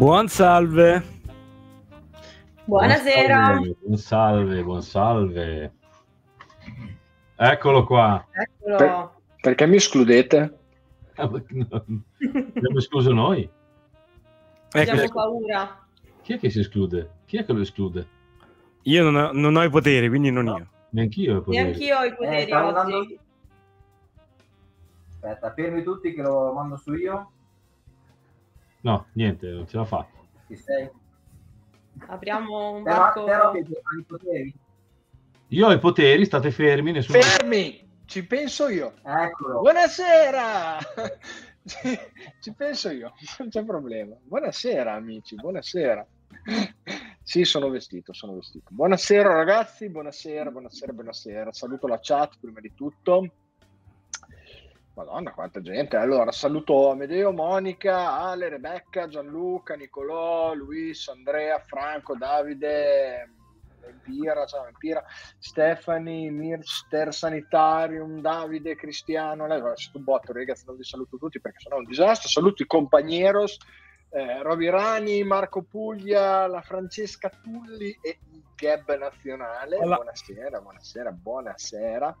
Buon 0.00 0.28
salve. 0.28 1.02
Buonasera. 2.64 3.58
Buon 3.82 3.96
salve, 3.98 4.62
buon 4.62 4.82
salve. 4.82 5.72
Eccolo 7.36 7.84
qua. 7.84 8.26
Eccolo. 8.30 8.76
Per- 8.76 9.10
perché 9.42 9.66
mi 9.66 9.76
escludete? 9.76 10.58
Abbiamo 11.16 12.78
escluso 12.78 13.12
noi. 13.12 13.48
Abbiamo 14.70 15.00
Ecco, 15.02 15.12
paura. 15.12 15.84
Chi 16.22 16.32
è 16.34 16.38
che 16.38 16.48
si 16.50 16.60
esclude? 16.60 17.10
Chi 17.26 17.36
è 17.38 17.44
che 17.44 17.52
lo 17.52 17.60
esclude? 17.60 18.18
io 18.84 19.02
non 19.10 19.14
ho, 19.14 19.30
non 19.32 19.56
ho 19.56 19.62
i 19.62 19.68
poteri, 19.68 20.08
quindi 20.08 20.30
non 20.30 20.46
io. 20.46 20.66
Neanch'io. 20.90 21.36
ho 21.36 21.40
poteri. 21.42 21.62
Neanch'io 21.64 21.98
ho 21.98 22.04
i 22.04 22.08
Eh, 22.08 22.14
poteri 22.14 22.42
stavo 22.46 22.68
oggi. 22.68 22.74
dando- 22.74 23.06
Aspetta, 25.22 25.52
fermi 25.52 25.82
tutti 25.82 26.14
che 26.14 26.22
lo 26.22 26.52
mando 26.54 26.76
su 26.78 26.94
io. 26.94 27.30
No, 28.82 29.06
niente, 29.12 29.48
non 29.48 29.66
ce 29.66 29.76
la 29.76 29.84
fa. 29.84 30.06
Ci 30.46 30.56
sei? 30.56 30.88
Apriamo 32.06 32.70
un 32.76 32.82
Però, 32.82 32.96
varco. 32.96 33.24
però 33.24 33.50
che 33.52 33.58
hai 33.58 33.98
i 33.98 34.04
poteri. 34.04 34.54
Io 35.48 35.66
ho 35.66 35.72
i 35.72 35.78
poteri, 35.78 36.24
state 36.24 36.50
fermi, 36.50 36.92
nessuno... 36.92 37.20
Fermi! 37.20 37.88
Ci 38.06 38.26
penso 38.26 38.68
io. 38.68 38.94
Eccolo. 39.04 39.60
Buonasera! 39.60 40.78
Ci, 41.64 41.98
ci 42.40 42.54
penso 42.54 42.90
io, 42.90 43.12
non 43.38 43.48
c'è 43.48 43.64
problema. 43.64 44.16
Buonasera 44.22 44.92
amici, 44.92 45.34
buonasera. 45.34 46.06
Sì, 47.22 47.44
sono 47.44 47.68
vestito, 47.68 48.12
sono 48.12 48.34
vestito. 48.34 48.68
Buonasera 48.70 49.32
ragazzi, 49.32 49.88
buonasera, 49.88 50.50
buonasera, 50.50 50.92
buonasera. 50.92 51.52
Saluto 51.52 51.86
la 51.86 51.98
chat 52.00 52.38
prima 52.40 52.60
di 52.60 52.72
tutto. 52.74 53.30
Madonna, 55.00 55.32
quanta 55.32 55.62
gente. 55.62 55.96
Allora, 55.96 56.30
saluto 56.30 56.90
Amedeo, 56.90 57.32
Monica, 57.32 58.18
Ale, 58.18 58.50
Rebecca, 58.50 59.08
Gianluca, 59.08 59.74
Nicolò, 59.74 60.52
Luis, 60.52 61.08
Andrea, 61.08 61.58
Franco, 61.58 62.14
Davide, 62.16 63.30
Empira, 63.82 64.44
ciao 64.44 64.66
Empira, 64.66 65.02
Stefani, 65.38 66.30
Mirster 66.30 67.14
Sanitarium, 67.14 68.20
Davide, 68.20 68.76
Cristiano. 68.76 69.46
Lei 69.46 69.62
va 69.62 69.72
un 69.94 70.04
botto, 70.04 70.34
ragazzi, 70.34 70.64
non 70.66 70.76
vi 70.76 70.84
saluto 70.84 71.16
tutti 71.16 71.40
perché 71.40 71.60
sennò 71.60 71.76
è 71.76 71.78
un 71.78 71.86
disastro. 71.86 72.28
Saluto 72.28 72.62
i 72.62 72.66
compagneros, 72.66 73.56
eh, 74.10 74.42
Roby 74.42 74.68
Rani, 74.68 75.24
Marco 75.24 75.62
Puglia, 75.62 76.46
la 76.46 76.60
Francesca 76.60 77.30
Tulli 77.30 77.98
e 78.02 78.18
il 78.32 78.42
Gab 78.54 78.94
Nazionale. 78.98 79.76
Hola. 79.76 79.96
Buonasera, 79.96 80.60
buonasera, 80.60 81.10
buonasera. 81.10 82.18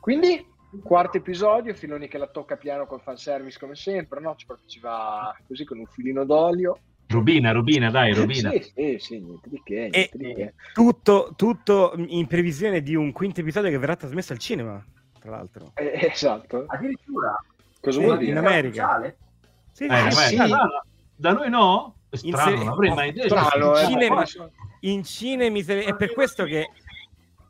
Quindi, 0.00 0.56
quarto 0.82 1.16
episodio, 1.16 1.74
Filoni 1.74 2.08
che 2.08 2.18
la 2.18 2.28
tocca 2.28 2.56
piano 2.56 2.86
col 2.86 3.00
fanservice 3.00 3.58
come 3.58 3.74
sempre, 3.74 4.20
no? 4.20 4.34
Ci, 4.36 4.46
ci 4.66 4.80
va 4.80 5.34
così 5.46 5.64
con 5.64 5.78
un 5.78 5.86
filino 5.86 6.24
d'olio. 6.24 6.78
Rubina, 7.08 7.52
Rubina, 7.52 7.90
dai, 7.90 8.12
Rubina. 8.12 8.50
Sì, 8.50 8.62
sì, 8.62 8.96
sì, 8.98 9.18
niente 9.18 9.48
di 9.48 9.62
che, 9.64 9.88
niente 9.90 10.10
di 10.18 10.34
che. 10.34 10.54
Tutto, 10.74 11.32
tutto 11.36 11.94
in 11.96 12.26
previsione 12.26 12.82
di 12.82 12.94
un 12.94 13.12
quinto 13.12 13.40
episodio 13.40 13.70
che 13.70 13.78
verrà 13.78 13.96
trasmesso 13.96 14.34
al 14.34 14.38
cinema, 14.38 14.84
tra 15.18 15.30
l'altro. 15.30 15.72
Eh, 15.74 16.08
esatto. 16.12 16.64
Addirittura. 16.66 17.34
Cosa 17.80 17.98
Sì, 17.98 18.04
vuol 18.04 18.18
in 18.20 18.26
dire? 18.26 18.38
America. 18.38 18.84
Ufficiale? 18.84 19.16
Sì, 19.72 19.84
Eh, 19.84 20.10
sì, 20.10 20.14
vabbè, 20.16 20.26
sì. 20.28 20.36
da, 20.36 20.84
da 21.16 21.32
noi 21.32 21.48
no? 21.48 21.94
È 22.10 22.18
In 22.22 22.32
Strano, 22.32 22.50
se- 22.50 22.64
non 22.64 22.68
avrei 22.72 22.94
mai 22.94 23.12
detto. 23.12 23.28
Strano, 23.28 23.78
eh, 23.78 23.84
Cinema. 23.86 24.24
in 24.80 25.04
cinema 25.04 25.58
è 25.58 25.94
per 25.96 26.12
questo 26.12 26.44
che, 26.44 26.68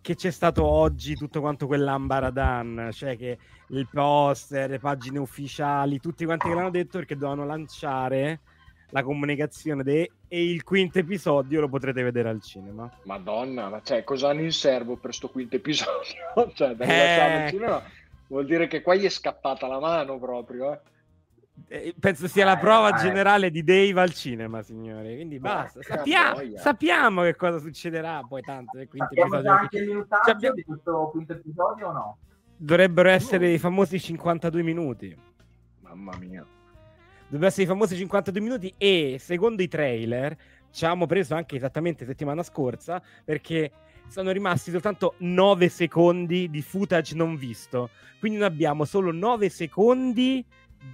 che 0.08 0.14
c'è 0.14 0.30
stato 0.30 0.64
oggi 0.64 1.14
tutto 1.16 1.41
quanto 1.41 1.66
quell'ambaradan, 1.66 2.88
cioè 2.94 3.14
che 3.19 3.36
il 3.66 3.86
poster, 3.92 4.70
le 4.70 4.78
pagine 4.78 5.19
ufficiali, 5.19 6.00
tutti 6.00 6.24
quanti 6.24 6.48
che 6.48 6.54
l'hanno 6.54 6.70
detto 6.70 6.96
perché 6.96 7.14
dovevano 7.14 7.44
lanciare 7.44 8.41
la 8.88 9.02
comunicazione 9.02 9.82
de- 9.82 10.10
e 10.26 10.50
il 10.50 10.64
quinto 10.64 10.98
episodio 10.98 11.60
lo 11.60 11.69
potrete 11.69 12.02
vedere 12.02 12.30
al 12.30 12.41
cinema. 12.41 12.91
Madonna, 13.02 13.69
ma 13.69 13.82
cioè, 13.84 14.02
cosa 14.02 14.30
hanno 14.30 14.41
in 14.41 14.52
serbo 14.52 14.96
per 14.96 15.12
sto 15.12 15.28
quinto 15.28 15.56
episodio? 15.56 16.14
cioè, 16.54 16.75
Eh. 16.78 17.20
al 17.20 17.50
cinema, 17.50 17.82
vuol 18.28 18.46
dire 18.46 18.66
che 18.66 18.80
qua 18.80 18.94
gli 18.94 19.04
è 19.04 19.10
scappata 19.10 19.66
la 19.66 19.78
mano 19.78 20.19
proprio, 20.19 20.72
eh. 20.72 20.80
Eh, 21.66 21.94
penso 21.98 22.28
sia 22.28 22.44
la 22.44 22.56
Eh, 22.56 22.60
prova 22.60 22.96
eh. 22.96 23.00
generale 23.02 23.50
di 23.50 23.62
Dave 23.64 24.00
al 24.00 24.12
cinema, 24.12 24.62
signori. 24.62 25.14
Quindi 25.16 25.38
basta. 25.38 25.80
Porca 25.80 26.02
Sappiamo, 26.56 27.22
che 27.22 27.34
cosa 27.36 27.58
succederà 27.58 28.22
poi 28.26 28.42
tanto 28.42 28.78
Sappiamo 28.78 29.08
già 29.08 29.24
episodio. 29.24 29.50
anche 29.52 29.78
il 29.78 29.86
minutaggio 29.88 30.30
abbiamo- 30.30 30.54
di 30.54 30.64
questo 30.64 31.08
quinto 31.12 31.32
episodio 31.32 31.88
o 31.88 31.92
no? 31.92 32.19
Dovrebbero 32.56 33.08
essere 33.08 33.50
i 33.52 33.58
famosi 33.58 33.98
52 34.00 34.62
minuti. 34.62 35.16
Mamma 35.80 36.16
mia. 36.19 36.44
Dovrebbero 37.24 37.46
essere 37.46 37.64
i 37.64 37.66
famosi 37.66 37.96
52 37.96 38.40
minuti 38.40 38.75
e 38.78 39.16
secondo 39.19 39.62
i 39.62 39.69
trailer 39.69 40.36
ci 40.70 40.84
avevamo 40.84 41.06
preso 41.06 41.34
anche 41.34 41.56
esattamente 41.56 42.04
settimana 42.04 42.42
scorsa 42.42 43.02
perché 43.25 43.70
sono 44.08 44.30
rimasti 44.30 44.70
soltanto 44.70 45.14
9 45.19 45.69
secondi 45.69 46.48
di 46.50 46.62
footage 46.62 47.14
non 47.14 47.36
visto. 47.36 47.90
Quindi 48.19 48.38
noi 48.38 48.46
abbiamo 48.48 48.84
solo 48.84 49.12
9 49.12 49.48
secondi 49.50 50.44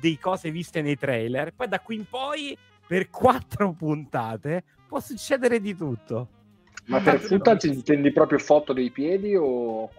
di 0.00 0.18
cose 0.18 0.50
viste 0.50 0.82
nei 0.82 0.96
trailer. 0.96 1.52
Poi 1.54 1.68
da 1.68 1.80
qui 1.80 1.96
in 1.96 2.04
poi 2.08 2.56
per 2.86 3.08
4 3.10 3.72
puntate 3.72 4.62
può 4.86 5.00
succedere 5.00 5.60
di 5.60 5.76
tutto. 5.76 6.28
Ma 6.86 7.00
per 7.00 7.18
footage 7.18 7.68
intendi 7.68 8.12
proprio 8.12 8.38
foto 8.38 8.74
dei 8.74 8.90
piedi 8.90 9.34
o... 9.34 9.90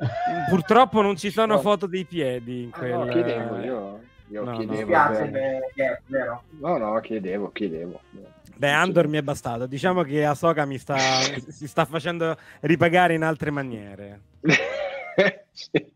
Purtroppo 0.50 1.02
non 1.02 1.16
ci 1.16 1.32
sono 1.32 1.56
No. 1.56 1.62
foto 1.62 1.88
dei 1.88 2.06
piedi 2.06 2.64
in 2.64 2.70
Ah, 2.74 2.78
quel... 2.78 2.92
no, 2.94 3.06
chiedevo 3.08 3.60
io. 3.60 4.00
Io 4.30 4.44
No, 4.44 4.52
no. 4.52 4.58
Chiedevo. 4.58 4.92
è 4.94 6.00
vero. 6.08 6.44
No, 6.60 6.78
no, 6.78 7.00
chiedevo, 7.00 7.52
chiedevo. 7.52 8.02
Beh, 8.58 8.70
Andor 8.72 9.08
mi 9.08 9.18
è 9.18 9.22
bastato. 9.24 9.66
Diciamo 9.66 10.04
che 10.04 10.26
Ahsoka 10.26 10.66
mi 10.66 10.78
sta, 10.78 10.96
si 11.50 11.68
sta 11.68 11.86
facendo 11.86 12.38
ripagare 12.62 13.14
in 13.16 13.24
altre 13.24 13.50
maniere. 13.52 14.22
sì, 15.52 15.92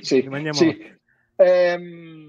sì, 0.00 0.20
Rimaniamo- 0.20 0.58
sì. 0.58 0.90
Ehm, 1.36 2.21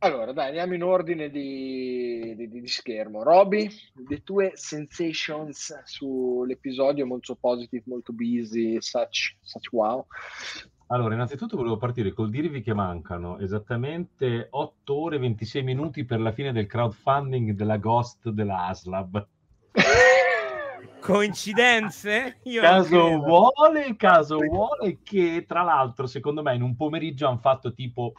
allora, 0.00 0.32
dai, 0.32 0.48
andiamo 0.48 0.74
in 0.74 0.82
ordine 0.82 1.30
di, 1.30 2.34
di- 2.36 2.48
di- 2.48 2.60
di 2.60 2.66
schermo. 2.66 3.22
Roby, 3.22 3.68
le 4.08 4.22
tue 4.22 4.52
sensations 4.54 5.82
sull'episodio 5.84 7.06
molto 7.06 7.34
positive, 7.34 7.82
molto 7.86 8.12
busy, 8.12 8.80
such, 8.80 9.36
such 9.40 9.72
wow. 9.72 10.06
Allora, 10.90 11.14
innanzitutto 11.14 11.56
volevo 11.56 11.76
partire 11.76 12.12
col 12.12 12.30
dirvi 12.30 12.62
che 12.62 12.72
mancano 12.72 13.38
esattamente 13.38 14.46
8 14.50 14.94
ore 14.94 15.16
e 15.16 15.18
26 15.18 15.62
minuti 15.62 16.04
per 16.04 16.20
la 16.20 16.32
fine 16.32 16.52
del 16.52 16.66
crowdfunding 16.66 17.50
della 17.52 17.76
Ghost 17.76 18.30
della 18.30 18.66
Aslab. 18.66 19.26
Coincidenze? 21.00 22.38
Io 22.44 22.60
Caso 22.60 23.18
vuole, 23.18 23.96
caso 23.96 24.38
vuole 24.38 24.98
che 25.02 25.44
tra 25.46 25.62
l'altro 25.62 26.06
secondo 26.06 26.42
me 26.42 26.54
in 26.54 26.62
un 26.62 26.74
pomeriggio 26.76 27.26
hanno 27.28 27.38
fatto 27.38 27.72
tipo 27.72 28.12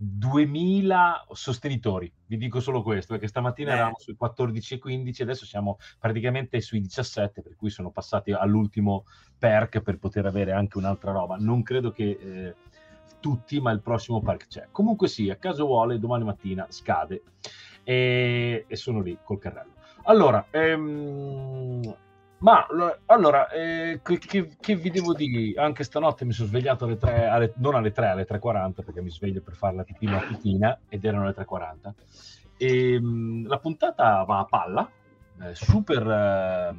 2000 0.00 1.26
sostenitori. 1.32 2.10
Vi 2.26 2.36
dico 2.36 2.60
solo 2.60 2.82
questo, 2.82 3.14
perché 3.14 3.26
stamattina 3.26 3.70
Beh. 3.70 3.74
eravamo 3.74 3.98
sui 3.98 4.14
14 4.14 4.74
e 4.74 4.78
15, 4.78 5.22
adesso 5.22 5.44
siamo 5.44 5.78
praticamente 5.98 6.60
sui 6.60 6.80
17, 6.80 7.42
per 7.42 7.56
cui 7.56 7.68
sono 7.68 7.90
passati 7.90 8.30
all'ultimo 8.30 9.04
perk 9.36 9.80
per 9.80 9.98
poter 9.98 10.26
avere 10.26 10.52
anche 10.52 10.78
un'altra 10.78 11.10
roba. 11.10 11.36
Non 11.36 11.64
credo 11.64 11.90
che 11.90 12.18
eh, 12.20 12.54
tutti, 13.18 13.60
ma 13.60 13.72
il 13.72 13.80
prossimo 13.80 14.20
perk 14.20 14.46
c'è. 14.46 14.68
Comunque 14.70 15.08
sia, 15.08 15.36
caso 15.36 15.66
vuole, 15.66 15.98
domani 15.98 16.22
mattina 16.22 16.66
scade 16.68 17.22
e, 17.82 18.64
e 18.68 18.76
sono 18.76 19.00
lì 19.00 19.18
col 19.24 19.40
carrello. 19.40 19.72
Allora, 20.04 20.46
ehm, 20.50 21.96
ma 22.40 22.66
lo- 22.70 22.98
allora, 23.06 23.48
eh, 23.48 24.00
che, 24.02 24.18
che- 24.60 24.76
vi 24.76 24.90
devo 24.90 25.12
dire? 25.14 25.60
Anche 25.60 25.84
stanotte 25.84 26.24
mi 26.24 26.32
sono 26.32 26.48
svegliato 26.48 26.84
alle 26.84 26.96
3, 26.96 27.26
alle- 27.26 27.52
non 27.56 27.74
alle 27.74 27.90
3, 27.90 28.08
alle 28.08 28.24
3.40 28.26 28.82
perché 28.82 29.00
mi 29.02 29.10
sveglio 29.10 29.40
per 29.40 29.54
fare 29.54 29.76
la 29.76 29.82
pipì 29.84 30.06
mattutina 30.06 30.78
ed 30.88 31.04
erano 31.04 31.24
le 31.26 31.34
3.40. 31.34 31.94
E, 32.56 33.00
mh, 33.00 33.46
la 33.46 33.58
puntata 33.58 34.22
va 34.24 34.38
a 34.38 34.44
palla, 34.44 34.90
eh, 35.42 35.54
super, 35.54 36.06
eh, 36.06 36.74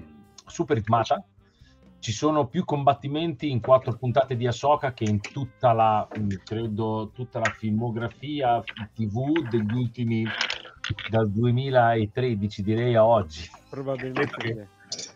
super 0.46 0.78
ritmata. 0.78 1.24
Ci 2.00 2.14
sono 2.14 2.48
più 2.48 2.64
combattimenti 2.64 3.52
in 3.52 3.60
quattro 3.60 3.94
puntate 3.98 4.38
di 4.38 4.48
Ahsoka 4.48 4.94
che 4.94 5.04
in 5.04 5.20
tutta 5.20 5.74
la, 5.74 6.08
mh, 6.10 6.28
credo, 6.46 7.12
tutta 7.14 7.40
la 7.40 7.50
filmografia 7.50 8.64
TV 8.94 9.50
degli 9.50 9.74
ultimi 9.74 10.26
dal 11.10 11.30
2013 11.30 12.64
direi 12.64 12.96
a 12.96 13.06
oggi 13.06 13.42
Probabilmente. 13.70 14.70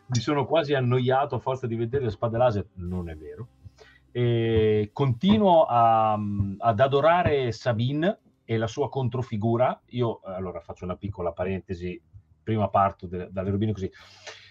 Mi 0.07 0.19
sono 0.19 0.45
quasi 0.45 0.73
annoiato 0.73 1.35
a 1.35 1.39
forza 1.39 1.67
di 1.67 1.75
vedere 1.75 2.03
le 2.03 2.11
spade 2.11 2.37
laser, 2.37 2.67
non 2.75 3.09
è 3.09 3.15
vero. 3.15 3.47
E 4.11 4.91
continuo 4.93 5.63
a- 5.63 6.19
ad 6.57 6.79
adorare 6.79 7.51
Sabine 7.51 8.19
e 8.45 8.57
la 8.57 8.67
sua 8.67 8.89
controfigura. 8.89 9.81
Io 9.87 10.19
allora 10.23 10.59
faccio 10.59 10.83
una 10.85 10.95
piccola 10.95 11.31
parentesi, 11.31 11.99
prima 12.43 12.67
parto 12.69 13.07
de- 13.07 13.29
dalle 13.31 13.49
robine 13.49 13.71
così. 13.71 13.89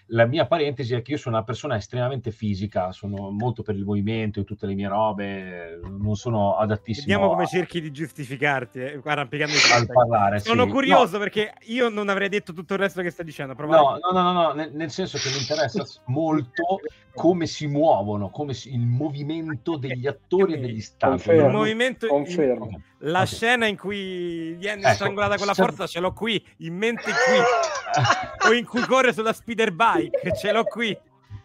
La 0.06 0.26
mia 0.26 0.46
parentesi 0.46 0.94
è 0.94 1.02
che 1.02 1.12
io 1.12 1.16
sono 1.16 1.36
una 1.36 1.44
persona 1.44 1.76
estremamente 1.76 2.30
fisica, 2.32 2.92
sono 2.92 3.30
molto 3.30 3.62
per 3.62 3.76
il 3.76 3.84
movimento 3.84 4.40
e 4.40 4.44
tutte 4.44 4.66
le 4.66 4.74
mie 4.74 4.88
robe, 4.88 5.80
non 5.82 6.16
sono 6.16 6.56
adattissimo 6.56 7.06
Vediamo 7.06 7.30
come 7.30 7.44
a, 7.44 7.46
cerchi 7.46 7.80
di 7.80 7.90
giustificarti, 7.90 8.80
eh, 8.80 9.00
arrampicando 9.02 9.54
i 9.54 9.72
al 9.72 9.86
parlare. 9.86 10.40
Sono 10.40 10.64
sì. 10.64 10.70
curioso 10.70 11.12
No, 11.12 11.18
perché 11.18 11.54
io 11.66 11.88
non 11.88 12.08
avrei 12.08 12.28
detto 12.28 12.52
tutto 12.52 12.74
il 12.74 12.80
resto 12.80 13.00
che 13.00 13.10
stai 13.10 13.24
dicendo. 13.24 13.54
No, 13.54 13.66
no, 13.66 13.98
no, 14.12 14.22
no, 14.22 14.32
no, 14.32 14.52
nel, 14.52 14.72
nel 14.72 14.90
senso 14.90 15.18
che 15.18 15.30
mi 15.30 15.38
interessa 15.38 15.84
molto 16.06 16.80
come 17.14 17.46
si 17.46 17.66
muovono, 17.66 18.30
come 18.30 18.54
si- 18.54 18.72
il 18.72 18.86
movimento 18.86 19.76
degli 19.76 20.06
attori 20.06 20.54
e 20.54 20.58
degli 20.58 20.80
stanti. 20.80 21.30
il 21.30 21.36
Confermo. 21.36 21.58
movimento, 21.58 22.06
Confermo. 22.06 22.68
il- 22.70 22.82
la 23.04 23.20
Ok. 23.22 23.26
scena 23.26 23.66
in 23.66 23.76
cui 23.76 24.54
viene 24.54 24.82
Ecco, 24.82 24.94
strangolata 24.94 25.36
con 25.36 25.46
la 25.46 25.54
forza 25.54 25.86
ce 25.86 26.00
l'ho 26.00 26.12
qui, 26.12 26.44
in 26.58 26.76
mente 26.76 27.04
qui, 27.10 28.48
o 28.48 28.52
in 28.52 28.64
cui 28.66 28.80
corre 28.82 29.12
sulla 29.12 29.32
speeder 29.32 29.72
bike, 29.72 30.34
ce 30.36 30.52
l'ho 30.52 30.64
qui. 30.64 30.96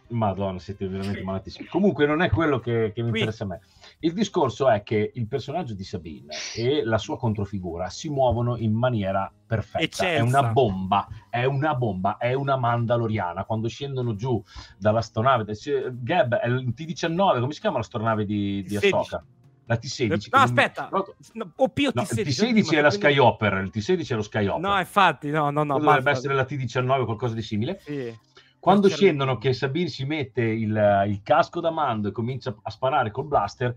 Madonna, 0.10 0.58
siete 0.58 0.88
veramente 0.88 1.22
malatissimi. 1.22 1.68
Comunque 1.68 2.06
non 2.06 2.22
è 2.22 2.30
quello 2.30 2.60
che, 2.60 2.94
che 2.96 3.02
mi 3.02 3.10
Qui. 3.10 3.20
interessa 3.20 3.44
a 3.44 3.48
me. 3.48 3.60
Il 4.00 4.14
discorso 4.14 4.70
è 4.70 4.82
che 4.82 5.12
il 5.14 5.28
personaggio 5.28 5.74
di 5.74 5.84
Sabine 5.84 6.34
e 6.56 6.86
la 6.86 6.98
sua 6.98 7.18
controfigura 7.18 7.90
si 7.90 8.08
muovono 8.08 8.56
in 8.56 8.72
maniera 8.72 9.30
perfetta. 9.46 9.80
È 9.80 9.84
Eccelsa. 9.84 10.24
una 10.40 10.54
bomba, 10.54 11.08
è 11.30 11.44
una 11.44 11.76
bomba, 11.76 12.16
è 12.16 12.32
una 12.34 12.56
mandaloriana. 12.56 13.44
Quando 13.44 13.68
scendono 13.68 14.16
giù 14.16 14.42
dall'astronave, 14.78 15.54
se- 15.56 15.90
Gab, 15.92 16.36
è 16.36 16.48
il 16.48 16.74
T-19, 16.74 17.40
come 17.42 17.52
si 17.52 17.60
chiama 17.60 17.78
l'astronave 17.78 18.24
di, 18.26 18.64
di 18.64 18.78
T16. 18.78 19.20
La 19.68 19.78
T-16. 19.78 20.08
No, 20.08 20.18
non- 20.32 20.42
aspetta, 20.42 20.90
no, 21.34 21.52
o 21.56 21.68
P 21.70 21.84
o 21.88 21.92
No, 21.94 22.02
T16. 22.04 22.20
il 22.20 22.64
T-16 22.64 22.74
è 22.78 22.82
la 22.82 22.90
Skyhopper, 22.90 23.54
il 23.64 23.70
T-16 23.70 24.12
è 24.12 24.16
lo 24.16 24.22
Skyhopper. 24.22 24.62
No, 24.62 24.80
infatti, 24.80 25.30
no, 25.30 25.50
no, 25.50 25.64
no. 25.64 25.74
Quello 25.74 25.78
dovrebbe 25.80 26.04
basta. 26.04 26.12
essere 26.12 26.34
la 26.36 26.46
T-19 26.46 27.00
o 27.02 27.06
qualcosa 27.06 27.36
di 27.36 27.42
simile. 27.42 27.80
Sì. 27.84 28.18
Quando 28.60 28.90
scendono, 28.90 29.38
che 29.38 29.54
Sabine 29.54 29.88
si 29.88 30.04
mette 30.06 30.42
il, 30.42 31.06
il 31.08 31.22
casco 31.22 31.60
da 31.60 31.70
mando 31.70 32.08
e 32.08 32.12
comincia 32.12 32.56
a 32.62 32.70
sparare 32.70 33.12
col 33.12 33.26
blaster, 33.28 33.76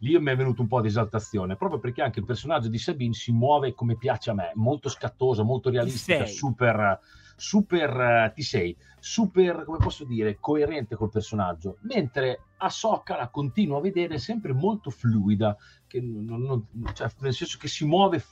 lì 0.00 0.18
mi 0.18 0.30
è 0.30 0.36
venuto 0.36 0.62
un 0.62 0.68
po' 0.68 0.80
di 0.80 0.88
esaltazione, 0.88 1.56
proprio 1.56 1.78
perché 1.78 2.02
anche 2.02 2.20
il 2.20 2.24
personaggio 2.24 2.68
di 2.68 2.78
Sabine 2.78 3.12
si 3.12 3.30
muove 3.32 3.74
come 3.74 3.96
piace 3.96 4.30
a 4.30 4.34
me, 4.34 4.50
molto 4.54 4.88
scattosa, 4.88 5.42
molto 5.42 5.70
realistica, 5.70 6.24
super, 6.26 6.98
super, 7.36 7.90
eh, 8.00 8.32
ti 8.34 8.42
sei, 8.42 8.76
super, 8.98 9.64
come 9.64 9.78
posso 9.78 10.04
dire, 10.04 10.38
coerente 10.38 10.94
col 10.96 11.10
personaggio, 11.10 11.78
mentre 11.82 12.40
Ahsoka 12.58 13.16
la 13.16 13.28
continuo 13.28 13.78
a 13.78 13.80
vedere 13.80 14.18
sempre 14.18 14.52
molto 14.52 14.90
fluida, 14.90 15.56
non- 16.00 16.42
non- 16.42 16.66
cioè, 16.94 17.10
nel 17.20 17.34
senso 17.34 17.58
che 17.58 17.68
si 17.68 17.84
muove 17.84 18.22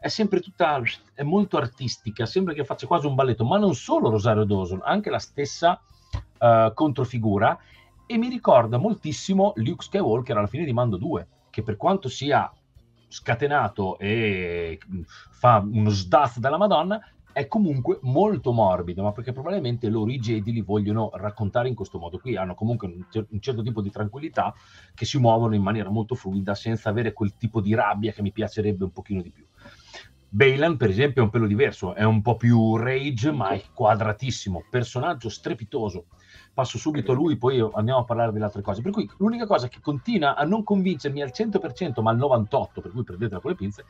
è 0.00 0.08
sempre 0.08 0.40
tutta 0.40 0.80
è 1.14 1.22
molto 1.22 1.58
artistica, 1.58 2.24
sembra 2.24 2.54
che 2.54 2.64
faccia 2.64 2.86
quasi 2.86 3.06
un 3.06 3.14
balletto, 3.14 3.44
ma 3.44 3.58
non 3.58 3.74
solo 3.74 4.08
Rosario 4.08 4.44
Dawson, 4.44 4.80
anche 4.82 5.10
la 5.10 5.18
stessa 5.18 5.80
eh, 6.38 6.72
controfigura 6.74 7.58
e 8.06 8.16
mi 8.16 8.28
ricorda 8.28 8.78
moltissimo 8.78 9.52
Luke 9.56 9.84
Skywalker 9.84 10.36
alla 10.38 10.46
fine 10.46 10.64
di 10.64 10.72
Mando 10.72 10.96
2, 10.96 11.28
che 11.50 11.62
per 11.62 11.76
quanto 11.76 12.08
sia 12.08 12.50
scatenato 13.08 13.98
e 13.98 14.78
mh, 14.84 15.00
fa 15.30 15.62
uno 15.64 15.90
sdaz 15.90 16.38
dalla 16.38 16.56
Madonna, 16.56 17.00
è 17.32 17.46
comunque 17.46 17.98
molto 18.02 18.52
morbido, 18.52 19.02
ma 19.02 19.12
perché 19.12 19.32
probabilmente 19.32 19.88
loro 19.88 20.10
i 20.10 20.18
Jedi 20.18 20.52
li 20.52 20.62
vogliono 20.62 21.10
raccontare 21.14 21.68
in 21.68 21.74
questo 21.74 21.98
modo 21.98 22.18
qui, 22.18 22.36
hanno 22.36 22.54
comunque 22.54 22.88
un, 22.88 23.06
cer- 23.08 23.26
un 23.30 23.40
certo 23.40 23.62
tipo 23.62 23.80
di 23.80 23.90
tranquillità 23.90 24.52
che 24.94 25.04
si 25.04 25.18
muovono 25.18 25.54
in 25.54 25.62
maniera 25.62 25.90
molto 25.90 26.14
fluida 26.14 26.54
senza 26.54 26.90
avere 26.90 27.12
quel 27.12 27.36
tipo 27.36 27.60
di 27.60 27.74
rabbia 27.74 28.12
che 28.12 28.22
mi 28.22 28.32
piacerebbe 28.32 28.84
un 28.84 28.90
pochino 28.90 29.22
di 29.22 29.30
più. 29.30 29.44
Bailan, 30.32 30.76
per 30.76 30.90
esempio, 30.90 31.22
è 31.22 31.24
un 31.24 31.30
pelo 31.30 31.46
diverso, 31.46 31.94
è 31.94 32.04
un 32.04 32.22
po' 32.22 32.36
più 32.36 32.76
rage, 32.76 33.32
ma 33.32 33.50
è 33.50 33.62
quadratissimo, 33.72 34.64
personaggio 34.70 35.28
strepitoso. 35.28 36.06
Passo 36.52 36.78
subito 36.78 37.12
a 37.12 37.14
lui, 37.14 37.36
poi 37.36 37.60
andiamo 37.74 38.00
a 38.00 38.04
parlare 38.04 38.32
delle 38.32 38.44
altre 38.44 38.62
cose. 38.62 38.82
Per 38.82 38.92
cui 38.92 39.08
l'unica 39.18 39.46
cosa 39.46 39.68
che 39.68 39.80
continua 39.80 40.34
a 40.34 40.44
non 40.44 40.64
convincermi 40.64 41.22
al 41.22 41.30
100%, 41.32 42.02
ma 42.02 42.10
al 42.10 42.18
98%, 42.18 42.80
per 42.80 42.90
cui 42.92 43.04
prendetela 43.04 43.40
con 43.40 43.50
le 43.50 43.56
pinze, 43.56 43.84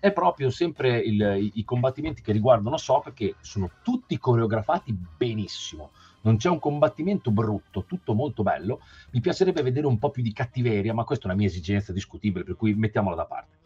è 0.00 0.12
proprio 0.12 0.50
sempre 0.50 0.98
il- 0.98 1.36
i, 1.40 1.50
i 1.54 1.64
combattimenti 1.64 2.22
che 2.22 2.32
riguardano 2.32 2.76
Sokka, 2.76 3.12
che 3.12 3.36
sono 3.40 3.70
tutti 3.82 4.18
coreografati 4.18 4.96
benissimo. 5.16 5.90
Non 6.22 6.36
c'è 6.38 6.48
un 6.48 6.58
combattimento 6.58 7.30
brutto, 7.30 7.84
tutto 7.84 8.14
molto 8.14 8.42
bello. 8.42 8.80
Mi 9.12 9.20
piacerebbe 9.20 9.62
vedere 9.62 9.86
un 9.86 9.98
po' 9.98 10.10
più 10.10 10.22
di 10.22 10.32
cattiveria, 10.32 10.94
ma 10.94 11.04
questa 11.04 11.24
è 11.24 11.28
una 11.28 11.36
mia 11.36 11.48
esigenza 11.48 11.92
discutibile, 11.92 12.44
per 12.44 12.56
cui 12.56 12.74
mettiamola 12.74 13.14
da 13.14 13.26
parte. 13.26 13.56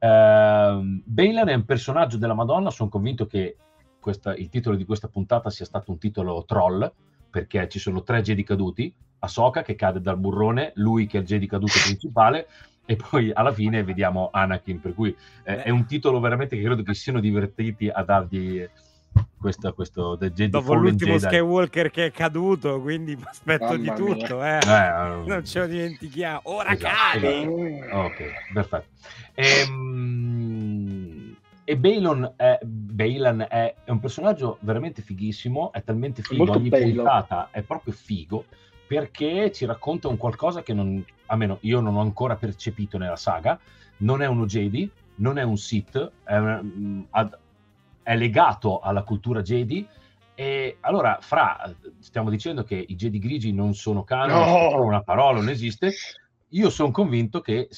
Uh, 0.00 1.00
Bailan 1.04 1.48
è 1.48 1.54
un 1.54 1.64
personaggio 1.64 2.18
della 2.18 2.34
Madonna, 2.34 2.70
sono 2.70 2.90
convinto 2.90 3.26
che 3.26 3.56
questa- 4.00 4.34
il 4.34 4.50
titolo 4.50 4.76
di 4.76 4.84
questa 4.84 5.08
puntata 5.08 5.48
sia 5.48 5.64
stato 5.64 5.90
un 5.90 5.98
titolo 5.98 6.44
troll, 6.44 6.92
perché 7.34 7.68
ci 7.68 7.80
sono 7.80 8.04
tre 8.04 8.22
Jedi 8.22 8.44
caduti, 8.44 8.94
Ahsoka 9.18 9.62
che 9.62 9.74
cade 9.74 10.00
dal 10.00 10.16
burrone, 10.16 10.70
lui 10.76 11.08
che 11.08 11.18
è 11.18 11.20
il 11.22 11.26
Jedi 11.26 11.48
caduto 11.48 11.72
principale, 11.82 12.46
e 12.86 12.94
poi 12.94 13.32
alla 13.34 13.52
fine 13.52 13.82
vediamo 13.82 14.28
Anakin, 14.32 14.80
per 14.80 14.94
cui 14.94 15.12
eh, 15.42 15.64
è 15.64 15.70
un 15.70 15.84
titolo 15.84 16.20
veramente 16.20 16.54
che 16.54 16.62
credo 16.62 16.84
che 16.84 16.94
si 16.94 17.00
siano 17.00 17.18
divertiti 17.18 17.88
a 17.88 18.04
dargli 18.04 18.64
questo, 19.36 19.74
questo 19.74 20.16
The 20.16 20.30
Jedi 20.30 20.50
Dopo 20.50 20.66
Fallen 20.66 20.82
l'ultimo 20.82 21.14
Jedi. 21.14 21.24
Skywalker 21.24 21.90
che 21.90 22.06
è 22.06 22.10
caduto, 22.12 22.80
quindi 22.80 23.16
mi 23.16 23.22
aspetto 23.26 23.76
di 23.76 23.86
Mamma 23.86 23.98
tutto, 23.98 24.44
eh. 24.44 24.58
Eh, 24.58 25.22
Non 25.26 25.44
ce 25.44 25.58
lo 25.58 25.66
dimentichiamo. 25.66 26.40
Ora 26.44 26.70
Esatto, 26.72 27.18
cade! 27.18 27.40
esatto. 27.40 27.96
Ok, 27.96 28.22
perfetto. 28.52 28.86
Ehm, 29.34 30.73
E, 31.64 31.76
Balon 31.78 32.34
è, 32.36 32.58
Bailan 32.62 33.46
è, 33.48 33.74
è 33.84 33.90
un 33.90 33.98
personaggio 34.00 34.58
veramente 34.60 35.00
fighissimo, 35.02 35.72
è 35.72 35.82
talmente 35.82 36.22
figo, 36.22 36.44
Molto 36.44 36.58
ogni 36.58 36.68
bello. 36.68 37.02
puntata 37.02 37.48
è 37.50 37.62
proprio 37.62 37.94
figo, 37.94 38.44
perché 38.86 39.50
ci 39.50 39.64
racconta 39.64 40.08
un 40.08 40.16
qualcosa 40.18 40.62
che 40.62 40.74
non, 40.74 41.02
almeno 41.26 41.58
io 41.62 41.80
non 41.80 41.96
ho 41.96 42.00
ancora 42.00 42.36
percepito 42.36 42.98
nella 42.98 43.16
saga, 43.16 43.58
non 43.98 44.20
è 44.20 44.26
uno 44.26 44.44
Jedi, 44.44 44.90
non 45.16 45.38
è 45.38 45.42
un 45.42 45.56
Sith, 45.56 46.12
è, 46.22 46.34
ad- 47.10 47.38
è 48.02 48.16
legato 48.16 48.80
alla 48.80 49.02
cultura 49.02 49.40
Jedi, 49.40 49.86
e 50.34 50.76
allora, 50.80 51.18
fra, 51.22 51.72
stiamo 52.00 52.28
dicendo 52.28 52.62
che 52.64 52.74
i 52.74 52.94
Jedi 52.96 53.18
grigi 53.18 53.52
non 53.52 53.72
sono 53.74 54.04
canon, 54.04 54.72
No! 54.72 54.82
una 54.82 55.00
parola 55.02 55.38
non 55.38 55.48
esiste, 55.48 55.92
io 56.48 56.68
sono 56.68 56.90
convinto 56.90 57.40
che 57.40 57.68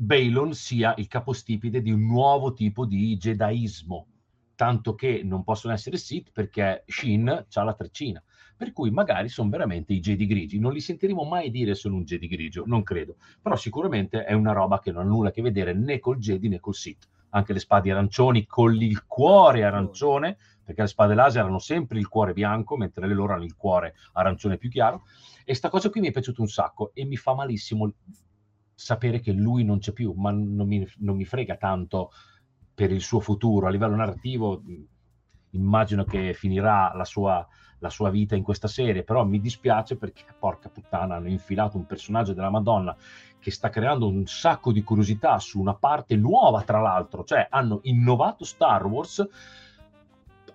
Balon 0.00 0.54
sia 0.54 0.94
il 0.98 1.08
capostipite 1.08 1.82
di 1.82 1.90
un 1.90 2.06
nuovo 2.06 2.52
tipo 2.52 2.86
di 2.86 3.16
Jediismo, 3.16 4.06
tanto 4.54 4.94
che 4.94 5.22
non 5.24 5.42
possono 5.42 5.72
essere 5.72 5.96
Sith 5.96 6.30
perché 6.32 6.84
Shin 6.86 7.28
ha 7.28 7.62
la 7.64 7.74
treccina. 7.74 8.22
Per 8.56 8.72
cui 8.72 8.92
magari 8.92 9.28
sono 9.28 9.50
veramente 9.50 9.94
i 9.94 9.98
Jedi 9.98 10.28
grigi. 10.28 10.60
Non 10.60 10.72
li 10.72 10.80
sentiremo 10.80 11.24
mai 11.24 11.50
dire 11.50 11.74
sono 11.74 11.96
un 11.96 12.04
Jedi 12.04 12.28
grigio, 12.28 12.62
non 12.64 12.84
credo. 12.84 13.16
Però 13.42 13.56
sicuramente 13.56 14.22
è 14.22 14.34
una 14.34 14.52
roba 14.52 14.78
che 14.78 14.92
non 14.92 15.02
ha 15.02 15.08
nulla 15.08 15.30
a 15.30 15.32
che 15.32 15.42
vedere 15.42 15.74
né 15.74 15.98
col 15.98 16.18
Jedi 16.18 16.46
né 16.46 16.60
col 16.60 16.76
Sith. 16.76 17.08
Anche 17.30 17.52
le 17.52 17.58
spade 17.58 17.90
arancioni 17.90 18.46
con 18.46 18.80
il 18.80 19.04
cuore 19.04 19.64
arancione, 19.64 20.36
perché 20.62 20.82
le 20.82 20.86
spade 20.86 21.14
laser 21.14 21.44
hanno 21.44 21.58
sempre 21.58 21.98
il 21.98 22.06
cuore 22.06 22.34
bianco, 22.34 22.76
mentre 22.76 23.08
le 23.08 23.14
loro 23.14 23.34
hanno 23.34 23.42
il 23.42 23.56
cuore 23.56 23.96
arancione 24.12 24.58
più 24.58 24.70
chiaro. 24.70 25.02
E 25.44 25.54
sta 25.54 25.68
cosa 25.70 25.90
qui 25.90 25.98
mi 25.98 26.06
è 26.06 26.12
piaciuta 26.12 26.40
un 26.40 26.48
sacco 26.48 26.92
e 26.94 27.04
mi 27.04 27.16
fa 27.16 27.34
malissimo 27.34 27.92
sapere 28.78 29.18
che 29.18 29.32
lui 29.32 29.64
non 29.64 29.80
c'è 29.80 29.92
più, 29.92 30.12
ma 30.12 30.30
non 30.30 30.68
mi, 30.68 30.86
non 30.98 31.16
mi 31.16 31.24
frega 31.24 31.56
tanto 31.56 32.12
per 32.72 32.92
il 32.92 33.00
suo 33.00 33.18
futuro. 33.18 33.66
A 33.66 33.70
livello 33.70 33.96
narrativo 33.96 34.60
mh, 34.64 34.84
immagino 35.50 36.04
che 36.04 36.32
finirà 36.32 36.94
la 36.94 37.04
sua, 37.04 37.44
la 37.80 37.90
sua 37.90 38.08
vita 38.08 38.36
in 38.36 38.44
questa 38.44 38.68
serie, 38.68 39.02
però 39.02 39.24
mi 39.24 39.40
dispiace 39.40 39.96
perché, 39.96 40.22
porca 40.38 40.68
puttana, 40.68 41.16
hanno 41.16 41.26
infilato 41.26 41.76
un 41.76 41.86
personaggio 41.86 42.34
della 42.34 42.50
Madonna 42.50 42.96
che 43.40 43.50
sta 43.50 43.68
creando 43.68 44.06
un 44.06 44.26
sacco 44.26 44.70
di 44.70 44.84
curiosità 44.84 45.40
su 45.40 45.58
una 45.58 45.74
parte 45.74 46.14
nuova, 46.14 46.62
tra 46.62 46.80
l'altro, 46.80 47.24
cioè 47.24 47.48
hanno 47.50 47.80
innovato 47.82 48.44
Star 48.44 48.86
Wars 48.86 49.26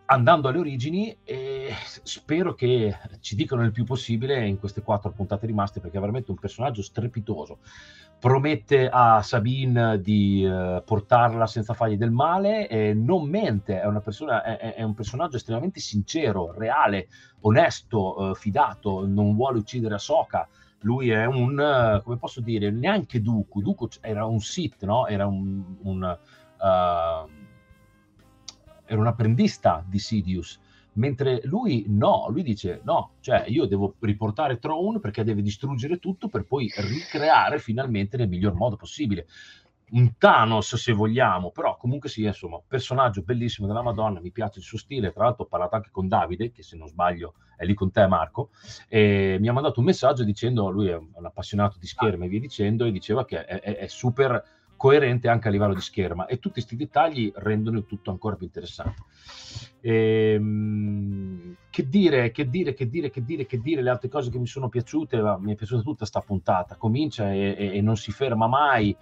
andando 0.06 0.48
alle 0.48 0.60
origini 0.60 1.18
e 1.24 1.74
spero 2.04 2.54
che 2.54 2.96
ci 3.22 3.36
dicano 3.36 3.64
il 3.64 3.72
più 3.72 3.84
possibile 3.86 4.46
in 4.46 4.60
queste 4.60 4.82
quattro 4.82 5.12
puntate 5.12 5.46
rimaste 5.46 5.80
perché 5.80 5.98
è 5.98 6.00
veramente 6.00 6.32
un 6.32 6.38
personaggio 6.38 6.82
strepitoso. 6.82 7.60
Promette 8.20 8.88
a 8.90 9.22
Sabine 9.22 10.00
di 10.00 10.46
eh, 10.46 10.82
portarla 10.86 11.46
senza 11.46 11.74
fargli 11.74 11.98
del 11.98 12.12
male 12.12 12.70
e 12.70 12.94
non 12.94 13.28
mente 13.28 13.82
è, 13.82 14.00
persona, 14.02 14.44
è, 14.44 14.76
è- 14.76 14.84
un 14.84 14.94
personaggio 14.94 15.36
estremamente 15.36 15.82
sincero, 15.82 16.54
reale, 16.54 17.08
onesto, 17.42 18.32
eh, 18.32 18.36
fidato, 18.36 19.06
non 19.06 19.36
vuole 19.36 19.58
uccidere 19.60 19.96
Ahsoka. 19.96 20.48
Lui 20.82 21.10
è 21.10 21.26
un, 21.26 21.60
eh, 21.60 22.02
come 22.02 22.18
posso 22.18 22.40
dire, 22.40 22.72
neanche 22.72 23.22
Dooku, 23.22 23.62
Dooku 23.62 23.88
era 24.00 24.26
un 24.26 24.40
Sith, 24.40 24.84
no? 24.86 25.08
Era 25.08 25.26
un, 25.26 25.76
un, 25.82 26.04
eh, 26.62 27.43
era 28.86 29.00
un 29.00 29.08
apprendista 29.08 29.84
di 29.88 30.00
Sidious, 30.00 30.60
mentre 30.94 31.42
lui 31.46 31.86
no, 31.88 32.28
lui 32.30 32.44
dice 32.44 32.82
no, 32.84 33.14
cioè 33.20 33.46
io 33.48 33.66
devo 33.66 33.96
riportare 34.00 34.60
Throne 34.60 35.00
perché 35.00 35.24
deve 35.24 35.42
distruggere 35.42 35.98
tutto 35.98 36.28
per 36.28 36.46
poi 36.46 36.72
ricreare 36.76 37.58
finalmente 37.60 38.18
nel 38.18 38.30
miglior 38.30 38.54
modo 38.54 38.76
possibile. 38.76 39.26
un 39.94 40.18
Thanos 40.18 40.76
se 40.76 40.92
vogliamo, 40.92 41.52
però 41.52 41.78
comunque 41.78 42.10
sia, 42.10 42.30
insomma, 42.30 42.60
personaggio 42.68 43.22
bellissimo 43.22 43.68
della 43.68 43.84
Madonna, 43.84 44.20
mi 44.20 44.32
piace 44.32 44.60
il 44.60 44.66
suo 44.66 44.78
stile, 44.78 45.12
tra 45.12 45.26
l'altro 45.26 45.44
ho 45.44 45.48
parlato 45.48 45.76
anche 45.76 45.90
con 45.92 46.08
Davide, 46.08 46.52
che 46.52 46.64
se 46.64 46.76
non 46.76 46.88
sbaglio 46.88 47.36
è 47.56 47.66
lì 47.66 47.76
con 47.76 47.92
te 47.92 48.08
Marco, 48.08 48.50
e 48.88 49.38
mi 49.40 49.48
ha 49.48 49.54
mandato 49.54 49.80
un 49.80 49.86
messaggio 49.86 50.24
dicendo, 50.24 50.70
lui 50.70 50.88
è 50.88 50.96
un 50.96 51.26
appassionato 51.26 51.78
di 51.80 51.86
scherma 51.86 52.26
e 52.26 52.28
via 52.28 52.40
dicendo, 52.40 52.86
e 52.86 52.92
diceva 52.92 53.24
che 53.26 53.46
è, 53.46 53.60
è, 53.60 53.78
è 53.78 53.88
super 53.88 54.44
coerente 54.84 55.30
anche 55.30 55.48
a 55.48 55.52
livello 55.52 55.74
di 55.74 55.80
scherma 55.80 56.26
e 56.26 56.40
tutti 56.40 56.56
questi 56.56 56.76
dettagli 56.76 57.32
rendono 57.36 57.78
il 57.78 57.86
tutto 57.86 58.12
ancora 58.12 58.36
più 58.36 58.48
interessante. 58.48 59.04
Ehm, 59.80 61.56
che 61.70 61.88
dire, 61.88 62.32
che 62.32 62.50
dire, 62.50 62.74
che 62.74 62.90
dire, 62.90 63.10
che 63.10 63.24
dire, 63.24 63.46
che 63.46 63.62
dire, 63.62 63.82
le 63.82 63.90
altre 63.90 64.10
cose 64.10 64.30
che 64.30 64.38
mi 64.38 64.46
sono 64.46 64.68
piaciute, 64.68 65.22
mi 65.40 65.54
è 65.54 65.56
piaciuta 65.56 65.84
tutta 65.84 66.04
sta 66.04 66.20
puntata, 66.20 66.76
comincia 66.76 67.32
e, 67.32 67.56
e, 67.58 67.78
e 67.78 67.82
non 67.82 67.96
si 67.96 68.12
ferma 68.12 68.48
mai. 68.48 68.94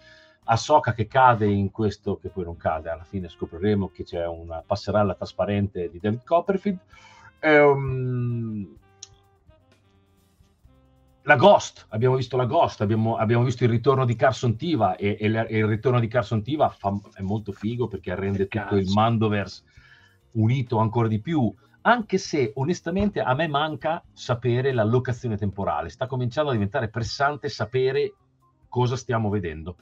Ahsoka 0.43 0.93
che 0.93 1.07
cade 1.07 1.47
in 1.47 1.71
questo, 1.71 2.19
che 2.19 2.29
poi 2.29 2.43
non 2.43 2.57
cade, 2.57 2.91
alla 2.91 3.03
fine 3.03 3.27
scopriremo 3.27 3.89
che 3.89 4.03
c'è 4.03 4.27
una 4.27 4.61
passerella 4.63 5.15
trasparente 5.15 5.89
di 5.89 5.99
David 5.99 6.23
Copperfield. 6.23 6.77
Ehm, 7.39 8.77
la 11.23 11.35
Ghost, 11.35 11.85
abbiamo 11.89 12.15
visto 12.15 12.35
la 12.35 12.45
Ghost, 12.45 12.81
abbiamo, 12.81 13.15
abbiamo 13.15 13.43
visto 13.43 13.63
il 13.63 13.69
ritorno 13.69 14.05
di 14.05 14.15
Carson 14.15 14.55
Tiva 14.55 14.95
e, 14.95 15.17
e, 15.19 15.25
e 15.27 15.57
il 15.57 15.67
ritorno 15.67 15.99
di 15.99 16.07
Carson 16.07 16.41
Tiva 16.41 16.69
fa, 16.69 16.93
è 17.13 17.21
molto 17.21 17.51
figo 17.51 17.87
perché 17.87 18.15
rende 18.15 18.47
tutto 18.47 18.63
Cazzo. 18.63 18.75
il 18.77 18.89
Mandoverse 18.91 19.63
unito 20.31 20.77
ancora 20.77 21.07
di 21.07 21.19
più, 21.19 21.53
anche 21.81 22.17
se 22.17 22.51
onestamente 22.55 23.21
a 23.21 23.33
me 23.33 23.47
manca 23.47 24.03
sapere 24.13 24.71
la 24.71 24.83
locazione 24.83 25.37
temporale, 25.37 25.89
sta 25.89 26.07
cominciando 26.07 26.49
a 26.49 26.53
diventare 26.53 26.89
pressante 26.89 27.49
sapere 27.49 28.13
cosa 28.67 28.95
stiamo 28.95 29.29
vedendo. 29.29 29.75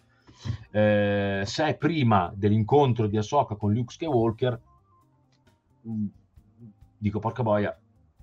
Eh, 0.71 1.43
se 1.45 1.65
è 1.65 1.77
prima 1.77 2.31
dell'incontro 2.33 3.07
di 3.07 3.17
Ahsoka 3.17 3.55
con 3.55 3.73
Luke 3.73 3.93
Skywalker, 3.93 4.59
mh, 5.81 6.05
dico 6.97 7.19
porca 7.19 7.43
boia, 7.43 7.77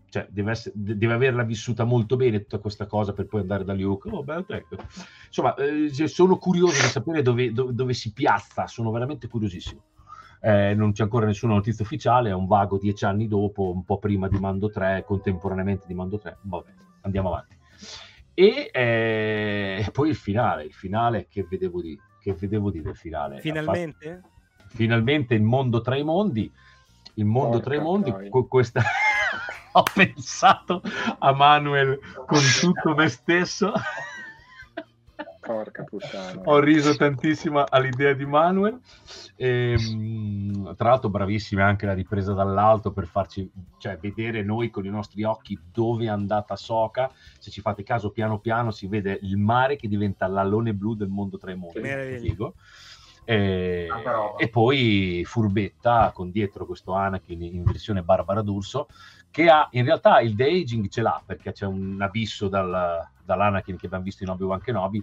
cioè 0.08 0.26
deve, 0.30 0.50
essere- 0.52 0.75
de- 0.76 0.96
deve 0.96 1.14
averla 1.14 1.42
vissuta 1.42 1.84
molto 1.84 2.16
bene 2.16 2.40
tutta 2.40 2.58
questa 2.58 2.86
cosa 2.86 3.12
per 3.12 3.26
poi 3.26 3.40
andare 3.40 3.64
da 3.64 3.75
Luke. 3.75 4.08
Oh, 4.10 4.22
beh, 4.22 4.44
ecco. 4.48 4.76
Insomma, 5.26 5.54
eh, 5.54 5.90
sono 6.08 6.36
curioso 6.36 6.80
di 6.80 6.88
sapere 6.88 7.22
dove, 7.22 7.52
dove- 7.52 7.75
dove 7.75 7.92
si 7.92 8.12
piazza, 8.12 8.66
sono 8.66 8.90
veramente 8.90 9.28
curiosissimo. 9.28 9.82
Eh, 10.40 10.75
non 10.75 10.92
c'è 10.92 11.02
ancora 11.02 11.26
nessuna 11.26 11.54
notizia 11.54 11.84
ufficiale, 11.84 12.30
è 12.30 12.34
un 12.34 12.46
vago 12.46 12.78
dieci 12.78 13.04
anni 13.04 13.26
dopo, 13.26 13.72
un 13.72 13.84
po' 13.84 13.98
prima 13.98 14.28
di 14.28 14.38
Mando 14.38 14.70
3, 14.70 15.04
contemporaneamente 15.06 15.86
di 15.86 15.94
Mando 15.94 16.18
3. 16.18 16.38
Vabbè, 16.42 16.70
andiamo 17.02 17.28
avanti. 17.28 17.56
E 18.38 18.70
eh, 18.72 19.88
poi 19.92 20.10
il 20.10 20.14
finale, 20.14 20.64
il 20.64 20.72
finale 20.72 21.26
che 21.28 21.46
vedevo 21.48 21.80
di, 21.80 21.98
che 22.20 22.34
vedevo 22.34 22.70
di 22.70 22.82
del 22.82 22.96
finale. 22.96 23.40
Finalmente? 23.40 24.22
Finalmente 24.68 25.34
il 25.34 25.42
mondo 25.42 25.80
tra 25.80 25.96
i 25.96 26.04
mondi, 26.04 26.52
il 27.14 27.25
mondo 27.25 27.58
Porca 27.60 27.64
tra 27.64 27.75
i 27.76 27.80
mondi, 27.80 28.28
con 28.28 28.46
questa... 28.46 28.82
ho 29.76 29.83
pensato 29.83 30.80
a 31.18 31.33
Manuel 31.33 31.99
con 32.26 32.40
tutto 32.61 32.95
me 32.95 33.09
stesso. 33.09 33.73
Porca 35.40 35.85
puttana. 35.85 36.40
Ho 36.45 36.59
riso 36.59 36.97
tantissimo 36.97 37.62
all'idea 37.62 38.14
di 38.14 38.25
Manuel. 38.25 38.80
Ehm, 39.37 40.75
tra 40.75 40.88
l'altro, 40.88 41.09
bravissima 41.09 41.64
anche 41.64 41.87
la 41.87 41.92
ripresa 41.92 42.33
dall'alto 42.33 42.90
per 42.90 43.06
farci 43.06 43.49
cioè, 43.78 43.97
vedere 43.99 44.42
noi 44.42 44.71
con 44.71 44.85
i 44.85 44.90
nostri 44.90 45.23
occhi 45.23 45.56
dove 45.71 46.06
è 46.06 46.09
andata 46.09 46.56
Soca. 46.56 47.12
Se 47.38 47.50
ci 47.50 47.61
fate 47.61 47.85
caso, 47.85 48.11
piano 48.11 48.40
piano 48.40 48.73
si 48.73 48.88
vede 48.88 49.18
il 49.23 49.37
mare 49.37 49.76
che 49.76 49.87
diventa 49.87 50.26
l'allone 50.26 50.75
blu 50.75 50.95
del 50.95 51.09
mondo 51.09 51.38
tra 51.38 51.52
i 51.52 51.56
mondi. 51.56 51.80
Meraviglia. 51.80 52.52
E, 53.28 53.88
roba. 53.88 54.37
e 54.37 54.49
poi 54.49 55.23
furbetta 55.26 56.12
con 56.14 56.30
dietro 56.30 56.64
questo 56.64 56.92
Anakin 56.92 57.42
in 57.42 57.64
versione 57.64 58.02
Barbara 58.02 58.40
d'Urso 58.40 58.87
che 59.33 59.50
ha 59.50 59.66
in 59.73 59.85
realtà 59.85 60.21
il 60.21 60.37
de 60.37 60.45
aging 60.45 60.88
ce 60.88 61.02
l'ha 61.02 61.21
perché 61.26 61.50
c'è 61.50 61.66
un 61.66 62.00
abisso 62.00 62.47
dal, 62.47 63.04
dall'Anakin 63.25 63.76
che 63.76 63.87
abbiamo 63.87 64.04
visto 64.04 64.23
in 64.23 64.30
Obi-Wan 64.30 64.61
Kenobi 64.61 65.02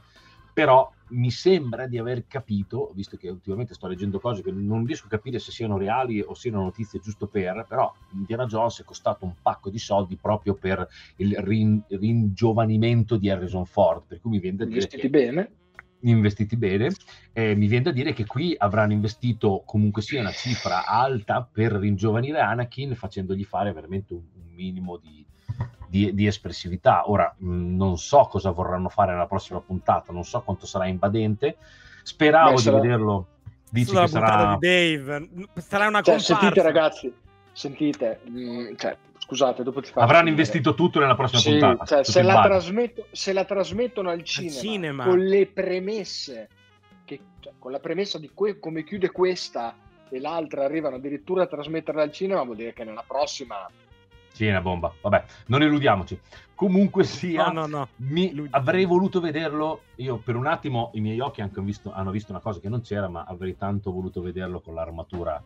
però 0.54 0.90
mi 1.10 1.32
sembra 1.32 1.88
di 1.88 1.98
aver 1.98 2.26
capito, 2.28 2.92
visto 2.94 3.18
che 3.18 3.30
ultimamente 3.30 3.74
sto 3.74 3.88
leggendo 3.88 4.20
cose 4.20 4.44
che 4.44 4.52
non 4.52 4.86
riesco 4.86 5.08
a 5.08 5.10
capire 5.10 5.40
se 5.40 5.52
siano 5.52 5.78
reali 5.78 6.22
o 6.22 6.34
siano 6.36 6.62
notizie 6.62 7.00
giusto 7.00 7.28
per, 7.28 7.66
però 7.68 7.92
Indiana 8.14 8.46
Jones 8.46 8.82
è 8.82 8.84
costato 8.84 9.26
un 9.26 9.34
pacco 9.42 9.70
di 9.70 9.80
soldi 9.80 10.16
proprio 10.16 10.54
per 10.54 10.88
il 11.18 11.36
rin- 11.40 11.84
ringiovanimento 11.88 13.18
di 13.18 13.30
Harrison 13.30 13.66
Ford, 13.66 14.04
per 14.08 14.22
cui 14.22 14.32
mi 14.32 14.40
viene 14.40 14.58
da 14.58 14.66
dire 14.66 14.80
Vestiti 14.80 15.02
che 15.02 15.10
bene. 15.10 15.52
Investiti 16.12 16.56
bene, 16.58 16.92
eh, 17.34 17.56
mi 17.56 17.68
viene 17.68 17.84
da 17.86 17.92
dire 17.92 18.14
che 18.14 18.26
qui 18.26 18.56
avranno 18.58 18.92
investito 18.94 19.64
comunque 19.66 20.02
sia 20.02 20.20
una 20.22 20.32
cifra 20.32 20.86
alta 20.86 21.48
per 21.50 21.72
ringiovanire 21.74 22.40
Anakin 22.40 22.96
facendogli 22.96 23.44
fare 23.44 23.72
veramente 23.74 24.14
un, 24.14 24.22
un 24.36 24.54
minimo 24.54 24.98
di, 24.98 25.26
di- 25.88 26.14
di 26.14 26.28
espressività. 26.28 27.10
Ora 27.10 27.34
mh, 27.38 27.76
non 27.76 27.98
so 27.98 28.28
cosa 28.30 28.52
vorranno 28.52 28.90
fare 28.90 29.12
nella 29.14 29.28
prossima 29.28 29.60
puntata, 29.62 30.12
non 30.14 30.24
so 30.24 30.42
quanto 30.42 30.66
sarà 30.66 30.88
invadente. 30.88 31.58
Speravo 32.04 32.50
Beh, 32.52 32.56
di 32.56 32.62
sarà- 32.62 32.80
vederlo. 32.80 33.28
Dici 33.70 33.88
Sulla 33.88 34.02
che 34.02 34.08
sarà 34.10 34.58
Dave. 34.60 35.30
Sarà 35.56 35.88
una 35.88 36.02
Cioè, 36.02 36.16
comparsa. 36.16 36.36
sentite 36.38 36.62
ragazzi, 36.62 37.14
sentite, 37.54 38.20
mm, 38.30 38.74
cioè, 38.76 38.96
scusate, 39.34 39.64
dopo 39.64 39.82
ti 39.82 39.88
faccio 39.88 40.00
avranno 40.00 40.26
finire. 40.28 40.42
investito 40.42 40.74
tutto 40.76 41.00
nella 41.00 41.16
prossima 41.16 41.42
Sì, 41.42 41.50
puntata. 41.50 41.86
cioè, 41.86 42.04
se, 42.04 42.22
la 42.22 42.42
trasmetto- 42.42 43.08
se 43.12 43.34
la 43.34 43.46
trasmettono 43.46 44.10
al 44.10 44.24
cinema, 44.24 44.60
cinema. 44.60 45.04
con 45.06 45.20
le 45.20 45.48
premesse, 45.48 46.48
che, 47.04 47.20
cioè, 47.40 47.54
con 47.58 47.72
la 47.72 47.80
premessa 47.80 48.20
di 48.20 48.30
que- 48.34 48.60
come 48.60 48.84
chiude 48.84 49.10
questa 49.12 49.76
e 50.10 50.20
l'altra 50.20 50.64
arrivano 50.64 50.98
addirittura 50.98 51.44
a 51.44 51.48
trasmetterla 51.48 52.04
al 52.04 52.12
cinema, 52.12 52.44
vuol 52.44 52.58
dire 52.58 52.74
che 52.74 52.84
nella 52.84 53.04
prossima 53.06 53.68
Sì, 54.32 54.46
è 54.48 54.50
una 54.50 54.62
bomba. 54.62 54.92
Vabbè, 55.02 55.24
non 55.48 55.62
illudiamoci. 55.62 56.20
Comunque 56.56 57.04
sia, 57.04 57.48
No, 57.52 57.62
no, 57.62 57.66
no. 57.68 57.88
mi 57.98 58.48
avrei 58.52 58.86
voluto 58.86 59.20
vederlo. 59.20 59.84
Io 59.98 60.18
per 60.18 60.36
un 60.36 60.48
attimo 60.48 60.90
i 60.94 61.02
miei 61.02 61.20
occhi 61.20 61.42
anche 61.42 61.62
visto- 61.62 61.92
hanno 61.94 62.10
visto 62.10 62.32
una 62.32 62.42
cosa 62.42 62.60
che 62.60 62.68
non 62.70 62.82
c'era, 62.82 63.08
ma 63.10 63.26
avrei 63.28 63.56
tanto 63.58 63.92
voluto 63.92 64.22
vederlo 64.22 64.60
con 64.62 64.74
l'armatura 64.76 65.44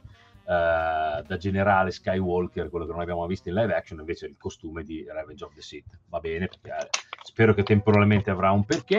eh, 0.49 1.23
da 1.27 1.37
generale 1.37 1.91
Skywalker, 1.91 2.69
quello 2.69 2.85
che 2.85 2.91
non 2.91 3.01
abbiamo 3.01 3.25
visto 3.25 3.49
in 3.49 3.55
live 3.55 3.75
action, 3.75 3.99
invece 3.99 4.27
il 4.27 4.37
costume 4.37 4.83
di 4.83 5.05
Revenge 5.09 5.43
of 5.43 5.53
the 5.53 5.61
Sith. 5.61 5.99
Va 6.07 6.19
bene, 6.19 6.47
perché 6.47 6.69
eh, 6.69 6.89
spero 7.21 7.53
che 7.53 7.63
temporalmente 7.63 8.29
avrà 8.29 8.51
un 8.51 8.63
perché. 8.63 8.97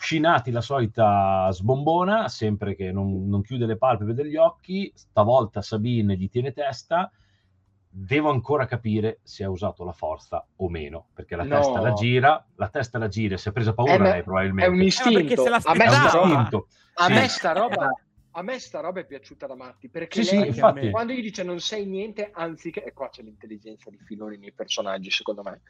Scinati 0.00 0.50
la 0.52 0.60
solita 0.60 1.48
sbombona, 1.50 2.28
sempre 2.28 2.76
che 2.76 2.92
non, 2.92 3.28
non 3.28 3.42
chiude 3.42 3.66
le 3.66 3.76
palpebre 3.76 4.14
degli 4.14 4.36
occhi, 4.36 4.92
stavolta 4.94 5.60
Sabine 5.60 6.14
gli 6.16 6.28
tiene 6.28 6.52
testa, 6.52 7.10
devo 7.90 8.30
ancora 8.30 8.66
capire 8.66 9.18
se 9.22 9.42
ha 9.42 9.50
usato 9.50 9.84
la 9.84 9.92
forza 9.92 10.46
o 10.56 10.68
meno, 10.68 11.06
perché 11.14 11.34
la 11.34 11.42
No. 11.42 11.56
testa 11.56 11.80
la 11.80 11.92
gira, 11.94 12.46
la 12.56 12.68
testa 12.68 12.98
la 12.98 13.08
gira, 13.08 13.36
si 13.36 13.48
è 13.48 13.52
presa 13.52 13.72
paura 13.74 13.94
Eh, 13.94 13.98
lei 13.98 14.22
probabilmente. 14.22 14.64
è 14.66 14.68
un 14.68 14.76
perché 14.76 14.86
istinto. 14.86 15.42
se 15.42 15.48
a 15.48 15.74
me 15.74 15.84
È 15.84 15.88
un 15.88 15.92
l'aspettava. 15.94 16.08
sta 16.08 16.18
roba, 16.18 16.28
istinto. 16.34 16.66
a 16.94 17.04
Sì. 17.06 17.12
me 17.12 17.28
sta 17.28 17.52
roba 17.52 17.88
a 18.38 18.42
me 18.42 18.58
sta 18.60 18.78
roba 18.80 19.00
è 19.00 19.04
piaciuta 19.06 19.46
da 19.48 19.56
matti 19.56 19.88
perché 19.88 20.22
Sì, 20.22 20.28
sì, 20.28 20.38
lei 20.38 20.46
infatti. 20.48 20.90
quando 20.90 21.12
gli 21.12 21.20
dice 21.20 21.42
non 21.42 21.58
sai 21.60 21.86
niente 21.86 22.30
anziché 22.32 22.84
e 22.84 22.92
qua 22.92 23.08
c'è 23.08 23.22
l'intelligenza 23.22 23.90
di 23.90 23.98
Filoni 23.98 24.38
nei 24.38 24.52
personaggi 24.52 25.10
secondo 25.10 25.42
me 25.42 25.60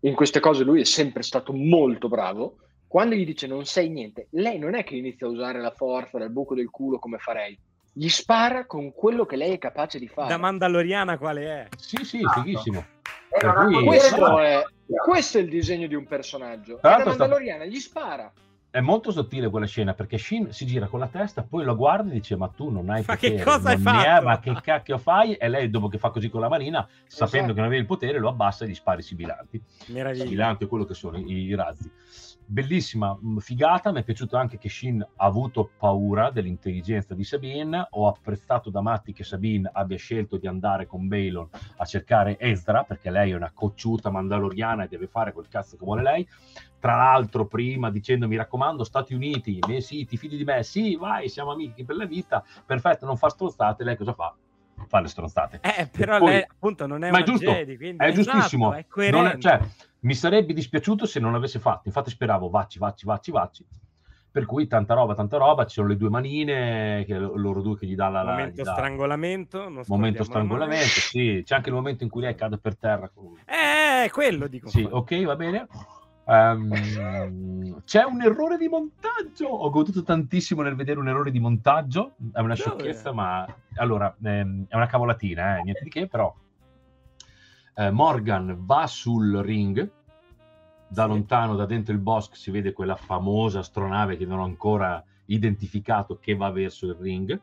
in 0.00 0.14
queste 0.14 0.38
cose 0.38 0.62
lui 0.62 0.82
è 0.82 0.84
sempre 0.84 1.22
stato 1.22 1.52
molto 1.54 2.08
bravo 2.08 2.58
quando 2.86 3.14
gli 3.14 3.24
dice 3.24 3.46
non 3.46 3.64
sai 3.64 3.88
niente 3.88 4.26
lei 4.32 4.58
non 4.58 4.74
è 4.74 4.84
che 4.84 4.94
inizia 4.94 5.26
a 5.26 5.30
usare 5.30 5.58
la 5.60 5.70
forza 5.70 6.18
dal 6.18 6.30
buco 6.30 6.54
del 6.54 6.68
culo 6.68 6.98
come 6.98 7.16
farei 7.16 7.58
gli 7.94 8.08
spara 8.08 8.66
con 8.66 8.92
quello 8.92 9.24
che 9.24 9.36
lei 9.36 9.52
è 9.52 9.58
capace 9.58 9.98
di 9.98 10.08
fare 10.08 10.28
Da 10.28 10.36
Mandaloriana 10.36 11.16
quale 11.18 11.46
è? 11.46 11.68
Sì, 11.78 12.04
sì, 12.04 12.18
Esatto. 12.18 12.40
fighissimo. 12.42 12.86
E 13.30 13.38
potere, 13.40 13.84
questo 13.84 14.38
è, 14.40 14.62
questo 15.02 15.38
è 15.38 15.40
il 15.40 15.48
disegno 15.48 15.86
di 15.86 15.94
un 15.94 16.06
personaggio 16.06 16.78
la 16.82 16.90
l'altro 16.90 17.12
sta- 17.12 17.18
Mandaloriana 17.24 17.64
gli 17.64 17.78
spara 17.80 18.30
È 18.72 18.80
molto 18.80 19.12
sottile 19.12 19.50
quella 19.50 19.66
scena 19.66 19.92
perché 19.92 20.16
Shin 20.16 20.50
si 20.50 20.64
gira 20.64 20.86
con 20.86 20.98
la 20.98 21.06
testa, 21.06 21.42
poi 21.42 21.62
lo 21.62 21.76
guarda 21.76 22.08
e 22.08 22.14
dice: 22.14 22.36
Ma 22.36 22.48
tu 22.48 22.70
non 22.70 22.88
hai 22.88 23.04
Ma 23.06 23.16
che 23.16 23.32
potere, 23.32 23.44
cosa 23.44 23.68
hai 23.68 23.76
fatto?" 23.76 24.24
ma 24.24 24.40
che 24.40 24.56
cacchio 24.62 24.96
fai? 24.96 25.34
E 25.34 25.46
lei, 25.50 25.68
dopo 25.68 25.88
che 25.88 25.98
fa 25.98 26.08
così 26.08 26.30
con 26.30 26.40
la 26.40 26.48
manina, 26.48 26.88
sapendo 27.06 27.26
Esatto. 27.26 27.52
che 27.52 27.58
non 27.58 27.66
aveva 27.66 27.82
il 27.82 27.86
potere, 27.86 28.18
lo 28.18 28.30
abbassa 28.30 28.64
e 28.64 28.68
gli 28.68 28.74
spara 28.74 29.00
i 29.00 29.02
sibilanti. 29.02 29.62
Meraviglia. 29.88 30.24
Sibilanti 30.24 30.64
o 30.64 30.68
quello 30.68 30.86
che 30.86 30.94
sono 30.94 31.18
i, 31.18 31.30
i 31.30 31.54
razzi. 31.54 31.90
Bellissima, 32.52 33.16
mh, 33.18 33.38
figata. 33.38 33.90
Mi 33.92 34.00
è 34.00 34.04
piaciuto 34.04 34.36
anche 34.36 34.58
che 34.58 34.68
Shin 34.68 35.00
ha 35.00 35.24
avuto 35.24 35.70
paura 35.78 36.30
dell'intelligenza 36.30 37.14
di 37.14 37.24
Sabine. 37.24 37.86
Ho 37.92 38.06
apprezzato 38.08 38.68
da 38.68 38.82
matti 38.82 39.14
che 39.14 39.24
Sabine 39.24 39.70
abbia 39.72 39.96
scelto 39.96 40.36
di 40.36 40.46
andare 40.46 40.86
con 40.86 41.08
Balon 41.08 41.48
a 41.78 41.84
cercare 41.86 42.38
Ezra 42.38 42.82
perché 42.84 43.08
lei 43.08 43.30
è 43.30 43.34
una 43.36 43.50
cocciuta 43.54 44.10
mandaloriana 44.10 44.84
e 44.84 44.88
deve 44.88 45.06
fare 45.06 45.32
quel 45.32 45.48
cazzo 45.48 45.78
che 45.78 45.84
vuole 45.86 46.02
lei. 46.02 46.28
Tra 46.78 46.94
l'altro, 46.96 47.46
prima 47.46 47.90
dicendo 47.90 48.28
mi 48.28 48.36
raccomando, 48.36 48.84
Stati 48.84 49.14
Uniti, 49.14 49.58
me, 49.66 49.80
sì, 49.80 50.04
ti 50.04 50.18
fidi 50.18 50.36
di 50.36 50.44
me? 50.44 50.62
Sì, 50.62 50.94
vai, 50.96 51.30
siamo 51.30 51.52
amici 51.52 51.84
per 51.84 51.96
la 51.96 52.04
vita. 52.04 52.44
Perfetto, 52.66 53.06
non 53.06 53.16
fa 53.16 53.30
stronzate. 53.30 53.82
Lei 53.82 53.96
cosa 53.96 54.12
fa? 54.12 54.34
Fa 54.88 55.00
le 55.00 55.08
stronzate. 55.08 55.60
Eh, 55.62 55.86
però 55.90 56.18
Poi- 56.18 56.28
lei 56.32 56.42
appunto 56.46 56.86
non 56.86 57.02
è 57.02 57.10
Ma 57.10 57.16
è 57.18 57.22
una 57.22 57.30
giusto, 57.30 57.50
Jedi, 57.50 57.76
quindi 57.78 58.04
è 58.04 58.08
esatto, 58.08 58.30
giustissimo. 58.30 58.72
è 58.72 58.76
Non 58.76 58.84
coerente. 58.90 59.30
è- 59.36 59.38
cioè, 59.40 59.60
mi 60.02 60.14
sarebbe 60.14 60.52
dispiaciuto 60.52 61.06
se 61.06 61.20
non 61.20 61.32
l'avesse 61.32 61.58
fatto. 61.58 61.82
Infatti, 61.86 62.10
speravo, 62.10 62.48
vacci, 62.48 62.78
vacci, 62.78 63.04
vacci, 63.04 63.30
vacci. 63.30 63.66
Per 64.30 64.46
cui 64.46 64.66
tanta 64.66 64.94
roba, 64.94 65.14
tanta 65.14 65.36
roba, 65.36 65.66
ci 65.66 65.74
sono 65.74 65.88
le 65.88 65.96
due 65.96 66.08
manine, 66.08 67.04
che 67.06 67.18
loro 67.18 67.60
due 67.60 67.76
che 67.76 67.86
gli 67.86 67.94
dà 67.94 68.08
la... 68.08 68.24
momento 68.24 68.62
dà- 68.62 68.72
strangolamento. 68.72 69.84
momento 69.88 70.24
strangolamento, 70.24 70.86
sì. 70.86 71.42
C'è 71.44 71.54
anche 71.54 71.68
il 71.68 71.74
momento 71.74 72.02
in 72.02 72.10
cui 72.10 72.22
lei 72.22 72.34
cade 72.34 72.58
per 72.58 72.76
terra. 72.78 73.10
con- 73.10 73.24
mano. 73.24 74.04
Eh, 74.04 74.10
quello 74.10 74.46
dico. 74.46 74.68
Sì, 74.68 74.86
ok, 74.90 75.24
va 75.24 75.36
bene. 75.36 75.68
Ehm, 76.24 77.82
c'è 77.84 78.04
un 78.04 78.22
errore 78.22 78.56
di 78.56 78.68
montaggio. 78.68 79.48
Ho 79.48 79.68
goduto 79.70 80.02
tantissimo 80.02 80.62
nel 80.62 80.76
vedere 80.76 80.98
un 80.98 81.08
errore 81.08 81.30
di 81.30 81.38
montaggio. 81.38 82.14
È 82.32 82.38
una 82.38 82.54
Dove? 82.54 82.56
sciocchezza, 82.56 83.12
ma 83.12 83.46
allora 83.74 84.14
ehm, 84.22 84.64
è 84.68 84.74
una 84.76 84.86
cavolatina, 84.86 85.58
eh, 85.58 85.62
niente 85.62 85.84
di 85.84 85.90
che, 85.90 86.06
però. 86.06 86.34
Eh, 87.74 87.90
Morgan 87.90 88.56
va 88.60 88.86
sul 88.86 89.38
ring. 89.42 89.90
Da 90.88 91.06
lontano, 91.06 91.56
da 91.56 91.64
dentro 91.64 91.94
il 91.94 92.00
bosco, 92.00 92.34
si 92.34 92.50
vede 92.50 92.72
quella 92.72 92.96
famosa 92.96 93.60
astronave 93.60 94.16
che 94.16 94.26
non 94.26 94.40
ho 94.40 94.44
ancora 94.44 95.02
identificato 95.26 96.18
che 96.18 96.34
va 96.34 96.50
verso 96.50 96.86
il 96.86 96.96
ring. 96.98 97.40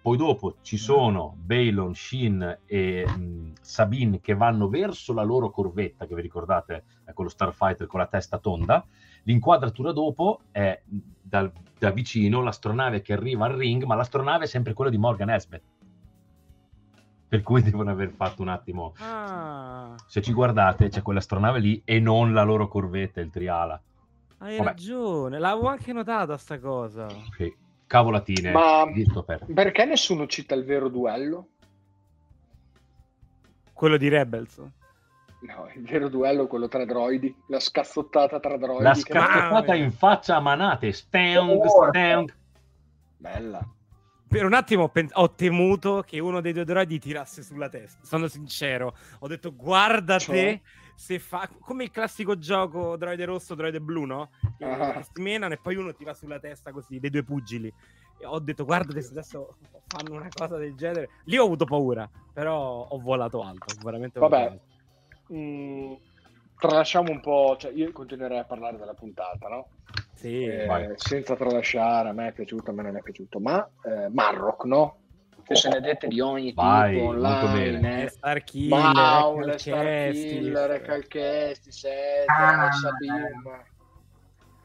Poi 0.00 0.16
dopo 0.16 0.54
ci 0.62 0.76
sono 0.76 1.34
Balon, 1.36 1.94
Shin 1.94 2.60
e 2.64 3.04
mh, 3.04 3.54
Sabine 3.60 4.20
che 4.20 4.34
vanno 4.34 4.68
verso 4.68 5.12
la 5.12 5.24
loro 5.24 5.50
corvetta, 5.50 6.06
che 6.06 6.14
vi 6.14 6.22
ricordate 6.22 6.84
è 7.04 7.12
quello 7.12 7.28
Starfighter 7.28 7.86
con 7.86 7.98
la 7.98 8.06
testa 8.06 8.38
tonda. 8.38 8.86
L'inquadratura 9.24 9.92
dopo 9.92 10.40
è 10.52 10.80
mh, 10.84 10.98
dal- 11.20 11.52
da 11.78 11.90
vicino 11.90 12.40
l'astronave 12.42 13.02
che 13.02 13.12
arriva 13.12 13.46
al 13.46 13.54
ring, 13.54 13.84
ma 13.84 13.96
l'astronave 13.96 14.44
è 14.44 14.48
sempre 14.48 14.72
quella 14.72 14.90
di 14.90 14.98
Morgan 14.98 15.30
Esbeth. 15.30 15.62
Per 17.28 17.42
cui 17.42 17.60
devono 17.62 17.90
aver 17.90 18.10
fatto 18.10 18.40
un 18.42 18.48
attimo... 18.48 18.94
Ah, 19.00 19.94
Se 20.06 20.22
ci 20.22 20.32
guardate 20.32 20.88
c'è 20.88 21.02
quell'astronave 21.02 21.58
lì 21.58 21.82
e 21.84 22.00
non 22.00 22.32
la 22.32 22.42
loro 22.42 22.68
corvetta, 22.68 23.20
il 23.20 23.30
Triala. 23.30 23.78
hai 24.38 24.56
Vabbè. 24.56 24.68
ragione. 24.68 25.38
L'avevo 25.38 25.68
anche 25.68 25.92
notata 25.92 26.38
sta 26.38 26.58
cosa. 26.58 27.06
Sì, 27.36 27.54
cavolatine, 27.86 28.50
Ma-. 28.52 28.86
Perché 29.52 29.84
nessuno 29.84 30.26
cita 30.26 30.54
il 30.54 30.64
vero 30.64 30.88
duello? 30.88 31.48
Quello 33.74 33.98
di 33.98 34.08
Rebels. 34.08 34.56
No, 35.40 35.68
il 35.74 35.82
vero 35.84 36.08
duello 36.08 36.44
è 36.44 36.48
quello 36.48 36.66
tra 36.66 36.84
droidi, 36.84 37.32
la 37.48 37.60
scazzottata 37.60 38.40
tra 38.40 38.56
droidi. 38.56 38.82
La 38.82 38.92
che- 38.92 39.00
scappata 39.00 39.74
in 39.74 39.92
faccia 39.92 40.36
a 40.36 40.40
manate, 40.40 40.92
stang, 40.92 41.62
stang. 41.66 42.34
Bella. 43.18 43.64
Per 44.28 44.44
un 44.44 44.52
attimo 44.52 44.92
ho, 45.14 45.30
temuto 45.34 46.02
che 46.06 46.18
uno 46.18 46.40
dei 46.42 46.52
due 46.52 46.64
droidi 46.64 46.98
tirasse 46.98 47.42
sulla 47.42 47.68
testa. 47.70 48.04
Sono 48.04 48.28
sincero. 48.28 48.94
Ho 49.20 49.26
detto, 49.26 49.54
guarda 49.54 50.18
te 50.18 50.60
se 50.94 51.18
fa 51.18 51.48
come 51.60 51.84
il 51.84 51.90
classico 51.90 52.36
gioco 52.36 52.96
droide 52.96 53.24
rosso, 53.24 53.54
droide 53.54 53.80
blu, 53.80 54.04
no? 54.04 54.30
Che 54.58 54.64
Ah. 54.64 55.02
si 55.02 55.22
menano 55.22 55.54
e 55.54 55.58
poi 55.58 55.76
uno 55.76 55.94
tira 55.94 56.12
sulla 56.12 56.38
testa 56.38 56.72
così, 56.72 56.98
dei 56.98 57.08
due 57.08 57.22
pugili. 57.22 57.72
E 58.20 58.26
ho 58.26 58.38
detto, 58.40 58.64
guarda 58.64 58.92
te 58.92 59.00
se 59.00 59.12
adesso 59.12 59.56
fanno 59.86 60.16
una 60.16 60.28
cosa 60.28 60.56
del 60.58 60.74
genere. 60.74 61.08
Lì 61.24 61.38
ho 61.38 61.44
avuto 61.44 61.64
paura, 61.64 62.08
però 62.32 62.86
ho 62.86 62.98
volato 63.00 63.40
alto. 63.42 63.74
Veramente 63.82 64.18
Vabbè. 64.18 64.42
alto. 64.42 64.60
Mm, 65.32 65.92
tralasciamo 66.58 67.10
un 67.12 67.20
po', 67.20 67.56
cioè 67.58 67.72
io 67.72 67.92
continuerei 67.92 68.38
a 68.38 68.44
parlare 68.44 68.76
della 68.76 68.94
puntata, 68.94 69.48
no? 69.48 69.68
Sì, 70.18 70.46
Eh, 70.46 70.94
senza 70.96 71.36
tralasciare, 71.36 72.08
a 72.08 72.12
me 72.12 72.26
è 72.26 72.32
piaciuto, 72.32 72.72
a 72.72 72.74
me 72.74 72.82
non 72.82 72.96
è 72.96 73.02
piaciuto, 73.02 73.38
ma 73.38 73.64
eh, 73.84 74.08
Marrock, 74.08 74.64
no? 74.64 74.96
Che 75.44 75.54
se 75.54 75.68
ne 75.68 75.80
dette 75.80 76.08
di 76.08 76.18
ogni 76.18 76.52
Vai, 76.52 76.94
tipo 76.94 77.06
online, 77.06 78.02
è 78.02 78.04
eh. 78.06 78.08
Star 78.08 78.42
Killer, 78.42 78.80
Maul, 78.80 79.50
è 79.50 79.58
Star. 79.58 80.10
Killer, 80.10 80.82
Calchesti, 80.82 81.70
Seth, 81.70 82.28
Ah. 82.28 82.68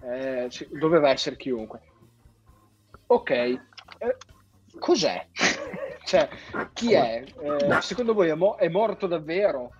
Eh, 0.01 0.47
sì, 0.49 0.67
doveva 0.71 1.11
essere 1.11 1.37
chiunque. 1.37 1.81
Ok, 3.05 3.29
eh, 3.29 3.59
cos'è? 4.79 5.27
cioè, 6.03 6.27
chi 6.73 6.93
è? 6.93 7.23
Eh, 7.39 7.81
secondo 7.81 8.15
voi 8.15 8.29
è, 8.29 8.33
mo- 8.33 8.55
è 8.55 8.67
morto 8.69 9.05
davvero? 9.05 9.71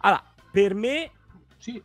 Allora, 0.00 0.24
per 0.50 0.72
me 0.72 1.10
Sì, 1.58 1.84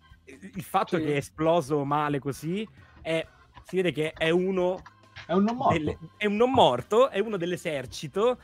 il 0.55 0.63
fatto 0.63 0.97
Sì. 0.97 1.03
che 1.03 1.13
è 1.13 1.17
esploso 1.17 1.83
male 1.85 2.19
così 2.19 2.67
è, 3.01 3.25
si 3.63 3.75
vede 3.77 3.91
che 3.91 4.11
è 4.13 4.29
uno 4.29 4.81
è 5.27 5.33
un 5.33 5.43
non 5.43 5.55
morto. 5.57 5.77
delle- 5.77 5.97
è 6.17 6.25
un 6.25 6.35
non 6.35 6.51
morto, 6.51 7.09
è 7.09 7.19
uno 7.19 7.37
dell'esercito, 7.37 8.39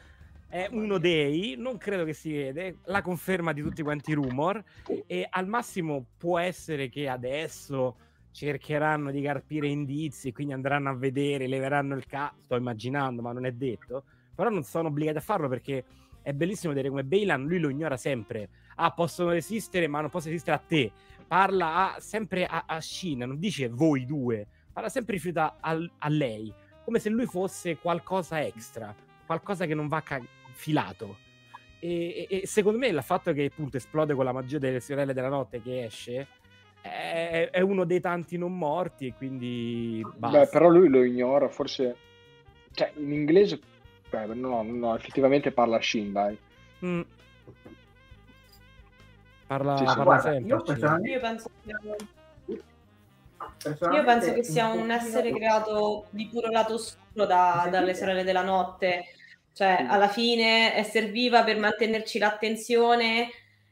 è 0.47 0.67
uno 0.71 0.97
dei, 0.97 1.55
non 1.57 1.77
credo 1.77 2.03
che 2.05 2.13
si 2.13 2.31
vede, 2.31 2.77
la 2.85 3.01
conferma 3.01 3.51
di 3.53 3.61
tutti 3.61 3.81
quanti 3.81 4.11
i 4.11 4.13
rumor 4.13 4.63
e 5.07 5.27
al 5.29 5.47
massimo 5.47 6.05
può 6.17 6.37
essere 6.39 6.89
che 6.89 7.07
adesso 7.09 7.95
cercheranno 8.31 9.11
di 9.11 9.21
carpire 9.21 9.67
indizi, 9.67 10.31
quindi 10.33 10.53
andranno 10.53 10.89
a 10.89 10.93
vedere, 10.93 11.47
leveranno 11.47 11.95
il 11.95 12.05
caso, 12.05 12.35
sto 12.43 12.55
immaginando, 12.55 13.21
ma 13.21 13.31
non 13.31 13.45
è 13.45 13.51
detto, 13.53 14.03
però 14.35 14.49
non 14.49 14.63
sono 14.63 14.89
obbligati 14.89 15.17
a 15.17 15.21
farlo 15.21 15.47
perché 15.47 15.83
è 16.21 16.33
bellissimo 16.33 16.73
vedere 16.73 16.89
come 16.89 17.03
Bailan 17.05 17.45
lui 17.45 17.59
lo 17.59 17.69
ignora 17.69 17.95
sempre. 17.97 18.49
Ah, 18.75 18.91
possono 18.91 19.29
resistere, 19.29 19.87
ma 19.87 20.01
non 20.01 20.09
possono 20.09 20.31
resistere 20.33 20.57
a 20.57 20.59
te. 20.59 20.91
Parla 21.27 21.95
a- 21.95 21.99
sempre 21.99 22.45
a, 22.45 22.65
a 22.67 22.79
Shin, 22.79 23.19
non 23.19 23.39
dice 23.39 23.67
voi 23.69 24.05
due, 24.05 24.47
parla 24.71 24.89
sempre 24.89 25.13
rifiuta 25.15 25.57
al- 25.59 25.91
a 25.99 26.09
lei 26.09 26.53
come 26.83 26.99
se 26.99 27.09
lui 27.09 27.25
fosse 27.25 27.77
qualcosa 27.77 28.41
extra, 28.45 28.93
qualcosa 29.25 29.65
che 29.65 29.73
non 29.73 29.87
va 29.87 30.01
ca- 30.01 30.21
filato. 30.53 31.17
E, 31.79 32.27
e- 32.29 32.41
e 32.41 32.47
secondo 32.47 32.77
me 32.77 32.87
il 32.87 33.01
fatto 33.01 33.33
che 33.33 33.45
appunto 33.45 33.77
esplode 33.77 34.13
con 34.13 34.23
la 34.23 34.31
magia 34.31 34.59
delle 34.59 34.79
sorelle 34.79 35.13
della 35.13 35.29
notte 35.29 35.61
che 35.61 35.85
esce 35.85 36.27
è, 36.81 37.49
è 37.51 37.59
uno 37.61 37.85
dei 37.85 37.99
tanti 37.99 38.37
non 38.37 38.55
morti 38.55 39.07
e 39.07 39.13
quindi 39.15 40.05
basta. 40.15 40.39
Beh, 40.41 40.47
però 40.47 40.69
lui 40.69 40.87
lo 40.87 41.03
ignora, 41.03 41.49
forse... 41.49 41.95
Cioè, 42.71 42.91
in 42.97 43.11
inglese... 43.11 43.59
Beh, 44.07 44.27
no, 44.35 44.61
no, 44.61 44.95
effettivamente 44.95 45.51
parla 45.51 45.81
Shin, 45.81 46.11
dai. 46.11 46.37
Mm. 46.85 47.01
Parla, 49.47 49.77
Sì, 49.77 49.79
sì, 49.79 49.85
parla 49.85 50.03
guarda, 50.03 50.21
sempre. 50.31 50.47
io 50.55 50.61
personalmente- 50.63 51.09
Io 51.09 51.19
penso 51.19 51.49
che, 51.63 51.69
io 51.69 52.63
Personalmente, 53.61 54.03
penso 54.11 54.33
che 54.33 54.43
sia 54.43 54.67
un 54.67 54.89
essere 54.91 55.31
creato 55.31 56.05
di 56.09 56.27
puro 56.27 56.49
lato 56.49 56.73
oscuro 56.75 57.25
da- 57.25 57.67
dalle 57.69 57.93
sorelle 57.93 58.23
della 58.23 58.43
notte. 58.43 59.05
Cioè, 59.53 59.85
alla 59.87 60.07
fine 60.07 60.83
serviva 60.83 61.43
per 61.43 61.57
mantenerci 61.57 62.17
l'attenzione 62.19 63.29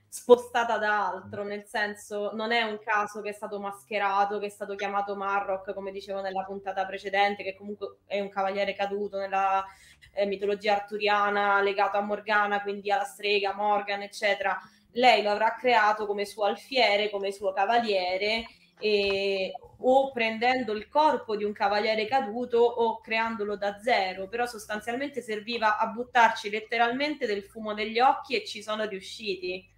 spostata 0.07 0.77
da 0.77 1.07
altro, 1.09 1.43
nel 1.43 1.65
senso 1.65 2.31
non 2.33 2.51
è 2.51 2.61
un 2.61 2.77
caso 2.83 3.19
che 3.21 3.29
è 3.29 3.33
stato 3.33 3.59
mascherato, 3.59 4.37
che 4.39 4.45
è 4.45 4.49
stato 4.49 4.75
chiamato 4.75 5.15
Marrock, 5.15 5.73
come 5.73 5.91
dicevo 5.91 6.21
nella 6.21 6.43
puntata 6.43 6.85
precedente, 6.85 7.43
che 7.43 7.55
comunque 7.55 7.97
è 8.05 8.19
un 8.19 8.29
cavaliere 8.29 8.75
caduto 8.75 9.17
nella 9.17 9.65
eh, 10.13 10.25
mitologia 10.27 10.75
arturiana, 10.75 11.61
legato 11.61 11.97
a 11.97 12.01
Morgana, 12.01 12.61
quindi 12.61 12.91
alla 12.91 13.03
strega, 13.03 13.53
Morgan, 13.55 14.03
eccetera. 14.03 14.57
Lei 14.93 15.21
lo 15.23 15.29
avrà 15.31 15.55
creato 15.55 16.05
come 16.05 16.25
suo 16.25 16.43
alfiere, 16.45 17.09
come 17.09 17.31
suo 17.31 17.51
cavaliere, 17.53 18.45
e- 18.79 19.53
o 19.85 20.11
prendendo 20.11 20.71
il 20.73 20.87
corpo 20.87 21.35
di 21.35 21.43
un 21.43 21.51
cavaliere 21.51 22.05
caduto 22.05 22.59
o 22.59 23.01
creandolo 23.01 23.57
da 23.57 23.79
zero, 23.79 24.27
però 24.27 24.45
sostanzialmente 24.45 25.21
serviva 25.21 25.77
a 25.77 25.87
buttarci 25.87 26.49
letteralmente 26.49 27.25
del 27.25 27.43
fumo 27.43 27.71
negli 27.73 27.99
occhi 27.99 28.35
e 28.35 28.45
ci 28.45 28.61
sono 28.61 28.85
riusciti. 28.85 29.69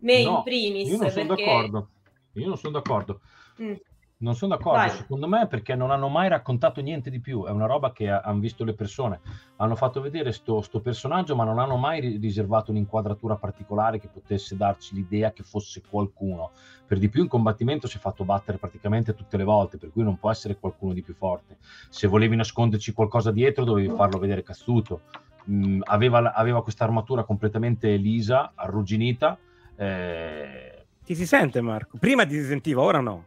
Me 0.00 0.22
No, 0.22 0.36
in 0.36 0.42
primis, 0.44 0.88
Io 0.88 0.96
non 0.98 1.10
sono 1.10 1.26
perché... 1.26 1.44
d'accordo. 1.44 1.88
Io 2.34 2.46
non 2.46 2.56
sono 2.56 2.72
d'accordo. 2.72 3.20
Mm. 3.60 3.74
Non 4.20 4.34
sono 4.34 4.56
d'accordo, 4.56 4.78
Vai. 4.78 4.90
secondo 4.90 5.28
me, 5.28 5.46
perché 5.46 5.76
non 5.76 5.92
hanno 5.92 6.08
mai 6.08 6.28
raccontato 6.28 6.80
niente 6.80 7.08
di 7.08 7.20
più. 7.20 7.44
È 7.44 7.50
una 7.50 7.66
roba 7.66 7.92
che 7.92 8.10
ha- 8.10 8.18
hanno 8.18 8.40
visto 8.40 8.64
le 8.64 8.74
persone. 8.74 9.20
Hanno 9.56 9.76
fatto 9.76 10.00
vedere 10.00 10.32
sto, 10.32 10.60
sto 10.60 10.80
personaggio, 10.80 11.36
ma 11.36 11.44
non 11.44 11.60
hanno 11.60 11.76
mai 11.76 12.00
ri- 12.00 12.16
riservato 12.16 12.72
un'inquadratura 12.72 13.36
particolare 13.36 14.00
che 14.00 14.08
potesse 14.08 14.56
darci 14.56 14.96
l'idea 14.96 15.30
che 15.30 15.44
fosse 15.44 15.82
qualcuno. 15.88 16.50
Per 16.84 16.98
di 16.98 17.08
più, 17.08 17.22
in 17.22 17.28
combattimento 17.28 17.86
si 17.86 17.96
è 17.98 18.00
fatto 18.00 18.24
battere 18.24 18.58
praticamente 18.58 19.14
tutte 19.14 19.36
le 19.36 19.44
volte, 19.44 19.76
per 19.78 19.92
cui 19.92 20.02
non 20.02 20.18
può 20.18 20.32
essere 20.32 20.56
qualcuno 20.58 20.94
di 20.94 21.02
più 21.02 21.14
forte. 21.14 21.58
Se 21.88 22.08
volevi 22.08 22.34
nasconderci 22.34 22.92
qualcosa 22.92 23.30
dietro, 23.30 23.62
dovevi 23.62 23.94
farlo 23.94 24.18
vedere 24.18 24.42
cazzuto. 24.42 25.02
Mm, 25.48 25.82
aveva, 25.84 26.32
aveva 26.34 26.60
questa 26.64 26.82
armatura 26.82 27.22
completamente 27.22 27.94
lisa, 27.94 28.50
arrugginita. 28.56 29.38
eh, 29.76 30.86
Ti 31.04 31.14
si 31.14 31.24
sente 31.24 31.60
Marco? 31.60 31.98
Prima 31.98 32.26
ti 32.26 32.34
si 32.34 32.44
sentiva, 32.44 32.82
ora 32.82 32.98
no. 33.00 33.24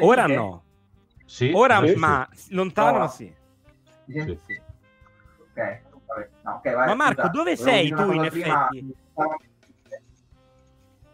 Ora 0.00 0.26
no. 0.26 0.62
sì, 1.24 1.50
Ora 1.54 1.80
sì, 1.80 1.88
sì. 1.92 1.94
ma 1.98 2.28
lontano 2.50 2.96
Ora. 2.96 3.08
sì. 3.08 3.34
Sentite? 4.06 4.40
Sì. 4.46 4.60
Ok, 5.40 5.82
vabbè. 6.06 6.28
No, 6.42 6.50
ok, 6.54 6.74
vai, 6.74 6.86
Ma 6.88 6.94
Marco, 6.94 7.20
scusa, 7.22 7.28
dove 7.32 7.54
volevo 7.56 7.70
sei 7.70 7.88
tu, 7.90 8.12
in 8.12 8.28
prima. 8.30 8.68
effetti? 8.68 8.96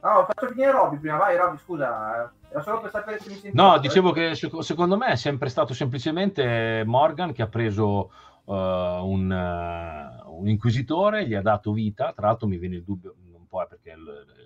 No, 0.01 0.25
faccio 0.27 0.49
finire 0.53 0.71
Robby 0.71 0.99
prima, 0.99 1.17
vai 1.17 1.37
Robby, 1.37 1.59
scusa. 1.59 2.25
eh, 2.25 2.31
Era 2.51 2.63
solo 2.63 2.81
per 2.81 2.91
sapere 2.91 3.19
se 3.19 3.29
mi 3.29 3.35
sentite. 3.35 3.55
No, 3.63 3.79
dicevo 3.79 4.13
che 4.13 4.35
sec- 4.37 4.63
secondo 4.63 4.97
me 4.97 5.07
è 5.09 5.17
sempre 5.17 5.49
stato 5.49 5.75
semplicemente 5.75 6.83
Morgan 6.87 7.33
che 7.33 7.43
ha 7.43 7.49
preso 7.49 8.11
uh, 8.45 8.53
un, 8.55 9.29
uh, 9.31 10.39
un 10.41 10.49
inquisitore, 10.49 11.27
gli 11.27 11.35
ha 11.35 11.43
dato 11.43 11.73
vita. 11.73 12.13
Tra 12.15 12.29
l'altro, 12.29 12.47
mi 12.47 12.59
viene 12.59 12.77
il 12.77 12.85
dubbio, 12.85 13.17
un 13.35 13.47
po' 13.49 13.63
è 13.63 13.67
perché 13.67 13.91
il- 13.91 14.38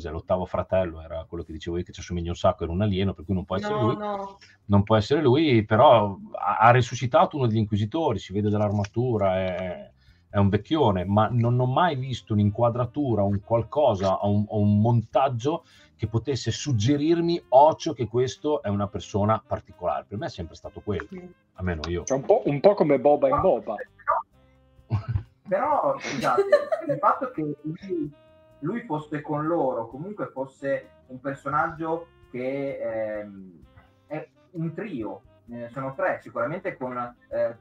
cos'è, 0.00 0.10
l'ottavo 0.10 0.46
fratello, 0.46 1.02
era 1.02 1.24
quello 1.28 1.44
che 1.44 1.52
dicevo 1.52 1.76
io 1.76 1.84
che 1.84 1.92
ci 1.92 2.00
assomiglia 2.00 2.30
un 2.30 2.36
sacco, 2.36 2.64
era 2.64 2.72
un 2.72 2.80
alieno, 2.82 3.12
per 3.12 3.24
cui 3.24 3.34
non 3.34 3.44
può 3.44 3.56
essere 3.56 3.74
No, 3.74 3.80
lui. 3.82 3.96
no. 3.96 4.38
Non 4.66 4.82
può 4.82 4.96
essere 4.96 5.20
lui, 5.20 5.64
però 5.64 6.16
ha, 6.32 6.56
ha 6.56 6.70
risuscitato 6.70 7.36
uno 7.36 7.46
degli 7.46 7.58
inquisitori, 7.58 8.18
si 8.18 8.32
vede 8.32 8.48
dall'armatura, 8.48 9.36
è, 9.36 9.90
è 10.30 10.38
un 10.38 10.48
vecchione, 10.48 11.04
ma 11.04 11.28
non 11.30 11.58
ho 11.60 11.66
mai 11.66 11.96
visto 11.96 12.32
un'inquadratura, 12.32 13.22
un 13.22 13.40
qualcosa, 13.40 14.18
un, 14.22 14.44
un 14.48 14.80
montaggio 14.80 15.64
che 15.96 16.06
potesse 16.06 16.50
suggerirmi 16.50 17.42
occhio 17.48 17.92
che 17.92 18.08
questo 18.08 18.62
è 18.62 18.68
una 18.68 18.88
persona 18.88 19.42
particolare. 19.46 20.06
Per 20.08 20.16
me 20.16 20.26
è 20.26 20.30
sempre 20.30 20.54
stato 20.54 20.80
quello, 20.80 21.08
almeno 21.54 21.82
io. 21.88 22.04
Cioè, 22.04 22.18
un, 22.18 22.24
po', 22.24 22.42
un 22.46 22.60
po' 22.60 22.74
come 22.74 22.98
Boba 22.98 23.28
in 23.28 23.40
Boba. 23.40 23.74
Però, 25.48 25.98
scusate, 25.98 26.42
il 26.88 26.98
fatto 26.98 27.30
che 27.32 27.42
lui, 27.62 28.12
lui 28.60 28.82
fosse 28.82 29.20
con 29.20 29.46
loro, 29.46 29.88
comunque 29.88 30.26
fosse 30.26 30.90
un 31.08 31.20
personaggio 31.20 32.06
che 32.30 32.78
ehm, 32.78 33.64
è 34.06 34.28
un 34.52 34.74
trio, 34.74 35.22
eh, 35.50 35.68
sono 35.70 35.94
tre, 35.94 36.20
sicuramente 36.22 36.76
con 36.76 36.96
eh, 37.28 37.56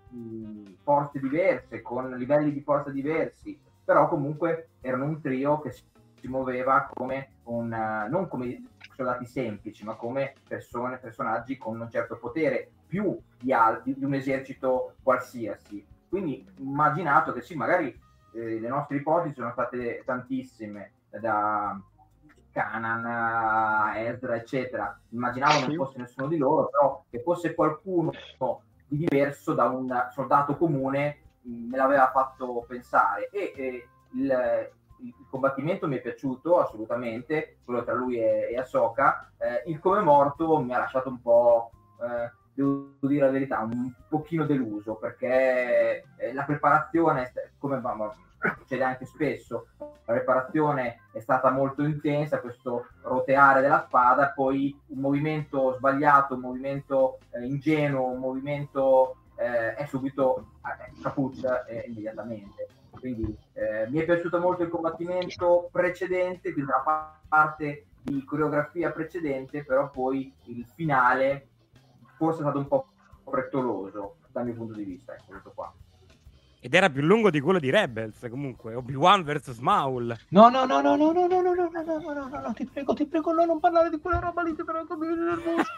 forze 0.83 1.19
diverse, 1.19 1.81
con 1.81 2.09
livelli 2.11 2.51
di 2.51 2.61
forza 2.61 2.91
diversi, 2.91 3.59
però 3.83 4.07
comunque 4.07 4.69
erano 4.81 5.05
un 5.05 5.21
trio 5.21 5.59
che 5.59 5.71
si, 5.71 5.83
si 6.19 6.27
muoveva 6.27 6.89
come 6.93 7.31
un, 7.45 7.69
non 8.09 8.27
come 8.27 8.63
soldati 8.95 9.25
semplici, 9.25 9.83
ma 9.83 9.95
come 9.95 10.33
persone, 10.47 10.97
personaggi 10.97 11.57
con 11.57 11.79
un 11.79 11.89
certo 11.89 12.17
potere, 12.17 12.69
più 12.85 13.17
di, 13.39 13.53
al- 13.53 13.81
di 13.83 14.03
un 14.03 14.13
esercito 14.13 14.95
qualsiasi. 15.01 15.85
Quindi 16.07 16.45
immaginato 16.57 17.31
che 17.31 17.41
sì, 17.41 17.55
magari 17.55 17.97
eh, 18.33 18.59
le 18.59 18.67
nostre 18.67 18.97
ipotesi 18.97 19.35
sono 19.35 19.51
state 19.51 20.03
tantissime, 20.05 20.93
da 21.09 21.79
Canan 22.51 23.05
a 23.05 23.97
Ezra, 23.97 24.35
eccetera. 24.35 24.99
Immaginavo 25.09 25.65
non 25.65 25.75
fosse 25.75 25.99
nessuno 25.99 26.27
di 26.27 26.37
loro, 26.37 26.69
però 26.69 27.03
che 27.09 27.21
fosse 27.21 27.55
qualcuno 27.55 28.11
di 28.87 28.97
diverso 28.97 29.53
da 29.53 29.65
un 29.65 30.07
soldato 30.11 30.57
comune 30.57 31.17
mh, 31.41 31.69
me 31.69 31.77
l'aveva 31.77 32.09
fatto 32.11 32.65
pensare. 32.67 33.29
E, 33.29 33.53
e 33.55 33.87
il, 34.13 34.71
il 35.01 35.13
combattimento 35.29 35.87
mi 35.87 35.97
è 35.97 36.01
piaciuto 36.01 36.59
assolutamente, 36.59 37.57
quello 37.63 37.83
tra 37.83 37.93
lui 37.93 38.17
e, 38.19 38.49
e 38.51 38.57
Ahsoka. 38.57 39.31
Eh, 39.37 39.69
il 39.69 39.79
come 39.79 40.01
morto 40.01 40.59
mi 40.59 40.73
ha 40.73 40.79
lasciato 40.79 41.09
un 41.09 41.21
po'. 41.21 41.71
eh, 42.01 42.37
devo 42.59 43.07
dire 43.07 43.25
la 43.25 43.31
verità, 43.31 43.59
un 43.59 43.91
pochino 44.09 44.45
deluso 44.45 44.95
perché 44.95 46.03
eh, 46.17 46.33
la 46.33 46.43
preparazione, 46.43 47.31
come 47.57 47.81
succede 48.57 48.83
anche 48.83 49.05
spesso, 49.05 49.67
la 49.77 50.13
preparazione 50.13 51.03
è 51.13 51.19
stata 51.19 51.51
molto 51.51 51.83
intensa, 51.83 52.41
questo 52.41 52.87
roteare 53.03 53.61
della 53.61 53.85
spada, 53.87 54.31
poi 54.31 54.77
un 54.87 54.99
movimento 54.99 55.75
sbagliato, 55.77 56.35
un 56.35 56.41
movimento 56.41 57.19
eh, 57.31 57.45
ingenuo, 57.45 58.11
un 58.11 58.19
movimento 58.19 59.15
eh, 59.37 59.75
è 59.75 59.85
subito 59.85 60.51
eh, 60.65 61.01
caput 61.01 61.65
eh, 61.67 61.85
immediatamente. 61.87 62.67
Quindi 62.91 63.37
eh, 63.53 63.87
mi 63.89 63.99
è 63.99 64.03
piaciuto 64.03 64.39
molto 64.39 64.63
il 64.63 64.69
combattimento 64.69 65.69
precedente, 65.71 66.51
quindi 66.51 66.71
la 66.71 66.81
pa- 66.83 67.19
parte 67.25 67.85
di 68.01 68.23
coreografia 68.25 68.91
precedente, 68.91 69.63
però 69.63 69.89
poi 69.89 70.33
il 70.45 70.65
finale 70.75 71.48
forse 72.19 72.39
è 72.39 72.41
stato 72.41 72.57
un 72.57 72.67
po' 72.67 72.87
frettoloso 73.23 74.17
dal 74.31 74.43
mio 74.43 74.53
punto 74.53 74.73
di 74.73 74.83
vista, 74.83 75.13
ecco 75.13 75.23
questo 75.27 75.51
qua. 75.55 75.73
Ed 76.61 76.73
era 76.73 76.89
più 76.89 77.01
lungo 77.01 77.29
di 77.29 77.39
quello 77.39 77.57
di 77.57 77.69
Rebels, 77.69 78.27
comunque. 78.29 78.75
Obi-Wan 78.75 79.23
vs 79.23 79.59
Maul. 79.59 80.13
No, 80.29 80.49
no, 80.49 80.65
no, 80.65 80.81
no, 80.81 80.97
no, 80.97 81.13
no, 81.13 81.27
no, 81.27 81.41
no, 81.41 81.53
no, 81.53 81.69
no, 81.71 81.81
no, 81.81 82.13
no, 82.13 82.27
no, 82.27 82.39
no, 82.41 82.53
ti 82.53 82.65
prego, 82.65 82.93
ti 82.93 83.05
prego, 83.05 83.31
no, 83.31 83.45
non 83.45 83.61
parlare 83.61 83.89
di 83.89 83.97
quella 83.99 84.19
roba 84.19 84.43
lì, 84.43 84.53
ti 84.53 84.65
prego, 84.65 84.97
mi 84.97 85.07
viene 85.07 85.23
nervoso. 85.23 85.71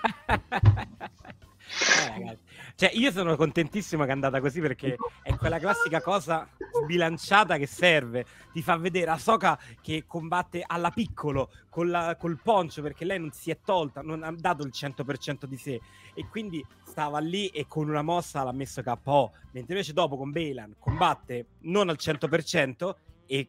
Eh, 1.72 2.10
ragazzi. 2.10 2.51
Cioè, 2.76 2.92
io 2.94 3.12
sono 3.12 3.36
contentissimo 3.36 4.04
che 4.04 4.10
è 4.10 4.14
andata 4.14 4.40
così 4.40 4.60
perché 4.62 4.96
è 5.22 5.36
quella 5.36 5.60
classica 5.60 6.02
cosa 6.02 6.48
sbilanciata 6.82 7.58
che 7.58 7.68
serve. 7.68 8.26
Ti 8.52 8.62
fa 8.62 8.78
vedere 8.78 9.12
Ahsoka 9.12 9.60
che 9.82 10.06
combatte 10.08 10.64
alla 10.66 10.90
piccolo 10.92 11.52
con 11.70 11.90
la- 11.90 12.16
col 12.18 12.40
poncio 12.42 12.82
perché 12.82 13.06
lei 13.06 13.20
non 13.20 13.32
si 13.32 13.52
è 13.52 13.60
tolta, 13.64 14.02
non 14.02 14.24
ha 14.24 14.32
dato 14.32 14.64
il 14.64 14.72
100% 14.72 15.46
di 15.46 15.58
sé 15.58 15.80
e 16.14 16.28
quindi 16.28 16.66
stava 16.84 17.20
lì 17.20 17.48
e 17.48 17.66
con 17.68 17.88
una 17.90 18.02
mossa 18.02 18.44
l'ha 18.44 18.52
messo 18.52 18.82
KO. 18.82 19.32
Mentre 19.52 19.74
invece 19.74 19.94
dopo 19.94 20.18
con 20.18 20.32
Bailan 20.32 20.76
combatte 20.80 21.48
non 21.62 21.90
al 21.90 21.98
100% 21.98 22.98
e 23.26 23.48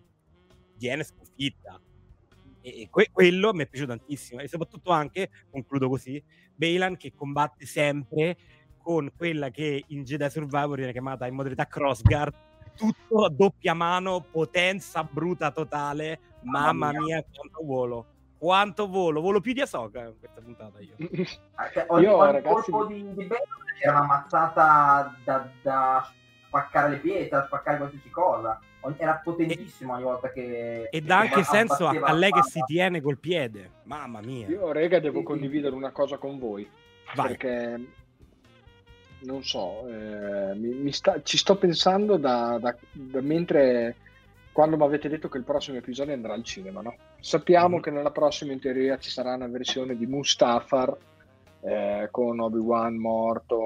viene 0.77 1.05
sconfitta. 1.05 1.81
E 2.65 2.83
e 2.83 2.89
que- 2.91 3.11
quello 3.11 3.53
mi 3.53 3.65
è 3.65 3.67
piaciuto 3.69 3.97
tantissimo. 3.97 4.41
E 4.41 4.49
soprattutto 4.49 4.91
anche, 4.91 5.31
concludo 5.51 5.89
così, 5.89 6.23
Bailan 6.55 6.97
che 6.97 7.13
combatte 7.13 7.67
sempre 7.67 8.37
con 8.83 9.11
quella 9.17 9.51
che 9.51 9.85
in 9.89 10.05
Jedi 10.05 10.29
Survivor 10.29 10.77
viene 10.77 10.93
chiamata 10.93 11.27
in 11.27 11.35
modalità 11.35 11.67
crossguard, 11.67 12.35
tutto 12.77 13.25
a 13.25 13.31
doppia 13.31 13.75
mano, 13.75 14.25
potenza 14.31 15.05
bruta 15.05 15.51
totale. 15.51 16.19
Mamma 16.43 16.91
mia, 16.93 17.25
quanto 17.33 17.65
volo! 17.65 18.07
Quanto 18.37 18.89
volo! 18.89 19.21
Volo 19.21 19.41
più 19.41 19.53
di 19.53 19.61
Ahsoka 19.61 20.01
in 20.01 20.15
questa 20.19 20.41
puntata 20.41 20.81
io. 20.81 20.97
Cioè, 21.73 21.85
ogni, 21.89 22.05
Io, 22.05 22.25
ragazzi- 22.25 22.71
colpo 22.71 22.87
di, 22.87 23.15
di 23.15 23.25
Bale 23.25 23.45
era 23.81 23.99
una 23.99 24.07
mazzata 24.07 25.17
da, 25.23 25.49
da 25.63 26.13
spaccare 26.47 26.91
le 26.91 26.97
pietre, 26.99 27.29
da 27.29 27.45
spaccare 27.47 27.77
qualsiasi 27.77 28.11
cosa. 28.11 28.59
Era 28.97 29.21
potentissimo 29.23 29.93
ogni 29.93 30.03
volta 30.03 30.33
che... 30.33 30.89
E 30.91 31.01
dà 31.03 31.21
anche 31.21 31.45
senso 31.45 31.87
a, 31.87 31.97
a 32.03 32.13
lei 32.13 32.33
che 32.33 32.43
si 32.43 32.61
tiene 32.67 33.01
col 33.01 33.19
piede. 33.19 33.71
Mamma 33.85 34.21
mia. 34.21 34.49
Io, 34.49 34.73
rega, 34.73 34.99
devo 34.99 35.19
Sì, 35.19 35.21
sì. 35.21 35.25
condividere 35.25 35.77
una 35.77 35.93
cosa 35.93 36.19
con 36.19 36.41
voi. 36.41 36.69
Vai. 37.15 37.29
Perché 37.29 37.87
non 39.25 39.43
so, 39.45 39.87
eh, 39.89 40.55
mi, 40.55 40.75
mi 40.75 40.93
sta- 40.93 41.23
ci 41.23 41.37
sto 41.37 41.57
pensando 41.57 42.17
da, 42.17 42.59
da- 42.61 42.77
da 42.93 43.21
mentre 43.21 43.97
quando 44.53 44.77
mi 44.77 44.83
avete 44.85 45.09
detto 45.09 45.29
che 45.29 45.39
il 45.39 45.45
prossimo 45.45 45.79
episodio 45.79 46.13
andrà 46.13 46.35
al 46.35 46.45
cinema, 46.45 46.83
no? 46.83 46.95
Sappiamo 47.21 47.77
Mhm. 47.77 47.83
che 47.83 47.91
nella 47.91 48.11
prossima 48.11 48.53
in 48.53 48.61
teoria 48.61 48.99
ci 48.99 49.11
sarà 49.11 49.35
una 49.35 49.49
versione 49.49 49.97
di 49.97 50.07
Mustafar 50.07 50.97
eh, 51.65 52.09
con 52.11 52.41
Obi-Wan 52.41 52.97
morto, 52.97 53.57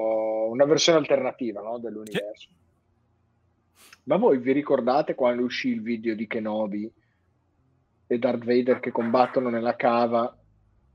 una 0.49 0.65
versione 0.65 0.99
alternativa 0.99 1.61
no, 1.61 1.79
dell'universo. 1.79 2.49
Ma 4.03 4.17
voi 4.17 4.37
vi 4.37 4.51
ricordate 4.51 5.15
quando 5.15 5.41
uscì 5.43 5.69
il 5.69 5.81
video 5.81 6.13
di 6.15 6.27
Kenobi 6.27 6.89
e 8.05 8.19
Darth 8.19 8.45
Vader 8.45 8.79
che 8.79 8.91
combattono 8.91 9.49
nella 9.49 9.75
cava, 9.75 10.36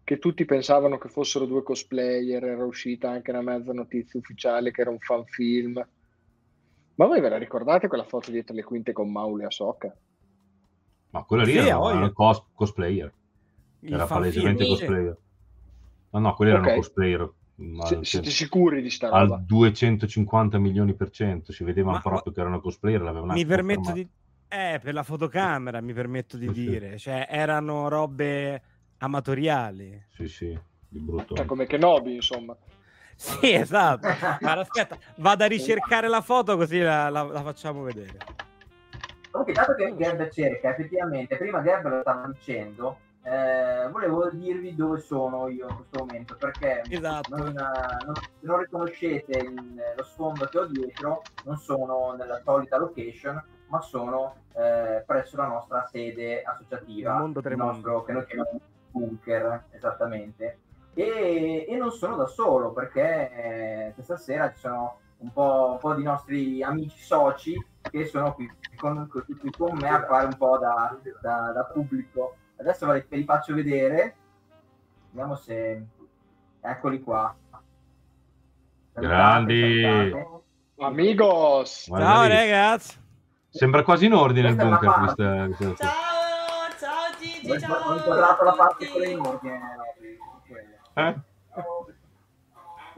che 0.05 0.19
tutti 0.19 0.45
pensavano 0.45 0.99
che 0.99 1.09
fossero 1.09 1.47
due 1.47 1.63
cosplayer, 1.63 2.45
era 2.45 2.65
uscita 2.65 3.11
anche 3.11 3.31
una 3.31 3.43
mezza 3.43 3.73
notizia 3.73 4.19
ufficiale 4.21 4.71
che 4.71 4.81
era 4.83 4.91
un 4.91 4.99
fan 5.01 5.25
film. 5.27 5.85
Ma 6.95 7.07
voi 7.07 7.21
ve 7.21 7.29
la 7.29 7.37
ricordate 7.37 7.87
quella 7.87 8.05
foto 8.05 8.31
dietro 8.31 8.55
le 8.55 8.63
quinte 8.65 8.93
con 8.93 9.13
Maul 9.13 9.43
e 9.43 9.45
Ahsoka? 9.45 9.95
Ma 11.11 11.23
quello 11.25 11.45
lì 11.45 11.53
Sì, 11.53 11.59
era, 11.59 11.69
era 11.97 12.11
cos- 12.13 12.45
cosplayer, 12.55 13.13
Il 13.83 13.95
era 13.95 14.07
palesemente 14.07 14.65
film. 14.65 14.71
cosplayer. 14.71 15.19
No, 16.11 16.19
no, 16.21 16.35
quelli 16.35 16.51
erano 16.53 16.69
Ok. 16.69 16.75
cosplayer. 16.77 17.33
ma 17.57 17.85
siete 17.85 18.05
cento- 18.05 18.31
sicuri 18.31 18.83
di 18.83 18.91
sta 18.91 19.09
roba? 19.09 19.37
al 19.37 19.45
250 19.45 20.59
milioni 20.59 20.95
per 20.95 21.11
cento, 21.11 21.53
si 21.53 21.65
vedevano 21.65 21.97
Ma- 21.97 22.01
proprio 22.01 22.33
che 22.33 22.41
erano 22.41 22.61
cosplayer, 22.61 23.01
mi 23.03 23.45
permetto 23.47 23.93
confermato. 23.93 23.93
di 23.93 24.09
eh 24.49 24.79
per 24.83 24.93
la 24.95 25.03
fotocamera 25.03 25.81
mi 25.81 25.93
permetto 25.95 26.37
di 26.37 26.47
Sì, 26.47 26.55
sì. 26.55 26.61
dire 26.61 26.99
cioè 26.99 27.27
erano 27.31 27.89
robe 27.89 28.63
amatoriali 29.03 30.07
Sì, 30.11 30.29
sì, 30.29 30.59
di 30.89 30.99
brutto. 31.01 31.35
Cioè, 31.35 31.45
come 31.45 31.67
Kenobi, 31.67 32.15
insomma. 32.15 32.57
sì 33.15 33.53
esatto 33.53 34.09
ma 34.41 34.53
aspetta 34.59 34.97
vado 35.17 35.45
a 35.45 35.47
ricercare 35.47 36.09
la 36.09 36.23
foto 36.23 36.57
così 36.57 36.81
la, 36.81 37.09
la- 37.11 37.23
la 37.25 37.43
facciamo 37.43 37.83
vedere 37.83 38.17
Comunque, 39.31 39.55
dato 39.55 39.75
che 39.75 39.95
Gab 39.97 40.29
cerca, 40.29 40.69
effettivamente, 40.71 41.37
prima 41.39 41.61
Gab 41.61 41.89
lo 41.89 42.01
stava 42.03 42.27
dicendo, 42.27 42.99
eh, 43.23 43.89
volevo 43.91 44.29
dirvi 44.31 44.75
dove 44.75 45.01
sono 45.01 45.49
io 45.49 45.69
in 45.71 45.75
questo 45.77 46.01
momento, 46.05 46.37
perché 46.37 46.83
Esatto. 46.91 47.35
non, 47.35 47.51
non- 47.55 48.15
se 48.15 48.29
non 48.41 48.59
riconoscete 48.59 49.39
il- 49.39 49.81
lo 49.97 50.03
sfondo 50.05 50.45
che 50.45 50.59
ho 50.59 50.67
dietro, 50.67 51.23
non 51.45 51.57
sono 51.57 52.13
nella 52.13 52.43
solita 52.45 52.77
location, 52.77 53.43
ma 53.69 53.81
sono 53.81 54.35
eh, 54.55 55.03
presso 55.07 55.37
la 55.39 55.47
nostra 55.47 55.89
sede 55.91 56.43
associativa, 56.43 57.13
Il 57.15 57.19
mondo 57.21 57.41
il 57.43 57.57
nostro, 57.57 58.03
che 58.05 58.13
noi 58.13 58.27
chiamiamo 58.27 58.61
bunker, 58.93 59.65
esattamente. 59.71 60.59
E, 60.95 61.67
e 61.69 61.77
non 61.77 61.91
sono 61.91 62.17
da 62.17 62.27
solo, 62.27 62.73
perché 62.73 63.31
eh, 63.89 63.93
questa 63.95 64.17
sera 64.17 64.53
ci 64.53 64.59
sono 64.59 64.99
un 65.19 65.33
po', 65.33 65.71
un 65.73 65.79
po' 65.79 65.95
di 65.95 66.03
nostri 66.03 66.63
amici 66.63 67.01
soci 67.01 67.55
che 67.91 68.05
sono 68.07 68.35
qui 68.35 68.49
con, 68.77 69.09
qui 69.09 69.51
con 69.57 69.77
me 69.79 69.89
a 69.89 70.05
fare 70.05 70.27
un 70.27 70.37
po' 70.37 70.59
da, 70.59 70.97
da- 71.21 71.53
da 71.53 71.65
pubblico. 71.65 72.37
Adesso 72.59 72.87
ve 72.87 73.07
li, 73.09 73.25
faccio 73.25 73.55
vedere. 73.55 74.15
Vediamo 75.11 75.35
se... 75.35 75.85
Eccoli 76.61 77.03
qua. 77.03 77.35
Grandi. 78.93 79.83
salutate. 79.83 80.41
Amigos! 80.79 81.89
Ciao 81.89 82.27
ragazzi 82.27 82.99
Sembra 83.49 83.83
quasi 83.85 84.07
in 84.07 84.15
ordine 84.15 84.49
il 84.49 84.55
Questa 84.55 84.69
una 84.69 84.79
bunker. 84.79 85.05
Questa, 85.05 85.47
questa- 85.57 85.85
Ciao, 85.85 86.12
Ho 87.49 87.59
ciao! 87.59 87.91
ho 87.91 87.95
inquadrato 87.97 88.45
la 88.45 88.53
parte 88.53 88.89
con 88.89 89.01
le 89.01 89.17
ordine. 89.17 89.61
Eh? 90.95 91.21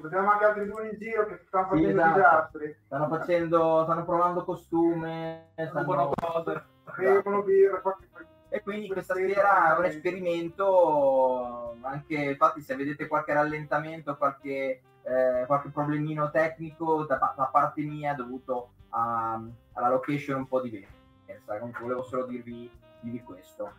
Abbiamo 0.05 0.31
anche 0.33 0.45
altri 0.45 0.67
due 0.67 0.89
in 0.91 0.99
giro 0.99 1.27
che 1.27 1.41
stanno 1.47 1.69
Sì, 1.73 1.83
facendo 1.83 2.01
esatto. 2.01 2.15
disastri. 2.59 2.77
Stanno 2.85 3.09
facendo, 3.09 3.83
stanno 3.85 4.05
provando 4.05 4.45
costume, 4.45 5.49
stanno... 5.55 6.11
Bevono 6.97 7.43
birra, 7.43 7.81
E 8.51 8.63
quindi 8.63 8.89
questa 8.89 9.15
sera 9.15 9.75
è 9.75 9.79
un 9.79 9.85
esperimento, 9.87 11.77
anche 11.81 12.15
infatti 12.15 12.61
se 12.61 12.77
vedete 12.77 13.07
qualche 13.09 13.33
rallentamento, 13.33 14.17
qualche, 14.17 14.83
eh, 15.03 15.45
qualche 15.47 15.71
problemino 15.71 16.31
tecnico 16.31 17.05
da, 17.05 17.33
da 17.35 17.45
parte 17.47 17.81
mia 17.83 18.15
dovuto 18.15 18.73
a- 18.91 19.41
alla 19.73 19.89
location 19.89 20.39
un 20.39 20.49
po' 20.49 20.61
diversa. 20.61 20.93
Comunque 21.59 21.81
volevo 21.83 22.03
solo 22.03 22.27
dirvi, 22.27 22.71
dirvi 23.05 23.23
questo. 23.23 23.71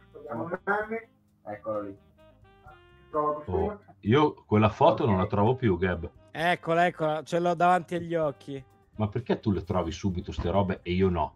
Eccolo 1.44 1.82
lì. 1.82 1.98
Oh, 3.12 3.80
io 4.02 4.44
quella 4.46 4.70
foto 4.70 5.06
non 5.06 5.18
la 5.18 5.28
trovo 5.28 5.56
più, 5.56 5.78
Gab. 5.78 6.10
Eccola, 6.32 6.86
eccola, 6.86 7.24
ce 7.24 7.40
l'ho 7.40 7.54
davanti 7.54 7.96
agli 7.96 8.14
occhi. 8.14 8.64
Ma 8.98 9.08
perché 9.08 9.40
tu 9.40 9.52
le 9.52 9.64
trovi 9.64 9.92
subito 9.92 10.32
ste 10.32 10.50
robe 10.50 10.80
e 10.84 10.92
io 10.92 11.10
no? 11.10 11.36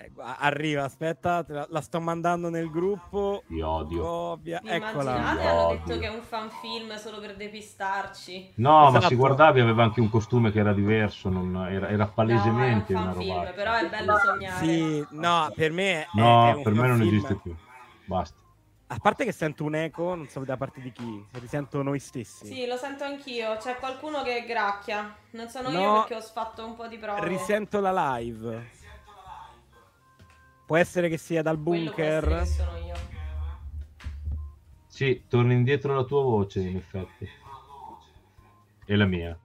Eh, 0.00 0.10
gu- 0.12 0.22
arriva, 0.38 0.84
aspetta, 0.84 1.44
la, 1.48 1.66
la 1.68 1.80
sto 1.80 2.00
mandando 2.00 2.50
nel 2.50 2.70
gruppo. 2.70 3.42
Ti 3.48 3.60
odio. 3.60 4.00
Copia, 4.02 4.60
Vi 4.62 4.68
eccola. 4.70 5.16
immaginate? 5.16 5.42
Hanno 5.48 5.66
Odio. 5.66 5.82
detto 5.84 5.98
che 5.98 6.06
è 6.06 6.14
un 6.14 6.22
fan 6.22 6.50
film 6.50 6.94
solo 6.96 7.18
per 7.18 7.34
depistarci. 7.34 8.52
No, 8.56 8.82
ma 8.82 8.88
Esatto. 8.90 9.06
si 9.08 9.14
guardavi 9.16 9.58
aveva 9.60 9.82
anche 9.82 10.00
un 10.00 10.08
costume 10.08 10.52
che 10.52 10.60
era 10.60 10.72
diverso, 10.72 11.28
non- 11.28 11.66
era, 11.68 11.88
era 11.88 12.06
palesemente 12.06 12.92
No, 12.92 13.00
è 13.00 13.02
un 13.02 13.08
una 13.08 13.14
fan 13.14 13.26
roba. 13.26 13.42
film, 13.44 13.54
però 13.56 13.72
è 13.74 13.88
bello 13.88 14.18
sognare. 14.18 14.64
Sì, 14.64 15.06
no, 15.10 15.52
per 15.54 15.72
me 15.72 15.92
è, 16.02 16.06
No, 16.12 16.46
è 16.48 16.54
un 16.54 16.62
per 16.62 16.72
me 16.74 16.86
non 16.86 16.96
film. 16.98 17.08
esiste 17.08 17.34
più. 17.42 17.56
Basta. 18.04 18.36
A 18.90 18.98
parte 19.02 19.24
che 19.24 19.32
sento 19.32 19.64
un 19.64 19.74
eco, 19.74 20.14
non 20.14 20.28
so 20.28 20.42
da 20.44 20.56
parte 20.56 20.80
di 20.80 20.90
chi, 20.92 21.26
se 21.30 21.38
risento 21.40 21.82
noi 21.82 21.98
stessi. 21.98 22.46
Sì, 22.46 22.66
lo 22.66 22.76
sento 22.76 23.04
anch'io. 23.04 23.56
C'è 23.58 23.76
qualcuno 23.76 24.22
che 24.22 24.44
gracchia. 24.46 25.14
Non 25.32 25.48
sono 25.48 25.68
No. 25.70 25.78
io 25.80 25.92
perché 25.94 26.14
ho 26.14 26.20
sfatto 26.20 26.64
un 26.64 26.74
po' 26.74 26.86
di 26.86 26.96
prove. 26.96 27.22
Risento 27.26 27.80
la 27.80 28.14
live. 28.16 28.70
Può 30.68 30.76
essere 30.76 31.08
che 31.08 31.16
sia 31.16 31.40
dal 31.40 31.56
bunker. 31.56 32.40
che 32.40 32.44
sono 32.44 32.76
io. 32.76 32.94
Sì, 34.86 35.24
torna 35.26 35.54
indietro 35.54 35.94
la 35.94 36.04
tua 36.04 36.20
voce, 36.22 36.60
in 36.60 36.76
effetti. 36.76 37.26
E 38.84 38.94
la 38.94 39.06
mia. 39.06 39.38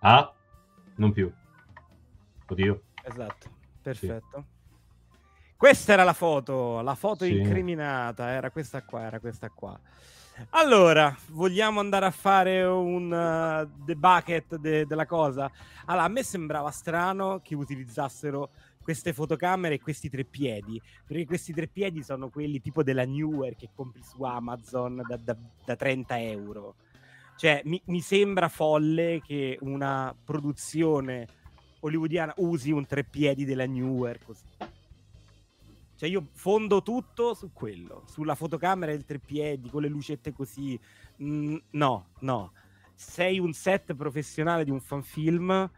Ah? 0.00 0.32
Non 0.96 1.12
più. 1.12 1.32
Oddio. 2.48 2.82
Esatto, 3.04 3.50
perfetto. 3.80 4.44
Questa 5.56 5.92
era 5.92 6.02
la 6.02 6.14
foto, 6.14 6.80
la 6.80 6.96
foto 6.96 7.24
Sì. 7.24 7.36
incriminata, 7.36 8.28
era 8.28 8.50
questa 8.50 8.82
qua, 8.82 9.02
era 9.02 9.20
questa 9.20 9.48
qua. 9.50 9.78
Allora, 10.50 11.14
vogliamo 11.28 11.78
andare 11.78 12.06
a 12.06 12.10
fare 12.10 12.64
un 12.64 13.04
uh, 13.12 13.84
the 13.84 13.94
bucket 13.94 14.56
de- 14.56 14.86
della 14.86 15.06
cosa? 15.06 15.48
Allora, 15.84 16.04
a 16.06 16.08
me 16.08 16.24
sembrava 16.24 16.70
strano 16.70 17.40
che 17.44 17.54
utilizzassero 17.54 18.50
queste 18.82 19.12
fotocamere 19.12 19.76
e 19.76 19.80
questi 19.80 20.10
tre 20.10 20.24
piedi, 20.24 20.80
perché 21.06 21.24
questi 21.24 21.52
tre 21.52 21.66
piedi 21.66 22.02
sono 22.02 22.28
quelli 22.28 22.60
tipo 22.60 22.82
della 22.82 23.04
Newer 23.04 23.54
che 23.56 23.70
compri 23.74 24.02
su 24.02 24.22
Amazon 24.22 25.02
da, 25.06 25.16
da- 25.16 25.36
da 25.64 25.76
30 25.76 26.20
euro. 26.20 26.74
Cioè, 27.36 27.62
mi, 27.64 27.80
mi 27.86 28.00
sembra 28.00 28.48
folle 28.48 29.20
che 29.24 29.58
una 29.62 30.14
produzione 30.24 31.26
hollywoodiana 31.80 32.34
usi 32.36 32.70
un 32.70 32.86
treppiedi 32.86 33.44
della 33.44 33.66
Newer 33.66 34.18
così. 34.24 34.44
Cioè 36.02 36.10
io 36.10 36.28
fondo 36.32 36.82
tutto 36.82 37.32
su 37.34 37.52
quello, 37.52 38.02
sulla 38.06 38.34
fotocamera 38.34 38.90
del 38.90 39.04
treppiedi, 39.04 39.70
con 39.70 39.82
le 39.82 39.88
lucette 39.88 40.32
così. 40.32 40.78
Mm, 41.22 41.56
no, 41.70 42.08
no. 42.20 42.52
Sei 42.94 43.38
un 43.38 43.52
set 43.52 43.94
professionale 43.94 44.64
di 44.64 44.70
un 44.70 44.80
fanfilm 44.80 45.70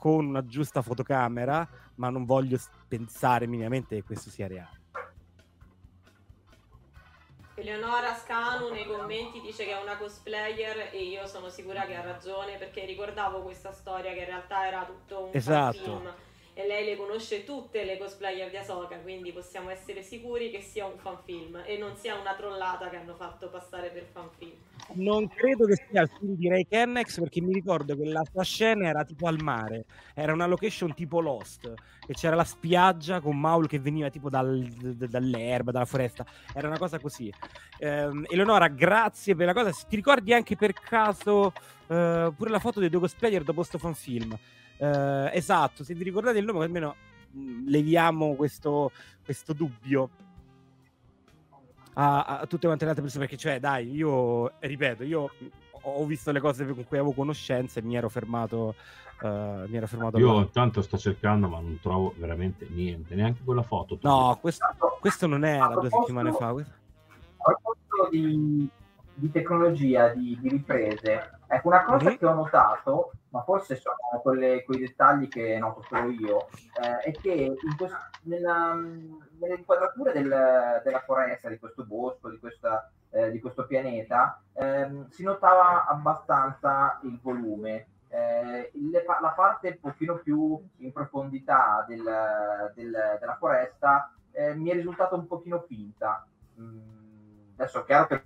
con 0.00 0.24
una 0.24 0.46
giusta 0.46 0.80
fotocamera, 0.80 1.68
ma 1.96 2.08
non 2.08 2.24
voglio 2.24 2.58
pensare 2.88 3.46
minimamente 3.46 3.96
che 3.96 4.02
questo 4.02 4.30
sia 4.30 4.46
reale. 4.48 4.78
Eleonora 7.54 8.14
Scanu 8.14 8.70
nei 8.70 8.86
commenti 8.86 9.42
dice 9.42 9.66
che 9.66 9.78
è 9.78 9.82
una 9.82 9.98
cosplayer 9.98 10.88
e 10.92 11.02
io 11.02 11.26
sono 11.26 11.50
sicura 11.50 11.84
che 11.84 11.94
ha 11.94 12.00
ragione 12.00 12.56
perché 12.56 12.86
ricordavo 12.86 13.42
questa 13.42 13.72
storia 13.72 14.14
che 14.14 14.20
in 14.20 14.24
realtà 14.24 14.66
era 14.66 14.86
tutto 14.86 15.24
un 15.24 15.30
Esatto. 15.34 15.78
film 15.78 16.14
e 16.54 16.66
lei 16.66 16.86
le 16.86 16.96
conosce 16.96 17.44
tutte 17.44 17.84
le 17.84 17.98
cosplayer 17.98 18.48
di 18.48 18.56
Asoka, 18.56 18.98
quindi 19.00 19.32
possiamo 19.32 19.68
essere 19.68 20.02
sicuri 20.02 20.50
che 20.50 20.62
sia 20.62 20.86
un 20.86 20.96
fanfilm 20.96 21.62
e 21.66 21.76
non 21.76 21.94
sia 21.96 22.18
una 22.18 22.34
trollata 22.34 22.88
che 22.88 22.96
hanno 22.96 23.14
fatto 23.14 23.50
passare 23.50 23.90
per 23.90 24.04
fanfilm. 24.04 24.56
Non 24.92 25.28
credo 25.28 25.66
che 25.66 25.76
sia 25.88 26.02
il 26.02 26.10
film 26.18 26.34
di 26.34 26.48
Ray 26.48 26.66
Kennex 26.68 27.20
perché 27.20 27.40
mi 27.40 27.52
ricordo 27.52 27.96
che 27.96 28.04
la 28.06 28.24
sua 28.30 28.42
scena 28.42 28.88
era 28.88 29.04
tipo 29.04 29.28
al 29.28 29.40
mare, 29.40 29.84
era 30.14 30.32
una 30.32 30.46
location 30.46 30.92
tipo 30.94 31.20
Lost, 31.20 31.72
che 32.04 32.12
c'era 32.12 32.34
la 32.34 32.44
spiaggia 32.44 33.20
con 33.20 33.38
Maul 33.38 33.68
che 33.68 33.78
veniva 33.78 34.10
tipo 34.10 34.28
dal- 34.28 34.64
d- 34.66 35.06
dall'erba, 35.06 35.70
dalla 35.70 35.84
foresta, 35.84 36.26
era 36.52 36.66
una 36.66 36.78
cosa 36.78 36.98
così. 36.98 37.32
Ehm, 37.78 38.26
Eleonora, 38.28 38.66
grazie 38.68 39.36
per 39.36 39.46
la 39.46 39.52
cosa, 39.52 39.70
ti 39.70 39.94
ricordi 39.96 40.32
anche 40.32 40.56
per 40.56 40.72
caso 40.72 41.52
eh, 41.86 42.32
pure 42.36 42.50
la 42.50 42.58
foto 42.58 42.80
dei 42.80 42.88
due 42.90 43.00
cosplayer 43.00 43.44
dopo 43.44 43.62
sto 43.62 43.78
fanfilm? 43.78 44.36
Eh, 44.76 45.30
esatto, 45.34 45.84
se 45.84 45.94
vi 45.94 46.02
ricordate 46.04 46.38
il 46.38 46.44
nome 46.44 46.64
almeno 46.64 46.96
mh, 47.30 47.68
leviamo 47.68 48.34
questo, 48.34 48.90
questo 49.24 49.52
dubbio 49.52 50.10
a, 51.94 52.24
a 52.40 52.46
tutte 52.46 52.66
quante 52.66 52.84
le 52.84 52.90
altre 52.90 53.02
persone 53.04 53.26
perché 53.26 53.40
cioè 53.40 53.58
dai 53.60 53.90
io 53.90 54.52
ripeto 54.58 55.02
io 55.04 55.30
ho 55.82 56.04
visto 56.04 56.30
le 56.30 56.40
cose 56.40 56.64
con 56.66 56.84
cui 56.84 56.98
avevo 56.98 57.12
conoscenza 57.12 57.80
e 57.80 57.82
mi 57.82 57.96
ero 57.96 58.08
fermato 58.08 58.74
eh, 59.22 59.64
mi 59.66 59.76
ero 59.76 59.86
fermato 59.86 60.18
Io 60.18 60.34
là. 60.34 60.40
intanto 60.40 60.80
sto 60.82 60.96
cercando, 60.96 61.46
ma 61.48 61.58
non 61.60 61.78
trovo 61.82 62.14
veramente 62.16 62.66
niente, 62.70 63.14
neanche 63.14 63.40
quella 63.44 63.62
foto. 63.62 63.98
no 64.02 64.38
questo, 64.40 64.66
questo 65.00 65.26
non 65.26 65.44
era 65.44 65.66
due 65.68 65.88
settimane 65.90 66.32
fa 66.32 66.52
questo- 66.52 66.72
A 67.38 67.52
proposito 67.52 68.08
di, 68.10 68.68
di 69.14 69.30
tecnologia, 69.30 70.08
di, 70.08 70.38
di 70.40 70.48
riprese, 70.48 71.38
ecco 71.48 71.68
una 71.68 71.84
cosa 71.84 72.10
Mhm. 72.10 72.16
che 72.18 72.26
ho 72.26 72.34
notato, 72.34 73.10
ma 73.30 73.42
forse 73.42 73.76
sono 73.76 73.96
quelle- 74.22 74.62
quei 74.64 74.78
dettagli 74.78 75.30
che 75.30 75.58
noto 75.58 75.82
solo 75.82 76.10
io, 76.10 76.48
eh, 76.80 76.98
è 77.00 77.12
che 77.20 77.30
in 77.32 77.76
quest- 77.76 77.96
nella, 78.22 78.74
nelle 78.74 79.54
inquadrature 79.56 80.12
del- 80.12 80.80
della 80.84 81.00
foresta, 81.00 81.48
di 81.48 81.58
questo 81.58 81.84
bosco, 81.84 82.28
di, 82.30 82.38
questa, 82.38 82.90
eh, 83.10 83.30
di 83.30 83.40
questo 83.40 83.66
pianeta, 83.66 84.40
ehm, 84.54 85.08
si 85.08 85.22
notava 85.22 85.86
abbastanza 85.86 86.98
il 87.02 87.18
volume. 87.20 87.86
Eh, 88.08 88.70
le 88.74 89.04
la 89.20 89.32
parte 89.36 89.68
un 89.68 89.78
pochino 89.80 90.16
più 90.18 90.60
in 90.78 90.92
profondità 90.92 91.84
del- 91.86 92.72
del- 92.74 93.16
della 93.20 93.36
foresta 93.38 94.12
eh, 94.32 94.54
mi 94.54 94.70
è 94.70 94.74
risultata 94.74 95.14
un 95.14 95.26
pochino 95.26 95.60
finta. 95.60 96.26
Mm, 96.60 97.52
adesso 97.56 97.80
è 97.80 97.84
chiaro 97.84 98.06
che 98.06 98.24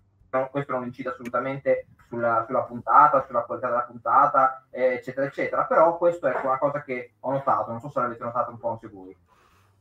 questo 0.51 0.73
non 0.73 0.85
incide 0.85 1.11
assolutamente 1.11 1.87
sulla, 2.15 2.45
sulla 2.47 2.63
puntata, 2.63 3.25
sulla 3.27 3.43
qualità 3.43 3.69
della 3.69 3.83
puntata, 3.83 4.67
eh, 4.71 4.95
eccetera, 4.95 5.27
eccetera, 5.27 5.65
però 5.65 5.97
questo 5.99 6.27
è 6.27 6.41
una 6.45 6.59
cosa 6.59 6.83
che 6.83 7.15
ho 7.21 7.31
notato, 7.33 7.71
non 7.71 7.81
so 7.81 7.89
se 7.91 8.01
l'avete 8.01 8.25
notato 8.25 8.51
un 8.51 8.59
po' 8.59 8.71
anche 8.71 8.89
voi. 8.89 9.17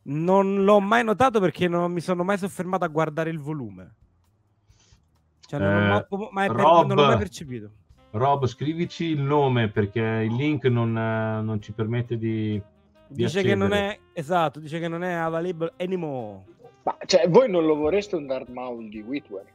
non 0.06 0.64
l'ho 0.64 0.80
mai 0.82 1.04
notato 1.04 1.40
perché 1.40 1.68
non 1.68 1.92
mi 1.92 2.02
sono 2.02 2.24
mai 2.24 2.38
soffermato 2.38 2.84
a 2.84 2.88
guardare 2.90 3.30
il 3.30 3.40
volume 3.40 3.96
cioè 5.48 5.60
non, 5.60 5.92
Eh, 5.92 6.08
l'ho 6.10 6.30
mai 6.32 6.50
Rob- 6.50 6.86
non 6.88 6.98
l'ho 6.98 7.06
mai 7.06 7.18
percepito 7.18 7.72
Rob, 8.12 8.46
scrivici 8.46 9.06
il 9.06 9.22
nome 9.22 9.70
perché 9.70 10.00
il 10.00 10.36
link 10.36 10.66
non, 10.66 10.92
non 10.94 11.62
ci 11.62 11.72
permette 11.74 12.18
di... 12.18 12.62
di 13.08 13.24
dice 13.24 13.44
che 13.44 13.56
non 13.56 13.72
accedere. 13.72 13.96
è 14.14 14.20
esatto 14.20 14.60
dice 14.60 14.80
che 14.80 14.88
non 14.88 15.04
è 15.04 15.14
available 15.14 15.74
anymore 15.78 16.44
Ma 16.84 16.98
cioè, 17.06 17.30
voi 17.30 17.50
non 17.50 17.66
lo 17.66 17.76
vorreste 17.76 18.16
un 18.18 18.26
Darth 18.28 18.50
Maul 18.50 18.90
di 18.90 19.02
Whitwer? 19.02 19.53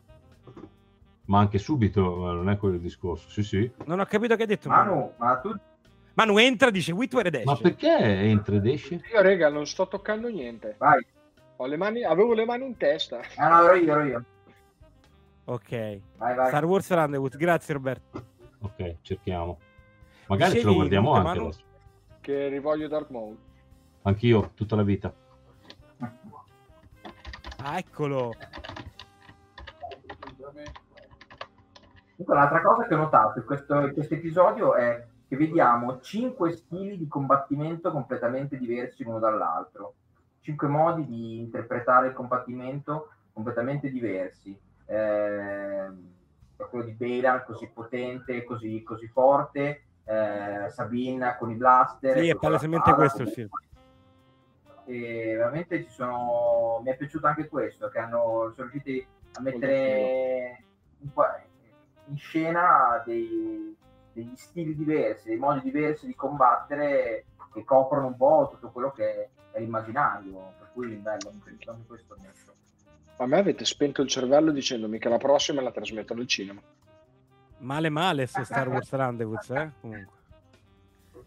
Ma 1.29 1.41
anche 1.41 1.59
subito, 1.59 2.33
non 2.33 2.49
è 2.49 2.57
quello 2.57 2.77
il 2.77 2.81
discorso. 2.81 3.29
Sì, 3.29 3.43
sì. 3.43 3.71
non 3.85 4.01
ho 4.01 4.05
capito 4.07 4.35
che 4.35 4.45
ha 4.45 4.47
detto 4.47 4.69
Manu, 4.69 4.95
Manu, 4.95 5.13
ma 5.19 5.37
tu 5.39 5.55
Manu 6.15 6.39
entra 6.39 6.71
dice 6.71 6.93
Whitwer 6.93 7.27
ed 7.27 7.35
esce 7.35 7.47
Ma 7.47 7.57
perché 7.57 7.97
entra 7.97 8.57
ed 8.57 8.67
esce? 8.67 9.01
Io, 9.13 9.21
rega, 9.21 9.51
non 9.51 9.67
sto 9.67 9.87
toccando 9.89 10.29
niente. 10.29 10.75
vai. 10.79 11.05
Ho 11.61 11.67
le 11.67 11.77
mani, 11.77 12.03
avevo 12.05 12.35
le 12.35 12.45
mani 12.45 12.65
in 12.67 12.77
testa. 12.77 13.21
Ah, 13.37 13.49
no, 13.49 13.65
ero 13.65 13.75
io, 13.75 13.93
ero 13.93 14.05
io. 14.05 14.25
ok 15.45 16.01
Vai, 16.17 16.35
vai. 16.35 16.49
Star 16.49 16.65
Wars 16.65 16.89
Underwood 16.89 17.37
grazie 17.37 17.75
Roberto 17.75 18.25
Ok, 18.61 18.97
cerchiamo. 19.03 19.59
Magari 20.29 20.51
ce 20.53 20.57
Scegli 20.59 20.69
lo 20.69 20.75
guardiamo 20.75 21.13
anche 21.13 21.27
Manu. 21.29 21.43
adesso. 21.43 21.63
Che 22.21 22.49
rivoglio 22.49 22.89
Darth 22.89 23.11
Maul. 23.11 23.37
Anch'io, 24.03 24.51
tutta 24.55 24.77
la 24.77 24.83
vita. 24.83 25.13
ah 27.59 27.79
eccolo 27.79 28.33
Comunque, 32.19 32.35
l'altra 32.35 32.61
cosa 32.63 32.85
che 32.85 32.95
ho 32.95 32.99
notato 32.99 33.39
in 33.39 33.45
questo, 33.45 33.79
in 33.79 33.93
questo 33.93 34.15
episodio 34.15 34.75
è 34.75 35.07
che 35.29 35.37
vediamo 35.37 36.01
cinque 36.01 36.51
stili 36.51 36.99
di 36.99 37.07
combattimento 37.07 37.93
completamente 37.93 38.59
diversi 38.59 39.05
l'uno 39.05 39.21
dall'altro. 39.21 39.95
Cinque 40.41 40.67
modi 40.67 41.07
di 41.07 41.39
interpretare 41.39 42.09
il 42.09 42.15
combattimento 42.15 43.11
completamente 43.33 43.89
diversi. 43.89 44.59
Eh, 44.87 45.87
quello 46.57 46.85
di 46.85 46.91
Bela 46.91 47.45
così 47.45 47.71
potente, 47.73 48.43
così, 48.43 48.83
così 48.83 49.07
forte, 49.07 49.83
eh, 50.03 50.69
Sabina 50.71 51.37
con 51.37 51.53
i 51.53 51.55
blaster. 51.55 52.19
Sì, 52.19 52.31
è 52.31 52.35
palesemente 52.35 52.95
questo 52.95 53.23
il 53.23 53.29
film. 53.29 53.49
E 54.87 55.35
veramente 55.37 55.85
ci 55.85 55.91
sono... 55.91 56.81
mi 56.83 56.91
è 56.91 56.97
piaciuto 56.97 57.29
anche 57.29 57.47
questo, 57.47 57.89
che 57.91 58.01
hanno, 58.01 58.53
sono 58.57 58.69
riusciti 58.71 59.07
a 59.35 59.41
mettere 59.41 60.65
in, 60.99 61.13
qua- 61.13 61.45
in 62.09 62.17
scena 62.17 63.03
dei, 63.05 63.77
degli 64.13 64.37
stili 64.37 64.75
diversi, 64.75 65.29
dei 65.29 65.39
modi 65.39 65.61
diversi 65.61 66.07
di 66.07 66.15
combattere 66.15 67.25
che 67.53 67.65
coprono 67.65 68.09
un 68.09 68.17
po' 68.17 68.49
tutto 68.53 68.71
quello 68.71 68.91
che 68.93 69.31
è 69.51 69.59
l'immaginario, 69.59 70.53
per 70.59 70.71
cui 70.73 70.89
bello, 70.95 71.31
anche 71.31 71.87
questo 71.87 72.17
molto. 72.19 72.57
A 73.17 73.27
me 73.27 73.39
avete 73.39 73.65
spento 73.65 74.03
il 74.03 74.09
cervello 74.09 74.53
dicendomi 74.53 74.99
che 74.99 75.09
la 75.09 75.19
prossima 75.19 75.61
la 75.61 75.73
trasmettono 75.73 76.21
al 76.21 76.27
cinema. 76.29 76.61
Male 77.59 77.89
male 77.89 78.27
su 78.29 78.43
Star 78.45 78.69
Wars 78.69 78.91
Rendezvous, 78.95 79.51
eh? 79.51 79.73
Comunque. 79.81 80.17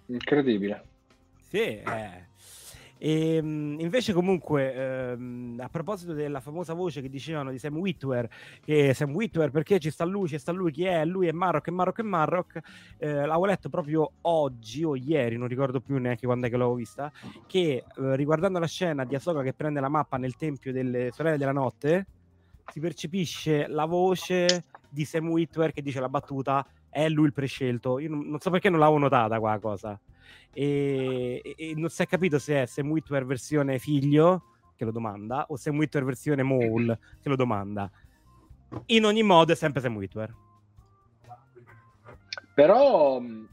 Incredibile. 0.06 0.84
Sì, 1.50 1.82
eh. 1.82 2.30
E, 3.04 3.42
mh, 3.42 3.80
invece 3.80 4.14
comunque 4.14 4.76
ehm, 4.76 5.60
a 5.60 5.70
proposito 5.70 6.14
della 6.14 6.40
famosa 6.40 6.76
voce 6.76 7.02
che 7.02 7.10
dicevano 7.10 7.50
di 7.50 7.58
Sam 7.58 7.78
Witwer 7.78 8.30
che 8.64 8.94
Sam 8.94 9.16
Witwer 9.16 9.50
perché 9.50 9.80
ci 9.80 9.90
sta 9.90 10.06
lui 10.06 10.28
ci 10.28 10.38
sta 10.38 10.52
lui 10.52 10.72
chi 10.72 10.84
è? 10.84 11.04
Lui 11.04 11.26
è 11.26 11.32
Marrock 11.32 11.70
è 11.70 11.72
Marrock 11.72 12.00
è 12.00 12.04
Marrock 12.04 12.60
eh, 13.00 13.26
l'avevo 13.26 13.46
letto 13.48 13.70
proprio 13.70 14.12
oggi 14.22 14.84
o 14.84 14.96
ieri 14.96 15.36
non 15.36 15.48
ricordo 15.48 15.82
più 15.82 15.98
neanche 15.98 16.28
quando 16.28 16.46
è 16.46 16.50
che 16.52 16.58
l'avevo 16.58 16.76
vista 16.76 17.12
che 17.48 17.84
eh, 17.98 18.16
riguardando 18.16 18.60
la 18.60 18.68
scena 18.68 19.04
di 19.04 19.16
Ahsoka 19.16 19.42
che 19.42 19.54
prende 19.54 19.80
la 19.80 19.90
mappa 19.90 20.18
nel 20.18 20.36
tempio 20.36 20.72
delle 20.72 21.10
sorelle 21.12 21.40
della 21.40 21.54
notte 21.54 22.06
si 22.72 22.80
percepisce 22.80 23.66
la 23.68 23.86
voce 23.86 24.66
di 24.88 25.06
Sam 25.06 25.28
Witwer 25.28 25.72
che 25.72 25.82
dice 25.82 26.00
la 26.00 26.10
battuta 26.10 26.64
è 26.88 27.10
lui 27.10 27.26
il 27.26 27.34
prescelto 27.34 27.98
io 27.98 28.10
non, 28.10 28.28
non 28.28 28.40
so 28.40 28.52
perché 28.52 28.70
non 28.70 28.78
l'avevo 28.78 29.00
notata 29.00 29.40
qua 29.40 29.58
cosa 29.58 30.00
e, 30.54 31.42
e- 31.44 31.74
non 31.76 31.90
si 31.90 32.02
è 32.02 32.08
capito 32.08 32.40
se 32.40 32.64
è 32.64 32.66
Sam 32.66 32.90
Witwer 32.90 33.26
versione 33.26 33.80
figlio 33.80 34.44
che 34.76 34.86
lo 34.86 34.92
domanda 34.92 35.46
o 35.50 35.56
Sam 35.56 35.78
Witwer 35.78 36.04
versione 36.04 36.44
Maul 36.44 36.98
che 37.22 37.30
lo 37.30 37.36
domanda 37.36 37.90
in 38.88 39.06
ogni 39.06 39.24
modo 39.24 39.52
è 39.52 39.56
sempre 39.56 39.82
Sam 39.82 39.96
Witwer 39.96 40.34
Però 42.54 43.20
mh, 43.20 43.48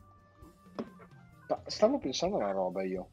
ma 1.48 1.60
stavo 1.66 1.98
pensando 1.98 2.36
a 2.36 2.40
una 2.40 2.50
roba 2.52 2.82
io. 2.82 3.08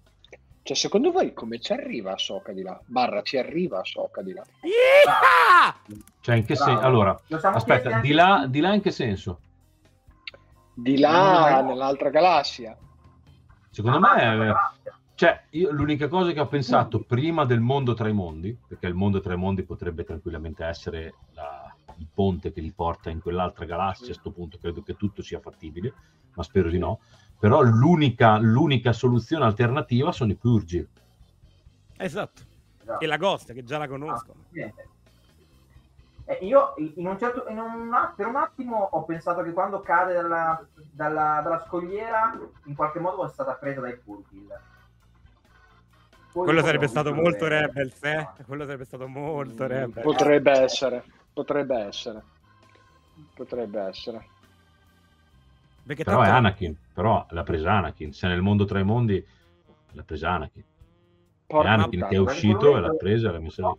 Cioè, 0.62 0.76
secondo 0.76 1.12
voi 1.12 1.34
come 1.34 1.60
ci 1.60 1.74
arriva 1.74 2.14
a 2.14 2.18
Soca 2.18 2.52
di 2.52 2.64
là? 2.64 2.80
Barra, 2.86 3.22
ci 3.22 3.38
arriva 3.38 3.80
a 3.80 3.84
Soca 3.84 4.22
di 4.22 4.34
là? 4.34 4.44
Yeah! 4.62 5.76
Cioè, 6.22 6.36
in 6.36 6.46
che 6.46 6.56
senso? 6.56 6.82
Allora, 6.82 7.18
aspetta, 7.30 8.00
di 8.00 8.12
là, 8.12 8.48
di 8.50 8.60
là 8.60 8.74
in 8.74 8.82
che 8.82 8.92
senso? 8.92 9.40
Di 10.74 10.98
là, 10.98 11.62
nell'altra 11.62 12.10
galassia. 12.10 12.76
Secondo 13.76 13.98
Ah, 14.08 14.16
me, 14.38 14.48
eh, 14.50 14.54
cioè, 15.16 15.44
io 15.50 15.70
l'unica 15.74 16.08
cosa 16.08 16.32
che 16.32 16.40
ho 16.40 16.48
pensato 16.48 17.02
prima 17.02 17.44
del 17.44 17.60
mondo 17.60 17.94
tra 17.94 18.08
i 18.08 18.14
mondi, 18.14 18.58
perché 18.66 18.88
il 18.88 18.94
mondo 18.94 19.20
tra 19.20 19.34
i 19.34 19.38
mondi 19.38 19.64
potrebbe 19.64 20.06
tranquillamente 20.06 20.64
essere 20.64 21.16
la- 21.34 21.76
il 21.98 22.08
ponte 22.14 22.54
che 22.54 22.62
li 22.62 22.72
porta 22.72 23.10
in 23.10 23.20
quell'altra 23.20 23.66
galassia, 23.66 24.06
a 24.06 24.08
questo 24.08 24.32
punto 24.32 24.58
credo 24.62 24.82
che 24.82 24.96
tutto 24.96 25.22
sia 25.22 25.42
fattibile, 25.42 25.94
ma 26.36 26.44
spero 26.44 26.70
di 26.70 26.78
no. 26.78 27.02
Però 27.38 27.62
l'unica, 27.64 28.38
l'unica 28.38 28.94
soluzione 28.94 29.44
alternativa 29.44 30.14
sono 30.14 30.32
i 30.32 30.36
purgi. 30.36 30.88
esatto 31.98 32.44
Esatto. 32.82 33.00
e 33.00 33.06
la 33.08 33.18
Ghost 33.18 33.52
che 33.52 33.64
già 33.66 33.78
la 33.78 33.88
conosco 33.90 34.36
Niente. 34.52 34.88
Eh, 36.28 36.40
io 36.42 36.74
in 36.78 37.06
un 37.06 37.20
certo, 37.20 37.46
in 37.50 37.60
un 37.60 37.92
per 38.16 38.26
un 38.26 38.36
attimo 38.36 38.78
ho 38.92 39.04
pensato 39.04 39.44
che 39.44 39.52
quando 39.54 39.82
cade 39.82 40.14
dalla, 40.14 40.66
dalla- 40.92 41.40
dalla 41.44 41.64
scogliera 41.68 42.36
in 42.66 42.76
qualche 42.76 43.00
modo 43.00 43.26
è 43.26 43.30
stata 43.30 43.54
presa 43.54 43.82
dai 43.82 43.96
Purkill. 43.98 44.48
Poi 46.32 46.44
quello 46.44 46.64
sarebbe 46.64 46.88
stato 46.88 47.14
molto 47.14 47.44
dove- 47.48 47.62
Rebels 47.62 48.04
eh? 48.04 48.28
quello 48.46 48.64
sarebbe 48.66 48.86
stato 48.86 49.08
molto 49.08 49.64
Mm, 49.64 49.68
Rebels 49.68 50.02
Potrebbe 50.02 50.52
essere. 50.52 51.04
Potrebbe 51.32 51.78
essere. 51.78 52.24
Potrebbe 53.36 53.82
essere. 53.82 54.28
perché 55.86 56.04
Però 56.04 56.22
è 56.22 56.24
tanto- 56.26 56.38
Anakin, 56.40 56.76
però 56.92 57.26
l'ha 57.30 57.44
presa 57.44 57.74
Anakin. 57.74 58.12
Se 58.14 58.28
nel 58.28 58.42
mondo 58.42 58.66
tra 58.66 58.80
i 58.80 58.84
mondi 58.84 59.24
l'ha 59.92 60.04
presa 60.04 60.32
Anakin. 60.32 60.62
È 60.62 60.66
Porca, 61.46 61.70
Anakin 61.70 62.08
che 62.10 62.16
è 62.16 62.20
uscito 62.20 62.76
e 62.76 62.80
l'ha 62.80 62.96
presa 62.96 63.30
e 63.30 63.32
l'ha 63.32 63.40
messa 63.40 63.68
lì. 63.70 63.76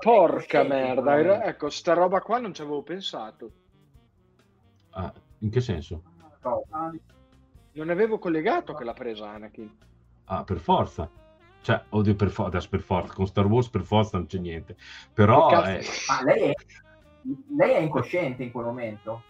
Porca 0.00 0.62
merda. 0.62 1.16
sicuramente. 1.16 1.44
Ecco, 1.46 1.70
sta 1.70 1.92
roba 1.94 2.20
qua 2.20 2.38
non 2.38 2.54
ci 2.54 2.62
avevo 2.62 2.82
pensato. 2.82 3.50
Ah, 4.90 5.12
in 5.38 5.50
che 5.50 5.60
senso? 5.60 6.02
No, 6.42 6.64
Non 7.72 7.90
avevo 7.90 8.18
collegato 8.18 8.74
che 8.74 8.84
l'ha 8.84 8.92
presa 8.92 9.30
Anakin. 9.30 9.76
Ah, 10.26 10.44
per 10.44 10.58
forza. 10.58 11.10
Cioè, 11.60 11.82
oddio, 11.90 12.14
per, 12.14 12.30
for- 12.30 12.46
adesso 12.46 12.68
per 12.68 12.80
forza. 12.80 13.14
Con 13.14 13.26
Star 13.26 13.46
Wars 13.46 13.68
per 13.68 13.82
forza 13.82 14.16
non 14.18 14.26
c'è 14.26 14.38
niente. 14.38 14.76
Però... 15.12 15.48
Che 15.48 15.54
cazzo- 15.54 15.70
eh, 15.70 15.84
Ma 16.08 16.22
lei 16.22 16.50
è, 16.50 16.52
lei 17.56 17.72
è 17.74 17.78
incosciente 17.78 18.42
in 18.42 18.52
quel 18.52 18.66
momento. 18.66 19.22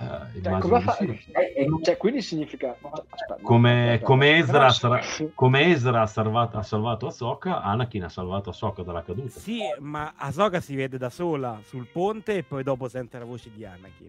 Eh, 0.00 0.40
Cioè, 0.42 0.94
sì. 0.96 1.30
Lei 1.32 1.52
è 1.52 1.64
Cioè, 1.82 1.96
quindi 1.98 2.22
significa... 2.22 2.74
aspetta, 2.80 3.36
Come, 3.42 4.00
come 4.02 4.38
Ezra, 4.38 4.52
Però- 4.52 4.64
ha 4.66 4.70
sar- 4.70 5.30
come 5.34 5.66
Ezra 5.66 6.00
ha, 6.02 6.06
salvato, 6.06 6.56
ha 6.58 6.62
salvato 6.62 7.06
Ahsoka, 7.08 7.60
Anakin 7.62 8.04
ha 8.04 8.08
salvato 8.08 8.50
Ahsoka 8.50 8.82
dalla 8.82 9.02
caduta. 9.02 9.38
Sì, 9.38 9.60
ma 9.80 10.14
Ahsoka 10.16 10.60
si 10.60 10.74
vede 10.74 10.96
da 10.96 11.10
sola 11.10 11.60
sul 11.64 11.86
ponte 11.86 12.38
e 12.38 12.42
poi 12.42 12.62
dopo 12.62 12.88
sente 12.88 13.18
la 13.18 13.24
voce 13.24 13.50
di 13.54 13.64
Anakin. 13.64 14.08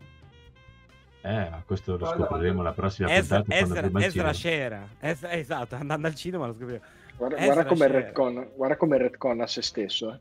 Eh, 1.23 1.49
ma 1.51 1.61
questo 1.65 1.97
lo 1.97 2.05
scopriremo 2.05 2.63
la 2.63 2.71
prossima 2.71 3.13
Ezra, 3.13 3.41
puntata 3.43 3.61
Ezra, 3.87 3.99
Ezra 3.99 4.31
c'era. 4.31 4.87
Ezra- 4.99 5.31
esatto, 5.33 5.75
andando 5.75 6.07
al 6.07 6.15
cinema 6.15 6.47
lo 6.47 6.53
scopriremo. 6.53 6.83
Guarda, 7.17 7.35
guarda 7.43 7.65
come 7.65 7.87
retcon, 7.87 8.47
guarda 8.55 8.77
come 8.77 8.97
retcon 8.97 9.41
a 9.41 9.45
se 9.47 9.61
stesso. 9.61 10.11
eh. 10.13 10.19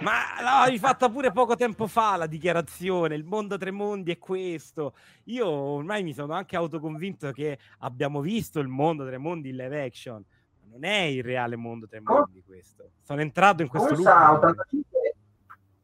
Ma 0.00 0.40
l'avevi 0.40 0.78
fatta 0.78 1.08
pure 1.08 1.32
poco 1.32 1.56
tempo 1.56 1.86
fa 1.86 2.16
la 2.16 2.26
dichiarazione, 2.26 3.14
il 3.14 3.24
mondo 3.24 3.56
Tremondi 3.56 4.12
è 4.12 4.18
questo. 4.18 4.94
Io 5.24 5.48
ormai 5.48 6.02
mi 6.02 6.12
sono 6.12 6.34
anche 6.34 6.56
autoconvinto 6.56 7.32
che 7.32 7.58
abbiamo 7.78 8.20
visto 8.20 8.60
il 8.60 8.68
mondo 8.68 9.04
Tremondi 9.04 9.50
in 9.50 9.56
live 9.56 9.82
action. 9.84 10.24
Ma 10.60 10.66
non 10.70 10.84
è 10.84 11.00
il 11.02 11.22
reale 11.24 11.56
mondo 11.56 11.86
Tremondi 11.88 12.42
questo. 12.44 12.90
Sono 13.02 13.20
entrato 13.20 13.62
in 13.62 13.68
questo 13.68 13.94
Consa 13.94 14.28
loop. 14.28 14.42
85, 14.42 15.14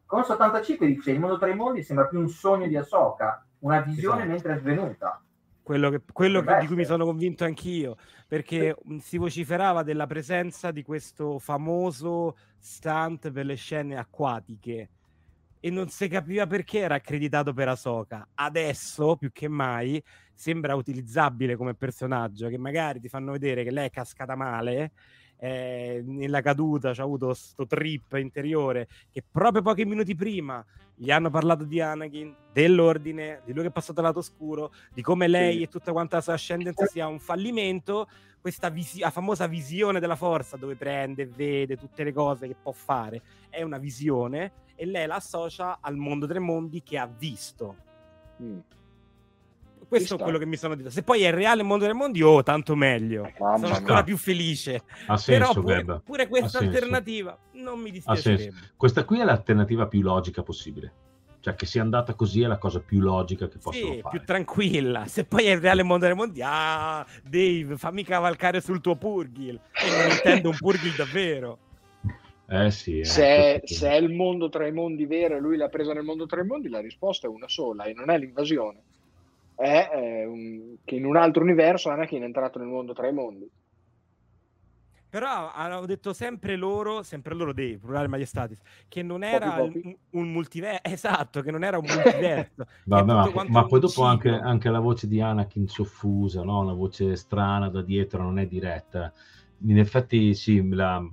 Consa 0.07 0.33
85 0.35 0.87
dice 0.87 1.11
il 1.11 1.19
mondo 1.19 1.39
tra 1.39 1.49
i 1.49 1.55
mondi 1.57 1.83
sembra 1.83 2.07
più 2.07 2.21
un 2.21 2.29
sogno 2.29 2.67
di 2.67 2.77
Ahsoka, 2.77 3.45
una 3.61 3.81
visione 3.81 4.23
Esatto. 4.23 4.31
mentre 4.31 4.55
è 4.55 4.59
svenuta. 4.59 5.23
Quello, 5.63 5.91
che, 5.91 6.03
quello 6.13 6.43
che- 6.43 6.57
di 6.57 6.67
cui 6.67 6.77
mi 6.77 6.85
sono 6.85 7.05
convinto 7.05 7.45
anch'io, 7.45 7.97
perché 8.27 8.75
si 9.01 9.17
vociferava 9.19 9.83
della 9.83 10.07
presenza 10.07 10.71
di 10.71 10.83
questo 10.83 11.39
famoso 11.39 12.37
stunt 12.59 13.31
per 13.31 13.47
le 13.47 13.55
scene 13.55 13.97
acquatiche 13.97 14.91
e 15.61 15.71
non 15.71 15.89
si 15.89 16.09
capiva 16.09 16.47
perché 16.47 16.81
era 16.81 16.97
accreditato 16.97 17.53
per 17.53 17.69
Ahsoka. 17.69 18.29
Adesso, 18.35 19.17
più 19.17 19.31
che 19.31 19.47
mai, 19.49 20.03
sembra 20.35 20.75
utilizzabile 20.75 21.57
come 21.57 21.75
personaggio, 21.75 22.49
che 22.49 22.59
magari 22.59 22.99
ti 23.01 23.09
fanno 23.09 23.31
vedere 23.33 23.63
che 23.63 23.71
lei 23.71 23.87
è 23.87 23.91
cascata 23.91 24.35
male, 24.35 24.93
eh, 25.45 26.05
nella 26.07 26.41
caduta 26.41 26.93
c'ha 26.95 27.03
avuto 27.03 27.35
sto 27.35 27.67
trip 27.67 28.13
interiore, 28.13 28.87
che 29.11 29.25
proprio 29.29 29.61
pochi 29.61 29.85
minuti 29.85 30.15
prima 30.15 30.65
gli 30.95 31.11
hanno 31.11 31.31
parlato 31.31 31.65
di 31.65 31.81
Anakin, 31.81 32.33
dell'ordine, 32.53 33.41
di 33.45 33.53
lui 33.53 33.63
che 33.63 33.71
è 33.71 33.73
passato 33.73 33.99
al 33.99 34.07
lato 34.07 34.21
oscuro, 34.21 34.73
di 34.95 35.03
come 35.03 35.27
lei 35.27 35.57
Sì. 35.57 35.63
e 35.63 35.69
tutta 35.69 35.91
quanta 35.91 36.17
la 36.17 36.23
sua 36.23 36.35
ascendenza 36.35 36.87
sia 36.87 37.09
un 37.09 37.19
fallimento, 37.19 38.09
questa 38.41 38.69
visi- 38.69 39.01
la 39.01 39.11
famosa 39.11 39.49
visione 39.49 39.99
della 39.99 40.15
forza 40.15 40.57
dove 40.57 40.77
prende 40.77 41.23
e 41.23 41.27
vede 41.27 41.77
tutte 41.77 42.05
le 42.05 42.13
cose 42.13 42.47
che 42.47 42.55
può 42.55 42.71
fare, 42.71 43.21
è 43.51 43.63
una 43.63 43.79
visione 43.79 44.53
e 44.77 44.87
lei 44.87 45.09
la 45.09 45.17
associa 45.17 45.79
al 45.81 45.97
mondo 45.97 46.29
tre 46.29 46.39
mondi 46.39 46.85
che 46.85 46.99
ha 46.99 47.07
visto. 47.09 47.77
Mm. 48.41 48.59
Questo 49.99 50.15
è 50.17 50.19
quello 50.23 50.39
che 50.39 50.47
mi 50.47 50.57
sono 50.57 50.75
detto. 50.75 50.91
Se 50.91 51.03
poi 51.03 51.23
è 51.23 51.27
il 51.29 51.35
reale 51.35 51.63
mondo 51.63 51.85
dei 51.85 51.93
mondi, 51.95 52.23
oh, 52.23 52.43
tanto 52.43 52.75
meglio. 52.75 53.31
Mamma 53.39 53.59
Sono 53.59 53.75
ancora 53.75 54.03
più 54.03 54.17
felice. 54.17 54.77
Ha 55.07 55.21
Però 55.25 55.47
senso, 55.47 55.61
pure, 55.61 55.85
Gab. 55.85 56.03
pure 56.03 56.29
questa 56.29 56.59
Ha 56.59 56.61
senso. 56.63 56.75
alternativa 56.77 57.39
non 57.53 57.79
mi 57.81 58.01
senso. 58.01 58.51
Questa 58.77 59.05
qui 59.05 59.21
è 59.21 59.25
l'alternativa 59.25 59.87
più 59.87 60.01
logica 60.01 60.43
possibile. 60.43 60.93
Cioè, 61.41 61.55
che 61.57 61.67
sia 61.67 61.83
andata 61.83 62.15
così 62.15 62.41
è 62.43 62.47
la 62.47 62.57
cosa 62.57 62.79
più 62.81 63.01
logica 63.01 63.49
che 63.49 63.59
possono 63.59 63.95
Sì, 63.95 64.01
fare. 64.01 64.17
più 64.17 64.25
tranquilla. 64.27 65.07
Se 65.07 65.25
poi 65.25 65.45
è 65.47 65.51
il 65.53 65.61
reale 65.61 65.83
mondo 65.83 66.07
dei 66.07 66.15
mondi, 66.15 66.41
ah, 66.43 67.05
Dave, 67.29 67.77
fammi 67.77 68.05
cavalcare 68.05 68.61
sul 68.61 68.81
tuo 68.81 68.95
Purgil. 68.97 69.61
E 69.73 69.91
non 70.05 70.11
intendo 70.13 70.49
un 70.51 70.57
Purgil 70.57 70.93
davvero. 70.95 71.59
Eh 72.49 72.71
sì. 72.71 72.99
eh, 73.01 73.05
Se 73.05 73.61
se 73.65 73.89
è 73.89 73.95
il 73.95 74.13
mondo 74.13 74.51
tra 74.51 74.67
i 74.67 74.73
mondi 74.73 75.07
vero 75.07 75.37
e 75.37 75.41
lui 75.41 75.57
l'ha 75.57 75.69
presa 75.69 75.95
nel 75.95 76.03
mondo 76.03 76.27
tra 76.27 76.43
i 76.43 76.45
mondi, 76.45 76.69
la 76.69 76.81
risposta 76.81 77.27
è 77.27 77.31
una 77.31 77.49
sola 77.49 77.85
e 77.85 77.95
non 77.95 78.11
è 78.11 78.19
l'invasione. 78.19 78.83
È 79.63 79.91
eh, 79.95 80.25
un- 80.25 80.77
che 80.85 80.97
in 80.97 81.05
un 81.05 81.17
altro 81.17 81.45
universo 81.45 81.89
Anakin 81.89 82.23
è 82.23 82.25
entrato 82.25 82.59
nel 82.59 82.67
mondo 82.67 82.93
tra 82.95 83.07
i 83.07 83.13
mondi. 83.13 83.49
Però 85.09 85.53
hanno 85.53 85.87
detto 85.87 86.13
sempre 86.13 86.57
loro, 86.57 87.05
sempre 87.05 87.35
loro 87.35 87.53
dei 87.53 87.79
plurale 87.79 88.09
Majestatis, 88.09 88.59
che 88.89 89.03
non 89.03 89.23
era 89.23 89.55
Poppy, 89.55 89.83
un, 89.85 89.95
un 90.21 90.33
multiverso, 90.33 90.81
esatto, 90.89 91.43
che 91.43 91.53
non 91.53 91.63
era 91.63 91.79
un 91.79 91.85
multiverso. 91.85 92.65
Vabbè, 92.85 93.13
ma, 93.13 93.45
ma 93.47 93.63
un 93.63 93.69
poi 93.69 93.79
dopo 93.79 94.03
anche, 94.03 94.31
anche 94.31 94.69
la 94.69 94.81
voce 94.81 95.07
di 95.07 95.21
Anakin 95.21 95.69
soffusa, 95.69 96.43
no? 96.43 96.61
una 96.61 96.73
voce 96.73 97.15
strana 97.15 97.69
da 97.69 97.83
dietro, 97.83 98.23
non 98.23 98.41
è 98.41 98.47
diretta. 98.47 99.13
In 99.67 99.79
effetti 99.79 100.35
sì, 100.35 100.67
la- 100.71 101.07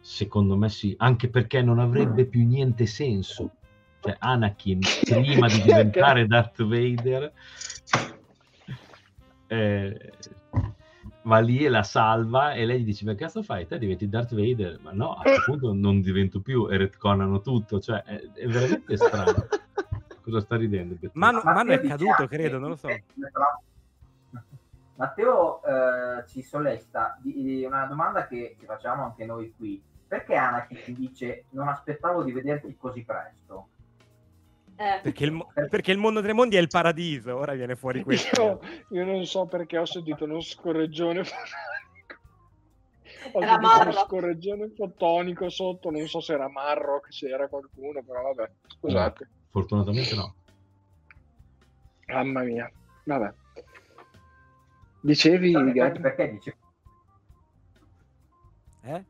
secondo 0.00 0.56
me 0.56 0.68
sì, 0.68 0.94
anche 0.98 1.28
perché 1.28 1.62
non 1.62 1.78
avrebbe 1.78 2.26
più 2.26 2.44
niente 2.46 2.84
senso. 2.84 3.52
Cioè 4.00 4.16
Anakin, 4.18 4.80
prima 5.04 5.48
di 5.48 5.62
diventare 5.62 6.26
Darth 6.28 6.62
Vader, 6.64 7.32
eh, 9.48 10.12
va 11.22 11.38
lì 11.40 11.64
e 11.64 11.68
la 11.68 11.82
salva 11.82 12.54
e 12.54 12.64
lei 12.64 12.80
gli 12.80 12.84
dice, 12.84 13.04
ma 13.04 13.12
che 13.12 13.24
cazzo 13.24 13.42
fai? 13.42 13.66
Te 13.66 13.78
diventi 13.78 14.08
Darth 14.08 14.34
Vader? 14.34 14.78
Ma 14.80 14.92
no, 14.92 15.14
a 15.14 15.22
questo 15.22 15.42
punto 15.52 15.72
non 15.72 16.00
divento 16.00 16.40
più 16.40 16.68
e 16.70 16.76
retconano 16.76 17.40
tutto. 17.40 17.80
Cioè, 17.80 18.02
è, 18.02 18.20
è 18.32 18.46
veramente 18.46 18.96
strano. 18.96 19.46
Cosa 20.22 20.40
sta 20.40 20.56
ridendo? 20.56 20.96
Manu, 21.14 21.40
Manu 21.42 21.70
è 21.70 21.80
caduto, 21.80 22.22
anche- 22.22 22.36
credo, 22.36 22.58
non 22.58 22.70
lo 22.70 22.76
so. 22.76 22.88
Matteo 24.96 25.62
eh, 25.62 26.26
ci 26.26 26.42
sollesta 26.42 27.16
di, 27.22 27.42
di 27.42 27.64
una 27.64 27.86
domanda 27.86 28.26
che 28.26 28.56
ci 28.58 28.66
facciamo 28.66 29.04
anche 29.04 29.24
noi 29.24 29.54
qui. 29.56 29.82
Perché 30.06 30.34
Anakin 30.34 30.94
dice 30.94 31.44
non 31.50 31.68
aspettavo 31.68 32.22
di 32.22 32.32
vederti 32.32 32.76
così 32.76 33.04
presto? 33.04 33.68
Eh, 34.80 35.00
Perché 35.02 35.24
il, 35.24 35.44
perché 35.68 35.90
il 35.90 35.98
mondo 35.98 36.22
Tremondi 36.22 36.54
è 36.54 36.60
il 36.60 36.68
paradiso, 36.68 37.36
ora 37.36 37.52
viene 37.54 37.74
fuori 37.74 38.02
questo. 38.04 38.60
Io, 38.90 38.98
io 39.00 39.04
non 39.04 39.26
so 39.26 39.46
perché 39.46 39.76
ho 39.76 39.84
sentito 39.84 40.22
uno 40.24 40.40
scorreggione 40.40 41.24
fotonico. 41.24 41.56
Ho 43.32 43.42
Era 43.42 43.48
sentito 43.54 43.58
uno 43.58 43.76
Marrock. 43.84 44.06
scorreggione 44.06 44.68
fotonico 44.76 45.48
sotto, 45.50 45.90
non 45.90 46.06
so 46.06 46.20
se 46.20 46.34
era 46.34 46.48
Marrock, 46.48 47.12
se 47.12 47.28
era 47.28 47.48
qualcuno, 47.48 48.02
però 48.04 48.22
vabbè, 48.32 48.50
scusate. 48.68 49.28
Fortunatamente 49.50 50.14
no. 50.14 50.34
Mamma 52.06 52.42
mia, 52.42 52.70
vabbè. 53.04 53.34
Dicevi, 55.00 55.52
Perché, 55.52 55.72
Gab? 55.72 56.00
perché 56.00 56.30
dice? 56.30 56.56
Eh? 58.82 59.04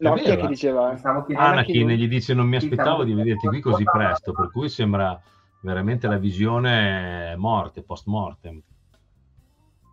No, 0.00 0.14
chi 0.14 0.24
è 0.24 0.36
che 0.36 0.42
eh. 0.44 0.46
diceva? 0.46 0.96
Stavo 0.96 1.24
chiedendo 1.24 1.50
Anakin 1.50 1.86
non- 1.86 1.96
gli 1.96 2.08
dice 2.08 2.34
non 2.34 2.46
mi 2.46 2.56
aspettavo 2.56 3.04
di 3.04 3.12
vederti 3.12 3.46
qui 3.46 3.60
così 3.60 3.84
presto, 3.84 4.32
per 4.32 4.50
cui 4.50 4.68
sembra 4.68 5.20
veramente 5.60 6.06
la 6.08 6.16
visione 6.16 7.34
morte, 7.36 7.82
post 7.82 8.06
mortem. 8.06 8.62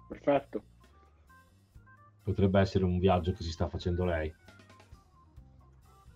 Perfetto. 0.08 0.62
Potrebbe 2.24 2.60
essere 2.60 2.86
un 2.86 3.00
viaggio 3.00 3.34
che 3.34 3.44
si 3.44 3.52
sta 3.52 3.68
facendo 3.68 4.06
lei. 4.06 4.34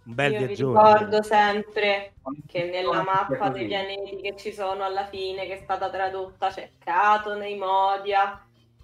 Un 0.04 0.16
bel 0.16 0.32
io 0.32 0.40
vi 0.40 0.46
viaggione. 0.48 0.82
ricordo 0.82 1.22
sempre 1.22 2.14
che 2.48 2.70
nella 2.70 3.04
mappa 3.04 3.50
dei 3.50 3.68
pianeti 3.68 4.16
che 4.22 4.36
ci 4.36 4.52
sono 4.54 4.84
alla 4.84 5.06
fine, 5.06 5.46
che 5.46 5.54
è 5.54 5.62
stata 5.62 5.90
tradotta, 5.90 6.50
c'è 6.50 6.72
Cato 6.80 7.36
nei 7.36 7.58
Modia, 7.58 8.42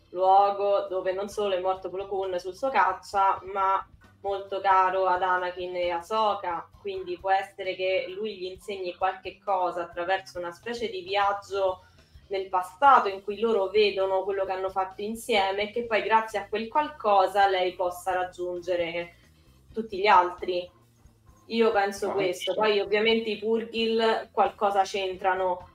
luogo 0.09 0.87
dove 0.89 1.13
non 1.13 1.27
solo 1.27 1.55
è 1.55 1.59
morto 1.59 1.89
Plo 1.89 2.07
Koon 2.07 2.37
sul 2.39 2.55
suo 2.55 2.69
caccia, 2.69 3.41
ma 3.53 3.85
molto 4.21 4.59
caro 4.59 5.05
ad 5.05 5.21
Anakin 5.21 5.75
e 5.75 5.89
Ahsoka, 5.91 6.69
quindi 6.81 7.17
può 7.17 7.31
essere 7.31 7.75
che 7.75 8.05
lui 8.09 8.35
gli 8.37 8.45
insegni 8.45 8.95
qualche 8.95 9.39
cosa 9.43 9.83
attraverso 9.83 10.39
una 10.39 10.51
specie 10.51 10.89
di 10.89 11.01
viaggio 11.01 11.83
nel 12.29 12.49
passato 12.49 13.07
in 13.07 13.23
cui 13.23 13.39
loro 13.39 13.67
vedono 13.67 14.23
quello 14.23 14.43
che 14.45 14.51
hanno 14.51 14.69
fatto 14.69 15.01
insieme 15.01 15.63
e 15.63 15.71
che 15.71 15.85
poi 15.85 16.01
grazie 16.01 16.39
a 16.39 16.47
quel 16.49 16.67
qualcosa 16.67 17.47
lei 17.47 17.73
possa 17.73 18.13
raggiungere 18.13 19.15
tutti 19.73 19.97
gli 19.97 20.07
altri. 20.07 20.69
Io 21.49 21.71
penso 21.71 22.09
Ah, 22.09 22.13
questo, 22.13 22.51
sì. 22.51 22.57
poi 22.59 22.79
ovviamente 22.81 23.29
i 23.29 23.37
Purgil 23.37 24.29
qualcosa 24.33 24.81
c'entrano. 24.83 25.69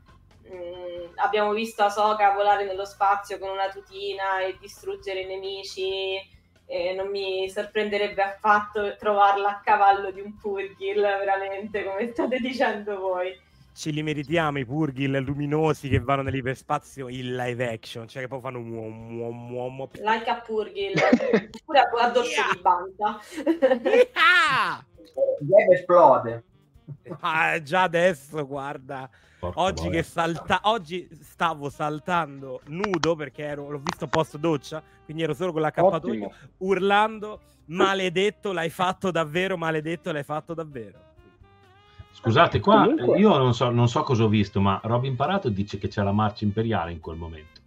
Mm, 0.53 1.12
abbiamo 1.14 1.53
visto 1.53 1.82
Ahsoka 1.82 2.32
volare 2.34 2.64
nello 2.66 2.84
spazio 2.84 3.38
con 3.38 3.49
una 3.49 3.70
tutina 3.70 4.40
e 4.40 4.59
distruggere 4.61 5.20
i 5.20 5.26
nemici. 5.26 6.40
E 6.73 6.95
non 6.95 7.11
mi 7.11 7.51
sorprenderebbe 7.51 8.23
affatto 8.23 8.97
trovarla 8.97 9.51
a 9.51 9.61
cavallo 9.62 10.11
di 10.11 10.23
un 10.23 10.35
Purgil, 10.39 11.03
veramente, 11.03 11.85
come 11.85 12.11
state 12.12 12.39
dicendo 12.39 12.99
voi. 12.99 13.39
Ce 13.75 13.91
li 13.91 14.03
meritiamo 14.03 14.59
i 14.59 14.64
Purgil 14.64 15.18
luminosi 15.18 15.91
che 15.91 16.01
vanno 16.01 16.23
nell'iperspazio 16.23 17.09
in 17.09 17.37
live 17.37 17.70
action, 17.70 18.09
cioè 18.09 18.23
che 18.23 18.29
poi 18.29 18.41
fanno 18.41 18.59
un 18.59 18.73
uomo, 18.73 19.23
uomo, 19.23 19.55
uomo. 19.55 19.91
Like 20.01 20.31
a 20.31 20.41
Purgil, 20.41 20.95
oppure 21.61 21.79
a, 21.79 22.09
dorso 22.09 22.31
Yeah. 22.31 22.53
di 22.55 22.61
banta. 22.62 23.20
Ah! 24.14 24.83
Gab 25.41 25.73
esplode. 25.73 26.45
Ah, 27.20 27.61
già 27.61 27.83
adesso, 27.83 28.47
guarda. 28.47 29.11
Oggi 29.55 29.88
che 29.88 30.03
salta, 30.05 30.61
oggi 30.64 31.09
stavo 31.20 31.68
saltando 31.68 32.61
nudo 32.66 33.16
perché 33.16 33.43
ero, 33.43 33.68
l'ho 33.70 33.80
visto 33.82 34.07
post 34.07 34.36
doccia, 34.36 34.80
quindi 35.05 35.24
ero 35.24 35.34
solo 35.34 35.51
con 35.53 35.62
l'accappatoio, 35.62 36.30
urlando 36.59 37.40
maledetto, 37.66 38.53
l'hai 38.53 38.70
fatto 38.70 39.11
davvero, 39.11 39.57
maledetto, 39.57 40.12
l'hai 40.12 40.22
fatto 40.22 40.55
davvero. 40.55 41.11
Scusate, 42.12 42.61
qua 42.61 42.82
Comunque- 42.84 43.18
io 43.18 43.36
non 43.36 43.53
so, 43.53 43.70
non 43.70 43.88
so 43.88 44.03
cosa 44.05 44.22
ho 44.24 44.28
visto, 44.28 44.61
ma 44.61 44.80
Rob 44.84 45.05
Imparato 45.05 45.49
dice 45.49 45.76
che 45.78 45.88
c'è 45.88 46.03
la 46.05 46.12
marcia 46.12 46.45
imperiale 46.45 46.93
in 46.93 47.01
quel 47.01 47.16
momento. 47.16 47.61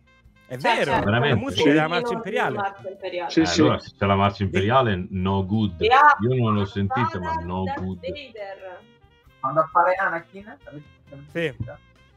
È 0.47 0.57
Cioè, 0.57 0.75
vero, 0.77 0.91
c'è 0.93 0.99
veramente. 1.03 1.35
la 1.35 1.41
musica 1.41 1.69
della 1.71 1.87
marcia 1.89 2.13
imperiale. 2.13 2.55
marcia 2.57 2.89
imperiale. 2.89 3.31
Sì, 3.31 3.39
Eh, 3.41 3.45
sì. 3.47 3.59
Allora, 3.61 3.79
se 3.79 3.91
c'è 3.97 4.05
la 4.05 4.15
marcia 4.15 4.43
imperiale, 4.43 5.07
no 5.09 5.45
good. 5.45 5.81
Io 5.81 6.35
non 6.41 6.53
l'ho 6.53 6.65
sentita, 6.65 7.19
ma 7.19 7.33
no 7.43 7.63
Darth 7.65 7.81
good. 7.83 7.99
Vader. 7.99 8.79
Quando 9.41 9.59
appare 9.59 9.95
Anakin? 9.95 10.47
avete 10.47 10.83
Sì. 11.31 11.53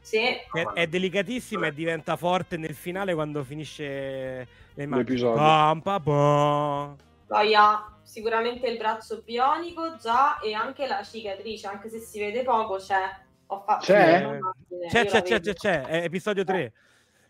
Sì, 0.01 0.17
È, 0.17 0.65
è 0.73 0.87
delicatissima 0.87 1.67
e 1.67 1.73
diventa 1.73 2.15
forte 2.15 2.57
nel 2.57 2.73
finale 2.73 3.13
quando 3.13 3.43
finisce 3.43 4.47
le 4.73 4.83
immagini. 4.83 5.07
L'episodio. 5.07 5.35
Poi 7.27 7.53
ha 7.53 7.99
sicuramente 8.01 8.67
il 8.67 8.77
braccio 8.77 9.21
bionico 9.23 9.97
già 9.97 10.39
e 10.39 10.53
anche 10.53 10.87
la 10.87 11.03
cicatrice, 11.03 11.67
anche 11.67 11.89
se 11.89 11.99
si 11.99 12.19
vede 12.19 12.43
poco, 12.43 12.77
c'è. 12.77 13.03
Ho 13.47 13.61
fatto 13.61 13.85
C'è? 13.85 14.39
C'è, 14.89 15.05
c'è, 15.05 15.21
c'è, 15.21 15.39
c'è, 15.39 15.53
c'è, 15.53 15.81
è 15.85 16.03
episodio 16.03 16.43
3. 16.43 16.73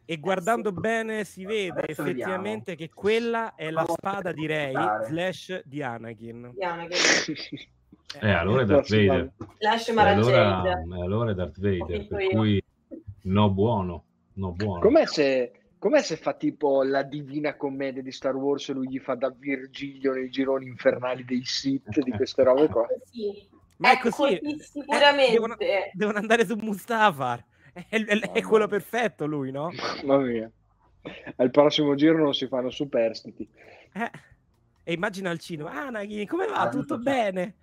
E 0.06 0.18
guardando 0.18 0.72
bene 0.72 1.24
si 1.24 1.46
vede 1.46 1.82
Adesso 1.82 2.02
effettivamente 2.02 2.76
che 2.76 2.90
quella 2.94 3.56
è 3.56 3.70
la 3.70 3.86
spada 3.88 4.32
di 4.32 4.48
Rey 4.48 4.74
slash 5.06 5.62
di 5.66 5.84
Anakin. 5.84 6.52
Diana, 6.56 6.86
che- 6.88 7.70
Eh, 8.22 8.32
allora 8.32 8.62
è 8.64 8.66
Darth 8.66 8.90
Vader. 8.90 9.32
Mara 9.94 10.10
allora, 10.12 10.64
e 10.64 11.02
allora 11.02 11.32
è 11.32 11.34
Darth 11.36 11.60
Vader, 11.60 12.08
per 12.08 12.22
io. 12.22 12.30
cui 12.30 12.64
no 13.24 13.50
buono, 13.52 14.06
no 14.34 14.52
buono. 14.52 14.80
Com'è 14.80 15.06
se, 15.06 15.52
com'è 15.78 16.02
se 16.02 16.18
fa 16.18 16.34
tipo 16.34 16.84
la 16.84 17.04
divina 17.04 17.56
commedia 17.56 18.02
di 18.02 18.12
Star 18.12 18.36
Wars 18.36 18.70
e 18.70 18.74
lui 18.74 18.90
gli 18.90 19.00
fa 19.00 19.14
da 19.16 19.30
Virgilio 19.30 20.14
nei 20.14 20.30
gironi 20.30 20.66
infernali 20.68 21.24
dei 21.24 21.44
Sith, 21.46 22.00
di 22.02 22.12
queste 22.18 22.44
robe 22.44 22.68
qua? 22.68 22.88
Sì, 23.12 23.48
Ma 23.78 23.90
è 23.92 23.94
Ecco, 23.94 24.10
così. 24.10 24.40
sì, 24.42 24.56
Eh, 24.56 24.64
sicuramente. 24.64 25.32
devono, 25.32 25.56
devono 25.94 26.18
andare 26.18 26.46
su 26.46 26.56
Mustafar. 26.56 27.46
È, 27.74 27.86
è- 27.90 28.32
è 28.32 28.42
quello 28.42 28.68
perfetto 28.68 29.26
lui, 29.28 29.52
no? 29.52 29.72
Mamma 30.04 30.18
mia. 30.26 30.52
Al 31.38 31.50
prossimo 31.52 31.96
giro 31.96 32.18
non 32.18 32.34
si 32.34 32.48
fanno 32.48 32.70
superstiti. 32.72 33.48
Eh, 33.94 34.12
E 34.84 34.94
immagina 34.94 35.30
al 35.30 35.40
cinema, 35.40 35.72
Anakin, 35.88 36.26
come 36.28 36.48
va? 36.48 36.56
Ah, 36.62 36.70
Tutto 36.70 36.96
tutto 36.96 36.98
bene? 36.98 37.56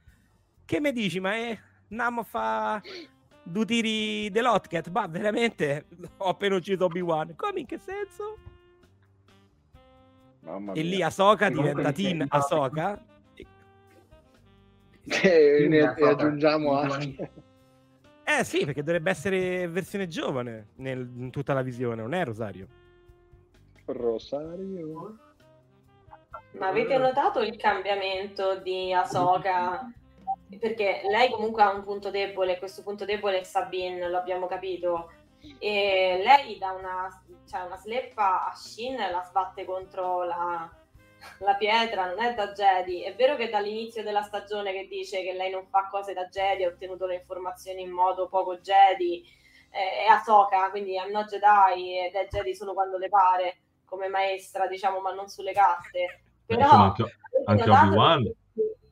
Che 0.66 0.80
mi 0.80 0.92
dici? 0.92 1.20
Ma 1.20 1.34
è... 1.34 1.58
andiamo 1.90 2.20
a 2.20 2.24
fa 2.24 2.82
due 3.44 3.64
tiri 3.64 4.28
dell'Hotcat? 4.30 4.90
Ma 4.90 5.06
veramente 5.06 5.86
ho 6.18 6.28
appena 6.28 6.56
ucciso 6.56 6.86
Obi-Wan. 6.86 7.36
Come 7.36 7.60
in 7.60 7.66
che 7.66 7.78
senso? 7.78 8.36
Mamma 10.40 10.72
E 10.72 10.82
lì 10.82 11.00
comunque 11.02 11.50
diventa 11.50 11.92
Teen 11.92 12.26
Ahsoka. 12.28 13.04
E, 15.04 15.66
ne- 15.68 15.82
aggiungiamo 15.82 16.76
altri. 16.76 17.16
Eh 18.24 18.42
sì, 18.42 18.64
perché 18.64 18.82
dovrebbe 18.82 19.10
essere 19.10 19.68
versione 19.68 20.08
giovane 20.08 20.70
nel- 20.76 21.08
in 21.16 21.30
tutta 21.30 21.52
la 21.52 21.62
visione, 21.62 22.02
non 22.02 22.12
è 22.12 22.24
Rosario? 22.24 22.66
Rosario. 23.84 25.16
Ma 26.58 26.68
avete 26.68 26.98
notato 26.98 27.40
il 27.40 27.56
cambiamento 27.56 28.58
di 28.58 28.92
Ahsoka? 28.92 29.88
Perché 30.59 31.03
lei 31.11 31.30
comunque 31.30 31.62
ha 31.62 31.72
un 31.72 31.82
punto 31.82 32.11
debole, 32.11 32.55
e 32.55 32.59
questo 32.59 32.82
punto 32.82 33.05
debole 33.05 33.40
è 33.40 33.42
Sabine, 33.44 34.09
lo 34.09 34.18
abbiamo 34.18 34.47
capito. 34.47 35.11
E 35.59 36.20
lei 36.24 36.59
da 36.59 36.72
una, 36.72 37.22
cioè 37.49 37.62
una 37.62 37.76
sleppa 37.76 38.47
a 38.47 38.55
Shin 38.55 38.97
la 38.97 39.22
sbatte 39.22 39.64
contro 39.64 40.24
la, 40.24 40.68
la 41.38 41.55
pietra, 41.55 42.07
non 42.07 42.20
è 42.20 42.34
da 42.34 42.53
Jedi. 42.53 43.03
È 43.03 43.14
vero 43.14 43.36
che 43.36 43.49
dall'inizio 43.49 44.03
della 44.03 44.22
stagione 44.22 44.72
che 44.72 44.86
dice 44.88 45.22
che 45.22 45.32
lei 45.32 45.51
non 45.51 45.66
fa 45.66 45.88
cose 45.90 46.14
da 46.14 46.26
Jedi, 46.26 46.64
ha 46.64 46.68
ottenuto 46.68 47.07
le 47.07 47.16
informazioni 47.16 47.82
in 47.82 47.90
modo 47.90 48.28
poco 48.28 48.59
Jedi, 48.59 49.24
eh, 49.70 50.05
è 50.05 50.07
Ahsoka, 50.07 50.70
quindi 50.70 50.97
è 50.97 51.09
no 51.11 51.24
Jedi 51.24 51.99
ed 52.07 52.14
è 52.14 52.28
Jedi 52.28 52.55
solo 52.55 52.72
quando 52.72 52.99
le 52.99 53.09
pare, 53.09 53.59
come 53.84 54.09
maestra, 54.09 54.66
diciamo, 54.66 55.01
ma 55.01 55.12
non 55.12 55.28
sulle 55.28 55.53
carte 55.53 56.22
Però 56.47 56.68
anche, 56.68 57.18
anche 57.44 57.64
notato 57.64 57.86
Obi-Wan. 57.86 58.22
che 58.22 58.34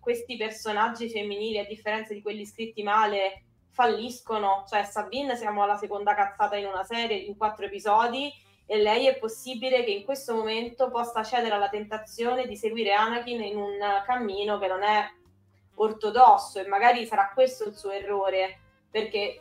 questi 0.05 0.37
personaggi 0.37 1.11
femminili, 1.11 1.59
a 1.59 1.65
differenza 1.65 2.15
di 2.15 2.23
quelli 2.23 2.47
scritti 2.47 2.85
male, 2.85 3.43
falliscono. 3.73 4.65
Cioè, 4.69 4.85
Sabine 4.85 5.35
siamo 5.35 5.65
alla 5.65 5.77
seconda 5.77 6.15
cazzata 6.15 6.55
in 6.55 6.67
una 6.67 6.85
serie 6.85 7.17
in 7.17 7.37
quattro 7.37 7.65
episodi 7.65 8.33
e 8.67 8.81
lei 8.81 9.09
è 9.09 9.19
possibile 9.19 9.83
che 9.83 9.91
in 9.91 10.05
questo 10.05 10.35
momento 10.35 10.91
possa 10.91 11.25
cedere 11.25 11.55
alla 11.55 11.69
tentazione 11.69 12.47
di 12.47 12.57
seguire 12.57 12.93
Anakin 12.93 13.43
in 13.43 13.57
un 13.57 13.79
cammino 14.07 14.59
che 14.59 14.69
non 14.69 14.83
è 14.83 15.05
ortodosso 15.75 16.61
e 16.61 16.69
magari 16.69 17.05
sarà 17.05 17.33
questo 17.35 17.65
il 17.65 17.75
suo 17.75 17.91
errore, 17.91 18.61
perché 18.91 19.41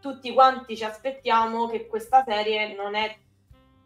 tutti 0.00 0.32
quanti 0.32 0.76
ci 0.76 0.84
aspettiamo 0.84 1.68
che 1.68 1.86
questa 1.86 2.24
serie 2.24 2.74
non 2.74 2.94
è 2.94 3.16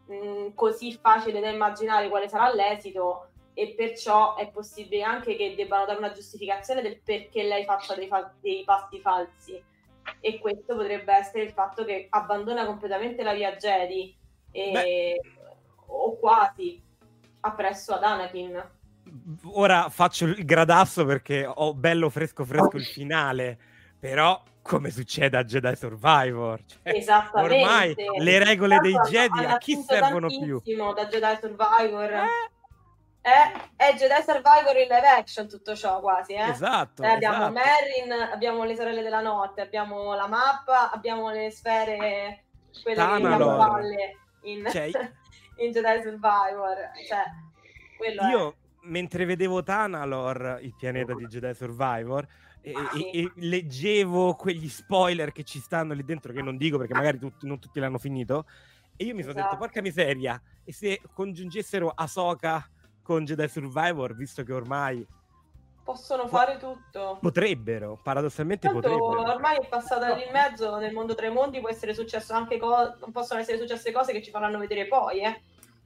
mh, 0.07 0.55
così 0.55 0.93
facile 0.95 1.41
da 1.41 1.49
immaginare 1.49 2.09
quale 2.09 2.29
sarà 2.29 2.53
l'esito 2.55 3.32
e 3.55 3.75
perciò 3.77 4.37
è 4.37 4.51
possibile 4.51 5.03
anche 5.03 5.37
che 5.37 5.55
debbano 5.55 5.85
dare 5.85 5.99
una 5.99 6.13
giustificazione 6.13 6.83
del 6.83 7.01
perché 7.03 7.43
lei 7.43 7.65
faccia 7.65 7.95
dei, 7.95 8.07
fa- 8.07 8.33
dei 8.41 8.63
passi 8.65 9.01
falsi. 9.01 9.63
E 10.21 10.39
questo 10.39 10.75
potrebbe 10.75 11.13
essere 11.13 11.45
il 11.45 11.53
fatto 11.53 11.85
che 11.85 12.07
abbandona 12.11 12.67
completamente 12.67 13.23
la 13.23 13.35
via 13.35 13.55
Jedi 13.55 14.17
e- 14.51 15.21
o 15.87 16.19
quasi 16.19 16.83
appresso 17.41 17.95
ad 17.95 18.03
Anakin. 18.03 18.71
Ora 19.45 19.89
faccio 19.91 20.25
il 20.25 20.45
gradasso 20.45 21.05
perché 21.05 21.45
ho 21.47 21.75
bello 21.75 22.09
fresco 22.09 22.45
fresco 22.45 22.77
il 22.77 22.85
finale, 22.85 23.59
però 23.99 24.43
come 24.63 24.91
succede 24.91 25.37
a 25.37 25.45
Jedi 25.45 25.75
Survivor? 25.77 26.61
Cioè, 26.65 26.95
esattamente. 26.97 27.57
ormai 27.57 27.95
le 28.19 28.45
regole 28.45 28.79
dei 28.79 28.95
Jedi 29.11 29.45
a 29.45 29.59
chi 29.59 29.77
servono 29.77 30.29
più? 30.29 30.63
da 30.95 31.07
Jedi 31.07 31.39
Survivor. 31.41 32.11
Eh, 32.11 32.51
è, 33.23 33.53
è 33.77 33.95
Jedi 33.95 34.21
Survivor 34.23 34.77
in 34.77 34.83
live 34.89 35.07
action 35.07 35.49
tutto 35.49 35.75
ciò 35.77 36.01
quasi 36.01 36.33
eh? 36.35 36.51
esatto, 36.51 37.03
Eh, 37.05 37.09
abbiamo 37.09 37.37
esatto. 37.37 37.53
Merrin, 37.53 38.13
abbiamo 38.33 38.65
le 38.65 38.75
sorelle 38.75 39.01
della 39.01 39.21
notte, 39.21 39.61
abbiamo 39.61 40.13
la 40.15 40.27
mappa, 40.27 40.91
abbiamo 40.91 41.31
le 41.31 41.51
sfere, 41.53 42.45
quelle 42.83 43.01
che 43.01 43.07
Tanalor. 43.07 43.57
palle 43.57 44.17
in, 44.43 44.67
Cioè, 44.69 44.91
in 45.63 45.71
Jedi 45.71 46.03
Survivor. 46.03 46.91
Cioè, 47.09 47.23
quello 47.97 48.23
Io 48.29 48.57
mentre 48.83 49.25
vedevo 49.25 49.63
Tanalor, 49.63 50.59
il 50.63 50.75
pianeta 50.77 51.15
di 51.15 51.25
Jedi 51.27 51.55
Survivor, 51.55 52.27
e, 52.61 52.73
Ah, 52.75 52.91
sì. 52.93 53.11
e- 53.11 53.21
e 53.23 53.33
leggevo 53.37 54.35
quegli 54.35 54.69
spoiler 54.69 55.31
che 55.31 55.45
ci 55.45 55.61
stanno 55.61 55.95
lì 55.95 56.05
dentro, 56.05 56.33
che 56.33 56.43
non 56.43 56.57
dico 56.57 56.77
perché 56.77 56.95
magari 56.95 57.19
tutti- 57.21 57.47
non 57.47 57.61
tutti 57.61 57.79
l'hanno 57.79 57.99
finito, 57.99 58.47
e 58.97 59.05
io 59.05 59.15
mi 59.15 59.21
sono 59.23 59.35
detto, 59.35 59.47
Esatto. 59.47 59.63
porca 59.63 59.81
miseria, 59.81 60.41
e 60.65 60.73
se 60.73 61.01
congiungessero 61.15 61.93
Ahsoka 61.95 62.69
con 63.03 63.25
Jedi 63.25 63.49
Survivor, 63.49 64.15
visto 64.15 64.43
che 64.43 64.53
ormai. 64.53 65.07
Possono 65.85 66.29
fare 66.29 66.59
tutto. 66.59 67.19
potrebbero, 67.21 67.99
paradossalmente 68.01 68.69
Tanto 68.69 68.81
potrebbero. 68.89 69.33
ormai 69.33 69.57
è 69.57 69.67
passata 69.67 70.15
lì 70.15 70.25
in 70.25 70.31
mezzo 70.33 70.77
nel 70.79 70.93
mondo 70.93 71.17
tra 71.17 71.27
i 71.27 71.33
mondi, 71.33 71.59
può 71.59 71.69
essere 71.69 71.93
successo 71.93 72.33
anche 72.35 72.57
cose, 72.57 72.95
possono 73.11 73.41
essere 73.41 73.59
successe 73.59 73.91
cose 73.91 74.13
che 74.13 74.23
ci 74.23 74.31
faranno 74.31 74.59
vedere 74.59 74.87
poi, 74.87 75.23
eh. 75.25 75.41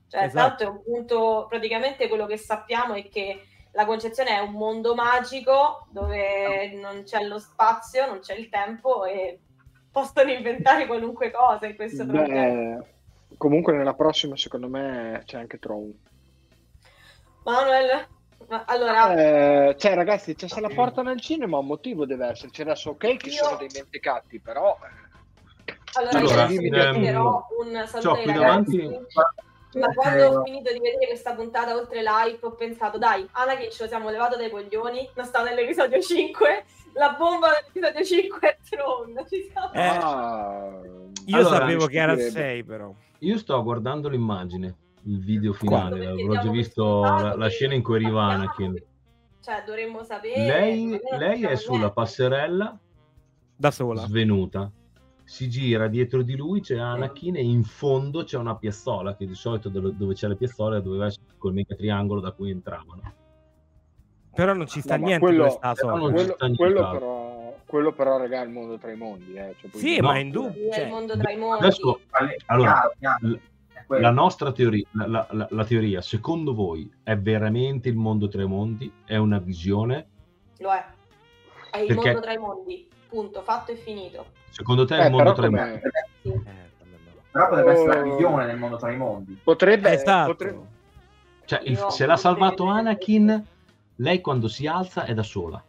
Cioè, 0.09 0.25
Esatto. 0.25 0.49
tanto 0.49 0.63
è 0.65 0.67
un 0.67 0.83
punto, 0.85 1.47
praticamente 1.49 2.09
quello 2.09 2.27
che 2.27 2.37
sappiamo 2.37 2.93
è 2.93 3.09
che 3.09 3.41
la 3.73 3.87
concezione 3.87 4.37
è 4.37 4.39
un 4.39 4.53
mondo 4.53 4.95
magico 4.95 5.87
dove 5.91 6.73
non 6.75 7.03
c'è 7.05 7.23
lo 7.25 7.39
spazio, 7.39 8.07
non 8.07 8.21
c'è 8.21 8.35
il 8.35 8.49
tempo 8.51 9.05
e 9.07 9.41
possono 9.91 10.31
inventare 10.31 10.87
qualunque 10.87 11.31
cosa 11.31 11.67
in 11.67 11.75
questo. 11.75 12.05
Beh, 12.05 12.79
comunque 13.39 13.73
nella 13.75 13.95
prossima 13.95 14.37
secondo 14.37 14.69
me 14.69 15.23
c'è 15.25 15.39
anche 15.39 15.59
Tron. 15.59 15.93
Manuel, 17.51 18.07
ma- 18.49 18.65
allora, 18.67 19.15
Eh, 19.69 19.77
cioè 19.79 19.95
ragazzi, 19.95 20.37
cioè, 20.37 20.49
se 20.49 20.61
la 20.61 20.69
portano 20.69 21.11
al 21.11 21.21
cinema 21.21 21.59
un 21.59 21.67
motivo 21.67 22.05
deve 22.07 22.27
esserci. 22.29 22.63
Adesso 22.63 22.91
ok 22.91 23.17
che 23.17 23.29
Io- 23.29 23.45
sono 23.45 23.57
dei 23.57 23.69
mentecatti, 23.73 24.41
però... 24.41 24.77
allora, 25.95 26.19
allora, 26.19 26.47
io 26.49 26.61
ehm, 26.61 27.07
un 27.59 27.85
saluto 27.87 28.09
c'ho 28.11 28.15
ai 28.17 28.23
qui 28.25 28.33
ragazzi. 28.33 28.77
davanti- 28.77 29.07
Ma 29.77 29.89
quando 29.93 30.25
ho 30.41 30.43
finito 30.45 30.73
di 30.73 30.79
vedere 30.81 31.07
questa 31.07 31.35
puntata 31.35 31.75
oltre 31.77 32.01
live, 32.03 32.39
ho 32.41 32.53
pensato, 32.53 32.97
dai, 32.99 33.29
Anakin 33.33 33.71
ce 33.71 33.83
lo 33.83 33.89
siamo 33.89 34.09
levato 34.11 34.37
dai 34.37 34.49
coglioni, 34.51 35.11
non 35.15 35.27
sta 35.27 35.43
nell'episodio 35.43 36.01
5, 36.01 36.65
la 36.95 37.15
bomba 37.19 37.49
dell'episodio 37.73 38.03
5 38.05 38.49
è 38.49 38.57
Tron. 38.69 39.19
Eh, 39.19 39.81
Ah, 39.81 40.81
Io 41.27 41.37
allora, 41.37 41.57
sapevo 41.59 41.87
che 41.87 41.99
era 41.99 42.13
il 42.13 42.21
stupirebbe. 42.21 42.49
6, 42.53 42.65
però. 42.65 42.91
Io 43.21 43.37
sto 43.39 43.63
guardando 43.63 44.09
l'immagine, 44.09 44.75
il 45.07 45.21
video 45.21 45.53
finale, 45.53 46.05
l'avrò 46.05 46.41
già 46.43 46.51
visto 46.51 47.01
la, 47.03 47.35
la 47.37 47.49
scena 47.49 47.75
in 47.75 47.83
cui 47.83 47.95
arriva 47.97 48.25
Anakin. 48.25 48.75
che- 48.75 48.87
Cioè, 49.41 49.63
dovremmo 49.65 50.03
sapere... 50.03 50.45
Lei, 50.47 51.01
lei 51.19 51.43
è 51.45 51.55
sulla 51.57 51.77
niente. 51.79 51.95
passerella 51.95 52.79
Da 53.57 53.71
sola. 53.71 54.01
svenuta. 54.03 54.71
Si 55.23 55.49
gira 55.49 55.87
dietro 55.89 56.23
di 56.23 56.37
lui, 56.37 56.61
c'è 56.61 56.79
Anakin 56.79 57.37
e 57.37 57.43
in 57.43 57.63
fondo 57.65 58.25
c'è 58.25 58.37
una 58.39 58.57
piazzola, 58.57 59.17
che 59.17 59.27
di 59.27 59.35
solito 59.35 59.69
dove 59.69 59.95
dove 59.97 60.15
c'è 60.15 60.29
le 60.29 60.37
piazzole 60.37 60.81
doveva 60.83 61.07
essere 61.07 61.25
quel 61.39 61.53
mega 61.53 61.75
triangolo 61.75 62.21
da 62.21 62.31
cui 62.33 62.51
entravano. 62.51 63.03
Però 64.35 64.53
non 64.55 64.67
ci 64.67 64.81
sta 64.81 64.95
No, 64.97 65.01
ma 65.03 65.07
niente 65.07 65.25
quello- 65.27 65.49
sta 65.49 65.73
quello, 65.75 66.09
sta 66.19 66.47
niente 66.47 66.57
quello 66.57 66.91
però, 66.91 67.55
quello 67.65 67.93
però, 67.93 68.19
raga, 68.19 68.43
è 68.43 68.45
il 68.45 68.51
mondo 68.51 68.77
tra 68.79 68.93
i 68.93 68.97
mondi. 68.97 69.35
Eh. 69.35 69.55
Cioè, 69.59 69.71
Sì, 69.73 69.99
No. 70.01 70.09
ma 70.09 70.19
in 70.19 70.31
dubbio. 70.31 70.63
È 70.63 70.67
il 70.67 70.73
Cioè, 70.75 70.89
mondo 70.89 71.17
tra 71.17 71.31
i 71.31 71.37
mondi. 71.37 71.65
Adesso, 71.65 72.01
allora, 72.47 72.93
Quello. 73.87 74.03
la 74.03 74.11
nostra 74.11 74.51
teoria, 74.53 74.85
la, 74.93 75.07
la- 75.07 75.27
la- 75.31 75.47
la 75.51 75.65
teoria, 75.65 76.01
secondo 76.01 76.55
voi, 76.55 76.91
è 77.05 77.17
veramente 77.17 77.89
il 77.89 77.95
mondo 77.97 78.27
tra 78.29 78.43
i 78.43 78.47
mondi? 78.47 78.93
È 79.05 79.17
una 79.17 79.39
visione? 79.39 80.07
Lo 80.59 80.73
è. 80.73 80.85
È 81.71 81.79
il 81.79 81.87
Perché- 81.87 82.05
mondo 82.11 82.21
tra 82.21 82.33
i 82.33 82.39
mondi. 82.39 82.89
Punto. 83.09 83.43
Fatto 83.43 83.71
e 83.73 83.77
finito. 83.77 84.27
Secondo 84.51 84.85
te 84.85 84.97
è 84.97 85.03
Eh, 85.03 85.07
il 85.07 85.13
mondo 85.13 85.33
tra 85.35 85.47
i 85.47 85.51
mondi? 85.51 85.81
Sì. 86.23 86.29
eh. 86.31 86.65
Però 87.31 87.49
potrebbe 87.49 87.73
essere 87.73 87.89
la 87.95 88.01
Oh. 88.01 88.15
visione 88.15 88.47
del 88.47 88.57
mondo 88.59 88.77
tra 88.77 88.91
i 88.91 88.97
mondi. 88.97 89.39
Potrebbe, 89.43 89.93
Esatto. 89.93 90.31
potrebbe- 90.33 90.67
Cioè, 91.45 91.61
il- 91.65 91.87
se 91.91 92.07
l'ha 92.07 92.17
salvato 92.17 92.65
Anakin, 92.65 93.45
lei 93.97 94.21
quando 94.21 94.49
si 94.49 94.67
alza 94.67 95.05
è 95.05 95.15
da 95.15 95.23
sola. 95.23 95.63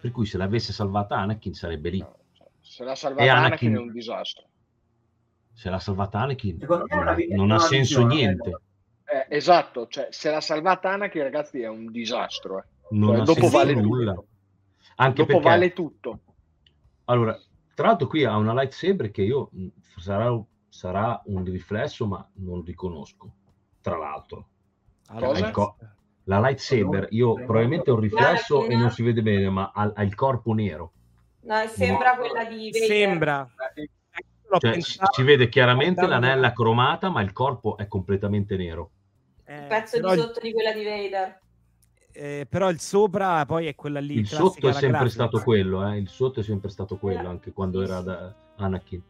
Per 0.00 0.10
cui 0.10 0.26
se 0.26 0.36
l'avesse 0.36 0.72
salvata 0.72 1.16
Anakin 1.16 1.54
sarebbe 1.54 1.88
lì. 1.88 1.98
no, 2.00 2.16
cioè, 2.32 2.46
se 2.60 2.84
l'ha 2.84 2.94
salvata 2.94 3.22
Anakin... 3.32 3.44
Anakin- 3.46 3.74
è 3.74 3.78
un 3.78 3.92
disastro. 3.92 4.44
Se 5.54 5.70
l'ha 5.70 5.78
salvata 5.78 6.18
Anakin 6.20 6.58
Secondo 6.58 6.86
me 6.90 7.14
è 7.14 7.36
non, 7.36 7.46
non 7.46 7.50
ha 7.52 7.58
senso 7.58 8.04
visione, 8.06 8.14
niente. 8.14 8.50
Eh, 9.04 9.26
esatto, 9.36 9.86
cioè, 9.88 10.08
se 10.10 10.30
l'ha 10.30 10.40
salvata 10.40 10.90
Anakin, 10.90 11.22
ragazzi, 11.22 11.60
è 11.62 11.68
un 11.68 11.90
disastro. 11.90 12.58
eh. 12.58 12.64
Non 12.90 13.14
Cioè, 13.14 13.20
ha 13.20 13.24
dopo 13.24 13.48
senso 13.48 13.56
vale 13.56 13.74
nulla. 13.74 14.14
tutto. 14.14 14.26
Anche 14.96 15.24
Dopo 15.24 15.40
perché, 15.40 15.42
vale 15.42 15.72
tutto. 15.72 16.20
allora, 17.04 17.38
tra 17.74 17.86
l'altro 17.88 18.06
qui 18.06 18.24
ha 18.24 18.36
una 18.36 18.52
lightsaber 18.52 19.10
che 19.10 19.22
io 19.22 19.48
mh, 19.52 19.66
sarà, 19.96 20.38
sarà 20.68 21.20
un 21.26 21.44
riflesso, 21.44 22.06
ma 22.06 22.28
non 22.34 22.62
riconosco. 22.64 23.32
Tra 23.80 23.96
l'altro, 23.96 24.48
Allora, 25.06 25.50
co- 25.50 25.76
la 26.24 26.40
lightsaber, 26.40 27.08
io 27.10 27.34
probabilmente 27.34 27.90
è 27.90 27.92
un 27.94 28.00
riflesso 28.00 28.66
e 28.66 28.74
non 28.76 28.90
si 28.90 29.02
vede 29.02 29.22
bene, 29.22 29.50
ma 29.50 29.70
ha, 29.74 29.92
ha 29.94 30.02
il 30.02 30.14
corpo 30.14 30.52
nero. 30.52 30.92
No, 31.40 31.66
sembra 31.68 32.16
quella 32.16 32.44
di 32.44 32.70
Vader. 32.70 32.88
Sembra. 32.88 33.50
Cioè, 34.58 34.72
pensato, 34.72 35.12
si 35.12 35.22
vede 35.22 35.48
chiaramente 35.48 36.06
l'anella 36.06 36.52
cromata, 36.52 37.08
ma 37.08 37.20
il 37.22 37.32
corpo 37.32 37.76
è 37.76 37.86
completamente 37.86 38.56
nero. 38.56 38.90
eh, 39.44 39.62
Il 39.62 39.66
pezzo 39.66 39.96
però, 39.96 40.12
di 40.12 40.18
il, 40.18 40.24
sotto 40.24 40.40
di 40.40 40.52
quella 40.52 40.72
di 40.72 40.84
Vader. 40.84 41.40
eh, 42.12 42.46
però 42.48 42.70
il 42.70 42.80
sopra 42.80 43.44
poi 43.46 43.66
è 43.66 43.74
quella 43.74 44.00
lì. 44.00 44.14
Il 44.18 44.26
sotto 44.26 44.68
è 44.68 44.72
sempre 44.72 44.88
graphics. 44.90 45.12
stato 45.12 45.40
quello, 45.40 45.88
eh, 45.88 45.98
il 45.98 46.08
sotto 46.08 46.40
è 46.40 46.42
sempre 46.42 46.70
stato 46.70 46.96
quello, 46.96 47.28
anche 47.28 47.52
quando 47.52 47.82
era 47.82 48.00
da 48.00 48.34
Anakin. 48.56 49.02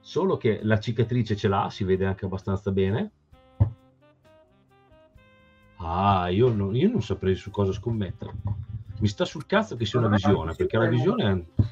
Solo 0.00 0.36
che 0.36 0.60
la 0.62 0.78
cicatrice 0.80 1.36
ce 1.36 1.48
l'ha, 1.48 1.68
si 1.70 1.84
vede 1.84 2.04
anche 2.04 2.24
abbastanza 2.24 2.70
bene. 2.70 3.10
Ah, 5.76 6.28
io 6.28 6.48
non, 6.48 6.76
io 6.76 6.88
non 6.88 7.02
saprei 7.02 7.34
su 7.34 7.50
cosa 7.50 7.72
scommettere. 7.72 8.32
Mi 9.00 9.08
sta 9.08 9.24
sul 9.24 9.46
cazzo 9.46 9.74
che 9.76 9.84
sia 9.84 9.98
una 9.98 10.08
visione, 10.08 10.54
perché 10.54 10.76
la 10.76 10.86
visione 10.86 11.24
è... 11.24 11.62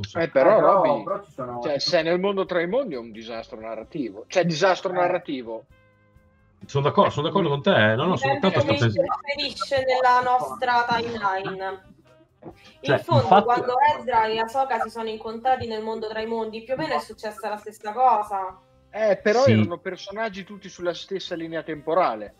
So. 0.00 0.18
Eh, 0.18 0.28
però, 0.30 0.56
Eh, 0.56 0.60
Robby, 0.60 1.02
però 1.04 1.22
ci 1.22 1.32
sono... 1.32 1.60
cioè, 1.62 1.78
se 1.78 1.98
è 2.00 2.02
nel 2.02 2.18
mondo 2.18 2.46
tra 2.46 2.60
i 2.60 2.66
mondi 2.66 2.94
è 2.94 2.98
un 2.98 3.12
disastro 3.12 3.60
narrativo. 3.60 4.24
Cioè, 4.26 4.44
disastro 4.44 4.90
Eh. 4.90 4.94
narrativo. 4.94 5.66
Sono 6.64 6.84
d'accordo, 6.84 7.10
sono 7.10 7.26
d'accordo 7.26 7.48
con 7.48 7.62
te, 7.62 7.92
eh. 7.92 7.94
no, 7.96 8.04
no, 8.06 8.16
sono 8.16 8.36
sto 8.36 8.50
come 8.52 8.64
pensando... 8.64 9.02
inserisce 9.02 9.84
nella 9.84 10.20
nostra 10.22 10.84
timeline. 10.88 11.90
Cioè, 12.80 12.96
in 12.96 13.02
fondo, 13.04 13.22
infatti- 13.22 13.44
quando 13.44 13.74
Ezra 13.98 14.26
e 14.26 14.38
Ahsoka 14.38 14.80
si 14.80 14.88
sono 14.90 15.08
incontrati 15.08 15.66
nel 15.66 15.82
mondo 15.82 16.08
tra 16.08 16.20
i 16.20 16.26
mondi, 16.26 16.62
più 16.62 16.74
o 16.74 16.76
meno 16.76 16.94
è 16.94 17.00
successa 17.00 17.48
la 17.48 17.56
stessa 17.56 17.92
cosa. 17.92 18.58
Eh, 18.90 19.16
però 19.22 19.42
Sì. 19.42 19.52
erano 19.52 19.78
personaggi 19.78 20.44
tutti 20.44 20.68
sulla 20.68 20.94
stessa 20.94 21.34
linea 21.34 21.62
temporale. 21.62 22.34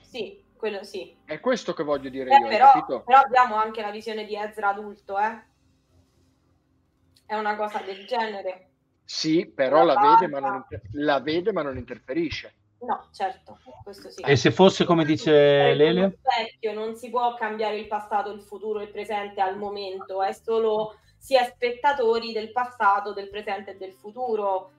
Sì, 0.00 0.42
quello 0.56 0.82
sì. 0.84 1.16
È 1.24 1.38
questo 1.40 1.72
che 1.74 1.82
voglio 1.82 2.08
dire 2.10 2.30
Eh, 2.30 2.38
io, 2.38 2.48
però, 2.48 2.72
capito? 2.72 3.02
però 3.02 3.18
abbiamo 3.20 3.54
anche 3.56 3.80
la 3.80 3.90
visione 3.90 4.24
di 4.24 4.36
Ezra 4.36 4.68
adulto, 4.70 5.18
eh. 5.18 5.48
È 7.30 7.36
una 7.36 7.54
cosa 7.54 7.78
del 7.78 8.06
genere. 8.06 8.70
Sì, 9.04 9.46
però 9.46 9.84
la 9.84 9.92
La 9.92 10.00
vede, 10.00 10.26
ma 10.26 10.40
non, 10.40 10.66
la 10.94 11.20
vede 11.20 11.52
ma 11.52 11.62
non 11.62 11.76
interferisce. 11.76 12.54
No, 12.80 13.06
certo, 13.12 13.56
questo 13.84 14.10
sì. 14.10 14.20
E 14.22 14.34
se 14.34 14.50
fosse 14.50 14.84
come 14.84 15.04
dice 15.04 15.30
Lele? 15.74 16.18
specchio, 16.18 16.72
non 16.72 16.96
si 16.96 17.08
può 17.08 17.36
cambiare 17.36 17.76
il 17.76 17.86
passato, 17.86 18.32
il 18.32 18.42
futuro, 18.42 18.80
il 18.80 18.88
presente 18.88 19.40
al 19.40 19.56
momento, 19.56 20.20
è 20.24 20.32
solo 20.32 20.96
si 21.18 21.36
è 21.36 21.44
spettatori 21.44 22.32
del 22.32 22.50
passato, 22.50 23.12
del 23.12 23.30
presente 23.30 23.70
e 23.70 23.76
del 23.76 23.92
futuro. 23.92 24.72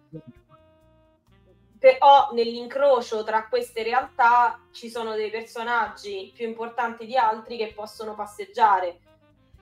Però 1.80 2.32
nell'incrocio 2.34 3.24
tra 3.24 3.48
queste 3.48 3.82
realtà 3.82 4.60
ci 4.74 4.90
sono 4.90 5.14
dei 5.14 5.30
personaggi 5.30 6.34
più 6.36 6.46
importanti 6.46 7.06
di 7.06 7.16
altri 7.16 7.56
che 7.56 7.72
possono 7.74 8.14
passeggiare. 8.14 9.00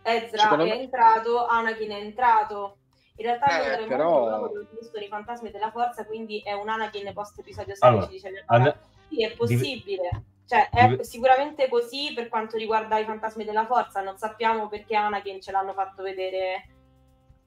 Ezra 0.02 0.40
Secondo 0.40 0.64
è 0.64 0.70
me- 0.70 0.82
entrato, 0.82 1.46
Anakin 1.46 1.92
è 1.92 2.00
entrato. 2.00 2.79
In 3.20 3.26
realtà 3.26 3.48
Eh, 3.48 3.58
io 3.66 3.70
andrei 3.72 3.88
però- 3.88 4.10
molto 4.12 4.30
dopo 4.30 4.52
che 4.54 4.58
ho 4.60 4.80
visto 4.80 4.98
i 4.98 5.08
fantasmi 5.10 5.52
della 5.52 5.72
forza, 5.72 6.06
quindi 6.06 6.40
è 6.40 6.54
un 6.54 6.70
Anakin 6.70 7.12
post 7.14 7.38
episodio 7.40 7.76
6, 7.76 7.90
Allora, 7.90 8.06
dice 8.06 8.44
ad-. 8.46 8.76
Sì, 9.10 9.24
è 9.26 9.32
possibile. 9.36 10.24
Cioè, 10.46 10.70
è 10.70 10.88
Div- 10.88 11.02
sicuramente 11.02 11.68
così 11.68 12.14
per 12.14 12.30
quanto 12.30 12.56
riguarda 12.56 12.98
i 12.98 13.04
fantasmi 13.04 13.44
della 13.44 13.66
forza. 13.66 14.02
Non 14.02 14.18
sappiamo 14.18 14.68
perché 14.70 14.96
Anakin 14.96 15.42
ce 15.42 15.52
l'hanno 15.52 15.74
fatto 15.74 16.02
vedere 16.02 16.70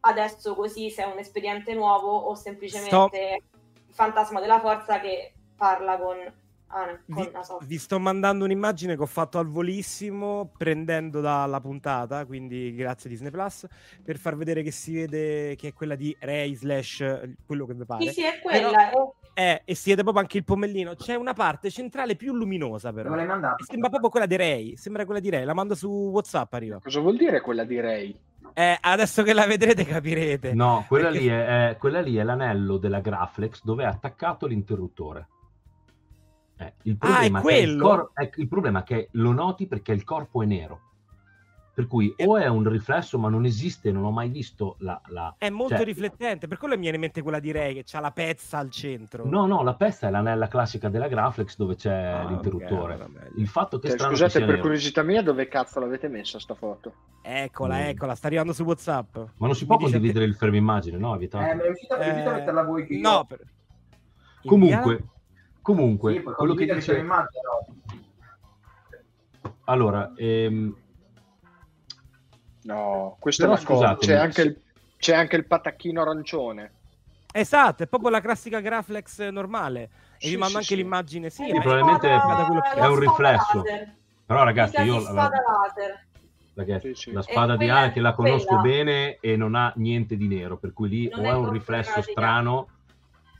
adesso 0.01 0.55
così, 0.55 0.91
se 0.91 1.05
è 1.05 1.07
un 1.07 1.18
espediente 1.18 1.73
nuovo 1.75 2.14
o 2.14 2.35
semplicemente 2.35 3.43
il 3.89 3.95
fantasma 3.95 4.41
della 4.41 4.61
forza 4.61 5.01
che 5.01 5.33
parla 5.57 5.97
con, 5.99 6.16
Ana- 6.75 7.01
con 7.11 7.59
Vi, 7.61 7.66
vi 7.66 7.79
sto 7.79 7.99
mandando 7.99 8.45
un'immagine 8.45 8.97
che 8.97 9.03
ho 9.03 9.07
fatto 9.07 9.39
al 9.39 9.47
volissimo 9.47 10.51
prendendo 10.57 11.20
dalla 11.20 11.61
puntata, 11.61 12.25
quindi 12.25 12.75
grazie 12.75 13.11
Disney 13.11 13.31
Plus, 13.31 13.66
per 14.03 14.16
far 14.18 14.37
vedere 14.37 14.62
che 14.62 14.70
si 14.70 14.95
vede 14.95 15.55
che 15.57 15.68
è 15.68 15.73
quella 15.73 15.95
di 15.95 16.16
Ray 16.20 16.55
slash 16.55 17.20
quello 17.47 17.66
che 17.66 17.75
vi 17.75 17.85
pare. 17.85 18.05
Sì, 18.07 18.12
sì, 18.12 18.23
è 18.25 18.41
quella. 18.43 18.91
è- 18.91 18.93
Eh, 19.35 19.62
e 19.64 19.75
si 19.75 19.89
vede 19.91 20.03
proprio 20.03 20.23
anche 20.23 20.37
il 20.39 20.45
pomellino. 20.45 20.95
C'è 20.95 21.14
una 21.14 21.33
parte 21.33 21.70
centrale 21.70 22.16
più 22.16 22.35
luminosa 22.35 22.93
però. 22.93 23.09
Sembra 23.66 23.89
proprio 23.89 24.11
quella 24.11 24.27
di 24.27 24.37
Ray. 24.37 24.77
Sembra 24.77 25.05
quella 25.07 25.20
di 25.20 25.31
Ray. 25.31 25.45
La 25.45 25.55
mando 25.55 25.75
su 25.75 25.89
WhatsApp 25.89 26.53
arriva. 26.53 26.79
Cosa 26.83 27.01
vuol 27.01 27.16
dire 27.16 27.41
quella 27.41 27.64
di 27.64 27.81
Ray? 27.81 28.14
Eh, 28.53 28.77
adesso 28.79 29.23
che 29.23 29.33
la 29.33 29.47
vedrete 29.47 29.87
capirete. 29.87 30.53
No, 30.53 30.85
quella 30.87 31.09
Perché- 31.09 31.23
lì 31.25 31.29
è, 31.31 31.68
è- 31.70 31.77
quella 31.79 32.01
lì 32.03 32.16
è 32.16 32.23
l'anello 32.23 32.77
della 32.77 33.01
Graflex 33.01 33.62
dove 33.64 33.85
è 33.85 33.87
attaccato 33.87 34.47
l'interruttore. 34.47 35.29
Eh, 36.57 36.73
il, 36.83 36.97
Ah, 37.01 37.21
è 37.23 37.31
problema 37.31 37.41
che 37.43 37.59
il, 37.59 37.81
cor- 37.81 38.11
è- 38.15 38.31
il 38.37 38.49
problema 38.49 38.81
è 38.81 38.83
che 38.85 39.09
lo 39.13 39.33
noti 39.33 39.67
perché 39.67 39.93
il 39.93 40.05
corpo 40.05 40.43
è 40.43 40.47
nero. 40.47 40.81
Per 41.75 41.87
cui 41.87 42.15
o 42.27 42.37
è 42.37 42.47
un 42.49 42.69
riflesso, 42.69 43.19
ma 43.19 43.31
non 43.31 43.47
esiste, 43.47 43.91
non 43.93 44.05
ho 44.05 44.11
mai 44.11 44.29
visto 44.29 44.77
la... 44.81 45.01
la- 45.07 45.35
È 45.39 45.49
molto 45.49 45.77
cioè- 45.77 45.85
riflettente, 45.87 46.47
per 46.47 46.59
quello 46.59 46.75
mi 46.75 46.83
viene 46.83 46.97
in 46.97 47.01
mente 47.03 47.23
quella 47.23 47.39
di 47.41 47.51
Ray 47.51 47.73
che 47.83 47.97
ha 47.97 48.01
la 48.01 48.11
pezza 48.11 48.59
al 48.59 48.71
centro. 48.71 49.25
No, 49.27 49.47
no, 49.47 49.63
la 49.63 49.75
pezza 49.75 50.07
è 50.07 50.11
l'anella 50.11 50.49
classica 50.49 50.91
della 50.91 51.09
Graflex 51.09 51.57
dove 51.57 51.75
c'è 51.75 51.91
Ah, 51.95 52.29
l'interruttore. 52.29 52.75
ok, 52.95 53.01
allora 53.01 53.09
meglio. 53.09 53.41
il 53.41 53.49
fatto 53.49 53.79
che 53.79 53.89
Cioè, 53.89 53.97
che 53.97 54.05
scusate, 54.05 54.31
sia 54.31 54.41
per 54.41 54.49
nero. 54.51 54.61
curiosità 54.61 55.03
mia, 55.03 55.23
dove 55.23 55.49
cazzo 55.49 55.81
l'avete 55.81 56.09
messa 56.09 56.39
sta 56.39 56.55
foto? 56.55 56.93
Eccola, 57.23 57.77
Mm. 57.77 57.87
eccola, 57.87 58.15
sta 58.17 58.27
arrivando 58.27 58.53
su 58.53 58.65
WhatsApp. 58.65 59.17
Ma 59.39 59.47
non 59.47 59.55
si 59.55 59.65
può 59.65 59.77
Mi 59.77 59.85
dice- 59.85 59.93
condividere 59.95 60.27
il 60.27 60.35
fermo 60.35 60.57
immagine, 60.57 60.99
no? 60.99 61.15
È 61.15 61.19
vietato. 61.19 61.51
Eh, 61.51 61.55
ma 61.55 61.63
riuscito 61.63 61.95
a 61.95 62.05
Eh, 62.05 62.13
metterla 62.35 62.63
voi 62.65 62.87
che 62.87 62.93
io... 62.97 63.09
No, 63.11 63.25
per... 63.25 63.41
Comunque, 64.45 65.05
comunque 65.63 66.15
Sì, 66.15 66.23
quello 66.23 66.55
che 66.55 66.67
dice... 66.67 66.93
le 66.93 66.99
immagini, 66.99 67.41
no? 67.45 67.75
Allora, 69.65 70.13
ehm, 70.17 70.77
No, 72.65 73.17
questo 73.19 73.45
Però 73.45 73.57
è 73.57 73.61
scusatemi, 73.61 74.13
C'è 74.13 74.15
anche, 74.19 74.43
il, 74.43 74.61
c'è 74.97 75.15
anche 75.15 75.37
il 75.37 75.47
patacchino 75.47 76.03
arancione. 76.03 76.73
Esatto, 77.33 77.83
è 77.83 77.87
proprio 77.87 78.11
la 78.11 78.21
classica 78.21 78.61
Graflex 78.61 79.29
normale. 79.31 79.83
E 80.19 80.27
Sì, 80.27 80.31
vi 80.31 80.37
mando 80.37 80.49
sì, 80.49 80.57
anche 80.57 80.69
sì. 80.69 80.77
l'immagine, 80.77 81.31
sì. 81.31 81.43
è 81.43 81.47
Sì, 81.47 81.55
la 81.55 81.61
probabilmente 81.61 82.09
la 82.09 82.75
è 82.75 82.87
un 82.87 82.99
riflesso. 82.99 83.63
laser. 83.63 83.95
però 84.27 84.45
ragazzi, 84.45 84.81
io 84.83 84.95
la, 85.01 85.01
spada 85.01 85.29
laser. 85.29 86.07
ragazzi, 86.55 86.95
Sì, 86.95 87.01
sì. 87.03 87.13
la 87.13 87.23
spada 87.23 87.57
di 87.57 87.69
Ana 87.69 87.91
che 87.91 88.01
la 88.01 88.13
conosco 88.13 88.47
quella- 88.47 88.63
bene 88.63 89.19
e 89.21 89.37
non 89.37 89.55
ha 89.55 89.73
niente 89.77 90.17
di 90.17 90.29
nero, 90.29 90.57
per 90.59 90.73
cui 90.73 90.89
lì 90.89 91.09
Non 91.09 91.25
o 91.25 91.29
è 91.29 91.33
è 91.33 91.35
un 91.35 91.51
riflesso 91.51 92.01
strano 92.03 92.69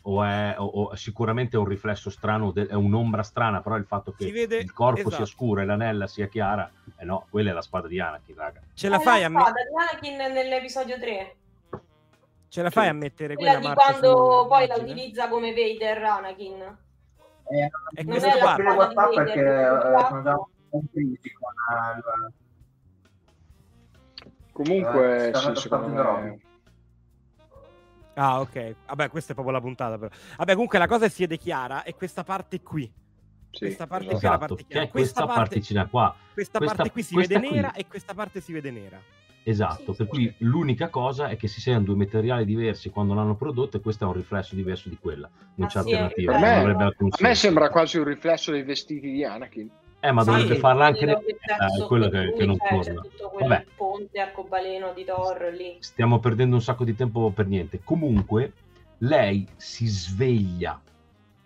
o 0.03 0.25
è 0.25 0.55
o- 0.59 0.65
o 0.65 0.95
sicuramente 0.97 1.57
è 1.57 1.59
un 1.61 1.67
riflesso 1.67 2.11
strano, 2.11 2.51
de- 2.51 2.67
è 2.67 2.75
un'ombra 2.75 3.23
strana, 3.23 3.61
però 3.61 3.77
il 3.77 3.85
fatto 3.85 4.13
che 4.13 4.31
vede- 4.33 4.57
il 4.59 4.73
corpo 4.73 5.01
esatto. 5.01 5.17
sia 5.17 5.27
scuro 5.27 5.61
e 5.61 5.65
l'anella 5.65 6.07
sia 6.07 6.27
chiara, 6.27 6.71
eh 6.97 7.05
no, 7.05 7.27
quella 7.31 7.51
è 7.51 7.53
la 7.53 7.63
spada 7.63 7.87
di 7.89 8.01
Anakin, 8.01 8.35
raga. 8.37 8.61
Ce 8.75 8.89
la 8.89 8.97
È 8.97 9.01
fai 9.01 9.21
a 9.23 9.29
la 9.29 9.29
me- 9.29 9.41
spada 9.41 9.61
di 9.63 10.09
Anakin 10.09 10.33
nell'episodio 10.33 10.99
3. 10.99 11.37
ce 12.49 12.63
la 12.63 12.71
fai 12.71 12.85
Sì. 12.85 12.91
a 12.91 12.93
mettere 12.93 13.35
Quella 13.35 13.59
quella 13.59 13.69
di 13.69 13.75
quando 13.75 14.47
poi 14.47 14.67
la 14.67 14.75
utilizza 14.77 15.29
come 15.29 15.55
Vader 15.55 16.03
Anakin. 16.03 16.61
Eh, 17.45 17.71
E 17.95 18.03
Non 18.05 18.07
questo 18.07 18.29
è 18.29 18.41
la 18.41 18.55
spada 18.55 18.89
di 18.89 18.95
Vader, 18.97 19.25
perché 19.25 19.41
eh, 19.41 20.07
sono 20.09 20.23
già 20.23 20.37
un 20.71 20.83
eh, 20.95 22.33
Comunque, 24.53 25.29
Eh, 25.29 25.35
sì, 25.35 25.55
secondo 25.57 26.03
me... 26.21 26.39
Ah, 28.15 28.41
ok. 28.41 28.75
Vabbè, 28.89 29.09
questa 29.09 29.33
è 29.33 29.35
proprio 29.35 29.55
la 29.55 29.61
puntata 29.63 29.99
però. 29.99 30.15
Vabbè, 30.39 30.53
comunque 30.53 30.79
la 30.79 30.87
cosa 30.87 31.09
si 31.09 31.23
vede 31.23 31.39
chiara 31.39 31.83
è 31.83 31.95
questa 31.95 32.25
parte 32.25 32.61
qui. 32.63 32.91
Sì, 33.51 33.59
Questa 33.67 33.87
parte 33.87 34.15
esatto. 34.15 34.19
qui 34.19 34.27
è 34.27 34.29
la 34.29 34.35
Esatto, 34.35 34.39
parte 34.39 34.55
che 34.63 34.65
chiara. 34.69 34.87
è 34.87 34.89
questa 34.91 35.13
Questa 35.21 35.27
parte- 35.35 35.51
particina 35.55 35.87
qua. 35.87 36.15
Questa, 36.33 36.59
Questa- 36.59 36.77
parte 36.77 36.91
qui 36.93 37.03
si 37.03 37.15
vede 37.17 37.39
qui. 37.39 37.51
nera 37.51 37.73
e 37.73 37.87
questa 37.87 38.15
parte 38.15 38.41
si 38.41 38.53
vede 38.53 38.71
nera. 38.71 39.01
Esatto, 39.45 39.93
Sì, 39.93 39.97
per 39.97 40.07
sì. 40.07 40.07
cui 40.07 40.35
l'unica 40.39 40.89
cosa 40.89 41.29
è 41.29 41.37
che 41.37 41.49
si 41.49 41.61
siano 41.61 41.83
due 41.85 41.97
materiali 41.97 42.45
diversi 42.45 42.91
quando 42.91 43.13
l'hanno 43.13 43.35
prodotto 43.35 43.77
e 43.77 43.81
questo 43.81 44.05
è 44.05 44.07
un 44.07 44.13
riflesso 44.15 44.55
diverso 44.55 44.89
di 44.89 44.97
quella. 44.99 45.29
Non 45.57 45.67
Ah, 45.67 45.71
c'è 45.71 45.83
sì, 45.83 45.89
alternativa, 45.93 46.33
per 46.33 46.41
me- 46.41 46.85
A 47.11 47.17
me 47.21 47.35
sembra 47.35 47.69
quasi 47.69 47.99
un 47.99 48.05
riflesso 48.05 48.53
dei 48.53 48.63
vestiti 48.63 49.11
di 49.11 49.25
Anakin. 49.25 49.69
Eh, 50.05 50.11
ma 50.11 50.23
Sì, 50.25 50.31
dovrebbe 50.31 50.57
farla 50.57 50.87
anche 50.87 50.99
Quello 51.05 51.19
ne- 51.21 51.25
che 51.25 51.39
c'è 51.39 51.81
eh, 51.81 51.87
quello 51.87 52.05
di 52.07 52.11
che, 52.11 52.25
lui, 52.25 52.35
che 52.35 52.45
non 52.47 52.57
cioè, 52.59 52.69
torna. 52.83 53.01
tutto 53.03 53.29
quel 53.29 53.49
Vabbè, 53.49 53.67
ponte 53.77 54.19
arcobaleno 54.21 54.93
di 54.93 55.05
Thor 55.05 55.53
lì. 55.57 55.77
stiamo 55.79 56.19
perdendo 56.19 56.57
un 56.57 56.63
sacco 56.63 56.83
di 56.85 56.97
tempo 56.97 57.31
per 57.31 57.47
niente. 57.47 57.83
Comunque, 57.85 58.53
lei 58.99 59.47
si 59.57 59.87
sveglia. 59.87 60.81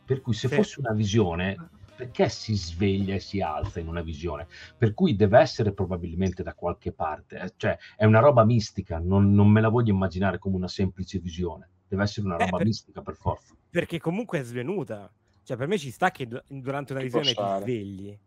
Per 0.07 0.23
cui 0.23 0.33
se 0.33 0.49
Sì. 0.49 0.55
fosse 0.55 0.81
una 0.81 0.95
visione, 0.95 1.55
perché 1.97 2.31
si 2.31 2.55
sveglia 2.57 3.15
e 3.17 3.21
si 3.21 3.43
alza 3.43 3.79
in 3.79 3.89
una 3.89 4.01
visione? 4.01 4.47
Per 4.79 4.95
cui 4.95 5.17
deve 5.17 5.39
essere 5.39 5.73
probabilmente 5.73 6.43
da 6.43 6.55
qualche 6.55 6.93
parte. 6.93 7.39
eh, 7.39 7.53
Cioè, 7.59 7.77
è 7.95 8.07
una 8.07 8.21
roba 8.21 8.45
mistica, 8.47 8.99
non, 8.99 9.35
non 9.35 9.49
me 9.51 9.61
la 9.61 9.69
voglio 9.69 9.93
immaginare 9.93 10.39
come 10.39 10.57
una 10.57 10.69
semplice 10.69 11.19
visione. 11.19 11.69
Deve 11.89 12.05
essere 12.05 12.25
una 12.25 12.37
Eh, 12.37 12.45
roba 12.45 12.57
per- 12.57 12.67
mistica 12.67 13.03
per 13.03 13.17
forza. 13.17 13.55
Perché 13.69 13.99
comunque 13.99 14.39
è 14.39 14.43
svenuta. 14.45 15.13
Cioè, 15.43 15.59
per 15.59 15.67
me 15.69 15.77
ci 15.77 15.91
sta 15.91 16.11
che 16.11 16.27
du- 16.27 16.41
durante 16.47 16.93
una 16.95 17.03
visione 17.03 17.35
ti 17.35 17.43
svegli. 17.61 18.19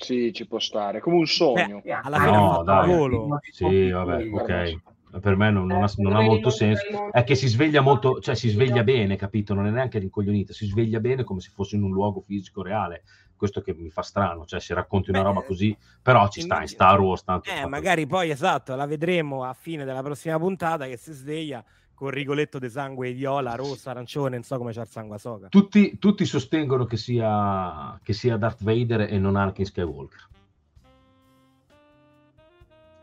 Sì, 0.00 0.32
ci 0.32 0.46
può 0.46 0.58
stare. 0.58 1.00
Come 1.00 1.16
un 1.16 1.26
sogno. 1.26 1.80
Sì, 1.82 1.90
Alla 1.90 2.16
anche 2.16 2.30
fine 2.30 2.36
No, 2.36 2.62
dai. 2.62 2.86
volo. 2.88 3.38
Sì, 3.50 3.90
vabbè, 3.90 4.28
ok. 4.32 4.74
Per 5.20 5.36
me 5.36 5.50
non, 5.50 5.66
non 5.66 5.82
ha, 5.82 5.90
non 5.96 6.14
ha 6.14 6.20
molto 6.20 6.50
senso. 6.50 7.10
È 7.10 7.24
che 7.24 7.34
si 7.34 7.48
sveglia 7.48 7.80
molto, 7.80 8.20
cioè 8.20 8.36
si 8.36 8.48
sveglia 8.48 8.84
bene, 8.84 9.16
capito? 9.16 9.54
Non 9.54 9.66
è 9.66 9.70
neanche 9.70 9.98
rincoglionita, 9.98 10.52
si 10.52 10.66
sveglia 10.66 11.00
bene 11.00 11.24
come 11.24 11.40
se 11.40 11.50
fosse 11.52 11.74
in 11.76 11.82
un 11.82 11.90
luogo 11.90 12.20
fisico 12.20 12.62
reale. 12.62 13.02
Questo 13.36 13.60
che 13.60 13.74
mi 13.74 13.90
fa 13.90 14.02
strano, 14.02 14.44
cioè 14.44 14.60
se 14.60 14.72
racconti 14.74 15.10
una 15.10 15.20
Beh, 15.20 15.24
roba 15.26 15.42
così, 15.42 15.76
però 16.00 16.28
ci 16.28 16.42
sta 16.42 16.60
in 16.60 16.68
Star 16.68 17.00
Wars 17.00 17.24
tanto. 17.24 17.50
Eh, 17.50 17.66
magari 17.66 18.06
poi 18.06 18.30
esatto, 18.30 18.76
la 18.76 18.86
vedremo 18.86 19.44
a 19.44 19.52
fine 19.54 19.84
della 19.84 20.02
prossima 20.02 20.38
puntata 20.38 20.86
che 20.86 20.96
si 20.96 21.12
sveglia 21.12 21.64
con 22.00 22.08
rigoletto 22.08 22.58
di 22.58 22.70
sangue 22.70 23.12
viola, 23.12 23.54
rosso, 23.56 23.90
arancione, 23.90 24.30
non 24.36 24.42
so 24.42 24.56
come 24.56 24.72
c'ha 24.72 24.80
il 24.80 24.88
sangue 24.88 25.16
a 25.16 25.18
soca. 25.18 25.48
Tutti, 25.48 25.98
tutti 25.98 26.24
sostengono 26.24 26.86
che 26.86 26.96
sia, 26.96 28.00
che 28.02 28.14
sia 28.14 28.38
Darth 28.38 28.62
Vader 28.64 29.02
e 29.02 29.18
non 29.18 29.36
Anakin 29.36 29.66
Skywalker. 29.66 30.28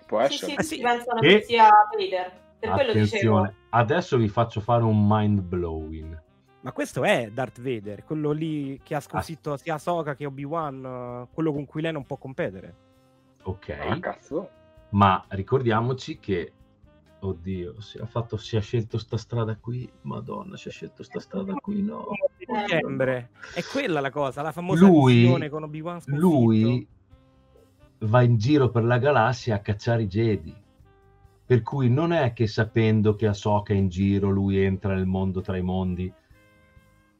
Può 0.07 0.25
Sì, 0.27 0.33
essere. 0.33 0.51
sì, 0.51 0.57
Eh, 0.57 0.63
sì. 0.63 0.81
pensano 0.81 1.19
E- 1.21 1.27
che 1.27 1.41
sia 1.43 1.69
Vader. 1.95 2.45
Per. 2.59 2.69
Attenzione, 2.71 3.53
adesso 3.69 4.17
vi 4.17 4.27
faccio 4.29 4.61
fare 4.61 4.83
un 4.83 5.05
mind 5.07 5.41
blowing. 5.41 6.23
Ma 6.61 6.71
questo 6.71 7.03
è 7.03 7.29
Darth 7.31 7.61
Vader, 7.61 8.03
quello 8.03 8.31
lì 8.31 8.79
Ah, 8.79 8.83
che 8.83 8.95
ha 8.95 8.99
sconfitto 8.99 9.55
sia 9.57 9.77
Soka 9.77 10.15
che 10.15 10.25
Obi-Wan, 10.25 11.27
quello 11.31 11.53
con 11.53 11.65
cui 11.67 11.83
lei 11.83 11.91
non 11.91 12.03
può 12.03 12.17
competere. 12.17 12.75
Ok, 13.43 13.69
Ah, 13.79 13.99
cazzo. 13.99 14.49
ma 14.89 15.23
ricordiamoci 15.27 16.17
che 16.17 16.51
oddio, 17.19 17.81
si, 17.81 17.97
ha 17.97 18.05
fatto, 18.05 18.37
si 18.37 18.55
è 18.55 18.61
scelto 18.61 18.97
sta 18.97 19.17
strada 19.17 19.55
qui. 19.57 19.89
Madonna, 20.01 20.55
si 20.57 20.67
è 20.67 20.71
scelto 20.71 21.03
sta 21.03 21.19
strada 21.19 21.53
qui. 21.55 21.81
No, 21.81 22.07
Dicembre. 22.37 23.29
È 23.53 23.61
quella 23.63 23.99
la 23.99 24.11
cosa, 24.11 24.41
la 24.41 24.51
famosa 24.51 24.85
Lui- 24.85 25.15
visione 25.15 25.49
con 25.49 25.63
Obi-Wan 25.63 26.01
sconfitto. 26.01 26.27
lui 26.27 26.87
va 27.99 28.21
in 28.21 28.37
giro 28.37 28.69
per 28.69 28.83
la 28.83 28.97
galassia 28.97 29.55
a 29.55 29.59
cacciare 29.59 30.03
i 30.03 30.07
Jedi. 30.07 30.55
Per 31.45 31.61
cui 31.61 31.89
non 31.89 32.11
è 32.11 32.33
che 32.33 32.45
sapendo 32.45 33.15
che 33.15 33.27
Ahsoka 33.27 33.73
è 33.73 33.77
in 33.77 33.87
giro, 33.87 34.29
lui 34.29 34.57
entra 34.59 34.93
nel 34.93 35.05
mondo 35.05 35.39
tra 35.39 35.55
i 35.55 35.61
mondi, 35.61 36.11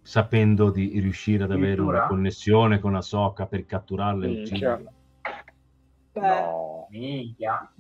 sapendo 0.02 0.70
di 0.70 1.00
riuscire 1.00 1.46
ad 1.46 1.52
avere 1.52 1.82
una 1.82 2.08
connessione 2.08 2.80
con 2.80 2.96
Ahsoka 2.96 3.46
per 3.48 3.66
catturarla 3.66 4.26
e 4.26 4.42
ucciderla. 4.42 4.92
No. 6.14 6.88
Minchia. 6.90 7.72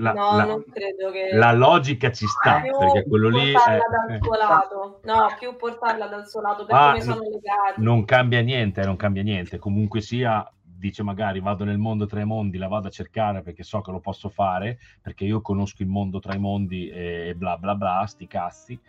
La, 0.00 0.12
no, 0.12 0.36
la- 0.36 0.44
non 0.44 0.64
credo 0.70 1.10
che... 1.10 1.30
la 1.32 1.52
logica 1.52 2.10
ci 2.10 2.26
sta, 2.26 2.60
più 2.60 2.76
perché 2.76 3.04
quello 3.06 3.28
lì 3.28 3.50
è- 3.52 3.54
dal 3.54 4.18
suo 4.20 4.34
lato. 4.36 5.00
No, 5.04 5.26
più 5.38 5.56
portarla 5.56 6.06
dal 6.06 6.26
suo 6.28 6.40
lato, 6.40 6.64
per 6.64 6.74
Ah, 6.74 6.90
come 6.90 7.00
sono 7.02 7.20
legati. 7.22 7.82
non 7.82 8.04
cambia 8.04 8.40
niente, 8.40 8.82
non 8.84 8.96
cambia 8.96 9.22
niente. 9.22 9.58
Comunque 9.58 10.00
sia, 10.00 10.50
dice 10.62 11.02
magari 11.02 11.40
vado 11.40 11.64
nel 11.64 11.78
mondo 11.78 12.06
tra 12.06 12.20
i 12.20 12.24
mondi, 12.24 12.56
la 12.58 12.68
vado 12.68 12.88
a 12.88 12.90
cercare 12.90 13.42
perché 13.42 13.62
so 13.62 13.80
che 13.80 13.90
lo 13.90 14.00
posso 14.00 14.28
fare, 14.28 14.78
perché 15.02 15.24
io 15.24 15.40
conosco 15.40 15.82
il 15.82 15.88
mondo 15.88 16.18
tra 16.20 16.34
i 16.34 16.38
mondi 16.38 16.88
e 16.88 17.34
bla 17.36 17.56
bla 17.56 17.74
bla, 17.74 18.04
sti 18.06 18.26
cazzi. 18.26 18.80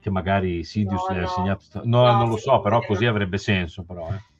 Che 0.00 0.10
magari 0.10 0.62
Sidious 0.62 1.08
No, 1.08 1.14
le 1.14 1.18
ha 1.18 1.22
no. 1.22 1.26
insegnato. 1.28 1.62
No, 1.84 2.04
No, 2.06 2.16
non 2.18 2.28
lo 2.28 2.36
so, 2.36 2.60
però 2.60 2.80
così 2.80 3.06
avrebbe 3.06 3.38
senso, 3.38 3.82
però. 3.84 4.08
eh. 4.08 4.34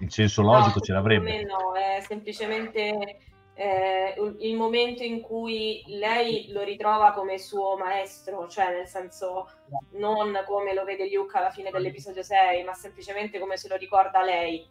Il 0.00 0.12
senso 0.12 0.42
logico 0.42 0.80
ce 0.80 0.92
l'avrebbe. 0.92 1.42
no, 1.44 1.72
è 1.74 2.00
semplicemente 2.02 3.16
eh, 3.58 4.14
il 4.40 4.54
momento 4.54 5.02
in 5.02 5.22
cui 5.22 5.82
lei 5.86 6.48
lo 6.52 6.62
ritrova 6.62 7.12
come 7.12 7.38
suo 7.38 7.76
maestro, 7.78 8.46
cioè 8.48 8.70
nel 8.76 8.86
senso 8.86 9.48
non 9.92 10.42
come 10.46 10.74
lo 10.74 10.84
vede 10.84 11.10
Luke 11.10 11.38
alla 11.38 11.50
fine 11.50 11.70
dell'episodio 11.70 12.22
6, 12.22 12.62
ma 12.64 12.74
semplicemente 12.74 13.38
come 13.38 13.56
se 13.56 13.68
lo 13.68 13.76
ricorda 13.76 14.22
lei. 14.22 14.68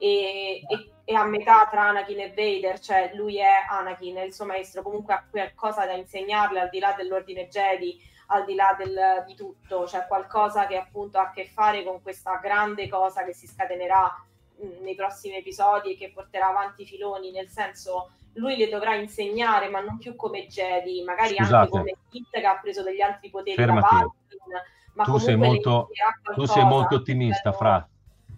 E, 0.00 0.62
e- 0.68 0.92
e 1.04 1.14
a 1.14 1.24
metà 1.24 1.66
tra 1.68 1.88
Anakin 1.88 2.20
e 2.20 2.28
Vader, 2.34 2.78
cioè 2.78 3.10
lui 3.14 3.38
è 3.38 3.48
Anakin, 3.68 4.16
è 4.16 4.22
il 4.22 4.32
suo 4.34 4.44
maestro, 4.44 4.82
comunque 4.82 5.14
ha 5.14 5.26
qualcosa 5.28 5.84
da 5.86 5.92
insegnarle 5.94 6.60
al 6.60 6.68
di 6.68 6.78
là 6.78 6.92
dell'ordine 6.96 7.48
Jedi, 7.48 7.98
al 8.28 8.44
di 8.44 8.54
là 8.54 8.74
del- 8.78 9.24
di 9.26 9.34
tutto, 9.34 9.86
cioè 9.88 10.06
qualcosa 10.06 10.66
che 10.66 10.76
appunto 10.76 11.18
ha 11.18 11.22
a 11.28 11.30
che 11.32 11.46
fare 11.46 11.82
con 11.82 12.02
questa 12.02 12.36
grande 12.36 12.88
cosa 12.88 13.24
che 13.24 13.32
si 13.34 13.46
scatenerà 13.48 14.24
mh, 14.60 14.82
nei 14.82 14.94
prossimi 14.94 15.36
episodi 15.36 15.92
e 15.92 15.96
che 15.96 16.12
porterà 16.12 16.48
avanti 16.48 16.82
i 16.82 16.86
filoni, 16.86 17.30
nel 17.30 17.48
senso 17.48 18.12
lui 18.38 18.56
le 18.56 18.68
dovrà 18.68 18.94
insegnare, 18.94 19.68
ma 19.68 19.80
non 19.80 19.98
più 19.98 20.14
come 20.16 20.46
Jedi, 20.46 21.02
magari 21.04 21.34
Scusate. 21.36 21.54
anche 21.56 21.70
come 21.70 21.96
Kit 22.08 22.28
che 22.30 22.46
ha 22.46 22.58
preso 22.60 22.82
degli 22.82 23.00
altri 23.00 23.30
poteri 23.30 23.56
Fermati. 23.56 23.80
da 23.80 23.88
Palpatine, 23.88 24.62
ma 24.94 25.04
Tu 25.04 25.18
sei 25.18 25.36
molto- 25.36 25.88
Tu 26.34 26.44
sei 26.46 26.64
molto 26.64 26.94
ottimista, 26.96 27.50
per- 27.50 27.58
Fra. 27.58 27.88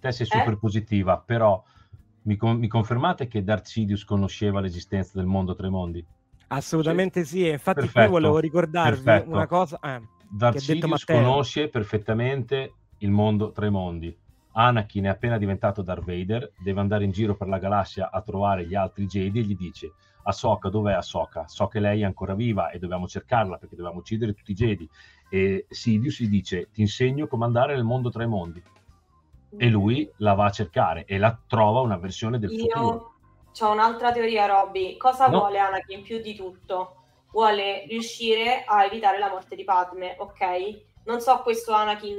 Te 0.01 0.13
sei 0.13 0.27
Eh? 0.27 0.31
super 0.39 0.57
positiva, 0.59 1.19
però 1.19 1.63
mi, 2.23 2.37
con- 2.37 2.57
mi 2.59 2.69
confermate 2.69 3.29
che 3.29 3.43
Darth 3.45 3.67
Sidious 3.67 4.05
conosceva 4.05 4.61
l'esistenza 4.61 5.13
del 5.15 5.27
mondo 5.27 5.55
tra 5.55 5.67
i 5.67 5.71
mondi? 5.71 6.05
Assolutamente 6.49 7.25
sì, 7.25 7.47
e 7.47 7.53
infatti 7.53 7.81
qui 7.81 7.89
Perfetto, 7.91 8.11
volevo 8.11 8.39
ricordarvi 8.39 9.03
perfetto. 9.03 9.31
una 9.31 9.47
cosa. 9.47 9.79
eh, 9.83 10.01
Matteo. 10.87 11.17
conosce 11.23 11.69
perfettamente 11.69 12.75
il 12.99 13.11
mondo 13.11 13.53
tra 13.53 13.67
i 13.67 13.71
mondi. 13.71 14.17
Anakin 14.53 15.05
è 15.05 15.09
appena 15.09 15.39
diventato 15.39 15.83
Darth 15.83 16.05
Vader, 16.05 16.53
deve 16.59 16.81
andare 16.81 17.05
in 17.05 17.13
giro 17.13 17.37
per 17.37 17.49
la 17.49 17.59
galassia 17.59 18.11
a 18.11 18.21
trovare 18.23 18.67
gli 18.67 18.75
altri 18.75 19.07
Jedi 19.07 19.39
e 19.39 19.43
gli 19.43 19.57
dice 19.57 19.93
Ahsoka, 20.25 20.69
dov'è 20.69 20.93
Ahsoka? 20.93 21.47
So 21.47 21.67
che 21.69 21.81
lei 21.81 22.03
è 22.03 22.05
ancora 22.05 22.35
viva 22.35 22.71
e 22.71 22.79
dobbiamo 22.79 23.07
cercarla 23.07 23.57
perché 23.57 23.77
dobbiamo 23.77 24.01
uccidere 24.01 24.35
tutti 24.35 24.53
i 24.53 24.55
Jedi. 24.55 24.89
E 25.29 25.67
Sidious 25.69 26.21
gli 26.21 26.29
dice 26.29 26.69
ti 26.73 26.81
insegno 26.81 27.27
come 27.27 27.45
andare 27.45 27.75
nel 27.75 27.85
mondo 27.85 28.11
tra 28.11 28.23
i 28.25 28.29
mondi. 28.29 28.63
E 29.57 29.69
lui 29.69 30.11
la 30.19 30.35
va 30.35 30.47
a 30.47 30.51
cercare 30.51 31.05
e 31.07 31.19
la 31.19 31.37
trova 31.47 31.81
una 31.81 31.97
versione 31.97 32.39
del 32.39 32.51
futuro. 32.51 33.15
Io 33.53 33.67
ho 33.67 33.73
un'altra 33.73 34.13
teoria, 34.13 34.47
Robby. 34.47 34.97
Cosa 34.97 35.27
No. 35.29 35.39
vuole 35.39 35.59
Anakin 35.59 36.03
più 36.03 36.21
di 36.21 36.35
tutto? 36.35 36.97
Vuole 37.33 37.85
riuscire 37.89 38.65
a 38.65 38.85
evitare 38.85 39.19
la 39.19 39.29
morte 39.29 39.57
di 39.57 39.65
Padme, 39.65 40.17
ok? 40.19 40.83
Non 41.05 41.21
so 41.21 41.41
questo 41.43 41.73
Anakin 41.73 42.19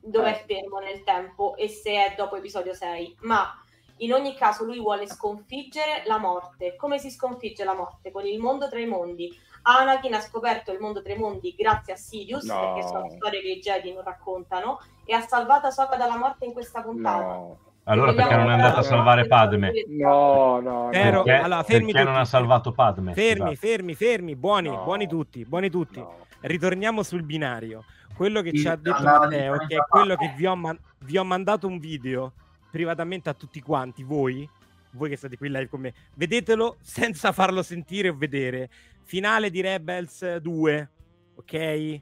dove 0.00 0.30
è 0.30 0.44
fermo 0.46 0.78
nel 0.78 1.02
tempo 1.04 1.56
e 1.56 1.68
se 1.68 1.90
è 1.92 2.14
dopo 2.16 2.36
episodio 2.36 2.72
6, 2.74 3.18
ma 3.22 3.52
in 3.98 4.12
ogni 4.12 4.34
caso 4.34 4.64
lui 4.64 4.78
vuole 4.78 5.06
sconfiggere 5.08 6.02
la 6.06 6.18
morte. 6.18 6.76
Come 6.76 6.98
si 6.98 7.10
sconfigge 7.10 7.64
la 7.64 7.74
morte? 7.74 8.10
Con 8.12 8.26
il 8.26 8.38
mondo 8.38 8.68
tra 8.68 8.78
i 8.78 8.86
mondi. 8.86 9.28
Anakin 9.62 10.14
ha 10.14 10.20
scoperto 10.20 10.72
il 10.72 10.78
mondo 10.78 11.02
tra 11.02 11.12
i 11.12 11.18
mondi 11.18 11.54
grazie 11.56 11.92
a 11.92 11.96
Sirius, 11.96 12.44
No. 12.44 12.60
perché 12.74 12.86
sono 12.88 13.10
storie 13.10 13.40
che 13.42 13.48
i 13.48 13.58
Jedi 13.58 13.92
non 13.92 14.02
raccontano, 14.04 14.78
e 15.04 15.12
ha 15.14 15.20
salvato 15.20 15.66
Ahsoka 15.66 15.96
dalla 15.96 16.16
morte 16.16 16.44
in 16.46 16.52
questa 16.52 16.80
puntata. 16.80 17.24
No, 17.24 17.58
Allora 17.84 18.14
perché 18.14 18.36
non 18.36 18.50
è 18.50 18.52
andata 18.54 18.78
a 18.78 18.82
salvare 18.82 19.26
Padme? 19.26 19.72
no, 19.88 20.60
no. 20.60 20.88
Però-. 20.90 21.22
Perché, 21.24 21.42
allora, 21.42 21.62
fermi 21.64 21.86
perché 21.92 22.04
non 22.04 22.12
tutti. 22.14 22.24
ha 22.24 22.24
salvato 22.24 22.72
Padme? 22.72 23.12
Fermi, 23.14 23.54
Scusate. 23.56 23.56
fermi, 23.56 23.94
fermi, 23.94 24.36
buoni, 24.36 24.68
No. 24.68 24.84
buoni 24.84 25.08
tutti, 25.08 25.44
buoni 25.44 25.68
tutti. 25.70 25.98
no. 25.98 26.26
Ritorniamo 26.40 27.02
sul 27.02 27.24
binario. 27.24 27.84
Quello 28.18 28.42
che 28.42 28.52
ci 28.52 28.66
ha 28.66 28.74
detto 28.74 29.00
Matteo, 29.00 29.58
che 29.58 29.76
è 29.76 29.78
quello 29.88 30.16
che 30.16 30.34
vi 30.36 30.44
ho, 30.44 30.56
man- 30.56 30.78
vi 31.04 31.16
ho 31.16 31.22
mandato 31.22 31.68
un 31.68 31.78
video 31.78 32.32
privatamente 32.68 33.28
a 33.28 33.34
tutti 33.34 33.60
quanti, 33.60 34.02
voi, 34.02 34.48
voi 34.94 35.08
che 35.08 35.16
state 35.16 35.36
qui 35.36 35.48
live 35.48 35.68
con 35.68 35.82
me, 35.82 35.94
vedetelo 36.16 36.78
senza 36.80 37.30
farlo 37.30 37.62
sentire 37.62 38.08
o 38.08 38.16
vedere. 38.16 38.70
Finale 39.04 39.50
di 39.50 39.60
Rebels 39.60 40.38
2, 40.38 40.90
ok? 41.36 42.00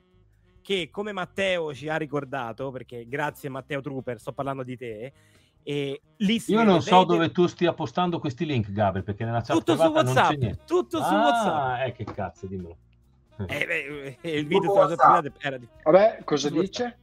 Che 0.62 0.89
come 0.91 1.12
Matteo 1.12 1.75
ci 1.75 1.91
ha 1.91 1.97
ricordato, 1.97 2.71
perché 2.71 3.07
grazie 3.07 3.51
Matteo 3.51 3.83
Trooper, 3.83 4.19
sto 4.19 4.33
parlando 4.33 4.62
di 4.62 4.77
te, 4.79 5.12
e 5.62 6.01
lì 6.17 6.43
Io 6.47 6.62
non 6.62 6.81
so 6.81 7.05
dove 7.05 7.31
tu 7.31 7.47
stia 7.47 7.75
postando 7.75 8.19
questi 8.21 8.47
link, 8.47 8.71
Gabriel, 8.71 9.05
perché 9.05 9.27
nella 9.27 9.43
chat 9.43 9.55
tutto 9.55 9.77
su 9.77 9.83
WhatsApp, 9.83 10.64
tutto 10.64 11.03
su 11.03 11.12
ah, 11.12 11.23
WhatsApp. 11.23 11.87
eh, 11.89 11.93
che 11.93 12.05
cazzo, 12.05 12.47
dimmelo. 12.47 12.77
Eh, 13.47 13.66
beh, 13.66 14.16
eh, 14.20 14.39
il 14.39 14.47
video 14.47 14.72
WhatsApp. 14.72 15.22
privata 15.22 15.47
era 15.47 15.59
di 15.59 15.68
Vabbè, 15.82 16.20
cosa 16.24 16.49
dice? 16.49 16.99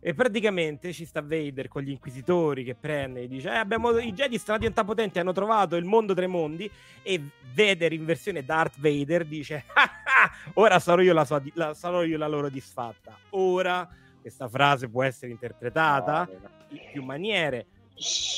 E 0.00 0.14
praticamente 0.14 0.92
ci 0.92 1.04
sta 1.04 1.20
Vader 1.20 1.68
con 1.68 1.82
gli 1.82 1.90
inquisitori 1.90 2.62
che 2.64 2.74
prende 2.74 3.22
e 3.22 3.28
dice: 3.28 3.48
eh, 3.48 3.56
abbiamo, 3.56 3.90
I 3.98 4.12
Jedi 4.12 4.38
stanno 4.38 4.58
diventando 4.58 4.92
potenti, 4.92 5.18
hanno 5.18 5.32
trovato 5.32 5.76
il 5.76 5.84
mondo 5.84 6.14
tra 6.14 6.24
i 6.24 6.28
mondi. 6.28 6.70
E 7.02 7.20
Vader 7.52 7.92
in 7.92 8.04
versione 8.04 8.44
Darth 8.44 8.78
Vader 8.78 9.24
dice: 9.24 9.64
"Ah, 9.74 9.82
ah, 9.82 10.30
Ora 10.54 10.78
sarò 10.78 11.02
io 11.02 11.12
la, 11.12 11.24
sua, 11.24 11.42
la- 11.54 11.74
sarò 11.74 12.04
io 12.04 12.18
la 12.18 12.28
loro 12.28 12.48
disfatta. 12.48 13.18
Ora 13.30 13.88
questa 14.20 14.48
frase 14.48 14.88
può 14.88 15.02
essere 15.02 15.30
interpretata 15.32 16.28
in 16.70 16.80
più 16.92 17.02
maniere. 17.02 17.66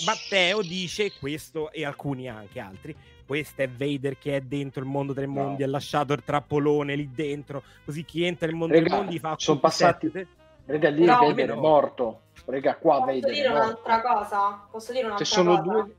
Matteo 0.06 0.62
dice 0.62 1.12
questo 1.18 1.70
e 1.72 1.84
alcuni 1.84 2.28
anche 2.28 2.60
altri. 2.60 2.96
Questo 3.28 3.60
è 3.60 3.68
Vader 3.68 4.16
che 4.16 4.36
è 4.36 4.40
dentro 4.40 4.80
il 4.82 4.88
mondo 4.88 5.12
tra 5.12 5.22
i 5.22 5.26
No. 5.26 5.34
mondi, 5.34 5.62
ha 5.62 5.68
lasciato 5.68 6.14
il 6.14 6.24
trappolone 6.24 6.94
lì 6.96 7.10
dentro, 7.14 7.62
così 7.84 8.02
chi 8.06 8.24
entra 8.24 8.46
nel 8.46 8.56
mondo 8.56 8.72
Raga, 8.72 8.86
tra 8.86 8.96
i 8.96 8.98
mondi 9.00 9.18
fa 9.18 9.34
son 9.36 9.56
tutti 9.56 9.58
i 9.58 9.60
passati- 9.60 10.10
set. 10.10 10.26
Raga, 10.64 10.88
lì 10.88 11.04
No, 11.04 11.12
Vader 11.12 11.28
almeno- 11.28 11.52
è 11.52 11.56
morto. 11.56 12.20
Raga, 12.46 12.76
qua 12.76 12.94
Posso 13.00 13.04
Vader 13.12 13.30
dire 13.32 13.44
è 13.44 13.48
morto. 13.50 13.64
un'altra 13.66 14.00
cosa? 14.00 14.66
Posso 14.70 14.92
dire 14.92 15.04
un'altra 15.04 15.24
sono 15.26 15.50
cosa? 15.58 15.62
due... 15.62 15.96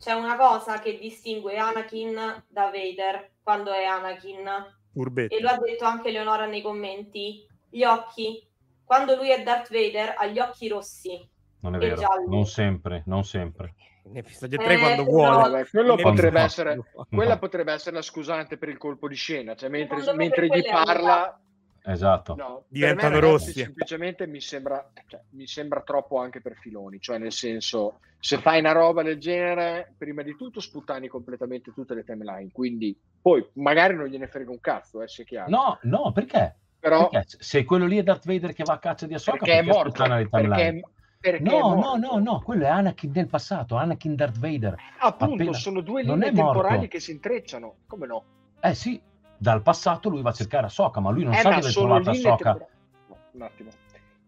C'è 0.00 0.12
una 0.12 0.36
cosa 0.36 0.80
che 0.80 0.98
distingue 0.98 1.56
Anakin 1.56 2.14
da 2.48 2.64
Vader 2.64 3.30
quando 3.40 3.72
è 3.72 3.84
Anakin, 3.84 4.50
Furbetto. 4.92 5.34
e 5.36 5.40
lo 5.40 5.48
ha 5.50 5.56
detto 5.58 5.84
anche 5.84 6.10
Leonora 6.10 6.46
nei 6.46 6.62
commenti, 6.62 7.46
gli 7.70 7.84
occhi. 7.84 8.44
Quando 8.84 9.14
lui 9.14 9.30
è 9.30 9.40
Darth 9.44 9.70
Vader 9.72 10.14
ha 10.18 10.26
gli 10.26 10.40
occhi 10.40 10.66
rossi. 10.68 11.26
Non 11.60 11.76
è 11.76 11.78
vero, 11.78 11.94
gialli. 11.96 12.28
non 12.28 12.44
sempre, 12.44 13.02
non 13.06 13.24
sempre. 13.24 13.74
In 14.06 14.16
episodio 14.18 14.60
Eh, 14.60 14.64
3 14.64 14.78
quando 14.78 15.04
però- 15.04 15.16
vuole. 15.16 15.36
Vabbè, 15.50 15.66
quello 15.68 15.92
In 15.94 16.00
Quando- 16.00 16.10
potrebbe 16.20 16.40
episodio- 16.40 16.72
essere... 16.72 17.06
Quella 17.08 17.32
No. 17.34 17.38
potrebbe 17.38 17.72
essere 17.72 17.96
la 17.96 18.02
scusante 18.02 18.58
per 18.58 18.68
il 18.68 18.76
colpo 18.78 19.08
di 19.08 19.14
scena, 19.14 19.54
cioè 19.54 19.68
mentre, 19.70 20.14
mentre 20.14 20.46
gli 20.46 20.60
quella 20.62 20.82
parla... 20.84 21.38
Esatto. 21.86 22.34
No, 22.34 22.64
Diventano 22.68 23.14
me, 23.16 23.20
ragazzi, 23.20 23.46
rossi. 23.46 23.52
Semplicemente 23.60 24.26
mi 24.26 24.40
sembra, 24.40 24.90
cioè, 25.06 25.20
mi 25.32 25.46
sembra 25.46 25.82
troppo 25.82 26.18
anche 26.18 26.40
per 26.40 26.54
filoni, 26.56 26.98
cioè 26.98 27.18
nel 27.18 27.32
senso, 27.32 27.98
se 28.18 28.38
fai 28.38 28.60
una 28.60 28.72
roba 28.72 29.02
del 29.02 29.18
genere, 29.18 29.92
prima 29.98 30.22
di 30.22 30.34
tutto 30.34 30.60
sputtani 30.60 31.08
completamente 31.08 31.72
tutte 31.74 31.92
le 31.94 32.02
timeline, 32.04 32.50
quindi 32.52 32.98
poi 33.20 33.46
magari 33.54 33.94
non 33.96 34.06
gliene 34.06 34.28
frega 34.28 34.50
un 34.50 34.60
cazzo, 34.60 35.02
eh, 35.02 35.08
sia 35.08 35.24
chiaro. 35.24 35.50
No, 35.50 35.78
no, 35.82 36.10
perché? 36.12 36.56
Però 36.78 37.08
Perché 37.10 37.26
se 37.38 37.64
quello 37.64 37.84
lì 37.84 37.98
è 37.98 38.02
Darth 38.02 38.24
Vader 38.26 38.54
che 38.54 38.62
va 38.64 38.74
a 38.74 38.78
caccia 38.78 39.06
di 39.06 39.12
Ahsoka, 39.14 39.36
perché 39.38 39.58
è 39.58 39.62
morto, 39.62 39.90
sputtana 39.90 40.16
le 40.16 40.28
timeline? 40.30 40.56
perché, 40.80 40.88
perché 41.24 41.42
No, 41.42 41.74
no, 41.74 41.96
no, 41.96 42.18
no, 42.18 42.42
quello 42.42 42.64
è 42.64 42.68
Anakin 42.68 43.10
del 43.10 43.28
passato, 43.28 43.76
Anakin 43.76 44.14
Darth 44.14 44.38
Vader. 44.38 44.76
Appunto, 44.98 45.34
Appena- 45.34 45.52
sono 45.54 45.80
due 45.80 46.02
linee 46.02 46.28
è 46.28 46.32
morto. 46.32 46.52
temporali 46.60 46.86
che 46.86 47.00
si 47.00 47.12
intrecciano, 47.12 47.76
come 47.86 48.06
no? 48.06 48.24
Eh 48.60 48.74
sì, 48.74 49.00
dal 49.38 49.62
passato 49.62 50.10
lui 50.10 50.20
va 50.20 50.28
a 50.28 50.32
cercare 50.34 50.66
Ahsoka, 50.66 51.00
ma 51.00 51.08
lui 51.10 51.24
non 51.24 51.32
eh, 51.32 51.38
sa 51.38 51.48
dove 51.48 51.68
è 51.68 51.72
trovata 51.72 52.10
Ahsoka. 52.10 52.36
temporali. 52.36 52.70
No, 53.08 53.16
un 53.32 53.42
attimo. 53.42 53.70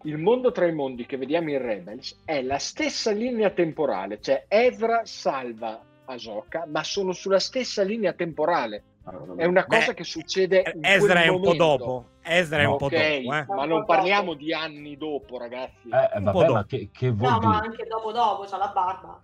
Il 0.05 0.17
mondo 0.17 0.53
tra 0.53 0.67
i 0.67 0.73
mondi 0.73 1.05
che 1.05 1.19
vediamo 1.19 1.51
in 1.51 1.61
Rebels 1.61 2.23
è 2.25 2.41
la 2.41 2.59
stessa 2.59 3.11
linea 3.11 3.51
temporale, 3.51 4.19
cioè 4.23 4.47
Ezra 4.49 5.03
salva 5.05 5.79
Ahsoka, 6.07 6.65
ma 6.67 6.83
sono 6.83 7.13
sulla 7.13 7.41
stessa 7.41 7.83
linea 7.83 8.15
temporale. 8.15 8.83
È 9.37 9.45
una 9.45 9.65
Beh, 9.69 9.79
cosa 9.79 9.95
che 9.95 10.03
succede 10.03 10.65
Ezra 10.81 11.23
è 11.23 11.29
un 11.29 11.41
po' 11.41 11.55
dopo. 11.55 12.07
Ezra 12.23 12.59
è 12.63 12.65
un 12.65 12.77
po' 12.77 12.89
dopo, 12.89 12.97
eh. 12.97 13.45
ma 13.47 13.65
non 13.65 13.85
parliamo 13.85 14.35
di 14.35 14.53
anni 14.53 14.97
dopo, 14.97 15.39
ragazzi. 15.39 15.89
Eh, 15.89 16.19
Un 16.19 16.25
po' 16.25 16.33
vabbè, 16.33 16.47
dopo. 16.47 16.53
ma 16.55 16.67
che, 16.67 16.89
che 16.93 17.11
vuol 17.11 17.31
No, 17.31 17.39
ma 17.39 17.55
dire? 17.61 17.67
anche 17.71 17.85
dopo 17.87 18.11
dopo 18.11 18.45
c'ha 18.49 18.57
la 18.57 18.73
barba. 18.75 19.23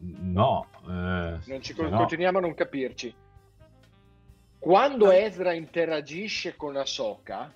No, 0.00 0.66
eh, 0.86 1.38
Non 1.46 1.62
ci 1.62 1.74
no- 1.78 1.88
continuiamo 1.96 2.38
a 2.38 2.40
non 2.42 2.52
capirci. 2.54 3.14
Quando 4.58 5.10
Ezra 5.10 5.52
interagisce 5.54 6.56
con 6.56 6.76
Ahsoka 6.76 7.50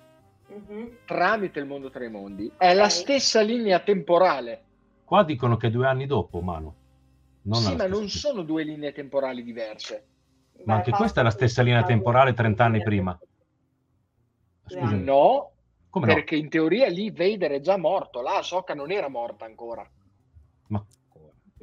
Mhm. 0.47 0.97
tramite 1.05 1.59
il 1.59 1.65
mondo 1.65 1.91
tra 1.91 2.03
i 2.05 2.09
mondi, 2.09 2.51
è 2.57 2.73
la 2.73 2.89
stessa 2.89 3.41
linea 3.41 3.79
temporale. 3.81 4.63
Qua 5.03 5.23
dicono 5.23 5.57
che 5.57 5.69
due 5.69 5.85
anni 5.85 6.07
dopo, 6.07 6.39
Manu. 6.41 6.73
Non 7.43 7.61
sì, 7.61 7.75
ma 7.75 7.85
non 7.85 8.09
sono 8.09 8.41
due 8.41 8.63
linee 8.63 8.91
temporali 8.91 9.43
diverse. 9.43 10.05
Ma 10.63 10.75
anche 10.75 10.91
questa 10.91 11.19
è 11.19 11.23
la 11.23 11.29
stessa 11.31 11.61
linea 11.61 11.83
temporale 11.83 12.33
30 12.33 12.63
anni 12.63 12.81
prima. 12.81 13.17
Scusami. 14.67 15.03
No, 15.03 15.51
Come 15.89 16.07
no? 16.07 16.13
perché 16.13 16.35
in 16.35 16.49
teoria 16.49 16.87
lì 16.87 17.11
Vader 17.11 17.51
è 17.51 17.59
già 17.59 17.77
morto, 17.77 18.21
là 18.21 18.37
Ahsoka 18.37 18.73
non 18.73 18.91
era 18.91 19.07
morta 19.09 19.45
ancora. 19.45 19.87
Ma 20.67 20.83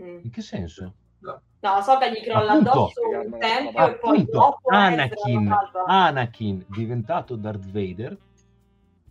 Mm. 0.00 0.20
in 0.22 0.30
che 0.30 0.40
senso? 0.40 0.94
No, 1.20 1.80
so 1.82 1.98
che 1.98 2.10
gli 2.10 2.22
crolla 2.24 2.52
Appunto. 2.52 2.70
addosso 2.70 3.00
un 3.08 3.38
tempio 3.38 3.86
e 3.86 3.98
poi 3.98 4.20
Appunto, 4.20 4.30
dopo 4.32 4.70
Ezra 4.70 4.84
Anakin. 4.86 5.54
Anakin 5.86 6.64
diventato 6.68 7.36
Darth 7.36 7.66
Vader 7.70 8.18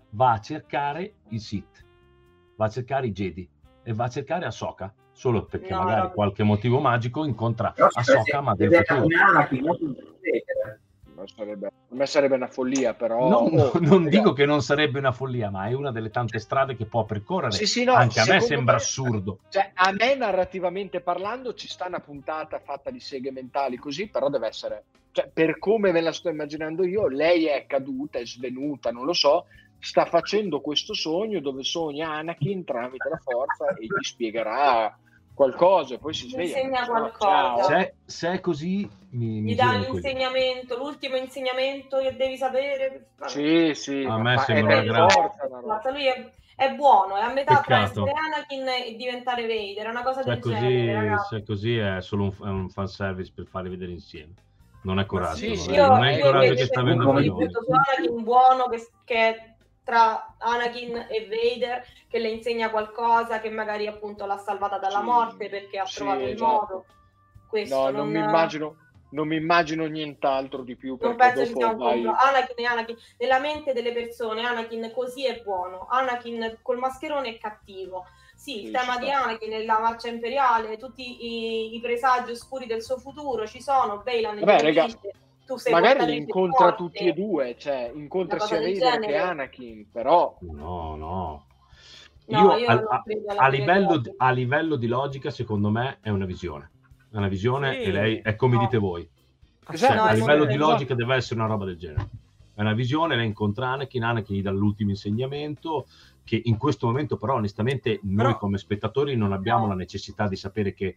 va 0.10 0.32
a 0.32 0.40
cercare 0.42 1.14
i 1.30 1.40
Sith, 1.40 1.86
va 2.56 2.66
a 2.66 2.70
cercare 2.70 3.08
i 3.08 3.12
Jedi 3.12 3.48
e 3.84 3.94
va 3.94 4.06
a 4.06 4.10
cercare 4.10 4.46
Ahsoka 4.46 4.92
solo 5.22 5.46
perché 5.46 5.70
No, 5.72 5.84
magari 5.84 6.02
no. 6.08 6.12
qualche 6.14 6.42
motivo 6.42 6.80
magico 6.80 7.26
incontra 7.26 7.74
Però 7.76 7.88
Ahsoka 7.94 8.42
ma 8.42 8.56
del 8.56 8.74
futuro. 8.74 9.06
non. 9.62 9.96
Non 11.14 11.28
sarebbe- 11.28 11.68
A 11.68 11.72
me 11.90 12.06
sarebbe 12.08 12.34
una 12.34 12.48
follia, 12.48 12.96
però. 12.96 13.30
No, 13.30 13.36
oh, 13.36 13.50
no, 13.52 13.72
non 13.80 14.06
raga, 14.06 14.10
dico 14.10 14.34
che 14.34 14.48
non 14.48 14.64
sarebbe 14.64 14.98
una 14.98 15.12
follia, 15.12 15.52
ma 15.52 15.68
è 15.68 15.74
una 15.74 15.92
delle 15.92 16.10
tante 16.10 16.40
strade 16.40 16.76
che 16.76 16.86
può 16.86 17.06
percorrere. 17.06 17.52
Sì, 17.52 17.68
sì, 17.68 17.84
no, 17.84 17.94
Anche 17.94 18.20
a 18.22 18.26
me 18.28 18.40
sembra 18.40 18.74
me- 18.74 18.80
assurdo. 18.82 19.38
Cioè, 19.50 19.70
a 19.76 19.92
me 19.92 20.16
narrativamente 20.16 21.02
parlando 21.02 21.54
ci 21.54 21.68
sta 21.68 21.86
una 21.86 22.00
puntata 22.00 22.58
fatta 22.60 22.90
di 22.90 23.00
seghe 23.00 23.32
mentali 23.32 23.78
così, 23.78 24.08
però 24.08 24.30
deve 24.30 24.48
essere, 24.48 24.86
cioè, 25.12 25.30
per 25.32 25.60
come 25.60 25.92
me 25.92 26.02
la 26.02 26.12
sto 26.12 26.30
immaginando 26.30 26.84
io, 26.84 27.08
lei 27.08 27.46
è 27.46 27.66
caduta, 27.68 28.18
è 28.18 28.26
svenuta, 28.26 28.90
non 28.90 29.06
lo 29.06 29.14
so, 29.14 29.46
sta 29.78 30.06
facendo 30.06 30.60
questo 30.62 30.96
sogno 30.96 31.40
dove 31.40 31.62
sogna 31.64 32.14
Anakin 32.14 32.64
tramite 32.64 33.10
la 33.10 33.18
forza 33.22 33.68
e 33.76 33.86
gli 33.86 34.04
spiegherà 34.04 34.98
qualcosa 35.34 35.96
e 35.96 35.98
poi 36.00 36.14
si 36.14 36.28
Gli 36.28 36.30
sveglia. 36.32 36.58
insegna 36.58 36.86
qualcosa. 36.86 37.64
Se, 37.64 37.94
se 38.06 38.32
è 38.34 38.40
così, 38.40 38.90
mi, 39.12 39.42
mi 39.42 39.56
dà 39.56 39.74
l'insegnamento, 39.74 40.78
l'ultimo 40.78 41.16
insegnamento 41.16 41.98
che 42.00 42.16
devi 42.16 42.38
sapere. 42.38 43.08
Sì, 43.26 43.72
sì, 43.74 44.04
A 44.08 44.18
me 44.18 44.38
sembra 44.38 44.82
forza 45.08 45.46
una 45.48 45.60
roba. 45.60 45.62
Guarda, 45.62 45.90
lui 45.92 46.06
è, 46.06 46.30
è 46.56 46.74
buono, 46.74 47.16
è 47.16 47.22
a 47.22 47.32
metà 47.34 47.62
tra 47.62 47.80
Peccato. 47.80 48.06
essere 48.06 48.12
Anakin 48.18 48.68
e 48.68 48.96
diventare 48.96 49.42
Vader, 49.48 49.86
è 49.86 49.90
una 49.90 50.04
cosa 50.04 50.22
Se 50.22 50.30
del 50.30 50.40
così, 50.40 50.56
genere, 50.56 50.94
ragazzi. 50.94 51.28
se 51.36 51.38
è 51.42 51.44
così 51.44 51.78
è 51.78 52.02
solo 52.02 52.24
un, 52.24 52.32
è 52.48 52.50
un 52.50 52.70
fanservice 52.70 53.32
per 53.34 53.46
farli 53.48 53.70
vedere 53.70 53.92
insieme. 53.92 54.34
Non 54.84 55.00
è 55.00 55.06
coraggio, 55.06 55.36
sì, 55.36 55.48
non, 55.50 55.58
sì, 55.58 55.76
non 55.76 56.04
è 56.06 56.12
il 56.14 56.18
io 56.18 56.26
coraggio 56.26 56.54
che 56.56 56.66
sta 56.66 56.80
avendo 56.80 57.10
Anakin 57.12 58.24
buono 58.24 58.68
che, 58.68 58.88
che 59.04 59.16
è 59.16 59.51
tra 59.92 60.36
Anakin 60.38 61.08
e 61.10 61.28
Vader 61.28 61.86
che 62.08 62.18
le 62.20 62.30
insegna 62.30 62.70
qualcosa 62.70 63.42
che 63.42 63.50
magari 63.50 63.88
appunto 63.88 64.26
l'ha 64.26 64.38
salvata 64.38 64.78
dalla 64.78 65.00
Sì, 65.00 65.04
morte 65.06 65.50
perché 65.50 65.80
ha 65.80 65.86
sì, 65.86 65.96
trovato 65.96 66.22
il 66.22 66.30
esatto. 66.30 66.52
modo. 66.52 66.86
Questo 67.50 67.76
No, 67.76 67.84
non, 67.90 67.96
non 67.96 68.10
mi 68.10 68.20
immagino, 68.20 68.76
non 69.10 69.28
mi 69.28 69.36
immagino 69.36 69.86
nient'altro 69.88 70.64
di 70.64 70.78
più 70.78 70.98
non 71.02 71.18
penso 71.18 71.46
ci 71.46 71.54
sia 71.54 71.68
un 71.68 71.78
vai... 71.78 72.06
Anakin 72.06 72.66
Anakin. 72.66 72.98
Nella 73.18 73.40
mente 73.40 73.74
delle 73.74 73.92
persone 73.92 74.46
Anakin 74.46 74.92
così 74.96 75.26
è 75.26 75.42
buono. 75.42 75.88
Anakin 75.90 76.60
col 76.62 76.78
mascherone 76.78 77.28
è 77.36 77.38
cattivo. 77.38 78.06
Sì, 78.34 78.62
il 78.62 78.66
Sì, 78.68 78.72
tema 78.72 78.94
ci 78.94 79.00
di. 79.02 79.10
Anakin 79.12 79.66
la 79.66 79.80
marcia 79.80 80.08
imperiale 80.08 80.78
tutti 80.78 81.26
i, 81.26 81.76
i 81.76 81.80
presagi 81.82 82.32
oscuri 82.32 82.66
del 82.66 82.82
suo 82.82 82.98
futuro 82.98 83.46
ci 83.46 83.62
sono 83.62 83.98
Bailan 84.00 84.40
Vabbè, 84.40 84.56
glielo 84.56 84.68
raga, 84.68 84.86
dice, 84.86 85.00
tu 85.52 85.58
sei 85.58 85.74
magari 85.74 86.06
li 86.06 86.18
incontra 86.18 86.66
forte. 86.76 86.76
tutti 86.84 87.08
e 87.08 87.14
due, 87.14 87.56
cioè 87.58 87.92
incontra 87.94 88.40
sia 88.40 88.60
Vader 88.60 89.00
che. 89.00 89.16
Anakin, 89.18 89.90
però 89.92 90.38
No, 90.42 90.96
no. 90.96 91.46
No, 92.28 92.56
io, 92.56 92.58
io 92.58 92.68
a, 92.68 92.74
a- 92.74 93.04
a 93.38 93.48
livello, 93.50 93.98
di- 93.98 94.14
a 94.16 94.32
livello 94.32 94.76
di 94.78 94.88
logica, 94.88 95.30
secondo 95.32 95.70
me, 95.70 95.98
è 96.02 96.10
una 96.10 96.26
visione. 96.26 96.70
È 97.12 97.18
una 97.18 97.28
visione 97.28 97.74
Sì. 97.74 97.82
e 97.82 97.92
lei 97.92 98.22
è 98.24 98.36
come 98.36 98.56
No. 98.56 98.62
dite 98.62 98.78
voi. 98.78 99.10
Esatto, 99.70 99.94
Cioè, 99.94 100.02
no, 100.02 100.04
a 100.10 100.14
livello 100.14 100.46
di 100.46 100.56
logica 100.56 100.96
deve 100.96 101.16
essere 101.16 101.40
una 101.40 101.50
roba 101.50 101.66
del 101.66 101.78
genere. 101.78 102.10
È 102.54 102.62
una 102.62 102.74
visione, 102.74 103.16
lei 103.16 103.26
incontra 103.26 103.70
Anakin, 103.70 104.04
Anakin 104.04 104.36
gli 104.38 104.42
dà 104.42 104.52
l'ultimo 104.52 104.92
insegnamento, 104.92 105.88
che 106.32 106.42
in 106.46 106.56
questo 106.56 106.88
momento 106.88 107.18
però 107.18 107.34
onestamente 107.36 108.00
noi 108.04 108.16
Però- 108.28 108.38
come 108.38 108.58
spettatori 108.58 109.18
non 109.18 109.34
abbiamo 109.34 109.68
la 109.68 109.74
necessità 109.76 110.30
di 110.30 110.38
sapere 110.38 110.74
che 110.74 110.96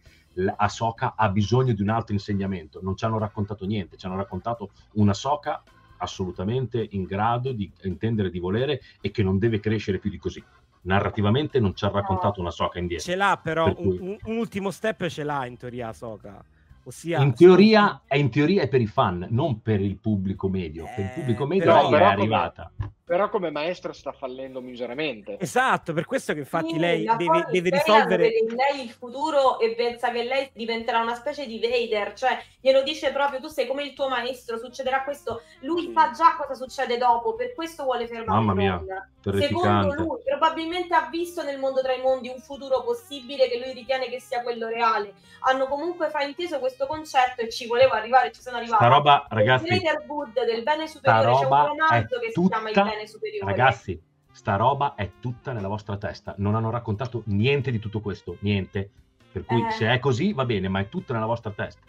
Ahsoka 0.55 1.15
ha 1.17 1.27
bisogno 1.27 1.73
di 1.73 1.81
un 1.81 1.89
altro 1.89 2.13
insegnamento. 2.13 2.79
Non 2.81 2.95
ci 2.95 3.03
hanno 3.03 3.17
raccontato 3.17 3.65
niente, 3.65 3.97
ci 3.97 4.05
hanno 4.05 4.15
raccontato 4.15 4.69
una 4.93 5.11
Ahsoka 5.11 5.61
assolutamente 5.97 6.87
in 6.91 7.03
grado 7.03 7.51
di 7.51 7.69
intendere 7.83 8.29
di 8.29 8.39
volere 8.39 8.79
e 9.01 9.11
che 9.11 9.23
non 9.23 9.37
deve 9.37 9.59
crescere 9.59 9.99
più 9.99 10.09
di 10.09 10.17
così. 10.17 10.41
Narrativamente 10.83 11.59
non 11.59 11.75
ci 11.75 11.83
ha 11.83 11.89
raccontato 11.89 12.39
una 12.39 12.47
Ahsoka 12.47 12.79
indietro. 12.79 13.03
Ce 13.03 13.15
l'ha 13.17 13.37
però, 13.43 13.65
Per 13.65 13.75
cui- 13.75 13.97
un, 13.97 14.17
un- 14.23 14.37
ultimo 14.37 14.71
step 14.71 15.05
ce 15.07 15.23
l'ha 15.25 15.45
in 15.47 15.57
teoria 15.57 15.91
Soka. 15.91 16.41
Ossia, 16.87 17.19
in 17.19 17.33
teoria, 17.33 18.03
è 18.05 18.15
in 18.15 18.29
teoria 18.29 18.61
è 18.61 18.67
per 18.67 18.79
i 18.79 18.85
fan, 18.85 19.25
non 19.31 19.61
per 19.63 19.81
il 19.81 19.97
pubblico 19.97 20.47
medio. 20.49 20.83
Per 20.95 21.03
il 21.03 21.09
Eh, 21.11 21.13
pubblico 21.15 21.45
medio 21.47 21.63
però- 21.65 21.81
lei 21.81 21.89
però 21.89 21.95
è 22.05 22.09
come- 22.09 22.21
arrivata. 22.21 22.71
però 23.05 23.29
come 23.29 23.49
maestra 23.49 23.91
sta 23.91 24.11
fallendo 24.11 24.61
miseramente. 24.61 25.37
Esatto, 25.39 25.93
per 25.93 26.05
questo 26.05 26.33
che 26.33 26.39
infatti 26.39 26.73
Sì, 26.73 26.77
lei 26.79 27.05
deve, 27.17 27.45
deve 27.49 27.69
risolvere... 27.71 28.23
vede 28.29 28.37
in 28.49 28.55
lei 28.55 28.83
il 28.83 28.89
futuro 28.91 29.59
e 29.59 29.73
pensa 29.75 30.11
che 30.11 30.23
lei 30.23 30.49
diventerà 30.53 31.01
una 31.01 31.15
specie 31.15 31.47
di 31.47 31.59
Vader, 31.59 32.13
cioè 32.13 32.37
glielo 32.61 32.83
dice 32.83 33.11
proprio 33.11 33.39
tu 33.39 33.47
sei 33.47 33.65
come 33.67 33.83
il 33.83 33.93
tuo 33.93 34.07
maestro, 34.07 34.57
succederà 34.59 35.03
questo. 35.03 35.41
Lui 35.61 35.85
Sì. 35.87 35.91
sa 35.93 36.11
già 36.11 36.35
cosa 36.37 36.53
succede 36.53 36.97
dopo, 36.97 37.33
per 37.33 37.53
questo 37.55 37.83
vuole 37.83 38.05
fermare 38.07 38.39
Mamma 38.39 38.53
mia, 38.53 38.83
Secondo 39.25 39.93
lui, 39.95 40.19
probabilmente 40.23 40.93
ha 40.93 41.07
visto 41.09 41.41
nel 41.41 41.57
mondo 41.57 41.81
tra 41.81 41.93
i 41.93 42.01
mondi 42.01 42.29
un 42.29 42.39
futuro 42.39 42.83
possibile 42.83 43.47
che 43.47 43.57
lui 43.57 43.73
ritiene 43.73 44.07
che 44.07 44.19
sia 44.19 44.43
quello 44.43 44.67
reale. 44.67 45.13
Hanno 45.47 45.65
comunque 45.67 46.09
frainteso 46.09 46.59
questo 46.59 46.74
concetto 46.87 47.41
e 47.41 47.49
ci 47.49 47.67
volevo 47.67 47.93
arrivare, 47.93 48.31
ci 48.31 48.41
sono 48.41 48.57
arrivati. 48.57 48.83
Sta 48.83 48.93
roba, 48.93 49.25
Il 49.29 49.37
ragazzi, 49.37 49.65
Greater 49.65 50.05
Good 50.05 50.45
del 50.45 50.63
bene 50.63 50.87
superiore, 50.87 51.23
c'è 51.23 51.29
un 51.37 51.43
roba 51.43 51.63
romanzo 51.67 51.93
è 51.93 52.07
che 52.19 52.31
si 52.31 52.47
chiama 52.47 52.69
Il 52.69 52.75
tutta- 52.75 52.89
bene 52.89 53.07
superiore. 53.07 53.51
ragazzi, 53.51 54.01
sta 54.31 54.55
roba 54.57 54.95
è 54.95 55.09
tutta 55.21 55.53
nella 55.53 55.67
vostra 55.69 55.97
testa. 55.97 56.33
Non 56.37 56.55
hanno 56.55 56.69
raccontato 56.69 57.21
niente 57.27 57.71
di 57.71 57.79
tutto 57.79 58.01
questo, 58.01 58.35
niente. 58.41 58.89
Per 59.31 59.45
cui 59.45 59.65
Eh. 59.65 59.71
se 59.71 59.87
è 59.91 59.99
così 59.99 60.33
va 60.33 60.45
bene, 60.45 60.67
ma 60.67 60.79
è 60.79 60.89
tutta 60.89 61.13
nella 61.13 61.25
vostra 61.25 61.51
testa. 61.51 61.81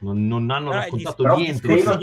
Non, 0.00 0.26
non 0.26 0.50
hanno 0.50 0.70
Però 0.70 0.80
gli 0.80 0.84
raccontato 0.84 1.22
Però 1.22 1.36
niente. 1.36 1.66
questo. 1.66 1.92
eh. 1.92 1.96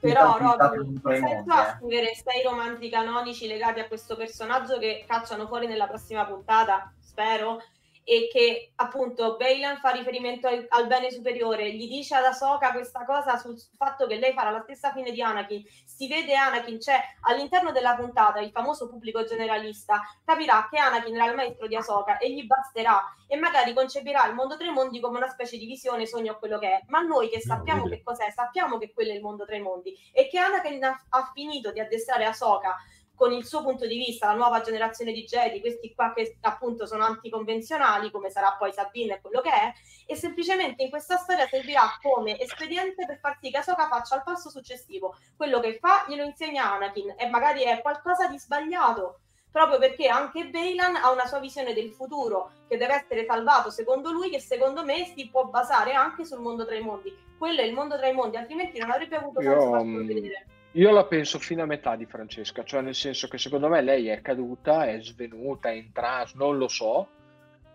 Però 0.00 0.34
utilizzato 0.34 0.74
Robby, 0.76 0.88
in 0.94 1.00
tra 1.02 1.14
i 1.14 1.18
sai 1.20 1.34
mondi, 1.34 1.50
già 1.50 1.66
eh. 1.66 1.76
scrivere 1.76 2.14
sei 2.14 2.42
romanzi 2.42 2.88
canonici 2.88 3.46
legati 3.46 3.80
a 3.80 3.86
questo 3.86 4.16
personaggio 4.16 4.78
che 4.78 5.04
cacciano 5.06 5.46
fuori 5.46 5.66
nella 5.66 5.86
prossima 5.86 6.24
puntata, 6.24 6.90
spero, 7.00 7.60
e 8.04 8.28
che 8.30 8.72
appunto 8.76 9.36
Bailan 9.36 9.78
fa 9.78 9.90
riferimento 9.90 10.46
al, 10.46 10.66
al 10.68 10.86
bene 10.86 11.10
superiore, 11.10 11.72
gli 11.72 11.88
dice 11.88 12.14
ad 12.14 12.24
Ahsoka 12.24 12.72
questa 12.72 13.04
cosa 13.04 13.36
sul 13.38 13.58
fatto 13.76 14.06
che 14.06 14.16
lei 14.16 14.32
farà 14.34 14.50
la 14.50 14.60
stessa 14.62 14.92
fine 14.92 15.10
di 15.10 15.22
Anakin, 15.22 15.64
si 15.84 16.06
vede 16.06 16.34
Anakin, 16.34 16.78
c'è 16.78 17.00
all'interno 17.22 17.72
della 17.72 17.94
puntata 17.96 18.40
il 18.40 18.50
famoso 18.50 18.88
pubblico 18.88 19.24
generalista, 19.24 20.00
capirà 20.24 20.68
che 20.70 20.78
Anakin 20.78 21.14
era 21.16 21.30
il 21.30 21.34
maestro 21.34 21.66
di 21.66 21.76
Ahsoka 21.76 22.18
e 22.18 22.30
gli 22.32 22.44
basterà 22.46 23.02
e 23.26 23.36
magari 23.36 23.72
concepirà 23.72 24.26
il 24.26 24.34
mondo 24.34 24.56
tra 24.56 24.66
i 24.66 24.70
mondi 24.72 25.00
come 25.00 25.16
una 25.16 25.28
specie 25.28 25.56
di 25.56 25.66
visione, 25.66 26.06
sogno 26.06 26.32
o 26.32 26.38
quello 26.38 26.58
che 26.58 26.68
è, 26.68 26.84
ma 26.88 27.00
noi 27.00 27.28
che 27.30 27.40
No, 27.44 27.56
sappiamo 27.56 27.84
orribile. 27.84 27.96
che 27.96 28.02
cos'è, 28.02 28.30
sappiamo 28.30 28.78
che 28.78 28.92
quello 28.92 29.12
è 29.12 29.14
il 29.14 29.22
mondo 29.22 29.44
tra 29.46 29.56
i 29.56 29.60
mondi 29.60 29.94
e 30.12 30.28
che 30.28 30.38
Anakin 30.38 30.84
ha, 30.84 31.04
ha 31.10 31.30
finito 31.34 31.72
di 31.72 31.80
addestrare 31.80 32.24
Ahsoka 32.26 32.76
con 33.14 33.32
il 33.32 33.44
suo 33.44 33.62
punto 33.62 33.86
di 33.86 33.96
vista, 33.96 34.26
la 34.26 34.34
nuova 34.34 34.60
generazione 34.60 35.12
di 35.12 35.24
Jedi, 35.24 35.60
questi 35.60 35.94
qua 35.94 36.12
che 36.12 36.36
appunto 36.42 36.86
sono 36.86 37.04
anticonvenzionali, 37.04 38.10
come 38.10 38.30
sarà 38.30 38.56
poi 38.58 38.72
Sabine 38.72 39.14
e 39.14 39.20
quello 39.20 39.40
che 39.40 39.50
è, 39.50 39.72
e 40.06 40.16
semplicemente 40.16 40.82
in 40.82 40.90
questa 40.90 41.16
storia 41.16 41.46
servirà 41.46 41.98
come 42.02 42.38
espediente 42.38 43.06
per 43.06 43.18
far 43.18 43.38
sì 43.40 43.50
che 43.50 43.58
Ahsoka 43.58 43.88
faccia 43.88 44.16
il 44.16 44.22
passo 44.24 44.50
successivo. 44.50 45.16
Quello 45.36 45.60
che 45.60 45.78
fa 45.80 46.04
glielo 46.08 46.24
insegna 46.24 46.72
Anakin 46.72 47.14
e 47.16 47.28
magari 47.28 47.62
è 47.62 47.80
qualcosa 47.80 48.26
di 48.26 48.38
sbagliato, 48.38 49.20
proprio 49.50 49.78
perché 49.78 50.08
anche 50.08 50.48
Bailan 50.48 50.96
ha 50.96 51.12
una 51.12 51.26
sua 51.26 51.38
visione 51.38 51.74
del 51.74 51.92
futuro 51.92 52.50
che 52.66 52.76
deve 52.76 52.94
essere 52.94 53.24
salvato 53.24 53.70
secondo 53.70 54.10
lui, 54.10 54.28
che 54.28 54.40
secondo 54.40 54.84
me 54.84 55.12
si 55.16 55.28
può 55.30 55.44
basare 55.44 55.92
anche 55.92 56.24
sul 56.24 56.40
mondo 56.40 56.66
tra 56.66 56.74
i 56.74 56.80
mondi. 56.80 57.16
Quello 57.38 57.60
è 57.60 57.64
il 57.64 57.72
mondo 57.72 57.96
tra 57.96 58.08
i 58.08 58.12
mondi, 58.12 58.36
altrimenti 58.36 58.80
non 58.80 58.90
avrebbe 58.90 59.16
avuto 59.16 59.40
Io, 59.40 59.50
senso 59.50 59.70
farlo 59.70 59.84
mm, 59.84 60.06
vedere. 60.06 60.46
Io 60.76 60.90
la 60.90 61.04
penso 61.04 61.38
fino 61.38 61.62
a 61.62 61.66
metà 61.66 61.94
di 61.94 62.04
Francesca, 62.04 62.64
cioè 62.64 62.80
nel 62.80 62.96
senso 62.96 63.28
che 63.28 63.38
secondo 63.38 63.68
me 63.68 63.80
lei 63.80 64.08
è 64.08 64.20
caduta, 64.20 64.86
è 64.86 65.00
svenuta, 65.00 65.68
è 65.70 65.74
in 65.74 65.92
trance, 65.92 66.34
non 66.36 66.58
lo 66.58 66.66
so. 66.66 67.06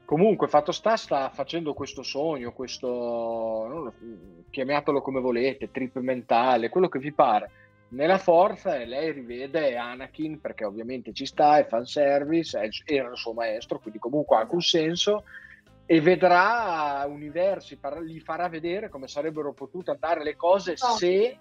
Comunque, 0.04 0.48
fatto 0.50 0.74
sta, 0.74 0.98
sta 0.98 1.30
facendo 1.30 1.74
questo 1.74 2.04
sogno, 2.04 2.52
questo, 2.52 2.88
non 3.70 3.84
lo- 3.84 3.94
chiamatelo 4.50 5.02
come 5.02 5.22
volete, 5.22 5.72
trip 5.72 5.98
mentale, 6.00 6.68
quello 6.68 6.90
che 6.90 7.00
vi 7.00 7.14
pare, 7.14 7.52
nella 7.90 8.18
forza 8.18 8.76
e 8.76 8.86
lei 8.86 9.14
rivede 9.14 9.78
Anakin 9.78 10.42
perché 10.42 10.66
ovviamente 10.66 11.14
ci 11.14 11.26
sta, 11.26 11.58
è 11.58 11.68
fanservice, 11.68 12.60
è- 12.60 12.70
era 12.86 13.10
il 13.12 13.18
suo 13.18 13.32
maestro, 13.32 13.80
quindi 13.80 14.00
comunque 14.00 14.36
ha 14.36 14.40
alcun 14.40 14.62
senso 14.62 15.24
e 15.86 16.02
vedrà 16.02 17.06
universi, 17.08 17.78
gli 18.04 18.20
farà 18.20 18.50
vedere 18.50 18.90
come 18.90 19.08
sarebbero 19.08 19.54
potute 19.54 19.92
andare 19.92 20.22
le 20.24 20.36
cose 20.36 20.72
No. 20.72 20.96
se 20.98 21.38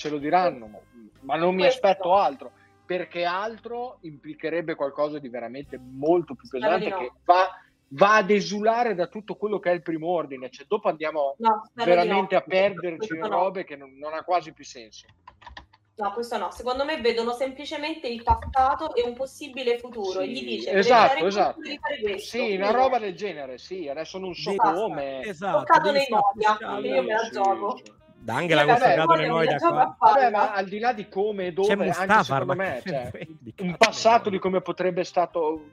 ce 0.00 0.08
lo 0.08 0.16
diranno, 0.16 0.80
ma 1.20 1.36
non 1.36 1.54
mi 1.54 1.66
aspetto 1.66 2.14
altro, 2.14 2.52
perché 2.86 3.24
altro 3.24 3.98
implicherebbe 4.00 4.74
qualcosa 4.74 5.18
di 5.18 5.28
veramente 5.28 5.78
molto 5.78 6.34
più 6.34 6.48
pesante 6.48 6.84
di 6.84 6.90
no. 6.90 6.96
che 6.96 7.12
va 7.26 7.46
va 7.92 8.14
ad 8.16 8.30
esulare 8.30 8.94
da 8.94 9.08
tutto 9.08 9.34
quello 9.34 9.58
che 9.58 9.70
è 9.70 9.74
il 9.74 9.82
primo 9.82 10.06
ordine. 10.08 10.48
Cioè, 10.48 10.64
dopo 10.68 10.88
andiamo 10.88 11.34
No, 11.38 11.68
di 11.72 11.84
veramente 11.84 12.36
no. 12.36 12.40
a 12.40 12.44
perderci 12.44 13.14
in 13.14 13.18
no. 13.18 13.28
robe 13.28 13.64
che 13.64 13.74
non, 13.76 13.98
non 13.98 14.14
ha 14.14 14.22
quasi 14.22 14.52
più 14.52 14.64
senso. 14.64 15.06
No, 15.96 16.12
questo 16.12 16.38
no. 16.38 16.50
Secondo 16.52 16.84
me 16.84 17.00
vedono 17.00 17.32
semplicemente 17.32 18.06
il 18.06 18.22
passato 18.22 18.94
e 18.94 19.02
un 19.02 19.14
possibile 19.14 19.76
futuro. 19.78 20.20
e 20.20 20.26
Sì, 20.26 20.30
gli 20.30 20.44
dice, 20.44 20.70
esatto, 20.70 21.08
"Devi 21.08 21.18
fare 21.18 21.26
esatto. 21.26 21.60
devi 21.60 21.78
fare 21.78 22.00
questo". 22.00 22.28
Sì, 22.38 22.54
una 22.54 22.70
roba 22.70 22.98
del 23.00 23.16
genere, 23.16 23.58
sì, 23.58 23.88
adesso 23.88 24.18
non 24.18 24.34
so 24.34 24.54
come. 24.54 25.20
Esatto, 25.22 25.58
Toccato 25.58 25.90
nei 25.90 26.06
media, 26.08 26.78
io 26.94 27.02
me 27.02 27.12
la 27.12 27.18
Sì, 27.18 27.32
gioco. 27.32 27.76
sì. 27.76 27.98
Da 28.22 28.36
Angela 28.36 28.64
vabbè, 28.66 28.86
nei 28.86 28.96
la 28.96 29.32
Moi 29.32 29.46
da 29.46 29.56
qua. 29.56 29.96
Vabbè, 29.98 30.30
ma 30.30 30.52
al 30.52 30.66
di 30.66 30.78
là 30.78 30.92
di 30.92 31.08
come 31.08 31.46
e 31.46 31.52
dove, 31.52 31.68
C'è 31.68 31.72
anche 31.72 31.86
Mustafa, 31.86 32.22
secondo 32.22 32.54
me, 32.54 32.82
cioè, 32.86 33.10
un 33.60 33.76
passato 33.78 34.28
di 34.28 34.38
come 34.38 34.60
potrebbe 34.60 35.04
stato, 35.04 35.64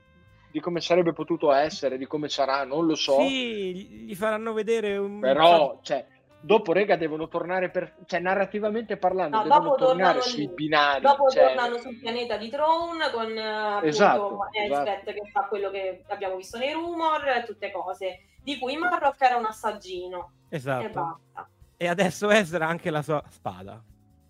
di 0.49 0.59
come 0.61 0.79
sarebbe 0.79 1.11
potuto 1.11 1.51
essere, 1.51 1.97
di 1.97 2.07
come 2.07 2.29
sarà, 2.29 2.63
non 2.63 2.85
lo 2.85 2.95
so. 2.95 3.19
Sì, 3.19 4.05
gli 4.05 4.15
faranno 4.15 4.53
vedere 4.53 4.95
un... 4.95 5.19
Però, 5.19 5.79
cioè, 5.81 6.05
dopo, 6.39 6.71
rega, 6.71 6.95
devono 6.95 7.27
tornare 7.27 7.69
per... 7.69 7.95
Cioè, 8.05 8.21
narrativamente 8.21 8.95
parlando, 8.95 9.37
No, 9.37 9.43
devono 9.43 9.63
dopo 9.63 9.75
tornare 9.75 10.19
tornano 10.19 10.21
sui 10.21 10.47
lì. 10.47 10.53
binari. 10.53 11.01
Dopo 11.01 11.29
cioè- 11.29 11.47
tornano 11.47 11.77
sul 11.79 11.99
pianeta 11.99 12.37
di 12.37 12.49
Throne 12.49 13.11
con 13.11 13.37
eh, 13.37 13.41
appunto 13.45 13.85
Esatto, 13.87 14.39
esatto. 14.53 15.11
che 15.11 15.21
fa 15.33 15.41
quello 15.49 15.69
che 15.69 16.03
abbiamo 16.07 16.37
visto 16.37 16.57
nei 16.57 16.71
rumor, 16.71 17.27
e 17.27 17.43
tutte 17.45 17.71
cose 17.71 18.19
di 18.41 18.57
cui 18.57 18.77
Marrock 18.77 19.19
era 19.21 19.35
un 19.35 19.45
assaggino 19.45 20.31
e 20.47 20.55
Esatto. 20.55 20.89
basta. 21.33 21.49
E 21.78 21.88
adesso 21.88 22.30
Ezra 22.30 22.65
ha 22.65 22.69
anche 22.69 22.89
la 22.89 23.01
sua 23.01 23.23
spada. 23.30 23.82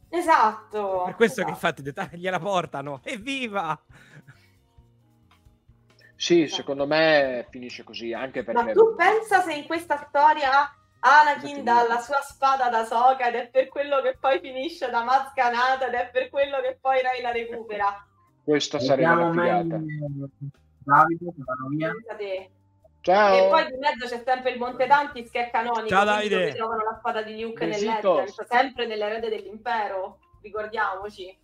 Esatto. 0.10 1.04
Per 1.06 1.16
questo 1.16 1.44
che 1.44 1.50
esatto. 1.50 1.50
infatti 1.50 1.82
i 1.82 1.84
dettagli 1.84 2.18
gliela 2.18 2.40
portano. 2.40 3.00
Evviva! 3.04 3.80
Sì, 6.16 6.48
secondo 6.48 6.88
me 6.88 7.46
finisce 7.50 7.84
così, 7.84 8.12
anche 8.12 8.44
Ma 8.44 8.52
perché... 8.52 8.74
tu 8.74 8.96
pensa 8.96 9.42
se 9.42 9.54
in 9.54 9.66
questa 9.68 10.08
storia 10.08 10.70
Anakin 11.00 11.64
dà 11.64 11.86
la 11.88 12.00
sua 12.00 12.20
spada 12.22 12.70
da 12.70 12.84
Soka 12.86 13.28
ed 13.28 13.36
è 13.36 13.50
per 13.50 13.68
quello 13.68 14.02
che 14.02 14.18
poi 14.20 14.40
finisce 14.40 14.90
da 14.90 15.04
Mazcanata 15.04 15.88
ed 15.88 15.94
è 15.94 16.10
per 16.12 16.30
quello 16.30 16.60
che 16.62 16.78
poi 16.82 17.02
Ray 17.02 17.22
la 17.22 17.32
recupera. 17.32 18.06
Questa 18.44 18.80
sarebbe 18.80 19.12
una 19.12 19.32
figata. 19.32 19.80
Davide 20.80 21.26
che 21.26 21.44
via. 21.70 21.94
Ciao! 23.08 23.46
E 23.46 23.50
poi 23.50 23.66
di 23.72 23.78
mezzo 23.78 24.06
c'è 24.06 24.22
sempre 24.26 24.52
il 24.52 24.60
Monte 24.60 24.86
Tantis 24.86 25.32
che 25.32 25.48
è 25.48 25.50
canonico. 25.50 25.88
Ciao, 25.88 26.04
Davide. 26.04 26.36
dove 26.40 26.54
trovano 26.56 26.84
la 26.84 26.96
spada 26.98 27.22
di 27.22 27.40
Luke 27.42 27.64
nel 27.66 27.70
Besitos. 27.76 28.18
Legends, 28.18 28.46
sempre 28.48 28.86
nell'erede 28.86 29.30
dell'impero. 29.30 30.20
Ricordiamoci. 30.42 31.40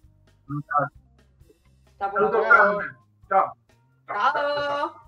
Capolavoro. 1.97 2.41
per- 2.78 2.95
Ciao. 3.30 3.55
Ciao! 4.05 5.01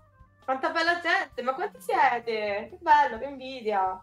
Quanta 0.45 0.70
bella 0.70 1.01
gente, 1.01 1.41
ma 1.41 1.53
quanti 1.56 1.82
siete? 1.82 2.68
Che 2.70 2.78
bello, 2.80 3.18
che 3.18 3.26
invidia. 3.26 4.01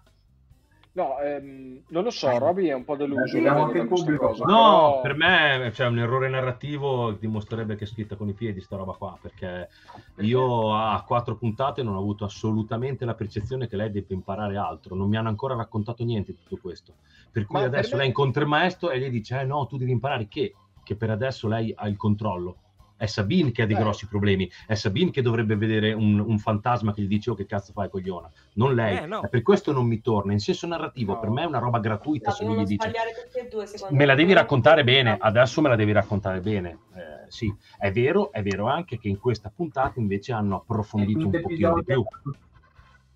No, 0.95 1.19
ehm, 1.21 1.85
non 1.89 2.03
lo 2.05 2.11
so, 2.11 2.37
Roby 2.37 2.67
è 2.67 2.75
un 2.75 2.85
po' 2.85 2.97
deluso 2.97 3.39
pubblico. 3.87 4.27
cosa, 4.29 4.45
No, 4.45 4.53
però- 4.53 5.01
per 5.01 5.15
me 5.17 5.71
c'è 5.73 5.87
un 5.87 5.99
errore 5.99 6.29
narrativo 6.29 7.13
dimostrerebbe 7.13 7.77
che 7.77 7.85
è 7.85 7.87
scritta 7.87 8.15
con 8.17 8.29
i 8.29 8.35
piedi 8.35 8.61
sta 8.61 8.77
roba 8.77 8.93
qua, 8.93 9.19
perché 9.21 9.71
io 10.19 10.75
a 10.77 11.03
quattro 11.07 11.37
puntate 11.37 11.83
non 11.83 11.95
ho 11.95 11.99
avuto 11.99 12.25
assolutamente 12.27 13.07
la 13.07 13.15
percezione 13.15 13.69
che 13.69 13.77
lei 13.77 13.91
debba 13.91 14.13
imparare 14.13 14.59
altro, 14.59 14.95
non 14.95 15.09
mi 15.09 15.17
hanno 15.17 15.29
ancora 15.31 15.55
raccontato 15.55 16.05
niente 16.05 16.33
di 16.33 16.39
tutto 16.43 16.59
questo. 16.61 16.97
Per 17.31 17.47
cui 17.47 17.55
Ma 17.61 17.69
per 17.69 17.75
adesso 17.79 17.93
me- 17.93 17.99
lei 18.01 18.07
incontra 18.09 18.43
il 18.43 18.49
maestro 18.49 18.91
e 18.91 18.99
gli 19.01 19.09
dice 19.09 19.41
"Eh 19.41 19.45
no, 19.45 19.67
tu 19.67 19.79
devi 19.79 19.93
imparare 19.93 20.29
che 20.29 20.55
che 20.85 20.97
per 20.97 21.11
adesso 21.11 21.47
lei 21.47 21.73
ha 21.77 21.87
il 21.87 21.97
controllo. 21.97 22.57
È 23.03 23.07
Sabine 23.07 23.51
che 23.51 23.63
ha 23.63 23.67
dei 23.67 23.75
Eh. 23.75 23.81
grossi 23.81 24.07
problemi, 24.07 24.49
è 24.65 24.75
Sabine 24.75 25.11
che 25.11 25.23
dovrebbe 25.23 25.57
vedere 25.57 25.93
un, 25.93 26.21
un 26.21 26.39
fantasma 26.39 26.95
che 26.95 27.03
gli 27.03 27.09
dice 27.09 27.31
oh 27.31 27.35
che 27.35 27.47
cazzo 27.47 27.73
fai 27.73 27.91
cogliona, 27.91 28.31
non 28.55 28.77
lei. 28.77 28.99
Eh, 28.99 29.07
no. 29.07 29.27
Per 29.29 29.43
questo 29.43 29.73
non 29.73 29.89
mi 29.89 30.01
torna. 30.01 30.31
In 30.31 30.39
senso 30.39 30.69
narrativo 30.69 31.15
No. 31.15 31.19
per 31.19 31.31
me 31.31 31.43
è 31.43 31.47
una 31.47 31.59
roba 31.59 31.81
gratuita 31.81 32.29
No, 32.31 32.37
se 32.37 32.45
lui 32.45 32.59
gli 32.59 32.65
dice 32.65 32.93
e 33.33 33.49
due, 33.51 33.67
secondo 33.67 33.97
me 33.97 34.05
la 34.05 34.15
devi 34.15 34.33
raccontare 34.33 34.85
bene, 34.85 35.17
adesso 35.19 35.61
me 35.61 35.69
la 35.71 35.75
devi 35.75 35.91
raccontare 35.91 36.39
bene. 36.41 36.79
Eh, 36.95 37.27
sì, 37.27 37.53
è 37.77 37.91
vero, 37.91 38.31
è 38.31 38.41
vero 38.41 38.69
anche 38.69 38.99
che 39.01 39.09
in 39.09 39.19
questa 39.19 39.51
puntata 39.53 39.99
invece 39.99 40.33
hanno 40.33 40.59
approfondito 40.59 41.19
un 41.19 41.31
quinto 41.31 41.49
pochino 41.49 41.75
di 41.75 41.83
più. 41.83 42.05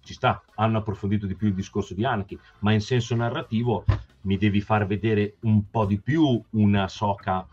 Ci 0.03 0.15
sta, 0.15 0.43
hanno 0.57 0.79
approfondito 0.79 1.27
di 1.27 1.37
più 1.37 1.47
il 1.47 1.55
discorso 1.55 1.95
di 1.95 2.05
Anakin, 2.05 2.41
ma 2.61 2.73
in 2.73 2.81
senso 2.81 3.15
narrativo 3.15 3.85
mi 4.23 4.37
devi 4.37 4.61
far 4.61 4.85
vedere 4.85 5.37
un 5.43 5.71
po' 5.71 5.85
di 5.85 6.01
più 6.01 6.43
una 6.51 6.89
soca 6.89 7.47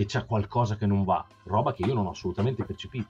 che 0.00 0.06
c'è 0.06 0.24
qualcosa 0.24 0.76
che 0.76 0.86
non 0.86 1.04
va, 1.04 1.22
roba 1.44 1.74
che 1.74 1.82
io 1.82 1.92
non 1.92 2.06
ho 2.06 2.10
assolutamente 2.12 2.64
percepito. 2.64 3.08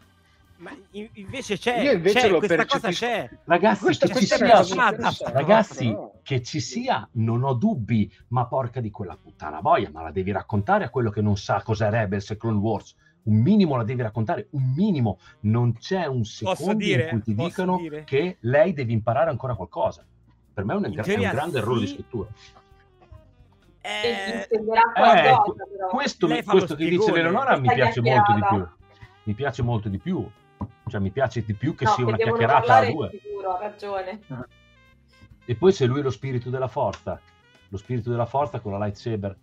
Ma 0.57 0.73
in- 0.91 1.09
invece 1.13 1.57
c'è, 1.57 1.83
Io 1.83 1.93
invece 1.93 2.19
c'è, 2.19 2.29
lo 2.29 2.39
questa 2.39 2.67
cosa 2.67 2.89
percepisco. 2.89 3.05
c'è. 3.07 3.39
Ragazzi, 3.45 3.81
Questa 3.85 4.07
che 4.09 4.19
ci 4.19 4.27
sia, 4.27 4.57
cosa 4.57 5.31
ragazzi, 5.33 5.97
che 6.23 6.43
ci 6.43 6.59
sia, 6.59 7.09
non 7.13 7.45
ho 7.45 7.55
dubbi, 7.55 8.13
ma 8.29 8.47
porca 8.47 8.81
di 8.81 8.91
quella 8.91 9.17
puttana 9.17 9.61
boia, 9.61 9.89
ma 9.93 10.03
la 10.03 10.11
devi 10.11 10.33
raccontare 10.33 10.85
a 10.85 10.91
quello 10.91 11.11
che 11.11 11.23
non 11.23 11.37
sa 11.37 11.63
cos'è 11.63 11.89
Rebels 11.91 12.29
e 12.31 12.37
Clone 12.37 12.59
Wars. 12.59 12.97
Un 13.23 13.37
minimo 13.37 13.77
la 13.77 13.85
devi 13.85 14.03
raccontare, 14.03 14.49
un 14.51 14.73
minimo. 14.75 15.19
Non 15.43 15.75
c'è 15.75 16.07
un 16.07 16.25
secondo 16.25 16.75
dire? 16.75 17.05
in 17.05 17.09
cui 17.23 17.23
ti 17.23 17.35
dicono 17.41 17.77
dire? 17.77 18.03
che 18.03 18.39
lei 18.41 18.73
deve 18.73 18.91
imparare 18.91 19.31
ancora 19.31 19.55
qualcosa. 19.55 20.05
Per 20.53 20.65
me 20.65 20.73
è 20.73 20.77
un, 20.77 20.85
è 20.87 20.89
un 20.89 21.21
grande 21.21 21.59
errore 21.59 21.81
di 21.81 21.87
sì. 21.87 21.93
scrittura. 21.95 22.29
Eh, 23.83 24.47
Eh, 24.51 24.65
qualcosa, 24.65 25.65
però. 25.71 25.89
questo, 25.89 26.27
questo 26.27 26.75
che 26.77 26.89
dice. 26.89 27.11
Eleonora 27.13 27.59
mi 27.59 27.73
piace 27.73 28.01
molto 28.01 28.33
di 28.35 28.41
più. 28.49 28.69
Mi 29.25 29.35
piace 29.35 29.63
molto 29.63 29.89
di 29.89 29.99
più. 29.99 30.29
Cioè, 30.87 31.01
mi 31.01 31.11
piace 31.11 31.45
di 31.45 31.55
più 31.55 31.75
che 31.75 31.85
No, 31.85 31.91
sia 31.93 32.05
una 32.07 32.17
chiacchierata 32.17 32.77
a 32.77 32.91
due. 32.91 33.11
sicuro, 33.11 33.55
ha 33.57 33.59
ragione. 33.61 34.21
E 35.47 35.55
poi 35.55 35.73
se 35.73 35.87
lui 35.87 36.01
è 36.01 36.03
lo 36.03 36.11
spirito 36.11 36.51
della 36.51 36.69
forza, 36.69 37.19
lo 37.69 37.77
spirito 37.77 38.11
della 38.11 38.27
forza 38.27 38.61
con 38.61 38.73
la 38.73 38.79
lightsaber. 38.85 39.37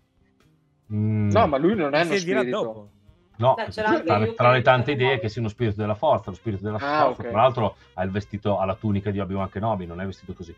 Mm, 0.93 1.31
No, 1.31 1.47
ma 1.47 1.57
lui 1.57 1.75
non 1.75 1.93
è 1.95 2.03
uno 2.03 2.15
spirito. 2.15 2.89
no, 3.37 3.53
Beh, 3.55 3.65
c'era 3.69 3.99
tra, 4.01 4.25
tra 4.33 4.51
le- 4.51 4.61
tante 4.61 4.91
idee 4.91 5.19
che 5.19 5.29
sia 5.29 5.41
uno 5.41 5.49
spirito 5.49 5.77
della 5.81 5.95
forza, 5.95 6.29
lo 6.29 6.35
spirito 6.35 6.63
della 6.63 6.77
Ah, 6.77 7.05
forza. 7.05 7.21
ok. 7.23 7.29
Tra 7.29 7.41
l'altro 7.41 7.75
ha 7.93 8.03
il 8.03 8.11
vestito, 8.11 8.59
ha 8.59 8.65
la 8.65 8.75
tunica 8.75 9.09
di 9.09 9.19
Obi-Wan 9.19 9.49
Kenobi, 9.49 9.85
non 9.85 9.99
è 10.01 10.05
vestito 10.05 10.33
così. 10.33 10.55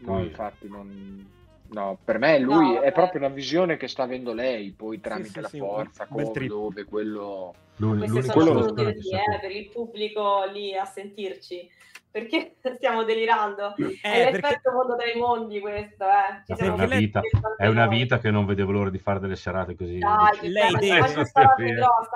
No, 0.00 0.20
infatti, 0.20 0.68
non... 0.68 1.36
no, 1.70 1.98
per 2.04 2.18
me 2.18 2.38
lui 2.38 2.74
No, 2.74 2.80
è 2.80 2.92
proprio 2.92 3.20
una 3.20 3.30
visione 3.30 3.76
che 3.76 3.88
sta 3.88 4.04
avendo 4.04 4.32
lei, 4.32 4.72
poi 4.72 5.00
tramite 5.00 5.28
sì, 5.30 5.40
la 5.40 5.48
sì, 5.48 5.58
un 5.58 5.66
forza, 5.68 6.06
bel 6.10 6.24
come, 6.30 6.46
dove, 6.46 6.84
quello... 6.84 7.54
Queste 7.76 8.22
sono 8.22 8.72
quello- 8.72 9.00
sia 9.00 9.22
eh, 9.36 9.38
per 9.40 9.50
il 9.52 9.68
pubblico 9.68 10.44
lì 10.52 10.76
a 10.76 10.84
sentirci. 10.84 11.70
Perché 12.10 12.56
stiamo 12.74 13.04
delirando? 13.04 13.74
è 13.76 13.80
Eh, 13.80 14.30
perché 14.30 14.40
l'effetto 14.40 14.72
mondo 14.72 14.96
dei 14.96 15.14
mondi 15.14 15.60
questo, 15.60 16.04
eh. 16.04 16.42
Ci 16.54 16.60
È 16.60 16.66
una 16.68 16.86
vita, 16.86 17.20
è 17.56 17.66
una 17.68 17.86
vita 17.86 18.18
che 18.18 18.30
non 18.30 18.46
vedevo 18.46 18.72
l'ora 18.72 18.90
di 18.90 18.98
fare 18.98 19.20
delle 19.20 19.36
serate 19.36 19.76
così. 19.76 19.98
Dai, 19.98 20.30
dici. 20.40 20.48
Lei 20.52 20.72
deve- 20.72 20.96
è 21.06 21.12
grossa, 21.12 21.40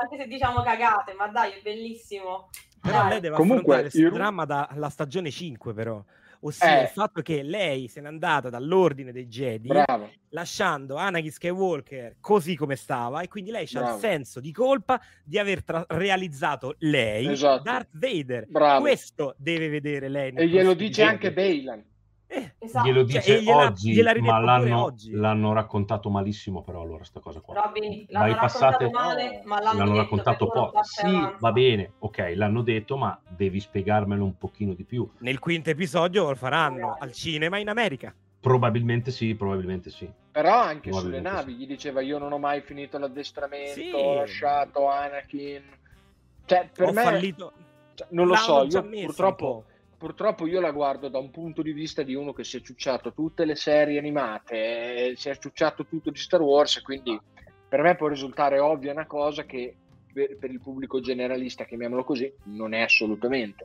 anche 0.01 0.17
se 0.17 0.27
diciamo 0.27 0.63
cagate, 0.63 1.13
ma 1.15 1.29
dai, 1.29 1.53
è 1.53 1.61
bellissimo. 1.63 2.49
Però 2.81 2.99
Dai. 2.99 3.09
lei 3.11 3.21
deve 3.21 3.37
Comunque, 3.37 3.75
affrontare 3.77 3.99
il 4.03 4.07
il- 4.07 4.13
dramma 4.13 4.45
dalla 4.45 4.89
stagione 4.89 5.31
5, 5.31 5.73
però. 5.75 6.03
Ossia 6.45 6.81
Eh. 6.81 6.83
il 6.83 6.89
fatto 6.89 7.23
che 7.23 7.43
lei 7.43 7.87
se 7.87 8.01
n'è 8.01 8.09
andata 8.09 8.51
dall'ordine 8.51 9.13
dei 9.13 9.27
Jedi, 9.29 9.69
Bravo. 9.69 10.11
lasciando 10.31 10.97
Anakin 10.97 11.31
Skywalker 11.31 12.17
così 12.21 12.57
come 12.57 12.75
stava, 12.75 13.21
e 13.21 13.29
quindi 13.29 13.51
lei 13.53 13.69
ha 13.75 13.95
il 13.95 14.01
senso 14.01 14.41
di 14.41 14.51
colpa 14.53 15.01
di 15.25 15.39
aver 15.39 15.63
tra- 15.63 15.85
realizzato 15.89 16.75
lei, 16.79 17.29
Esatto. 17.29 17.63
Darth 17.63 17.91
Vader. 17.93 18.47
Bravo. 18.49 18.81
Questo 18.81 19.35
deve 19.39 19.69
vedere 19.69 20.09
lei. 20.09 20.33
E 20.35 20.49
glielo 20.49 20.75
dice 20.75 21.03
anche. 21.05 21.33
Bailan. 21.33 21.85
Eh, 22.35 22.55
Esatto. 22.61 22.87
Glielo 22.87 23.05
Cioè, 23.07 23.19
dice 23.21 23.37
e 23.39 23.43
gliela- 23.43 23.65
oggi, 23.67 23.93
gliela 23.93 24.15
ma 24.21 24.39
l'hanno, 24.39 24.83
oggi. 24.85 25.11
l'hanno 25.11 25.53
raccontato 25.53 26.09
malissimo 26.09 26.63
però 26.63 26.81
allora 26.81 27.05
sta 27.05 27.21
cosa 27.21 27.41
qua. 27.41 27.55
Robby, 27.61 28.07
l'hanno 28.09 28.33
Bypassate- 28.33 28.85
raccontato 28.85 28.91
male, 28.91 29.43
ma 29.45 29.61
l'hanno, 29.61 29.79
l'hanno 29.79 29.91
detto, 29.91 30.03
raccontato 30.03 30.47
per 30.47 30.55
loro 30.57 30.67
po'. 30.69 30.73
parte 30.73 30.89
Sì, 30.89 31.35
va 31.39 31.53
bene, 31.53 31.93
ok, 31.99 32.33
l'hanno 32.35 32.63
detto, 32.63 32.97
ma 32.97 33.21
devi 33.29 33.61
spiegarmelo 33.61 34.25
un 34.25 34.39
pochino 34.39 34.73
di 34.73 34.85
più. 34.85 35.07
Nel 35.19 35.39
quinto 35.39 35.69
episodio 35.69 36.29
lo 36.31 36.35
faranno 36.35 36.97
al 36.99 37.13
cinema 37.13 37.59
in 37.59 37.69
America. 37.69 38.15
Probabilmente 38.41 39.11
sì, 39.11 39.35
probabilmente 39.35 39.91
sì. 39.91 40.11
Però 40.33 40.59
anche 40.59 40.91
sulle 40.93 41.21
navi 41.21 41.55
gli 41.55 41.67
diceva 41.67 42.01
io 42.01 42.17
non 42.19 42.33
ho 42.33 42.39
mai 42.39 42.63
finito 42.63 42.97
l'addestramento, 42.99 43.73
Sì. 43.75 43.91
ho 43.93 44.15
lasciato 44.15 44.89
Anakin. 44.89 45.63
Cioè, 46.47 46.71
per 46.75 46.89
Ho 46.89 46.93
me, 46.93 47.03
fallito. 47.03 47.53
cioè, 47.95 48.07
non 48.11 48.27
lo 48.27 48.33
L'hanno 48.33 48.71
so, 48.71 48.79
io 48.81 49.05
purtroppo, 49.05 49.47
po'. 49.47 49.65
Purtroppo 50.03 50.49
io 50.49 50.61
la 50.61 50.73
guardo 50.73 51.09
da 51.09 51.19
un 51.19 51.31
punto 51.31 51.63
di 51.63 51.71
vista 51.71 52.03
di 52.03 52.17
uno 52.17 52.33
che 52.33 52.43
si 52.43 52.57
è 52.57 52.61
ciucciato 52.61 53.13
tutte 53.13 53.45
le 53.45 53.55
serie 53.55 54.01
animate, 54.01 55.11
eh, 55.11 55.13
si 55.15 55.29
è 55.29 55.39
ciucciato 55.39 55.87
tutto 55.87 56.11
di 56.11 56.19
Star 56.19 56.41
Wars, 56.41 56.83
quindi 56.83 57.17
per 57.69 57.83
me 57.83 57.95
può 57.95 58.09
risultare 58.09 58.59
ovvia 58.59 58.91
una 58.91 59.07
cosa 59.07 59.45
che 59.45 59.77
per, 60.13 60.51
il 60.51 60.61
pubblico 60.61 60.99
generalista, 60.99 61.65
chiamiamolo 61.65 62.03
così, 62.03 62.35
non 62.47 62.75
è 62.75 62.81
assolutamente. 62.81 63.65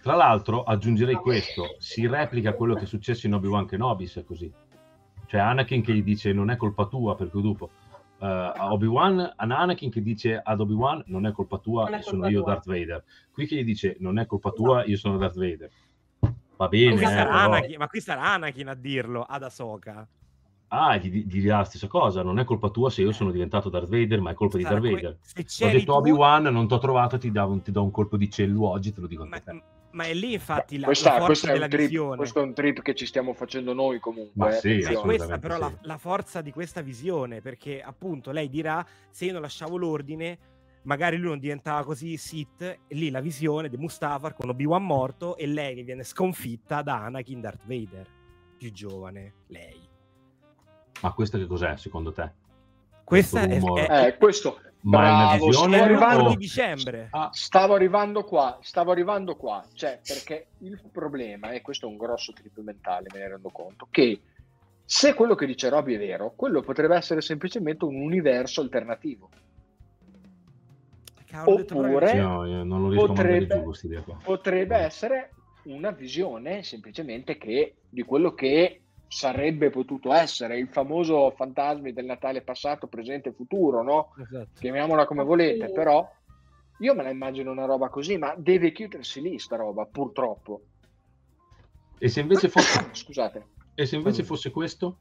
Tra 0.00 0.14
l'altro, 0.14 0.62
aggiungerei 0.62 1.16
questo, 1.16 1.76
si 1.78 2.06
replica 2.06 2.54
quello 2.54 2.74
che 2.74 2.84
è 2.84 2.86
successo 2.86 3.26
in 3.26 3.34
Obi-Wan 3.34 3.66
Kenobi, 3.66 4.06
se 4.06 4.20
è 4.20 4.24
così. 4.24 4.50
Cioè 5.26 5.40
Anakin 5.40 5.82
che 5.82 5.92
gli 5.92 6.02
dice 6.02 6.32
non 6.32 6.50
è 6.50 6.56
colpa 6.56 6.86
tua 6.86 7.16
perché 7.16 7.38
dopo... 7.42 7.68
eh, 8.24 8.52
a 8.56 8.72
Obi-Wan, 8.72 9.20
a 9.20 9.32
Anakin 9.36 9.90
che 9.90 10.00
dice 10.02 10.40
ad 10.42 10.60
Obi-Wan 10.60 11.02
non 11.06 11.26
è 11.26 11.32
colpa 11.32 11.58
tua, 11.58 11.88
è 11.88 12.00
sono 12.02 12.22
colpa 12.22 12.30
io 12.30 12.42
tua. 12.42 12.52
Darth 12.52 12.66
Vader. 12.66 13.04
Qui 13.32 13.46
che 13.46 13.56
gli 13.56 13.64
dice 13.64 13.96
non 14.00 14.18
è 14.18 14.26
colpa 14.26 14.50
tua, 14.50 14.84
io 14.84 14.96
sono 14.96 15.18
Darth 15.18 15.36
Vader. 15.36 15.70
Va 16.56 16.68
bene, 16.68 16.94
Qui 16.94 17.04
eh, 17.04 17.08
Anakin- 17.18 17.78
ma 17.78 17.86
qui 17.88 18.00
sarà 18.00 18.32
Anakin 18.34 18.68
a 18.68 18.74
dirlo 18.74 19.22
ad 19.22 19.42
Ahsoka. 19.42 20.06
Ah, 20.68 20.96
gli, 20.96 21.08
gli 21.26 21.40
dirà 21.40 21.58
la 21.58 21.64
stessa 21.64 21.86
cosa, 21.86 22.22
non 22.22 22.38
è 22.38 22.44
colpa 22.44 22.68
tua 22.70 22.90
se 22.90 23.02
io 23.02 23.12
sono 23.12 23.30
diventato 23.30 23.68
Darth 23.68 23.88
Vader, 23.88 24.20
ma 24.20 24.30
è 24.30 24.34
colpa 24.34 24.56
di 24.56 24.62
Darth 24.64 24.80
que- 24.80 24.90
Vader. 24.92 25.16
se 25.20 25.64
Ho 25.64 25.68
detto 25.70 25.84
tu- 25.92 25.98
Obi-Wan, 25.98 26.44
non 26.44 26.66
ti 26.66 26.74
ho 26.74 26.78
trovato, 26.78 27.18
ti, 27.18 27.30
davo- 27.30 27.60
ti 27.60 27.70
do 27.70 27.82
un 27.84 27.90
colpo 27.90 28.16
di 28.16 28.28
cello 28.30 28.68
oggi, 28.70 28.92
te 28.92 29.00
lo 29.00 29.06
dico 29.06 29.24
ma, 29.24 29.38
te. 29.38 29.62
Ma 29.94 30.04
è 30.04 30.14
lì 30.14 30.32
infatti 30.34 30.78
la, 30.78 30.86
Questa- 30.86 31.10
la 31.10 31.14
forza 31.18 31.26
questo, 31.26 31.46
è 31.48 31.52
della 31.52 31.68
trip, 31.68 31.80
visione. 31.80 32.16
questo 32.16 32.40
è 32.40 32.42
un 32.42 32.52
trip 32.54 32.82
che 32.82 32.94
ci 32.94 33.06
stiamo 33.06 33.32
facendo 33.32 33.72
noi 33.72 33.98
comunque. 34.00 34.32
Ma 34.34 34.48
eh, 34.56 34.60
sì, 34.60 34.80
è 34.80 34.94
questa 34.94 35.38
però 35.38 35.56
la, 35.58 35.68
sì. 35.68 35.76
la 35.86 35.98
forza 35.98 36.40
di 36.40 36.50
questa 36.52 36.80
visione, 36.82 37.40
perché 37.40 37.80
appunto 37.80 38.30
lei 38.32 38.48
dirà 38.48 38.84
se 39.10 39.26
io 39.26 39.32
non 39.32 39.40
lasciavo 39.42 39.76
l'ordine, 39.76 40.38
magari 40.82 41.16
lui 41.16 41.28
non 41.30 41.38
diventava 41.38 41.84
così 41.84 42.16
Sith, 42.16 42.60
e 42.62 42.78
lì 42.88 43.10
la 43.10 43.20
visione 43.20 43.68
di 43.68 43.76
Mustafar 43.76 44.34
con 44.34 44.48
Obi-Wan 44.50 44.84
morto 44.84 45.36
e 45.36 45.46
lei 45.46 45.74
che 45.76 45.82
viene 45.84 46.02
sconfitta 46.02 46.82
da 46.82 47.04
Anakin 47.04 47.40
Darth 47.40 47.64
Vader, 47.66 48.06
più 48.58 48.72
giovane, 48.72 49.34
lei. 49.46 49.80
Ma 51.02 51.12
questo 51.12 51.38
che 51.38 51.46
cos'è 51.46 51.76
secondo 51.76 52.12
te? 52.12 52.32
Questa 53.04 53.42
è, 53.42 53.46
Questo 53.46 53.66
rumore. 53.66 53.86
è- 53.86 54.06
Eh, 54.08 54.16
questo 54.16 54.56
è 54.58 54.72
Bravo, 54.86 55.46
visione 55.46 55.76
sto 55.76 55.84
arrivando 55.84 56.24
o- 56.24 56.28
di 56.28 56.36
dicembre. 56.36 57.08
Ah, 57.10 57.30
stavo 57.32 57.74
arrivando 57.74 58.22
qua, 58.24 58.58
stavo 58.60 58.90
arrivando 58.90 59.34
qua, 59.34 59.64
cioè 59.72 59.98
perché 60.06 60.48
il 60.58 60.78
problema, 60.92 61.52
e 61.52 61.62
questo 61.62 61.86
è 61.86 61.88
un 61.88 61.96
grosso 61.96 62.32
trip 62.32 62.58
mentale, 62.60 63.06
me 63.12 63.18
ne 63.20 63.28
rendo 63.28 63.48
conto, 63.48 63.86
che 63.90 64.20
se 64.84 65.14
quello 65.14 65.34
che 65.34 65.46
dice 65.46 65.70
Roby 65.70 65.94
è 65.94 65.98
vero, 65.98 66.34
quello 66.36 66.60
potrebbe 66.60 66.96
essere 66.96 67.22
semplicemente 67.22 67.86
un 67.86 67.94
universo 67.96 68.60
alternativo. 68.60 69.30
Cavolo, 71.24 71.60
Oppure- 71.62 72.14
no, 72.14 72.90
potrebbe- 72.94 73.62
qua. 74.04 74.18
Potrebbe 74.22 74.76
essere 74.76 75.30
una 75.64 75.90
visione 75.92 76.62
semplicemente 76.62 77.38
che 77.38 77.76
di 77.88 78.02
quello 78.02 78.34
che 78.34 78.82
sarebbe 79.08 79.70
potuto 79.70 80.12
essere 80.12 80.58
il 80.58 80.68
famoso 80.68 81.30
fantasmi 81.36 81.92
del 81.92 82.04
Natale 82.04 82.42
passato, 82.42 82.86
presente 82.88 83.28
e 83.30 83.32
futuro, 83.32 83.82
no? 83.82 84.12
Esatto. 84.20 84.48
chiamiamola 84.58 85.06
come 85.06 85.22
volete, 85.24 85.68
Sì. 85.68 85.72
però 85.72 86.08
io 86.78 86.94
me 86.94 87.02
la 87.02 87.10
immagino 87.10 87.50
una 87.52 87.64
roba 87.66 87.88
così, 87.88 88.18
ma 88.18 88.34
deve 88.36 88.72
chiudersi 88.72 89.20
lì 89.20 89.38
sta 89.38 89.56
roba, 89.56 89.86
purtroppo. 89.86 90.62
E 91.98 92.08
se 92.08 92.20
invece 92.20 92.48
fosse, 92.50 92.88
Scusate. 92.92 93.46
e 93.74 93.86
se 93.86 93.96
invece 93.96 94.24
fosse 94.24 94.50
questo? 94.50 94.98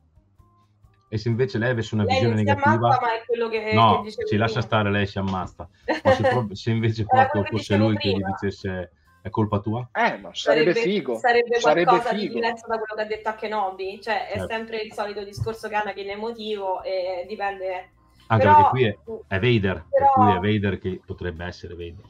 E 1.09 1.17
se 1.19 1.29
invece 1.29 1.59
lei 1.59 1.69
avesse 1.69 1.93
una 1.93 2.05
Lei 2.05 2.13
visione 2.15 2.35
negativa? 2.35 2.71
ammazza, 2.75 2.99
ma 3.01 3.13
è 3.15 3.23
quello 3.25 3.47
che, 3.47 3.71
no, 3.73 4.01
che 4.01 4.09
si 4.11 4.35
lascia 4.35 4.53
prima. 4.61 4.61
stare, 4.61 4.91
lei 4.91 5.05
si 5.05 5.17
ammazza. 5.19 5.69
Ma 6.03 6.11
se, 6.49 6.55
se 6.55 6.71
invece 6.71 7.05
proprio 7.05 7.43
fosse 7.43 7.75
lui 7.77 7.95
che 7.97 8.09
gli 8.09 8.13
prima. 8.13 8.29
dicesse 8.39 8.91
è 9.23 9.29
colpa 9.29 9.59
tua? 9.59 9.87
Eh, 9.93 10.17
ma 10.17 10.29
sarebbe, 10.33 10.75
figo. 10.75 11.17
Sarebbe 11.17 11.57
Sarebbe 11.59 11.85
qualcosa 11.85 12.13
di 12.13 12.19
figo. 12.19 12.33
diverso 12.33 12.67
da 12.67 12.77
quello 12.77 12.93
che 12.95 13.01
ha 13.01 13.05
detto 13.05 13.29
a 13.29 13.33
Kenobi. 13.35 14.01
Cioè, 14.01 14.27
è 14.27 14.33
Certo. 14.37 14.47
sempre 14.53 14.77
il 14.81 14.91
solito 14.93 15.23
discorso 15.23 15.69
che 15.69 15.75
Anakin 15.75 16.09
è 16.09 16.11
emotivo 16.11 16.83
e 16.83 17.25
dipende... 17.27 17.91
Anche 18.27 18.43
Però- 18.45 18.69
perché 18.71 18.99
qui 19.03 19.23
è, 19.29 19.35
è 19.35 19.39
Vader, 19.39 19.85
per 19.89 19.99
però- 19.99 20.11
cui 20.13 20.31
è 20.31 20.53
Vader 20.53 20.77
che 20.79 20.99
potrebbe 21.05 21.45
essere 21.45 21.73
Vader. 21.73 22.05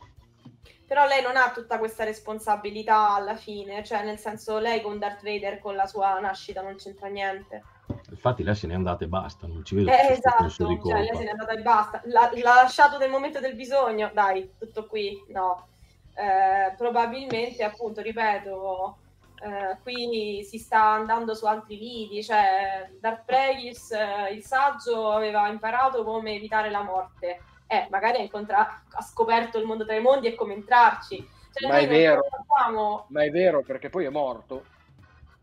Però 0.88 1.06
lei 1.08 1.22
non 1.24 1.36
ha 1.38 1.52
tutta 1.52 1.78
questa 1.80 2.04
responsabilità 2.04 3.16
alla 3.16 3.36
fine, 3.36 3.84
cioè 3.84 4.04
nel 4.04 4.18
senso 4.20 4.58
lei 4.60 4.82
con 4.82 5.00
Darth 5.00 5.24
Vader 5.24 5.60
con 5.60 5.76
la 5.76 5.86
sua 5.88 6.20
nascita 6.20 6.62
non 6.62 6.76
c'entra 6.76 7.08
niente. 7.08 7.64
Infatti 8.12 8.44
lei 8.44 8.54
se 8.56 8.68
n'è 8.68 8.76
andata 8.76 9.04
e 9.04 9.08
basta, 9.08 9.48
non 9.48 9.64
ci 9.66 9.76
vedo 9.76 9.90
Eh, 9.92 10.12
esatto, 10.12 10.44
di 10.68 10.80
cioè 10.84 11.00
lei 11.00 11.16
se 11.16 11.24
n'è 11.24 11.30
andata 11.30 11.52
e 11.54 11.62
basta. 11.62 12.02
L'ha, 12.06 12.30
l'ha 12.34 12.54
lasciato 12.62 12.98
nel 12.98 13.10
momento 13.10 13.40
del 13.40 13.56
bisogno, 13.56 14.12
dai, 14.14 14.52
tutto 14.60 14.86
qui, 14.86 15.20
no. 15.30 15.68
Eh, 16.16 16.74
probabilmente, 16.78 17.64
appunto, 17.64 18.02
ripeto, 18.02 18.98
eh, 19.44 19.78
qui 19.82 20.44
si 20.44 20.58
sta 20.58 20.82
andando 20.92 21.34
su 21.34 21.46
altri 21.46 21.78
lidi, 21.78 22.24
cioè 22.24 22.90
Darth 23.00 23.24
Plagueis, 23.26 23.92
eh, 23.92 24.34
il 24.34 24.44
saggio, 24.44 25.12
aveva 25.12 25.48
imparato 25.50 26.04
come 26.04 26.36
evitare 26.36 26.70
la 26.70 26.82
morte. 26.84 27.42
Eh, 27.68 27.88
magari 27.90 28.18
ha, 28.20 28.22
incontra- 28.22 28.84
ha 28.90 29.02
scoperto 29.02 29.58
il 29.58 29.66
mondo 29.66 29.86
tra 29.86 29.96
i 29.96 30.02
mondi 30.02 30.28
e 30.28 30.36
come 30.36 30.54
entrarci. 30.54 31.18
Cioè, 31.54 31.68
Ma 31.70 31.76
noi 31.76 31.84
è 31.84 31.88
non 31.88 31.96
vero. 31.98 32.28
sappiamo- 32.30 33.06
Ma 33.10 33.24
è 33.24 33.30
vero 33.30 33.62
perché 33.64 33.90
poi 33.90 34.06
è 34.06 34.10
morto. 34.10 34.66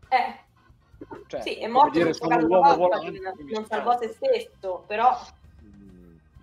Eh, 0.07 0.39
Cioè, 1.27 1.41
sì, 1.41 1.55
è 1.59 1.67
morto 1.67 1.97
dire, 1.97 2.13
sono 2.13 2.29
casa 2.29 2.45
un 2.45 2.51
uomo 2.51 2.75
volta, 2.75 2.97
volante, 2.99 3.43
non, 3.51 3.65
salvò 3.65 3.97
se 3.97 4.09
stesso, 4.09 4.83
però... 4.87 5.17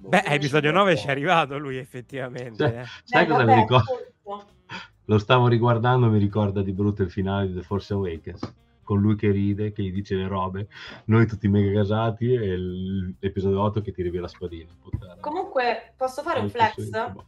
Beh, 0.01 0.23
episodio 0.27 0.71
so. 0.71 0.77
9 0.77 0.97
ci 0.97 1.07
è 1.07 1.11
arrivato 1.11 1.59
lui 1.59 1.77
effettivamente. 1.77 2.57
Cioè, 2.57 2.81
eh. 2.81 2.85
Sai 3.05 3.25
Eh, 3.25 3.27
cosa 3.27 3.45
vabbè, 3.45 3.55
mi 3.55 3.61
ricorda? 3.61 3.93
Lo 5.05 5.19
stavo 5.19 5.49
riguardando, 5.49 6.11
mi 6.11 6.19
ricorda 6.19 6.63
di 6.63 6.73
brutto 6.73 7.03
il 7.03 7.11
finale 7.11 7.49
di 7.49 7.55
The 7.55 7.63
Force 7.63 7.95
Awakens. 7.95 8.55
Con 8.83 9.01
lui 9.01 9.17
che 9.17 9.31
ride, 9.31 9.73
che 9.73 9.83
gli 9.83 9.93
dice 9.93 10.15
le 10.15 10.29
robe, 10.29 10.69
noi 11.07 11.27
tutti 11.27 11.49
mega 11.49 11.71
gasati 11.71 12.33
e 12.33 12.57
l'episodio 13.19 13.63
8 13.63 13.81
che 13.81 13.93
ti 13.93 14.03
rivela 14.03 14.23
la 14.23 14.29
spadina. 14.29 14.71
Puttana. 14.81 15.21
Comunque, 15.21 15.93
posso 15.97 16.23
fare 16.23 16.41
un 16.41 16.49
flex? 16.49 16.77
incubo. 16.79 17.25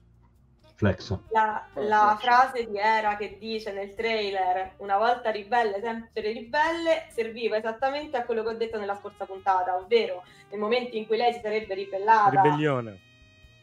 Flex. 0.74 1.18
La, 1.28 1.66
la 1.74 2.16
flex. 2.18 2.22
frase 2.22 2.70
di 2.70 2.78
Era 2.78 3.16
che 3.16 3.36
dice 3.38 3.72
nel 3.72 3.94
trailer 3.94 4.74
una 4.78 4.96
volta 4.96 5.30
ribelle, 5.30 5.80
sempre 5.82 6.32
ribelle, 6.32 7.06
serviva 7.10 7.58
esattamente 7.58 8.16
a 8.16 8.24
quello 8.24 8.42
che 8.42 8.48
ho 8.48 8.56
detto 8.56 8.78
nella 8.78 8.96
scorsa 8.96 9.26
puntata, 9.26 9.76
ovvero 9.76 10.22
nel 10.50 10.58
momento 10.58 10.96
in 10.96 11.06
cui 11.06 11.18
lei 11.18 11.34
si 11.34 11.40
sarebbe 11.42 11.74
ribellata 11.74 12.42
Ribellione. 12.42 13.08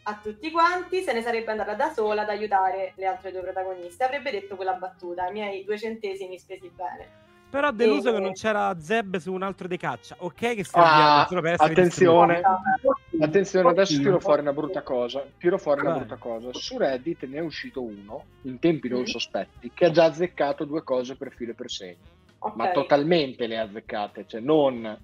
A 0.09 0.19
tutti 0.23 0.49
quanti, 0.51 1.01
se 1.01 1.11
ne 1.11 1.21
sarebbe 1.21 1.51
andata 1.51 1.73
da 1.73 1.91
sola 1.91 2.21
ad 2.21 2.29
aiutare 2.29 2.93
le 2.95 3.05
altre 3.05 3.31
due 3.31 3.41
protagoniste. 3.41 4.05
Avrebbe 4.05 4.31
detto 4.31 4.55
quella 4.55 4.73
battuta, 4.73 5.27
i 5.27 5.33
miei 5.33 5.65
due 5.65 5.77
centesimi 5.77 6.39
spesi 6.39 6.71
bene. 6.73 7.25
Però 7.49 7.71
deluso 7.71 8.09
E- 8.09 8.13
che 8.13 8.19
non 8.19 8.31
c'era 8.33 8.73
Zeb 8.79 9.17
su 9.17 9.33
un 9.33 9.41
altro 9.41 9.67
dei 9.67 9.77
caccia. 9.77 10.15
Ok 10.19 10.33
che 10.55 10.63
serviva 10.63 11.21
Ah, 11.23 11.27
solo 11.27 11.41
per 11.41 11.53
essere 11.53 11.71
attenzione. 11.71 12.33
distribuito. 12.35 13.23
Attenzione, 13.25 13.69
adesso 13.69 13.97
tiro 13.97 14.19
fuori 14.19 14.41
una 14.41 14.53
brutta 14.53 14.81
cosa. 14.81 15.25
Tiro 15.37 15.57
fuori 15.57 15.81
una 15.81 15.95
brutta 15.97 16.15
cosa. 16.17 16.49
Su 16.53 16.77
Reddit 16.77 17.25
ne 17.25 17.37
è 17.37 17.41
uscito 17.41 17.81
uno, 17.81 18.23
in 18.43 18.59
tempi 18.59 18.87
non 18.89 19.01
Mm. 19.01 19.05
sospetti, 19.05 19.71
che 19.73 19.85
ha 19.85 19.91
già 19.91 20.05
azzeccato 20.05 20.63
due 20.65 20.83
cose 20.83 21.15
per 21.15 21.31
filo 21.33 21.51
e 21.51 21.55
per 21.55 21.69
segno. 21.69 21.97
Ok. 22.39 22.55
Ma 22.55 22.71
totalmente 22.71 23.45
le 23.47 23.57
ha 23.57 23.63
azzeccate, 23.63 24.25
cioè 24.27 24.39
non 24.41 24.97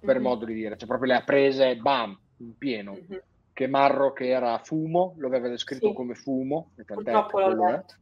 per 0.00 0.16
Mhm. 0.16 0.22
modo 0.22 0.44
di 0.44 0.54
dire, 0.54 0.76
cioè 0.76 0.88
proprio 0.88 1.12
le 1.12 1.18
ha 1.18 1.22
prese, 1.22 1.76
bam, 1.76 2.16
in 2.38 2.56
pieno. 2.58 2.92
Mhm. 2.92 3.20
Che 3.54 3.66
Marro 3.66 4.12
che 4.12 4.28
era 4.28 4.58
fumo, 4.58 5.14
lo 5.18 5.26
aveva 5.26 5.48
descritto 5.48 5.88
Sì. 5.88 5.94
come 5.94 6.14
fumo. 6.14 6.72
e 6.76 6.84
tant'è 6.84 7.10
Purtroppo 7.12 7.40
l'ho 7.40 7.70
letto. 7.70 7.94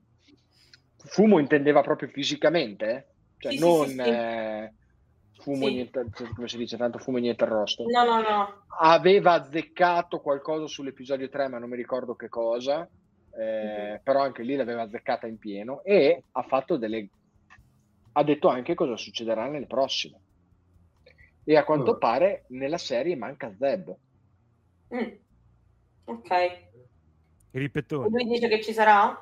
Fumo 1.06 1.38
intendeva 1.38 1.80
proprio 1.82 2.08
fisicamente, 2.08 2.90
eh? 2.90 3.06
cioè 3.38 3.52
Sì, 3.52 3.58
non 3.58 3.86
sì, 3.88 3.94
sì. 3.94 4.00
eh, 4.00 4.74
fumo 5.40 5.66
Sì. 5.66 5.72
niente, 5.74 6.06
come 6.34 6.46
si 6.48 6.56
dice, 6.58 6.76
tanto 6.76 6.98
fumo 6.98 7.16
e 7.18 7.22
niente 7.22 7.44
arrosto. 7.44 7.84
No, 7.88 8.04
no, 8.04 8.20
no. 8.20 8.64
Aveva 8.80 9.32
azzeccato 9.32 10.20
qualcosa 10.20 10.66
sull'episodio 10.66 11.28
3, 11.28 11.48
ma 11.48 11.58
non 11.58 11.68
mi 11.70 11.76
ricordo 11.76 12.14
che 12.14 12.28
cosa, 12.28 12.88
eh, 13.36 13.92
Mhm. 13.94 14.00
però 14.04 14.20
anche 14.22 14.42
lì 14.42 14.54
l'aveva 14.56 14.82
azzeccata 14.82 15.26
in 15.26 15.38
pieno 15.38 15.82
e 15.82 16.24
ha 16.30 16.42
fatto 16.42 16.76
delle... 16.76 17.08
ha 18.12 18.22
detto 18.24 18.48
anche 18.48 18.74
cosa 18.74 18.96
succederà 18.96 19.48
nelle 19.48 19.66
prossime. 19.66 20.20
E 21.44 21.56
a 21.56 21.64
quanto 21.64 21.92
Oh. 21.92 21.98
pare 21.98 22.44
nella 22.48 22.78
serie 22.78 23.16
manca 23.16 23.52
Zeb. 23.56 23.96
Mm. 24.94 25.08
Ok. 26.10 26.30
E 26.30 26.68
I 27.52 27.58
ripetoni. 27.58 28.10
lui 28.10 28.24
dice 28.26 28.48
che 28.48 28.60
ci 28.62 28.72
sarà? 28.72 29.16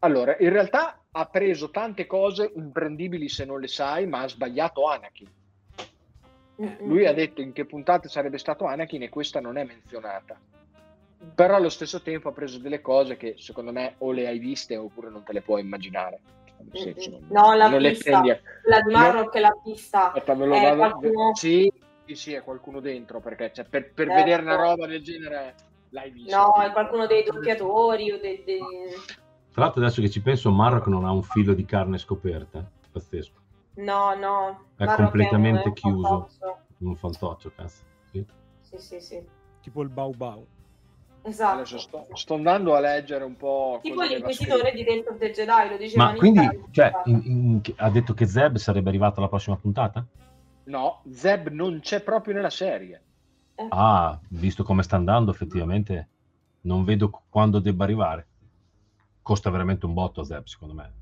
Allora, 0.00 0.36
in 0.38 0.50
realtà 0.50 1.02
ha 1.10 1.26
preso 1.26 1.70
tante 1.70 2.06
cose 2.06 2.50
imprendibili 2.56 3.28
se 3.28 3.44
non 3.44 3.60
le 3.60 3.68
sai, 3.68 4.06
ma 4.06 4.22
ha 4.22 4.28
sbagliato 4.28 4.86
Anakin. 4.88 5.28
Lui 6.80 7.06
ha 7.06 7.12
detto 7.12 7.40
in 7.40 7.52
che 7.52 7.64
puntate 7.64 8.08
sarebbe 8.08 8.38
stato 8.38 8.64
Anakin 8.66 9.02
e 9.02 9.08
questa 9.08 9.40
non 9.40 9.56
è 9.56 9.64
menzionata. 9.64 10.38
Però 11.34 11.54
allo 11.54 11.68
stesso 11.68 12.02
tempo 12.02 12.28
ha 12.28 12.32
preso 12.32 12.58
delle 12.58 12.80
cose 12.80 13.16
che 13.16 13.34
secondo 13.38 13.70
me 13.72 13.94
o 13.98 14.10
le 14.12 14.26
hai 14.26 14.38
viste 14.38 14.76
oppure 14.76 15.08
non 15.08 15.22
te 15.22 15.32
le 15.32 15.42
puoi 15.42 15.60
immaginare. 15.60 16.20
Senso, 16.72 17.10
Mm-mm. 17.10 17.26
non- 17.28 17.44
No, 17.46 17.54
l'ha 17.54 17.68
non 17.68 17.80
le 17.80 17.88
vista. 17.90 18.10
prendi 18.10 18.30
a- 18.30 18.40
La 18.64 18.80
di 18.80 18.92
Marrock 18.92 19.34
la 19.36 19.56
pista. 19.62 20.06
Aspetta, 20.12 20.34
ve 20.34 20.46
lo 20.46 20.54
Eh, 20.54 20.60
vado- 20.60 20.76
qualcuno- 20.76 21.34
Sì, 21.34 21.72
sì, 22.14 22.30
sì, 22.30 22.32
è 22.34 22.42
qualcuno 22.42 22.80
dentro 22.80 23.20
perché 23.20 23.52
cioè, 23.54 23.64
per, 23.64 23.92
per 23.92 24.06
Certo. 24.08 24.22
vedere 24.22 24.42
una 24.42 24.56
roba 24.56 24.86
del 24.86 25.02
genere 25.02 25.54
l'hai 25.90 26.10
vista. 26.10 26.36
No, 26.36 26.54
è 26.62 26.70
qualcuno 26.72 27.06
dei 27.06 27.22
doppiatori 27.24 28.10
o 28.12 28.18
dei... 28.18 28.42
dei- 28.44 28.60
Tra 29.52 29.62
l'altro 29.64 29.80
adesso 29.82 30.00
che 30.00 30.10
ci 30.10 30.22
penso, 30.22 30.50
Marrock 30.50 30.86
non 30.86 31.04
ha 31.04 31.10
un 31.12 31.22
filo 31.22 31.54
di 31.54 31.64
carne 31.64 31.98
scoperta. 31.98 32.64
Pazzesco. 32.90 33.40
No, 33.74 34.14
no. 34.14 34.64
È 34.76 34.84
Marrock 34.84 35.02
completamente 35.02 35.62
un- 35.62 35.68
un 35.68 35.72
chiuso. 35.74 36.08
fantoccio. 36.08 36.58
Un 36.78 36.96
fantoccio, 36.96 37.52
cazzo. 37.54 37.82
Sì. 38.10 38.24
Sì, 38.60 38.78
sì, 38.78 39.00
sì. 39.00 39.22
Tipo 39.62 39.82
il 39.82 39.88
Bau 39.88 40.12
Bau. 40.14 40.46
Esatto. 41.24 41.78
Sto, 41.78 42.06
sto 42.14 42.34
andando 42.34 42.74
a 42.74 42.80
leggere 42.80 43.22
un 43.24 43.36
po'. 43.36 43.78
Tipo 43.82 44.02
l'inquisitore 44.02 44.72
di 44.72 44.82
Dentro 44.82 45.14
the 45.16 45.30
Jedi, 45.30 45.68
lo 45.70 45.76
diceva 45.76 46.04
Ma 46.06 46.14
quindi, 46.14 46.64
cioè, 46.72 46.90
in- 47.04 47.22
in- 47.24 47.60
ha 47.76 47.90
detto 47.90 48.12
che 48.12 48.26
Zeb 48.26 48.56
sarebbe 48.56 48.88
arrivato 48.88 49.20
alla 49.20 49.28
prossima 49.28 49.56
puntata? 49.56 50.04
No, 50.64 51.02
Zeb 51.10 51.48
non 51.48 51.80
c'è 51.80 52.02
proprio 52.02 52.34
nella 52.34 52.50
serie. 52.50 53.02
Ah, 53.68 54.18
visto 54.28 54.64
come 54.64 54.82
sta 54.82 54.96
andando, 54.96 55.30
effettivamente 55.30 56.08
non 56.62 56.84
vedo 56.84 57.10
qu- 57.10 57.22
quando 57.28 57.58
debba 57.58 57.84
arrivare. 57.84 58.26
Costa 59.22 59.50
veramente 59.50 59.86
un 59.86 59.94
botto 59.94 60.24
Zeb, 60.24 60.44
secondo 60.46 60.74
me. 60.74 60.92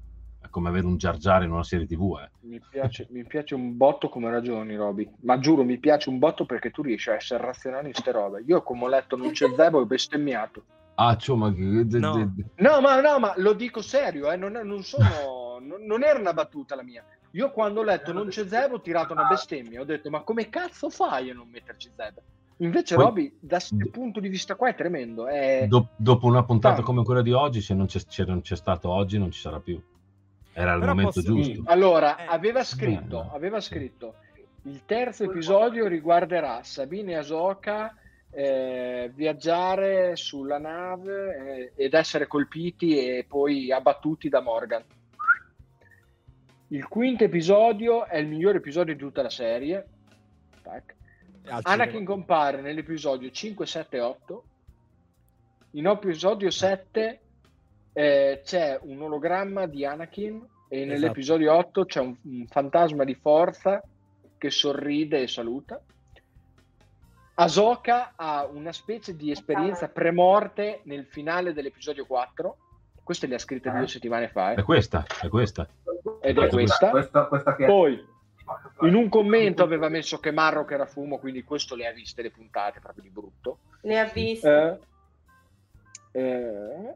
È 0.41 0.49
come 0.49 0.69
avere 0.69 0.87
un 0.87 0.97
Jar 0.97 1.17
Jar 1.17 1.43
in 1.43 1.53
una 1.53 1.65
serie 1.65 1.87
TV, 1.87 2.19
eh. 2.23 2.31
Mi 2.43 2.61
piace, 2.61 3.07
mi 3.11 3.25
piace 3.25 3.55
un 3.55 3.77
botto 3.77 4.09
come 4.09 4.31
ragioni, 4.31 4.75
Roby. 4.75 5.11
Ma 5.21 5.39
giuro, 5.39 5.63
mi 5.63 5.79
piace 5.79 6.09
un 6.09 6.19
botto 6.19 6.47
perché 6.47 6.71
tu 6.71 6.83
riesci 6.83 7.11
a 7.11 7.15
essere 7.15 7.45
razionale 7.45 7.89
in 7.89 7.95
ste 7.95 8.13
robe. 8.13 8.43
Io, 8.47 8.63
come 8.63 8.85
ho 8.85 8.89
letto, 8.89 9.17
non 9.17 9.31
c'è 9.31 9.47
Zebo 9.55 9.79
e 9.79 9.83
ho 9.83 9.87
bestemmiato. 9.87 10.65
Ah, 10.95 11.17
ciò, 11.17 11.35
ma... 11.35 11.53
No. 11.55 12.35
No, 12.57 12.81
ma, 12.81 13.01
no, 13.01 13.19
ma 13.19 13.35
lo 13.37 13.53
dico 13.53 13.83
serio, 13.83 14.31
eh, 14.31 14.37
non, 14.37 14.53
non 14.53 14.83
sono, 14.83 15.59
non, 15.61 15.83
non 15.85 16.03
era 16.03 16.19
una 16.19 16.33
battuta 16.33 16.75
la 16.75 16.83
mia. 16.83 17.05
Io 17.33 17.51
quando 17.53 17.81
ho 17.81 17.85
letto 17.85 18.13
non 18.13 18.29
c'è 18.29 18.47
Zebo 18.47 18.77
ho 18.77 18.81
tirato 18.81 19.13
una 19.13 19.25
bestemmia, 19.29 19.81
ho 19.81 19.85
detto 19.85 20.11
ma 20.11 20.21
come 20.23 20.49
cazzo 20.49 20.91
fai 20.91 21.31
a 21.31 21.35
non 21.35 21.49
metterci 21.49 21.91
Zebo? 21.95 22.23
Invece 22.59 22.95
Poi- 22.95 23.05
Roby, 23.05 23.37
da 23.41 23.57
questo 23.57 23.77
punto 23.91 24.21
di 24.21 24.29
vista 24.29 24.55
qua 24.55 24.69
è 24.69 24.75
tremendo. 24.75 25.27
È... 25.27 25.65
Do- 25.67 25.89
dopo 25.97 26.27
una 26.27 26.45
puntata 26.45 26.81
Ah. 26.81 26.85
come 26.85 27.05
quella 27.05 27.23
di 27.23 27.33
oggi, 27.33 27.61
se 27.63 27.73
non 27.75 27.87
c'è, 27.87 28.01
se 28.07 28.25
non 28.25 28.43
c'è 28.43 28.57
stato 28.57 28.91
oggi, 28.91 29.17
non 29.19 29.31
ci 29.31 29.41
sarà 29.41 29.61
più. 29.61 29.81
Era 30.53 30.75
il 30.75 30.81
Però 30.81 30.93
momento 30.93 31.23
posso- 31.23 31.33
giusto. 31.35 31.63
Allora, 31.67 32.17
Eh, 32.19 32.27
aveva 32.29 32.63
scritto, 32.65 33.01
bello. 33.19 33.31
aveva 33.33 33.61
scritto, 33.61 34.15
il 34.65 34.83
terzo 34.85 35.25
episodio 35.25 35.87
riguarderà 35.87 36.63
Sabine 36.63 37.13
e 37.13 37.17
Asoka 37.17 37.95
eh, 38.33 39.11
viaggiare 39.15 40.15
sulla 40.17 40.59
nave 40.59 41.73
eh, 41.77 41.85
ed 41.85 41.95
essere 41.95 42.27
colpiti 42.27 42.99
e 42.99 43.25
poi 43.27 43.73
abbattuti 43.73 44.29
da 44.29 44.41
Morgan. 44.43 44.83
Il 46.73 46.87
quinto 46.87 47.25
episodio 47.25 48.07
è 48.07 48.17
il 48.19 48.29
migliore 48.29 48.59
episodio 48.59 48.95
di 48.95 49.01
tutta 49.01 49.23
la 49.23 49.31
serie. 49.31 49.87
Tac. 50.63 50.95
Anakin 51.63 52.05
compare 52.05 52.61
nell'episodio 52.61 53.29
5, 53.29 53.67
7 53.67 53.97
e 53.97 54.01
8. 54.01 54.45
In 55.73 55.87
episodio 55.87 56.49
7 56.49 57.21
eh, 57.93 58.41
c'è 58.45 58.79
un 58.83 59.03
ologramma 59.03 59.67
di 59.67 59.85
Anakin 59.85 60.47
e 60.69 60.85
nell'episodio 60.85 61.53
8 61.57 61.85
c'è 61.87 62.01
un, 62.01 62.15
un 62.23 62.47
fantasma 62.47 63.03
di 63.03 63.17
forza 63.17 63.83
che 64.39 64.51
sorride 64.51 65.23
e 65.23 65.27
saluta. 65.27 65.83
Ahsoka 67.35 68.13
ha 68.15 68.47
una 68.47 68.71
specie 68.71 69.17
di 69.17 69.33
esperienza 69.33 69.89
premorte 69.89 70.83
nel 70.85 71.05
finale 71.07 71.53
dell'episodio 71.53 72.07
4. 72.07 72.57
Queste 73.03 73.27
le 73.27 73.35
ha 73.35 73.39
scritte 73.39 73.73
due 73.73 73.89
settimane 73.89 74.29
fa, 74.29 74.53
È 74.53 74.61
eh, 74.61 74.63
questa, 74.63 75.05
è 75.21 75.29
questa. 75.29 75.69
Ed 76.21 76.39
è 76.39 76.49
questa. 76.49 76.91
Questa, 76.91 77.27
questa 77.27 77.57
che 77.57 77.67
Poi 77.67 78.09
in 78.83 78.95
un 78.95 79.09
commento 79.09 79.63
aveva 79.63 79.89
messo 79.89 80.19
che 80.19 80.33
Marrock 80.33 80.73
era 80.73 80.87
fumo, 80.87 81.19
quindi 81.19 81.45
questo 81.45 81.75
le 81.75 81.87
ha 81.87 81.93
viste 81.93 82.23
le 82.23 82.31
puntate 82.31 82.81
proprio 82.81 83.03
di 83.03 83.11
brutto. 83.11 83.59
Le 83.83 83.99
ha 83.99 84.05
viste. 84.05 84.81
Eh, 86.13 86.21
eh, 86.21 86.95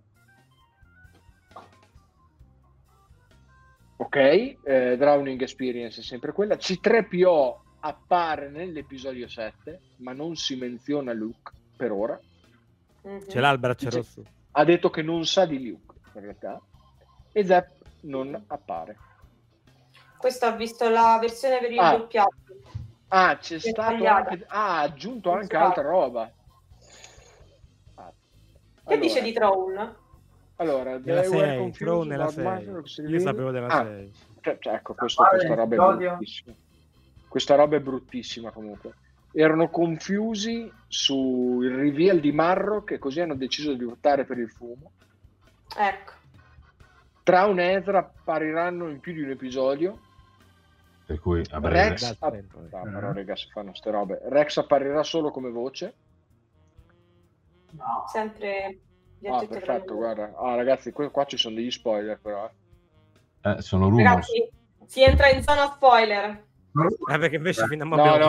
ok, 3.97 4.17
eh, 4.17 4.97
Drowning 4.97 5.41
Experience 5.41 6.01
è 6.01 6.05
sempre 6.05 6.33
quella. 6.33 6.57
C3PO 6.57 7.57
appare 7.81 8.49
nell'episodio 8.49 9.29
7, 9.29 9.81
ma 9.99 10.13
non 10.13 10.37
si 10.37 10.57
menziona 10.57 11.13
Luke 11.13 11.53
per 11.77 11.93
ora. 11.93 12.19
Mhm. 13.03 13.29
Ce 13.29 13.41
l'ha 13.41 13.51
il 13.51 13.59
braccio 13.59 13.89
C'è- 13.89 13.97
rosso. 13.97 14.23
Ha 14.53 14.65
detto 14.65 14.91
che 14.91 15.03
non 15.03 15.27
sa 15.27 15.47
di 15.47 15.69
Luke 15.69 15.95
in 16.15 16.21
realtà. 16.21 16.61
E 17.33 17.45
Zepp 17.45 17.83
non 18.03 18.45
appare. 18.47 18.97
Questo 20.25 20.47
ha 20.47 20.53
visto 20.53 20.89
la 20.89 21.19
versione 21.21 21.59
per 21.59 21.71
il 21.71 21.79
Ah. 21.79 21.97
doppiato. 21.99 22.33
Ah, 23.09 23.37
c'è 23.37 23.57
È 23.57 23.59
stato 23.59 23.83
sbagliata. 23.95 24.31
anche. 24.31 24.45
Ah, 24.49 24.77
ha 24.79 24.81
aggiunto 24.81 25.31
anche 25.33 25.55
Esatto. 25.55 25.65
altra 25.67 25.83
roba. 25.83 26.33
Ah. 27.97 28.13
Che 28.87 28.99
dice 28.99 29.19
Allora, 29.19 29.25
di 29.27 29.33
Throne? 29.35 29.95
Allora, 30.57 30.91
were 31.05 31.25
6, 31.25 31.59
confused 31.59 31.75
Throne 31.75 32.09
nella 32.09 32.23
about 32.25 32.35
6. 32.37 32.45
Master 32.45 32.77
of 32.79 33.11
Io 33.11 33.19
sapevo 33.21 33.51
della 33.51 33.67
Ah, 33.67 33.85
6. 33.85 34.13
cioè, 34.41 34.57
cioè, 34.61 34.73
ecco, 34.73 34.95
questo- 34.95 35.23
Vale, 35.25 35.37
questa 35.37 35.55
roba 35.55 35.75
è 35.75 35.79
bruttissima. 36.07 36.55
Questa 37.29 37.55
roba 37.57 37.77
è 37.77 37.81
bruttissima 37.81 38.51
comunque. 38.51 38.95
Erano 39.31 39.69
confusi 39.69 40.73
sul 40.89 41.71
reveal 41.71 42.19
di 42.19 42.33
Marrock 42.33 42.93
e 42.93 42.99
così 42.99 43.21
hanno 43.21 43.35
deciso 43.35 43.75
di 43.75 43.85
optare 43.85 44.25
per 44.25 44.39
il 44.39 44.49
fumo. 44.49 44.91
Ecco. 45.77 46.13
Traun 47.25 47.59
e 47.61 47.73
Ezra 47.75 47.99
appariranno 47.99 48.89
in 48.89 49.01
più 49.01 49.13
di 49.13 49.21
un 49.21 49.29
episodio. 49.31 49.99
Per 51.07 51.21
cui 51.21 51.45
a 51.51 51.61
breve. 51.61 51.89
Rex, 51.91 52.11
eh. 52.11 52.17
no, 52.21 52.83
però 52.83 53.13
raga, 53.13 53.37
si 53.37 53.49
fanno 53.51 53.75
ste 53.75 53.91
robe. 53.91 54.21
Rex 54.25 54.57
apparirà 54.57 55.03
solo 55.03 55.31
come 55.31 55.51
voce. 55.51 55.95
No. 57.73 58.05
Sempre 58.11 58.79
Ah, 59.27 59.47
perfetto, 59.47 59.95
guarda. 59.95 60.35
Ah, 60.37 60.55
ragazzi, 60.55 60.93
qua, 60.93 61.25
ci 61.25 61.39
sono 61.39 61.55
degli 61.55 61.71
spoiler 61.71 62.19
però. 62.21 62.51
eh. 63.43 63.51
Eh, 63.51 63.63
sono 63.63 63.89
rumors. 63.89 64.05
Ragazzi, 64.05 64.51
si 64.87 65.03
entra 65.03 65.29
in 65.29 65.43
zona 65.43 65.67
spoiler. 65.67 66.45
Eh, 67.11 67.19
perché 67.19 67.37
invece 67.37 67.67
fino 67.67 67.85
a 67.85 67.87
mo 67.87 67.97
No, 67.97 68.17
no. 68.17 68.29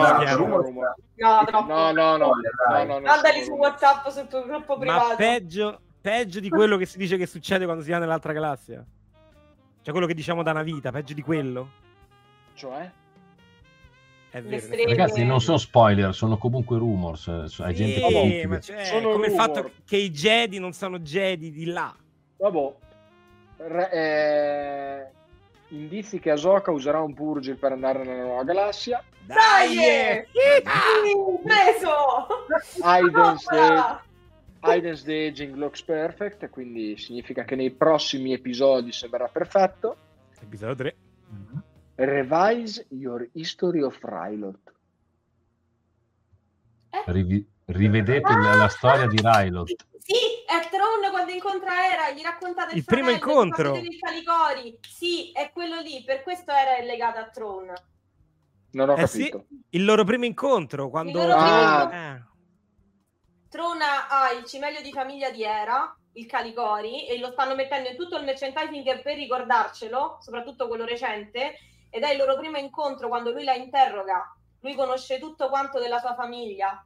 No, 1.16 1.44
troppo. 1.44 1.66
No, 1.66 1.90
no, 1.92 2.16
no. 2.16 2.30
no, 2.68 2.84
no, 2.84 3.00
Mandali 3.00 3.42
su. 3.42 3.52
WhatsApp 3.52 4.06
sul 4.08 4.26
tuo 4.28 4.44
gruppo 4.44 4.78
privato. 4.78 5.08
Ma 5.08 5.14
peggio, 5.16 5.80
peggio 6.00 6.40
di 6.40 6.48
quello 6.48 6.76
che 6.76 6.86
si 6.86 6.96
dice 6.96 7.16
che 7.16 7.26
succede 7.26 7.64
quando 7.64 7.82
si 7.82 7.90
va 7.90 7.98
nell'altra 7.98 8.32
galassia. 8.32 8.84
Cioè 9.82 9.92
quello 9.92 10.06
che 10.06 10.14
diciamo 10.14 10.42
da 10.42 10.52
una 10.52 10.62
vita, 10.62 10.90
peggio 10.92 11.14
di 11.14 11.22
quello. 11.22 11.84
Cioè? 12.56 12.90
È 14.30 14.40
Le 14.40 14.58
vero. 14.58 14.88
Ragazzi, 14.88 15.24
non 15.24 15.40
sono 15.40 15.58
spoiler, 15.58 16.14
sono 16.14 16.36
comunque 16.38 16.78
rumors. 16.78 17.28
eh, 17.28 17.44
È 17.44 17.72
gente 17.72 18.00
Sì, 18.00 18.12
che- 18.40 18.46
ma 18.46 18.58
c'è 18.58 18.84
Sono 18.84 19.10
come 19.12 19.26
il 19.26 19.32
rumor. 19.32 19.46
fatto 19.46 19.70
che 19.84 19.96
i 19.98 20.10
Jedi 20.10 20.58
non 20.58 20.72
sono 20.72 20.98
Jedi 20.98 21.50
di 21.52 21.66
là. 21.66 21.94
Vabbè. 22.38 22.74
Re- 23.58 23.90
eh, 23.92 25.10
indizi 25.74 26.18
che 26.18 26.30
Ahsoka 26.30 26.70
userà 26.70 27.00
un 27.00 27.14
Purgil 27.14 27.56
per 27.56 27.72
andare 27.72 28.04
nella 28.04 28.24
nuova 28.24 28.44
galassia. 28.44 29.02
Dai! 29.24 29.76
eh! 29.78 30.26
Sì, 30.30 30.62
preso! 31.42 32.26
Aiden's 32.82 33.44
Coppola! 33.44 34.02
Aiden's 34.60 35.02
the 35.04 35.26
aging 35.28 35.54
looks 35.56 35.82
perfect, 35.82 36.48
quindi 36.50 36.96
significa 36.98 37.44
che 37.44 37.54
nei 37.56 37.70
prossimi 37.70 38.32
episodi 38.32 38.92
sembrerà 38.92 39.28
perfetto. 39.28 39.96
Episodio 40.40 40.74
3. 40.74 40.96
Mhm. 41.28 41.62
Revise 41.96 42.86
your 42.90 43.28
history 43.32 43.82
of 43.82 43.98
Rylot. 44.02 44.58
rivi- 47.06 47.46
rivedete 47.66 48.32
la, 48.32 48.54
la 48.54 48.68
storia 48.68 49.06
di 49.06 49.16
Rylot. 49.22 49.68
Sì, 49.98 50.14
è 50.46 50.68
Tron 50.70 51.10
quando 51.10 51.32
incontra 51.32 51.90
Era, 51.92 52.10
gli 52.12 52.22
racconta 52.22 52.66
del 52.66 52.76
Il 52.76 52.84
primo 52.84 53.10
incontro. 53.10 53.72
dei 53.72 53.98
Caligori. 53.98 54.78
Sì, 54.86 55.32
è 55.32 55.50
quello 55.52 55.80
lì, 55.80 56.02
per 56.04 56.22
questo 56.22 56.52
Era 56.52 56.76
è 56.76 56.84
legata 56.84 57.20
a 57.20 57.28
Tron. 57.30 57.72
Non 58.72 58.90
ho 58.90 58.96
Eh 58.96 59.06
sì, 59.06 59.30
capito. 59.30 59.46
il 59.70 59.84
loro 59.84 60.04
primo 60.04 60.26
incontro 60.26 60.90
quando... 60.90 61.18
Il 61.18 61.24
primo 61.26 61.38
Ah. 61.40 61.82
incontro. 61.82 61.96
Eh. 61.98 62.24
Tron 63.48 63.78
ha 63.80 64.32
il 64.38 64.44
cimelio 64.44 64.82
di 64.82 64.90
famiglia 64.92 65.30
di 65.30 65.42
Era, 65.42 65.96
il 66.12 66.26
Caligori, 66.26 67.06
e 67.08 67.18
lo 67.18 67.30
stanno 67.32 67.54
mettendo 67.54 67.88
in 67.88 67.96
tutto 67.96 68.18
il 68.18 68.24
merchandising 68.24 69.00
per 69.02 69.16
ricordarcelo, 69.16 70.18
soprattutto 70.20 70.68
quello 70.68 70.84
recente, 70.84 71.54
ed 71.96 72.02
è 72.02 72.10
il 72.10 72.18
loro 72.18 72.36
primo 72.36 72.58
incontro 72.58 73.08
quando 73.08 73.32
lui 73.32 73.42
la 73.42 73.54
interroga. 73.54 74.36
Lui 74.60 74.74
conosce 74.74 75.18
tutto 75.18 75.48
quanto 75.48 75.78
della 75.78 75.98
sua 75.98 76.14
famiglia. 76.14 76.84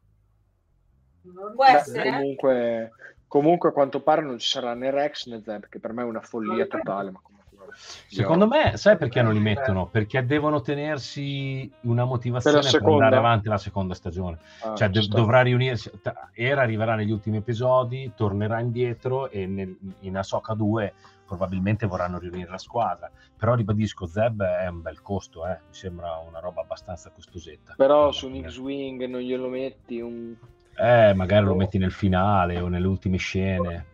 Può 1.20 1.64
Beh, 1.64 1.72
essere? 1.72 2.08
eh? 2.08 2.12
comunque, 2.12 2.90
comunque, 3.26 3.68
a 3.70 3.72
quanto 3.72 4.02
pare 4.02 4.22
non 4.22 4.38
ci 4.38 4.46
sarà 4.46 4.72
né 4.74 4.88
Rex 4.92 5.26
né 5.26 5.42
Zeb, 5.42 5.68
che 5.68 5.80
per 5.80 5.92
me 5.92 6.02
è 6.02 6.04
una 6.04 6.20
follia 6.20 6.64
totale. 6.66 7.10
Ma 7.10 7.18
comunque. 7.20 7.39
Secondo 7.74 8.46
me, 8.46 8.76
sai 8.76 8.96
perché 8.96 9.22
non 9.22 9.32
li 9.32 9.40
mettono? 9.40 9.86
Perché 9.86 10.24
devono 10.24 10.60
tenersi 10.60 11.70
una 11.82 12.04
motivazione 12.04 12.60
Per 12.60 12.80
per, 12.80 12.90
andare 12.90 13.16
avanti 13.16 13.48
la 13.48 13.58
seconda 13.58 13.94
stagione. 13.94 14.38
Ah, 14.62 14.74
cioè, 14.74 14.90
sta. 14.92 15.16
dovrà 15.16 15.42
riunirsi. 15.42 15.90
Era 16.32 16.62
arriverà 16.62 16.94
negli 16.94 17.10
ultimi 17.10 17.38
episodi, 17.38 18.12
tornerà 18.14 18.60
indietro 18.60 19.30
e 19.30 19.46
nel- 19.46 19.76
in 20.00 20.16
Ahsoka 20.16 20.54
2 20.54 20.92
probabilmente 21.30 21.86
vorranno 21.86 22.18
riunire 22.18 22.50
la 22.50 22.58
squadra. 22.58 23.08
Però 23.36 23.54
ribadisco, 23.54 24.06
Zeb 24.06 24.42
è 24.42 24.66
un 24.66 24.82
bel 24.82 25.00
costo, 25.00 25.46
eh. 25.46 25.60
mi 25.68 25.74
sembra 25.74 26.16
una 26.28 26.40
roba 26.40 26.62
abbastanza 26.62 27.10
costosetta. 27.10 27.74
Però 27.76 28.10
su 28.10 28.26
un 28.26 28.42
X-Wing 28.42 29.04
non 29.04 29.20
glielo 29.20 29.48
metti 29.48 30.00
un... 30.00 30.34
Eh, 30.76 31.14
magari 31.14 31.44
lo 31.44 31.54
metti 31.54 31.78
nel 31.78 31.92
finale 31.92 32.58
o 32.58 32.66
nelle 32.66 32.86
ultime 32.86 33.18
scene. 33.18 33.86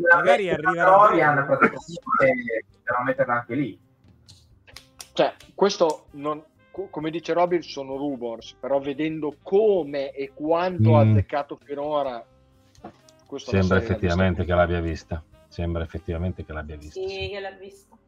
Magari 0.00 0.50
arriverà- 0.50 0.90
Mandalorian 0.90 1.46
praticamente 1.46 2.64
possiamo 2.72 3.04
metterla 3.04 3.34
anche 3.34 3.54
lì. 3.54 3.78
Cioè, 5.12 5.34
questo 5.54 6.06
non... 6.12 6.42
co- 6.70 6.88
Come 6.90 7.10
dice 7.10 7.32
Robin, 7.32 7.62
sono 7.62 7.96
rumors, 7.96 8.54
però 8.60 8.78
vedendo 8.80 9.36
come 9.42 10.10
e 10.12 10.32
quanto 10.34 10.96
ha 10.96 11.04
Mm. 11.04 11.12
azzeccato 11.12 11.58
finora, 11.62 12.24
questo 13.26 13.50
Sembra 13.50 13.78
effettivamente 13.78 14.44
che 14.44 14.54
l'abbia 14.54 14.80
vista. 14.80 15.22
Sembra 15.48 15.82
effettivamente 15.84 16.44
che 16.44 16.52
l'abbia 16.52 16.76
vista. 16.76 17.00
Sì, 17.00 17.08
sì. 17.08 17.28
che 17.30 17.40
l'ha 17.40 17.50
visto. 17.52 17.98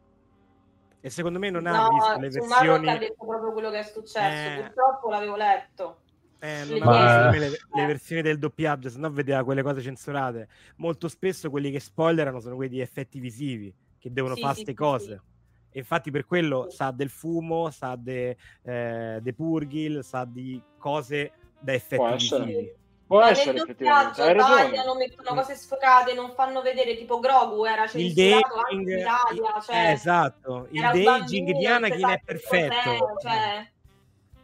E 1.01 1.10
secondo 1.10 1.39
me 1.39 1.48
non 1.51 1.66
ha 1.66 1.70
No, 1.89 1.89
visto 1.90 2.40
le 2.40 2.47
Marrock 2.47 2.52
ha 2.52 2.81
versioni... 2.82 2.98
detto 2.98 3.24
proprio 3.27 3.52
quello 3.52 3.70
che 3.70 3.78
è 3.78 3.82
successo. 3.85 4.60
Eh. 4.60 4.62
Purtroppo 4.65 5.09
l'avevo 5.10 5.36
letto. 5.36 6.01
Eh, 6.40 6.65
non 6.69 6.78
Ma- 6.78 7.31
le, 7.31 7.51
le 7.73 7.86
versioni 7.86 8.23
del 8.23 8.39
doppiaggio, 8.39 8.89
sennò 8.89 9.10
vedeva 9.10 9.43
quelle 9.43 9.62
cose 9.62 9.81
censurate. 9.81 10.48
Molto 10.77 11.09
spesso 11.09 11.51
quelli 11.51 11.70
che 11.70 11.81
spoilerano 11.81 12.40
sono 12.40 12.55
quelli 12.55 12.70
di 12.70 12.81
effetti 12.81 13.19
visivi, 13.19 13.74
che 13.98 14.12
devono 14.12 14.35
Sì, 14.35 14.40
fare 14.43 14.55
sì, 14.55 14.65
queste 14.65 14.82
sì, 14.82 14.89
cose. 14.89 15.23
E 15.70 15.78
infatti 15.81 16.10
per 16.10 16.24
quello 16.27 16.70
sa 16.70 16.93
del 16.93 17.10
fumo, 17.10 17.70
sa 17.70 17.97
de, 17.97 18.36
eh, 18.62 19.19
de 19.20 19.32
purgil, 19.35 20.02
sa 20.05 20.24
di 20.24 20.62
cose 20.78 21.32
da 21.59 21.73
effetti 21.73 21.97
Può 21.97 22.09
essere. 22.09 22.44
visivi. 22.44 22.77
Può 23.09 23.20
Ma 23.20 23.31
essere 23.31 23.52
nel 23.52 23.62
effettivamente, 23.62 24.20
doppiaggio 24.20 24.43
hai 24.43 24.59
tagliano, 24.69 24.94
mettono 24.94 25.35
cose 25.40 25.55
sfocate, 25.55 26.12
non 26.12 26.32
fanno 26.35 26.60
vedere 26.60 26.94
tipo 26.94 27.19
Grogu 27.20 27.65
era 27.65 27.85
Il 27.85 27.89
censurato 28.15 28.55
anche 28.56 28.93
in 28.93 28.98
Italia, 28.98 29.60
cioè 29.60 29.77
eh, 29.77 29.93
esatto, 29.93 30.69
il 30.70 30.81
daging 30.82 31.52
di 31.52 31.66
Anakin 31.66 32.01
non 32.01 32.10
è 32.10 32.20
perfetto. 32.23 33.16
cioè, 33.23 33.73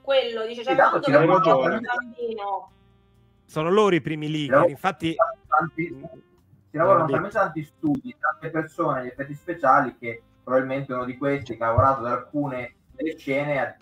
quello 0.05 0.47
dice, 0.47 0.63
cioè, 0.63 0.77
quando 0.77 1.01
giovane. 1.01 1.77
un 1.77 1.81
bambino. 1.81 2.71
Sono 3.47 3.71
loro 3.71 3.95
i 3.95 4.01
primi 4.03 4.31
leaker, 4.31 4.59
No. 4.61 4.67
infatti 4.69 5.15
Tanti- 5.49 5.97
si 6.71 6.77
lavorano 6.77 7.07
talmente 7.09 7.37
tanti 7.37 7.63
studi, 7.63 8.15
tante 8.19 8.51
persone, 8.51 9.05
gli 9.05 9.07
effetti 9.09 9.35
speciali, 9.35 9.97
che 9.99 10.23
probabilmente 10.43 10.93
uno 10.93 11.05
di 11.05 11.17
questi 11.17 11.57
che 11.57 11.63
ha 11.65 11.69
lavorato 11.69 12.01
ad 12.01 12.13
alcune 12.13 12.75
delle 12.91 13.17
scene 13.17 13.59
ha, 13.61 13.77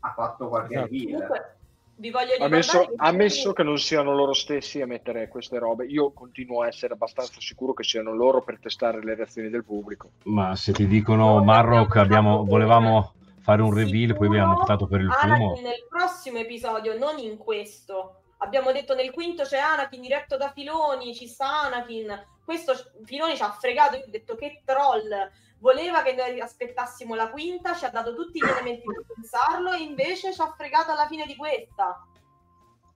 ha 0.00 0.12
fatto 0.12 0.48
qualche 0.48 0.74
Esatto. 0.74 0.88
comunque 0.90 1.56
vi 1.96 2.10
voglio 2.10 2.32
Ammesso, 2.40 2.80
che 2.80 2.92
ammesso 2.96 3.52
che 3.52 3.62
non 3.62 3.78
siano 3.78 4.14
loro 4.14 4.32
stessi 4.32 4.80
a 4.80 4.86
mettere 4.86 5.28
queste 5.28 5.58
robe, 5.58 5.84
io 5.86 6.10
continuo 6.10 6.62
a 6.62 6.66
essere 6.66 6.94
abbastanza 6.94 7.40
sicuro 7.40 7.72
che 7.72 7.84
siano 7.84 8.12
loro 8.12 8.42
per 8.42 8.58
testare 8.58 9.00
le 9.04 9.14
reazioni 9.14 9.48
del 9.48 9.64
pubblico. 9.64 10.10
Ma 10.24 10.56
se 10.56 10.72
ti 10.72 10.88
dicono 10.88 11.42
Marrock 11.44 11.94
abbiamo, 11.96 12.44
volevamo 12.44 13.12
fare 13.44 13.60
un 13.60 13.74
reveal, 13.74 14.16
poi 14.16 14.26
abbiamo 14.28 14.58
optato 14.58 14.86
per 14.86 15.00
il 15.00 15.12
fumo. 15.12 15.34
Anakin 15.34 15.62
nel 15.62 15.86
prossimo 15.86 16.38
episodio, 16.38 16.96
non 16.96 17.18
in 17.18 17.36
questo. 17.36 18.22
Abbiamo 18.38 18.72
detto 18.72 18.94
nel 18.94 19.10
quinto 19.10 19.42
c'è 19.42 19.58
Anakin 19.58 20.00
diretto 20.00 20.38
da 20.38 20.50
Filoni, 20.50 21.14
ci 21.14 21.26
sta 21.26 21.60
Anakin. 21.64 22.26
Questo 22.42 22.72
Filoni 23.04 23.36
ci 23.36 23.42
ha 23.42 23.50
fregato, 23.50 23.96
io 23.96 24.04
ho 24.04 24.10
detto 24.10 24.34
che 24.34 24.62
troll. 24.64 25.10
Voleva 25.58 26.02
che 26.02 26.14
noi 26.14 26.40
aspettassimo 26.40 27.14
la 27.14 27.28
quinta, 27.28 27.74
ci 27.74 27.84
ha 27.84 27.90
dato 27.90 28.14
tutti 28.14 28.38
gli 28.38 28.48
elementi 28.48 28.82
per 28.82 29.04
pensarlo 29.14 29.72
e 29.72 29.82
invece 29.82 30.32
ci 30.32 30.40
ha 30.40 30.52
fregato 30.56 30.92
alla 30.92 31.06
fine 31.06 31.26
di 31.26 31.36
questa. 31.36 32.02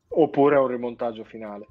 Oppure 0.09 0.57
a 0.57 0.61
un 0.63 0.69
rimontaggio 0.69 1.25
finale. 1.25 1.67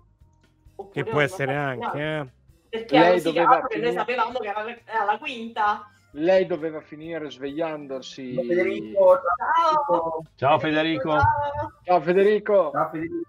Oppure 0.76 1.04
che 1.04 1.10
può 1.10 1.22
essere 1.22 1.56
anche... 1.56 2.00
eh. 2.00 2.36
Perché 2.70 3.00
Lei 3.00 3.22
doveva 3.22 3.56
che 3.56 3.78
noi 3.78 3.86
finire- 3.86 3.94
sapevamo 3.94 4.40
che 4.40 4.48
era, 4.48 4.66
era 4.86 5.04
la 5.04 5.18
quinta. 5.18 5.92
Lei 6.18 6.48
doveva 6.48 6.82
finire 6.82 7.30
svegliandosi. 7.30 8.34
Federico, 8.34 9.20
Ciao! 9.86 10.22
Ciao 10.36 10.60
Federico. 10.60 11.12
Ciao! 11.84 12.02
Federico. 12.02 12.72
ciao 12.74 12.90
Federico. 12.90 13.28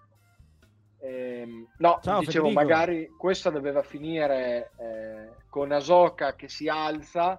Ehm, 1.00 1.66
no, 1.78 1.98
Ciao, 2.02 2.20
dicevo, 2.20 2.48
Federico. 2.48 2.60
magari 2.60 3.08
questa 3.18 3.50
doveva 3.50 3.82
finire 3.82 4.70
eh, 4.78 5.28
con 5.50 5.70
Asoka 5.70 6.34
che 6.34 6.48
si 6.48 6.68
alza 6.68 7.38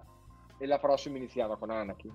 e 0.59 0.65
la 0.67 0.77
prossima 0.77 1.17
iniziava 1.17 1.57
con 1.57 1.71
Anakin. 1.71 2.13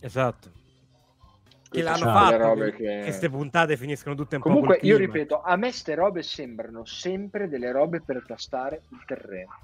Esatto. 0.00 0.48
Che 0.50 1.82
Queste 1.82 1.82
l'hanno 2.04 2.18
fatto, 2.18 2.54
che 2.54 2.72
che- 2.72 3.00
queste 3.02 3.28
puntate 3.28 3.76
finiscono 3.76 4.14
tutte 4.14 4.36
un 4.36 4.42
Comunque, 4.42 4.74
po' 4.76 4.80
col 4.80 4.88
io 4.88 4.96
ripeto, 4.96 5.42
a 5.42 5.54
me 5.56 5.70
ste 5.70 5.94
robe 5.94 6.22
sembrano 6.22 6.84
sempre 6.86 7.46
delle 7.48 7.70
robe 7.72 8.00
per 8.00 8.24
tastare 8.26 8.82
il 8.88 9.04
terreno. 9.06 9.58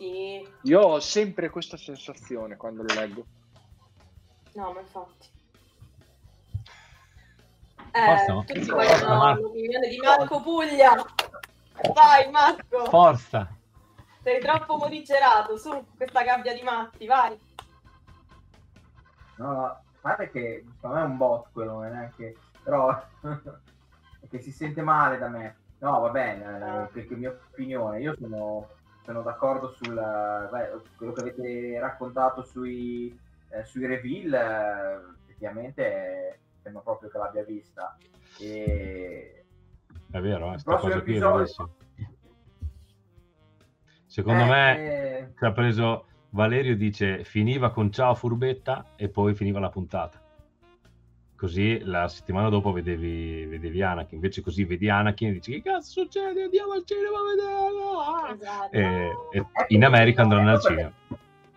Sì, 0.00 0.48
Io 0.62 0.80
ho 0.80 0.98
sempre 0.98 1.50
questa 1.50 1.76
sensazione 1.76 2.56
quando 2.56 2.82
lo 2.82 2.94
leggo. 2.94 3.26
no, 4.54 4.72
ma 4.72 4.80
infatti. 4.80 5.28
Forza, 7.92 8.24
Eh, 8.24 8.32
no? 8.32 8.44
tutti 8.44 8.62
Forza, 8.62 8.96
vogliono 9.06 9.40
l'opinione 9.40 9.88
di 9.88 9.98
Marco 9.98 10.40
Puglia. 10.40 11.04
Vai 11.92 12.30
Marco, 12.30 12.86
Forza! 12.86 13.54
sei 14.22 14.40
troppo 14.40 14.76
morigerato, 14.78 15.58
su 15.58 15.84
questa 15.96 16.22
gabbia 16.22 16.54
di 16.54 16.62
matti, 16.62 17.06
vai. 17.06 17.38
No, 19.36 19.52
no, 19.52 19.80
guarda 20.00 20.28
che 20.28 20.64
secondo 20.76 20.96
me 20.96 21.02
è 21.02 21.06
un 21.06 21.16
bot 21.18 21.46
quello, 21.52 21.72
non 21.72 21.84
è 21.84 21.90
neanche... 21.90 22.36
però 22.62 23.02
che 24.30 24.40
si 24.40 24.50
sente 24.50 24.80
male 24.80 25.18
da 25.18 25.28
me. 25.28 25.56
No, 25.80 26.00
va 26.00 26.08
bene, 26.10 26.84
eh, 26.84 26.86
perché 26.86 27.14
è 27.14 27.16
mia 27.18 27.30
opinione. 27.50 28.00
Io 28.00 28.14
sono, 28.18 28.68
sono 29.04 29.22
d'accordo 29.22 29.70
sul 29.70 29.94
beh, 29.94 30.80
quello 30.96 31.12
che 31.12 31.20
avete 31.20 31.78
raccontato 31.80 32.42
sui, 32.42 33.18
eh, 33.48 33.64
sui 33.64 33.86
reveal, 33.86 34.32
eh, 34.32 35.14
effettivamente 35.26 36.40
sembra 36.62 36.82
proprio 36.82 37.08
che 37.08 37.18
l'abbia 37.18 37.44
vista. 37.44 37.96
E... 38.38 39.44
È 40.10 40.20
vero, 40.20 40.52
eh, 40.52 40.58
sta 40.58 40.70
Prossimo 40.70 40.92
cosa 40.92 41.02
qui 41.02 41.12
è 41.12 41.16
episodio. 41.16 41.36
verissimo. 41.36 41.74
Secondo 44.06 44.42
Eh, 44.42 44.46
me 44.46 45.28
eh, 45.38 45.46
ha 45.46 45.52
preso 45.52 46.04
Valerio 46.30 46.76
dice 46.76 47.24
finiva 47.24 47.70
con 47.70 47.90
ciao 47.92 48.14
furbetta 48.14 48.92
e 48.96 49.08
poi 49.08 49.34
finiva 49.34 49.60
la 49.60 49.68
puntata. 49.68 50.19
Così 51.40 51.80
la 51.84 52.06
settimana 52.06 52.50
dopo 52.50 52.70
vedevi, 52.70 53.46
vedevi 53.46 53.80
Anakin, 53.80 54.16
invece 54.16 54.42
così 54.42 54.66
vedi 54.66 54.90
Anakin 54.90 55.28
e 55.28 55.32
dici 55.32 55.52
che 55.52 55.62
cazzo 55.62 56.02
succede? 56.02 56.42
Andiamo 56.42 56.72
al 56.72 56.84
cinema 56.84 57.16
a 57.16 57.22
vederlo! 57.34 58.34
Esatto. 58.34 58.76
E, 58.76 59.38
e 59.38 59.46
in 59.68 59.82
America 59.86 60.20
andranno 60.20 60.50
al 60.50 60.60
cinema. 60.60 60.92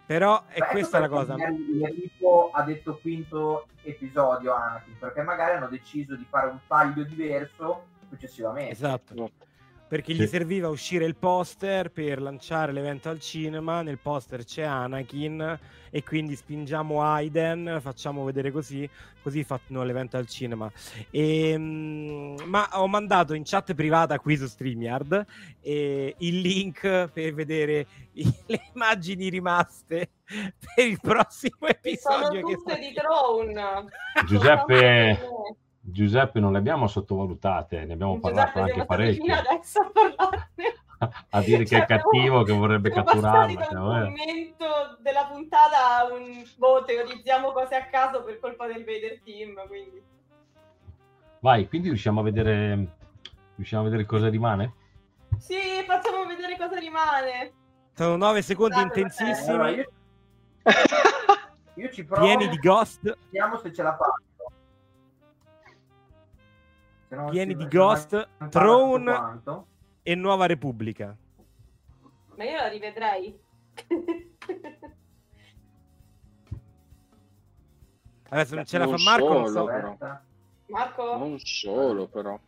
Però 0.06 0.46
è 0.48 0.60
Beh, 0.60 0.68
questa 0.68 1.00
la 1.00 1.10
cosa. 1.10 1.36
Enrico 1.38 2.52
ha 2.54 2.62
detto 2.62 2.98
quinto 3.02 3.68
episodio 3.82 4.54
Anakin, 4.54 4.96
perché 4.98 5.22
magari 5.22 5.58
hanno 5.58 5.68
deciso 5.68 6.16
di 6.16 6.26
fare 6.30 6.48
un 6.48 6.60
taglio 6.66 7.04
diverso 7.04 7.88
successivamente. 8.08 8.72
Esatto. 8.72 9.32
Perché 9.94 10.16
Sì. 10.16 10.22
gli 10.24 10.26
serviva 10.26 10.70
uscire 10.70 11.06
il 11.06 11.16
poster 11.16 11.92
per 11.92 12.20
lanciare 12.20 12.72
l'evento 12.72 13.10
al 13.10 13.20
cinema. 13.20 13.84
Nel 13.84 14.00
poster 14.00 14.44
c'è 14.44 14.64
Anakin 14.64 15.60
e 15.92 16.04
quindi 16.04 16.36
spingiamo 16.36 17.04
Aiden, 17.04 17.78
facciamo 17.80 18.24
vedere 18.24 18.50
così, 18.50 18.90
così 19.22 19.44
fanno 19.44 19.84
l'evento 19.84 20.18
al 20.18 20.26
cinema. 20.26 20.68
Ehm, 21.12 22.38
ma 22.46 22.68
ho 22.74 22.88
mandato 22.88 23.36
in 23.36 23.44
chat 23.46 23.76
privata 23.76 24.18
qui 24.18 24.36
su 24.36 24.48
StreamYard 24.48 25.26
eh, 25.62 26.16
il 26.18 26.40
link 26.42 27.10
per 27.14 27.34
vedere 27.36 27.86
i- 28.14 28.24
le 28.48 28.62
immagini 28.74 29.30
rimaste 29.30 30.10
per 30.74 30.88
il 30.88 31.00
prossimo 31.00 31.68
Che 31.82 31.98
sono 31.98 32.16
episodio. 32.32 32.48
che 32.48 32.54
tutte 32.56 32.72
sta- 32.72 32.80
di 32.80 32.94
Throne. 32.94 33.86
Giuseppe, 34.26 35.20
Giuseppe 35.86 36.40
non 36.40 36.54
le 36.54 36.60
abbiamo 36.60 36.88
sottovalutate, 36.88 37.84
ne 37.84 37.94
abbiamo 37.94 38.18
parlato 38.20 38.60
Giuseppe, 38.60 38.60
anche 38.62 38.74
siamo 38.74 38.86
stati 38.86 39.04
parecchio. 39.04 39.24
fino 39.24 39.36
adesso 39.36 39.80
a 39.82 39.92
parlarne. 39.92 40.82
A 41.32 41.42
dire 41.42 41.66
che 41.66 41.76
è 41.76 41.80
Cioè, 41.80 41.86
cattivo, 41.86 42.44
che 42.44 42.54
vorrebbe 42.54 42.90
catturarla. 42.90 43.64
cioè, 43.66 43.74
vabbè. 43.74 44.04
commento 44.06 44.66
della 45.02 45.26
puntata 45.30 45.98
a 45.98 46.14
un 46.14 46.42
boh, 46.56 46.84
teorizziamo 46.86 47.52
cose 47.52 47.76
a 47.76 47.86
caso 47.88 48.24
per 48.24 48.40
colpa 48.40 48.68
del 48.68 48.86
Vader 48.86 49.20
Team. 49.22 49.68
Quindi. 49.68 50.02
Vai, 51.42 51.68
quindi 51.68 51.90
riusciamo 51.90 52.22
a 52.22 52.24
vedere 52.24 52.88
riusciamo 53.58 53.82
a 53.82 53.86
vedere 53.86 54.06
cosa 54.06 54.30
rimane? 54.30 54.74
Sì, 55.38 55.58
facciamo 55.86 56.26
vedere 56.26 56.56
cosa 56.58 56.80
rimane. 56.80 57.52
Sono 57.96 58.16
9 58.16 58.42
secondi 58.42 58.76
Scusate, 58.76 59.00
intensissimi, 59.02 59.50
Allora, 59.56 59.70
io, 59.72 59.92
io 61.76 61.90
ci 61.92 62.06
provo, 62.06 62.22
pieni 62.26 62.48
di 62.48 62.58
ghost. 62.60 63.02
vediamo 63.26 63.58
se 63.58 63.74
ce 63.74 63.84
la 63.84 63.92
faccio. 63.98 64.24
Non 67.16 67.30
pieni 67.30 67.54
di 67.56 67.62
non 67.64 67.70
Ghost, 67.70 68.30
Throne 68.50 69.42
e 70.04 70.16
Nuova 70.16 70.46
Repubblica. 70.46 71.16
Ma 72.36 72.44
io 72.44 72.56
la 72.58 72.68
rivedrei. 72.68 73.40
Adesso 78.30 78.56
non 78.56 78.66
ce 78.66 78.78
la 78.78 78.86
fa 78.88 78.92
Non 78.92 79.04
Marco, 79.04 79.34
non 79.34 79.48
solo. 79.48 79.68
so. 79.68 79.70
Aspetta. 79.70 80.24
Marco 80.68 81.18
Non 81.18 81.40
solo, 81.40 82.08
però. 82.08 82.40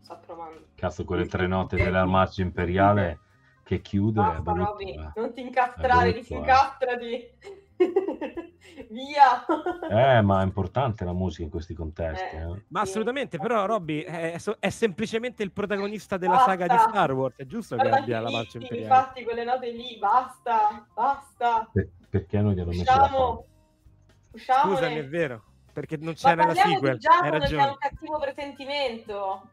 sta 0.00 0.16
provando. 0.16 0.66
Cazzo, 0.74 1.04
quelle 1.04 1.26
tre 1.26 1.46
note 1.46 1.76
dell'armaggio 1.76 2.42
imperiale 2.42 3.20
che 3.62 3.80
chiude 3.80 4.20
è 4.20 4.40
Basta, 4.40 4.76
eh. 4.78 5.10
non 5.14 5.32
ti 5.32 5.40
incastrare, 5.42 6.12
disincastrati. 6.12 7.30
Via. 8.88 9.44
Eh, 9.90 10.22
ma 10.22 10.40
è 10.40 10.44
importante 10.44 11.04
la 11.04 11.12
musica 11.12 11.42
in 11.42 11.50
questi 11.50 11.74
contesti. 11.74 12.36
Eh. 12.36 12.40
eh. 12.42 12.62
Ma 12.68 12.80
assolutamente, 12.80 13.38
però 13.38 13.66
Robby 13.66 14.00
è, 14.02 14.36
è 14.58 14.68
semplicemente 14.70 15.42
il 15.42 15.52
protagonista 15.52 16.16
della 16.16 16.34
Basta. 16.34 16.50
saga 16.50 16.66
di 16.66 16.78
Star 16.78 17.12
Wars, 17.12 17.36
è 17.36 17.44
giusto 17.46 17.76
che 17.76 17.82
Guarda 17.82 18.02
abbia 18.02 18.20
la 18.20 18.30
marcia 18.30 18.58
imperiale. 18.58 18.94
infatti 18.94 19.24
quelle 19.24 19.44
note 19.44 19.70
lì, 19.70 19.98
basta, 19.98 20.86
basta. 20.92 21.68
Per- 21.72 21.90
perché 22.08 22.40
non 22.40 22.52
gliel'ho 22.52 22.70
messo 22.70 22.84
la 22.84 23.44
Usciamo. 24.32 24.74
Scusami, 24.74 24.96
è 24.96 25.06
vero, 25.06 25.42
perché 25.72 25.96
non 25.96 26.14
nella 26.22 26.44
parliamo 26.44 26.70
sequel, 26.72 26.98
di 26.98 27.06
hai 27.06 27.12
Giacomo 27.12 27.30
che 27.30 27.36
ha 27.36 27.38
ragione. 27.38 27.66
un 27.68 27.76
cattivo 27.78 28.18
presentimento. 28.18 29.48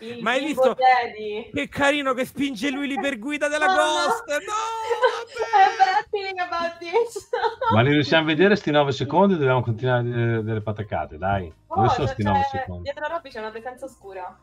Il 0.00 0.22
Ma 0.22 0.30
hai 0.30 0.44
visto? 0.44 0.76
Jedi. 0.76 1.50
Che 1.52 1.68
carino 1.68 2.14
che 2.14 2.24
spinge 2.24 2.70
lui 2.70 2.86
l'iperguida 2.86 3.48
della 3.48 3.66
No, 3.66 3.72
no. 3.72 3.78
Ghost! 3.78 4.24
Eh, 4.38 4.44
No! 4.44 6.42
about 6.42 6.78
this. 6.78 7.28
Ma 7.72 7.80
li 7.82 7.90
riusciamo 7.90 8.22
a 8.22 8.26
vedere 8.26 8.56
sti 8.56 8.70
9 8.70 8.92
secondi 8.92 9.36
dobbiamo 9.36 9.62
continuare 9.62 9.98
a 10.00 10.02
dire 10.02 10.42
delle 10.42 10.60
patacate? 10.60 11.18
Dai, 11.18 11.52
dove 11.66 11.86
Oh, 11.86 11.90
sono 11.90 12.06
c'è- 12.06 12.12
sti 12.12 12.22
9 12.22 12.40
c'è- 12.50 12.58
secondi? 12.58 12.82
dietro 12.84 13.04
a 13.04 13.08
Robby 13.08 13.28
c'è 13.30 13.38
una 13.40 13.50
presenza 13.50 13.84
oscura. 13.84 14.36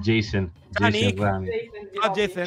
Jason, 0.00 0.50
Ah, 0.74 0.88
Jason. 0.90 1.44
Jason 1.44 1.90
Robby. 2.02 2.14
Jason. 2.14 2.44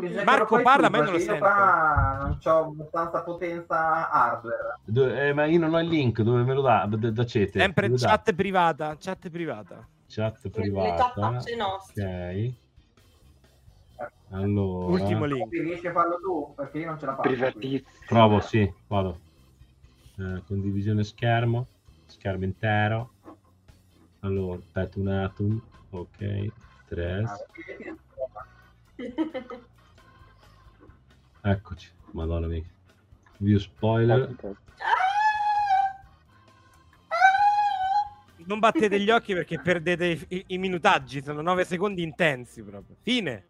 Bisogna 0.00 0.18
che 0.18 0.24
Marco 0.24 0.62
parla, 0.62 0.88
ma 0.88 0.96
io 0.98 1.02
non 1.04 1.12
lo 1.12 1.18
sento. 1.18 1.44
non 1.44 2.38
ho 2.42 2.58
abbastanza 2.60 3.22
potenza 3.22 4.10
hardware. 4.10 4.78
Do- 4.84 5.12
eh, 5.14 5.32
ma 5.34 5.44
io 5.44 5.58
non 5.58 5.74
ho 5.74 5.80
il 5.80 5.88
link, 5.88 6.20
dove 6.22 6.42
me 6.42 6.54
lo 6.54 6.62
dà? 6.62 6.86
Da, 6.88 7.10
da 7.10 7.26
Cete. 7.26 7.58
Sempre 7.60 7.88
Dove 7.88 8.00
dà? 8.00 8.06
chat 8.08 8.32
privata, 8.34 8.96
chat 10.16 10.48
privata. 10.48 10.88
Le 10.88 10.96
tappacce 10.96 11.56
nostre. 11.56 12.54
Ok. 13.96 14.14
Allora, 14.30 14.92
Ultimo 14.92 15.24
link. 15.26 15.50
Ti 15.50 15.60
riesci 15.60 15.86
a 15.86 15.92
farlo 15.92 16.18
tu? 16.20 16.54
Perché 16.54 16.78
io 16.78 16.86
non 16.86 16.98
ce 16.98 17.06
la 17.06 17.14
faccio. 17.14 17.28
Privatizio. 17.28 17.98
provo, 18.06 18.40
sì, 18.40 18.72
vado. 18.88 19.20
Eh, 20.18 20.42
condivisione 20.46 21.04
schermo, 21.04 21.66
schermo 22.06 22.44
intero. 22.44 23.10
Allora, 24.20 24.58
aspetta 24.58 24.98
un 24.98 25.08
attimo. 25.08 25.60
Ok, 25.90 26.50
3. 26.88 27.22
Ah, 27.22 27.36
Eccoci. 31.50 31.90
Madonna 32.12 32.46
mia. 32.46 32.64
View 33.38 33.58
spoiler. 33.58 34.34
Non 38.46 38.58
battete 38.60 39.00
gli 39.00 39.10
occhi 39.10 39.34
perché 39.34 39.58
perdete 39.60 40.06
i, 40.06 40.24
i- 40.28 40.44
i 40.48 40.58
minutaggi, 40.58 41.22
sono 41.22 41.40
9 41.42 41.64
secondi 41.64 42.02
intensi 42.02 42.62
proprio. 42.62 42.96
Fine. 43.02 43.46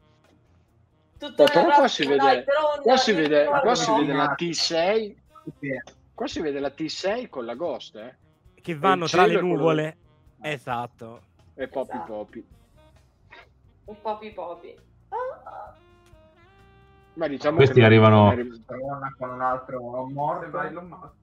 Tutto 1.19 1.45
però 1.45 1.75
qua 1.75 1.89
si 1.89 2.07
vede, 2.07 2.45
qua 2.83 2.97
si 2.97 3.13
vede, 3.13 3.45
qua 3.47 3.75
si 3.75 3.91
vede 3.93 4.13
la 4.13 4.27
no. 4.27 4.35
T6, 4.35 5.15
Sì. 5.59 5.83
qua 6.15 6.27
si 6.27 6.41
vede 6.41 6.61
la 6.61 6.69
T6 6.69 7.29
con 7.29 7.45
la 7.47 7.55
Ghost, 7.55 7.97
eh? 7.97 8.17
Che 8.61 8.75
vanno 8.77 9.07
tra 9.07 9.25
le 9.27 9.35
è 9.35 9.39
quello 9.39 9.55
nuvole. 9.55 9.97
Esatto. 10.43 11.23
E 11.55 11.69
Poppy 11.69 11.93
Esatto. 11.95 12.13
Poppy. 12.13 12.47
Un 13.87 13.97
popi 14.03 14.31
popi. 14.33 14.75
Ah, 15.09 15.75
Ma 17.15 17.29
diciamo 17.29 17.57
Questi 17.57 17.81
arrivano- 17.83 18.35
con 19.17 19.31
un 19.31 19.41
altro. 19.41 20.09
Sembra 20.41 20.67
Elon 20.69 20.87
Musk. 20.87 21.15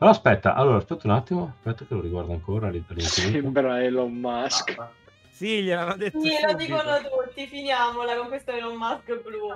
Però 0.00 0.12
aspetta, 0.12 0.54
allora 0.54 0.78
aspetta 0.78 1.06
un 1.06 1.12
attimo, 1.12 1.52
aspetta 1.58 1.84
che 1.84 1.92
lo 1.92 2.00
riguardo 2.00 2.32
ancora. 2.32 2.70
Sembra 2.96 3.82
Elon 3.82 4.14
Musk. 4.14 4.74
Ah, 4.78 4.90
Sì, 5.30 5.62
gliel'hanno 5.62 5.94
detto 5.96 6.20
Sì, 6.20 6.30
lo 6.42 6.54
dicono 6.54 6.96
tutti, 7.02 7.46
finiamola 7.46 8.16
con 8.16 8.28
questo 8.28 8.50
Elon 8.50 8.76
Musk 8.76 9.20
blu. 9.20 9.48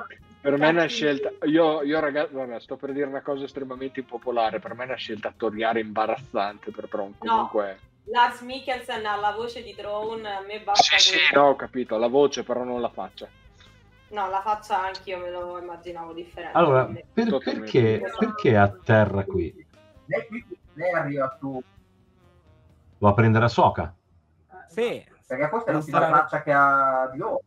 Per 0.42 0.58
me 0.58 0.66
è 0.66 0.70
una 0.70 0.84
scelta. 0.84 1.30
Io, 1.46 1.80
io 1.82 1.98
ragazzi, 1.98 2.34
vabbè, 2.34 2.60
sto 2.60 2.76
per 2.76 2.92
dire 2.92 3.06
una 3.06 3.22
cosa 3.22 3.44
estremamente 3.44 4.00
impopolare. 4.00 4.60
Per 4.60 4.74
me 4.74 4.82
è 4.82 4.86
una 4.88 4.96
scelta 4.96 5.28
attoriale 5.28 5.80
imbarazzante. 5.80 6.70
Per 6.72 6.88
Tron. 6.90 7.14
Comunque, 7.16 7.78
Lars 8.04 8.42
Mikkelsen 8.42 9.06
ha 9.06 9.16
la 9.16 9.32
voce 9.32 9.62
di 9.62 9.74
drone, 9.74 10.30
a 10.30 10.42
me 10.46 10.60
basta 10.60 10.98
sì, 10.98 11.16
sì, 11.16 11.34
no, 11.34 11.48
ho 11.48 11.56
capito. 11.56 11.96
La 11.96 12.08
voce, 12.08 12.42
però 12.42 12.64
non 12.64 12.82
la 12.82 12.90
faccia. 12.90 13.26
No, 14.08 14.28
la 14.28 14.42
faccia 14.42 14.84
anch'io 14.84 15.16
me 15.16 15.30
lo 15.30 15.58
immaginavo 15.58 16.12
differente. 16.12 16.58
Allora, 16.58 16.84
per- 16.84 17.38
perché, 17.38 18.02
perché 18.18 18.56
atterra 18.58 19.24
qui? 19.24 19.63
Lei, 20.06 20.26
qui- 20.26 20.46
lei 20.74 20.92
arriva 20.92 21.36
su. 21.38 21.62
Va 22.98 23.08
a 23.10 23.14
prendere 23.14 23.44
a 23.44 23.48
Soca. 23.48 23.94
Sì. 24.68 25.04
Perché 25.26 25.48
questa 25.48 25.70
è 25.70 25.74
l'ultima 25.74 26.00
sarà- 26.00 26.16
faccia 26.18 26.42
che 26.42 26.52
ha 26.52 27.08
di 27.12 27.18
loro. 27.18 27.40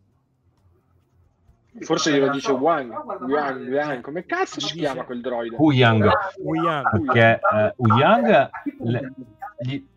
Forse 1.82 2.12
glielo 2.12 2.30
dice 2.32 2.52
Wang. 2.52 2.92
Wang. 3.30 3.70
Wang. 3.70 4.02
Come 4.02 4.26
cazzo 4.26 4.60
si 4.60 4.78
chiama 4.80 5.04
quel 5.04 5.22
droide? 5.22 5.56
Hu 5.58 5.72
Yang. 5.72 6.10
Wu 6.40 6.56
Yang. 6.56 6.90
Perché 6.90 7.40
eh, 7.54 7.74
Wu 7.78 7.96
Yang 7.98 8.30
A 8.34 8.50
chi 8.64 8.72
punta 8.76 8.92
le- 9.00 9.14
gli... 9.60 9.88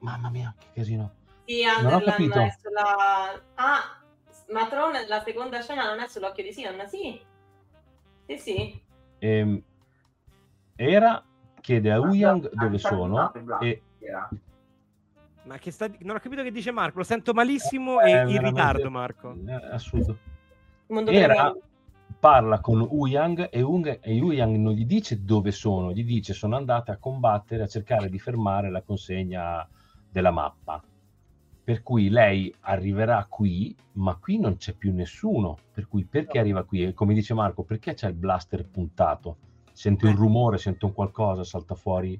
Mamma 0.00 0.28
mia, 0.28 0.54
che 0.58 0.66
casino. 0.74 1.12
Sì, 1.46 1.62
Non 1.64 1.74
ho 1.92 1.96
Underland 1.96 2.04
capito. 2.10 2.38
è 2.40 2.54
sulla... 2.60 3.42
Ah, 3.54 4.02
ma 4.50 4.66
Tron, 4.68 4.92
la 5.08 5.22
seconda 5.22 5.62
scena 5.62 5.86
non 5.88 6.00
è 6.00 6.06
sull'occhio 6.06 6.42
di 6.42 6.52
Sion, 6.52 6.86
sì. 6.86 7.18
Sì, 8.26 8.36
sì. 8.38 8.82
Ehm, 9.20 9.62
era, 10.76 11.24
chiede 11.64 11.90
a 11.90 11.98
Ma 11.98 12.06
Wu 12.08 12.12
Yang 12.14 12.46
sta- 12.52 12.62
dove 12.64 12.78
sono 12.78 13.32
in 13.36 13.56
e. 13.62 13.82
Ma 15.44 15.56
che 15.56 15.70
sta... 15.70 15.88
Non 16.00 16.16
ho 16.16 16.18
capito 16.20 16.42
che 16.42 16.50
dice 16.50 16.70
Marco, 16.70 16.98
lo 16.98 17.04
sento 17.04 17.32
malissimo 17.32 18.00
e 18.00 18.10
Eh, 18.10 18.20
in 18.20 18.26
veramente- 18.26 18.48
ritardo, 18.50 18.90
Marco. 18.90 19.34
È 19.46 19.52
assurdo. 19.72 20.18
Era, 21.06 21.54
parla 22.18 22.60
con 22.60 22.80
Wu 22.82 23.06
Yang 23.06 23.48
e, 23.50 23.62
Ung- 23.62 23.98
e 24.02 24.20
Wu 24.20 24.32
Yang 24.32 24.56
non 24.56 24.72
gli 24.74 24.84
dice 24.84 25.24
dove 25.24 25.50
sono, 25.52 25.90
gli 25.92 26.04
dice 26.04 26.34
sono 26.34 26.56
andate 26.56 26.90
a 26.90 26.98
combattere, 26.98 27.62
a 27.62 27.66
cercare 27.66 28.10
di 28.10 28.18
fermare 28.18 28.70
la 28.70 28.82
consegna 28.82 29.66
della 30.10 30.30
mappa. 30.30 30.82
Per 31.64 31.82
cui 31.82 32.10
lei 32.10 32.54
arriverà 32.60 33.24
qui, 33.26 33.74
ma 33.92 34.16
qui 34.16 34.38
non 34.38 34.56
c'è 34.58 34.74
più 34.74 34.92
nessuno. 34.92 35.56
Per 35.72 35.88
cui 35.88 36.04
perché 36.04 36.38
arriva 36.38 36.62
qui? 36.64 36.84
E 36.84 36.92
come 36.92 37.14
dice 37.14 37.32
Marco, 37.32 37.62
perché 37.62 37.94
c'è 37.94 38.08
il 38.08 38.14
blaster 38.14 38.66
puntato? 38.66 39.36
Sente 39.74 40.06
un 40.06 40.14
rumore, 40.14 40.56
sente 40.58 40.84
un 40.84 40.92
qualcosa, 40.94 41.42
salta 41.42 41.74
fuori. 41.74 42.18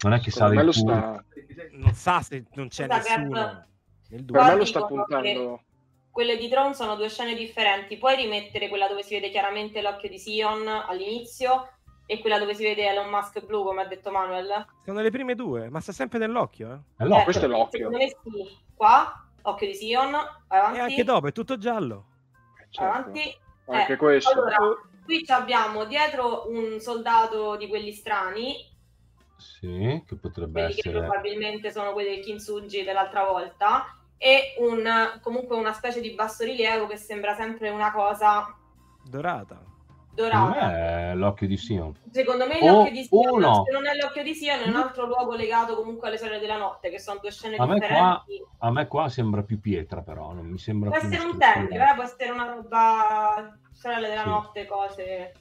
Non 0.00 0.12
è 0.14 0.20
che 0.20 0.32
sale 0.32 0.60
il 0.60 0.74
sta. 0.74 1.24
Non 1.70 1.92
sa 1.94 2.20
se 2.22 2.44
non 2.54 2.66
c'è 2.68 2.86
Scusa, 2.86 3.16
nessuno. 3.16 3.66
Nel 4.08 4.24
Per 4.24 4.42
me 4.42 4.54
lo 4.56 4.64
sta 4.64 4.84
puntando. 4.84 5.62
Quelle 6.10 6.36
di 6.36 6.48
Tron 6.48 6.74
sono 6.74 6.96
due 6.96 7.08
scene 7.08 7.34
differenti. 7.34 7.96
Puoi 7.96 8.16
rimettere 8.16 8.68
quella 8.68 8.88
dove 8.88 9.02
si 9.04 9.14
vede 9.14 9.30
chiaramente 9.30 9.80
l'occhio 9.80 10.08
di 10.10 10.18
Sion 10.18 10.66
all'inizio 10.66 11.68
e 12.04 12.18
quella 12.18 12.38
dove 12.38 12.52
si 12.54 12.64
vede 12.64 12.86
Elon 12.86 13.08
Musk 13.08 13.46
blu, 13.46 13.62
come 13.62 13.82
ha 13.82 13.86
detto 13.86 14.10
Manuel. 14.10 14.66
Sono 14.84 15.00
le 15.00 15.10
prime 15.10 15.34
due, 15.36 15.70
ma 15.70 15.80
sta 15.80 15.92
sempre 15.92 16.18
nell'occhio, 16.18 16.72
eh. 16.72 17.02
È 17.02 17.06
l'occhio. 17.06 17.24
questo 17.24 17.44
è 17.44 17.48
l'occhio. 17.48 17.78
Secondo 17.78 17.96
me 17.96 18.08
sì. 18.08 18.56
Qua, 18.74 19.24
occhio 19.42 19.66
di 19.68 19.74
Sion, 19.74 20.10
vai 20.10 20.20
E 20.48 20.56
avanti. 20.56 20.80
anche 20.80 21.04
dopo 21.04 21.28
è 21.28 21.32
tutto 21.32 21.56
giallo. 21.56 22.06
Certo. 22.70 22.82
avanti. 22.98 23.38
Anche 23.68 23.92
Eh, 23.92 23.96
questo. 23.96 24.32
Allora, 24.32 24.56
qui 25.18 25.24
abbiamo 25.28 25.84
dietro 25.84 26.48
un 26.48 26.80
soldato 26.80 27.56
di 27.56 27.68
quelli 27.68 27.92
strani, 27.92 28.54
Sì, 29.36 30.02
che 30.06 30.16
potrebbe 30.16 30.60
quelli 30.60 30.74
che 30.74 30.88
essere... 30.88 30.98
probabilmente 31.00 31.70
sono 31.70 31.92
quelli 31.92 32.14
del 32.14 32.24
Kintsugi 32.24 32.84
dell'altra 32.84 33.24
volta, 33.24 33.98
e 34.16 34.54
un, 34.58 35.18
comunque 35.20 35.56
una 35.56 35.72
specie 35.72 36.00
di 36.00 36.14
basso 36.14 36.44
rilievo 36.44 36.86
che 36.86 36.96
sembra 36.96 37.34
sempre 37.34 37.70
una 37.70 37.92
cosa 37.92 38.56
Dorata. 39.04 39.71
Dorata. 40.14 40.66
me 40.66 41.10
è 41.12 41.14
l'occhio 41.14 41.46
di 41.46 41.56
Sion. 41.56 41.94
Secondo 42.10 42.46
me 42.46 42.58
O- 42.60 42.66
l'occhio 42.66 42.92
di 42.92 43.04
Sion, 43.04 43.28
o 43.32 43.38
no. 43.38 43.64
se 43.64 43.72
non 43.72 43.86
è 43.86 43.94
l'occhio 43.96 44.22
di 44.22 44.34
Sion, 44.34 44.60
è 44.60 44.68
un 44.68 44.76
altro 44.76 45.06
luogo 45.06 45.34
legato 45.34 45.74
comunque 45.74 46.08
alle 46.08 46.18
sorelle 46.18 46.38
della 46.38 46.58
notte, 46.58 46.90
che 46.90 46.98
sono 46.98 47.18
due 47.20 47.30
scene 47.30 47.56
A 47.56 47.64
me 47.66 47.78
qua- 47.78 48.22
differenti. 48.24 48.44
A 48.58 48.70
me 48.70 48.86
qua 48.86 49.08
sembra 49.08 49.42
più 49.42 49.58
pietra, 49.60 50.02
però 50.02 50.32
non 50.32 50.46
mi 50.46 50.58
sembra 50.58 50.90
Può 50.90 50.98
più 50.98 51.08
essere 51.08 51.24
un 51.28 51.38
tempio, 51.38 51.80
eh? 51.82 51.94
può 51.94 52.04
essere 52.04 52.30
una 52.30 52.46
roba 52.46 53.58
sorelle 53.72 54.08
della 54.08 54.22
Sì. 54.22 54.28
notte, 54.28 54.66
cose. 54.66 55.32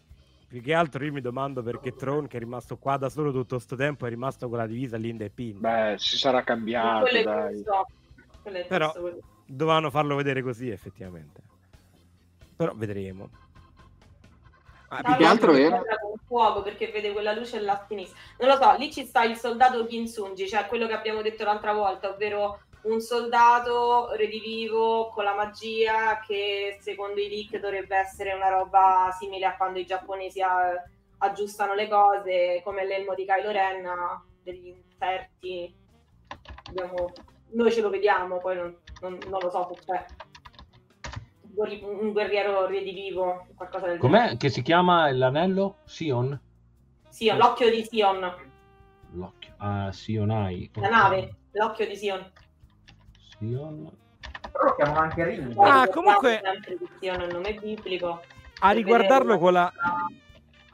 Più 0.48 0.62
che 0.62 0.74
altro 0.74 1.04
io 1.06 1.14
mi 1.14 1.22
domando 1.22 1.62
perché 1.64 1.94
Tron, 1.96 2.28
che 2.28 2.38
è 2.38 2.40
rimasto 2.40 2.78
qua 2.78 2.98
da 2.98 3.08
solo 3.10 3.32
tutto 3.32 3.58
sto 3.60 3.76
tempo, 3.76 4.06
è 4.06 4.10
rimasto 4.10 4.50
con 4.50 4.58
la 4.58 4.68
divisa 4.68 4.98
Linda 4.98 5.24
e 5.26 5.30
Pin. 5.30 5.60
Beh, 5.60 5.96
si 5.98 6.18
sarà 6.18 6.44
cambiato, 6.44 7.06
è 7.06 7.24
Però- 8.68 8.92
giusto. 8.94 9.20
Dovevano 9.46 9.90
farlo 9.90 10.16
vedere 10.16 10.42
così, 10.42 10.70
effettivamente. 10.70 11.42
Però 12.56 12.74
vedremo. 12.76 13.30
Ah, 14.94 15.02
più 15.04 15.16
che 15.16 15.26
altro- 15.26 15.54
era? 15.54 15.82
con 16.02 16.18
fuoco 16.28 16.62
perché 16.62 16.88
vede 16.88 17.12
quella 17.14 17.32
luce 17.34 17.60
là 17.62 17.74
a 17.74 17.86
sinistra. 17.88 18.20
Non 18.40 18.50
lo 18.50 18.56
so, 18.62 18.76
lì 18.78 18.92
ci 18.92 19.06
sta 19.06 19.24
il 19.24 19.38
soldato 19.38 19.86
Kinsungi, 19.86 20.48
cioè 20.50 20.66
quello 20.66 20.86
che 20.88 20.94
abbiamo 20.94 21.22
detto 21.22 21.44
l'altra 21.46 21.72
volta, 21.74 22.10
ovvero 22.10 22.60
un 22.84 23.00
soldato 23.00 24.12
redivivo 24.16 25.10
con 25.10 25.24
la 25.24 25.34
magia 25.36 26.20
che 26.26 26.78
secondo 26.82 27.22
i 27.22 27.30
leak 27.30 27.58
dovrebbe 27.62 27.96
essere 27.96 28.34
una 28.34 28.50
roba 28.50 29.16
simile 29.18 29.46
a 29.46 29.56
quando 29.56 29.80
i 29.80 29.86
giapponesi 29.86 30.42
a- 30.42 30.84
aggiustano 31.20 31.74
le 31.76 31.88
cose, 31.88 32.62
come 32.64 32.86
l'elmo 32.86 33.14
di 33.14 33.26
Kylo 33.26 33.52
Ren, 33.52 33.88
degli 34.44 34.68
inserti. 34.68 35.74
Abbiamo- 36.70 37.12
Noi 37.54 37.72
ce 37.72 37.82
lo 37.82 37.90
vediamo, 37.90 38.38
poi 38.40 38.56
non, 38.56 38.78
non- 39.02 39.20
non 39.28 39.40
lo 39.42 39.50
so 39.50 39.70
se 39.74 39.80
c'è 39.86 40.06
un 41.56 42.12
guerriero 42.12 42.66
redivivo, 42.68 43.48
qualcosa 43.56 43.88
del 43.88 44.00
genere. 44.00 44.20
Com'è 44.28 44.38
che 44.38 44.50
si 44.50 44.62
chiama 44.62 45.12
l'anello? 45.12 45.78
Sion? 45.86 46.40
Sì, 47.10 47.32
l'occhio 47.36 47.70
di 47.70 47.84
Sion, 47.84 48.34
L'occhio. 49.14 49.54
Ah, 49.58 49.92
Sionai. 49.92 50.70
la 50.76 50.90
nave, 50.90 51.36
l'occhio 51.52 51.86
di 51.88 51.96
Sion. 51.96 52.32
Sion. 53.38 53.92
Però 54.52 54.66
lo 54.66 54.76
chiamano 54.76 55.00
anche 55.00 55.24
Ring. 55.26 55.52
Ah, 55.58 55.84
Poi 55.86 55.92
comunque- 55.94 56.42
Sion 57.00 57.22
è 57.22 57.26
il 57.26 57.34
nome 57.34 57.54
biblico. 57.56 58.22
a 58.64 58.72
riguardarlo 58.72 59.38
con 59.40 59.54
la 59.54 59.72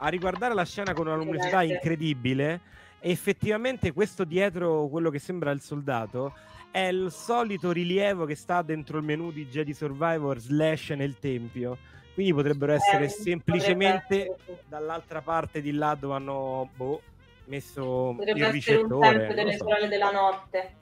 a 0.00 0.08
riguardare 0.08 0.54
la 0.54 0.64
scena 0.64 0.92
con 0.92 1.06
una 1.08 1.16
luminosità 1.16 1.62
incredibile 1.62 2.60
E 3.00 3.10
effettivamente 3.10 3.92
questo 3.92 4.22
dietro 4.24 4.86
quello 4.88 5.10
che 5.10 5.18
sembra 5.18 5.50
il 5.52 5.60
soldato 5.60 6.34
è 6.70 6.86
il 6.88 7.10
solito 7.10 7.72
rilievo 7.72 8.24
che 8.24 8.34
sta 8.34 8.62
dentro 8.62 8.98
il 8.98 9.04
menu 9.04 9.30
di 9.32 9.46
Jedi 9.46 9.72
Survivor 9.74 10.38
slash 10.38 10.90
nel 10.90 11.18
tempio. 11.18 11.76
Quindi 12.14 12.32
potrebbero 12.34 12.72
essere 12.72 13.04
Eh, 13.04 13.08
semplicemente 13.08 14.26
potrebbe 14.26 14.42
essere, 14.42 14.64
dall'altra 14.68 15.20
parte 15.22 15.60
di 15.60 15.72
là 15.72 15.94
dove 15.94 16.14
hanno 16.14 16.68
boh, 16.74 17.00
messo 17.46 18.14
Potrebbe 18.16 18.38
il 18.38 18.44
essere 18.44 18.48
un 18.48 18.52
ricettore. 18.52 19.08
tempio 19.18 19.26
non 19.26 19.34
delle 19.36 19.56
so. 19.56 19.64
sorelle 19.64 19.88
della 19.88 20.10
notte. 20.10 20.74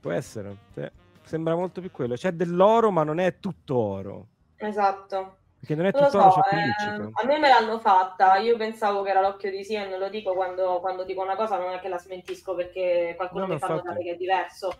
Può 0.00 0.10
essere. 0.10 0.56
sì. 0.74 0.86
Sembra 1.22 1.54
molto 1.54 1.80
più 1.80 1.90
quello. 1.90 2.16
C'è 2.16 2.32
dell'oro, 2.32 2.90
ma 2.90 3.02
non 3.04 3.18
è 3.18 3.38
tutto 3.38 3.76
oro. 3.76 4.26
Esatto. 4.56 5.36
Perché 5.64 5.74
non 5.76 5.86
è 5.86 5.92
Non 5.92 6.10
tutto 6.10 6.30
so, 6.30 6.44
eh, 6.50 7.10
a 7.10 7.26
me 7.26 7.38
me 7.38 7.48
l'hanno 7.48 7.78
fatta, 7.78 8.36
io 8.36 8.54
pensavo 8.58 9.02
che 9.02 9.08
era 9.10 9.22
l'occhio 9.22 9.50
di 9.50 9.64
Sion, 9.64 9.98
lo 9.98 10.10
dico 10.10 10.34
quando, 10.34 10.78
quando 10.80 11.04
dico 11.04 11.22
una 11.22 11.36
cosa, 11.36 11.58
non 11.58 11.72
è 11.72 11.80
che 11.80 11.88
la 11.88 11.98
smentisco 11.98 12.54
perché 12.54 13.14
qualcuno 13.16 13.46
No, 13.46 13.54
mi 13.54 13.58
fa 13.58 13.68
infatti. 13.68 13.86
notare 13.86 14.04
che 14.04 14.10
è 14.12 14.16
diverso. 14.16 14.72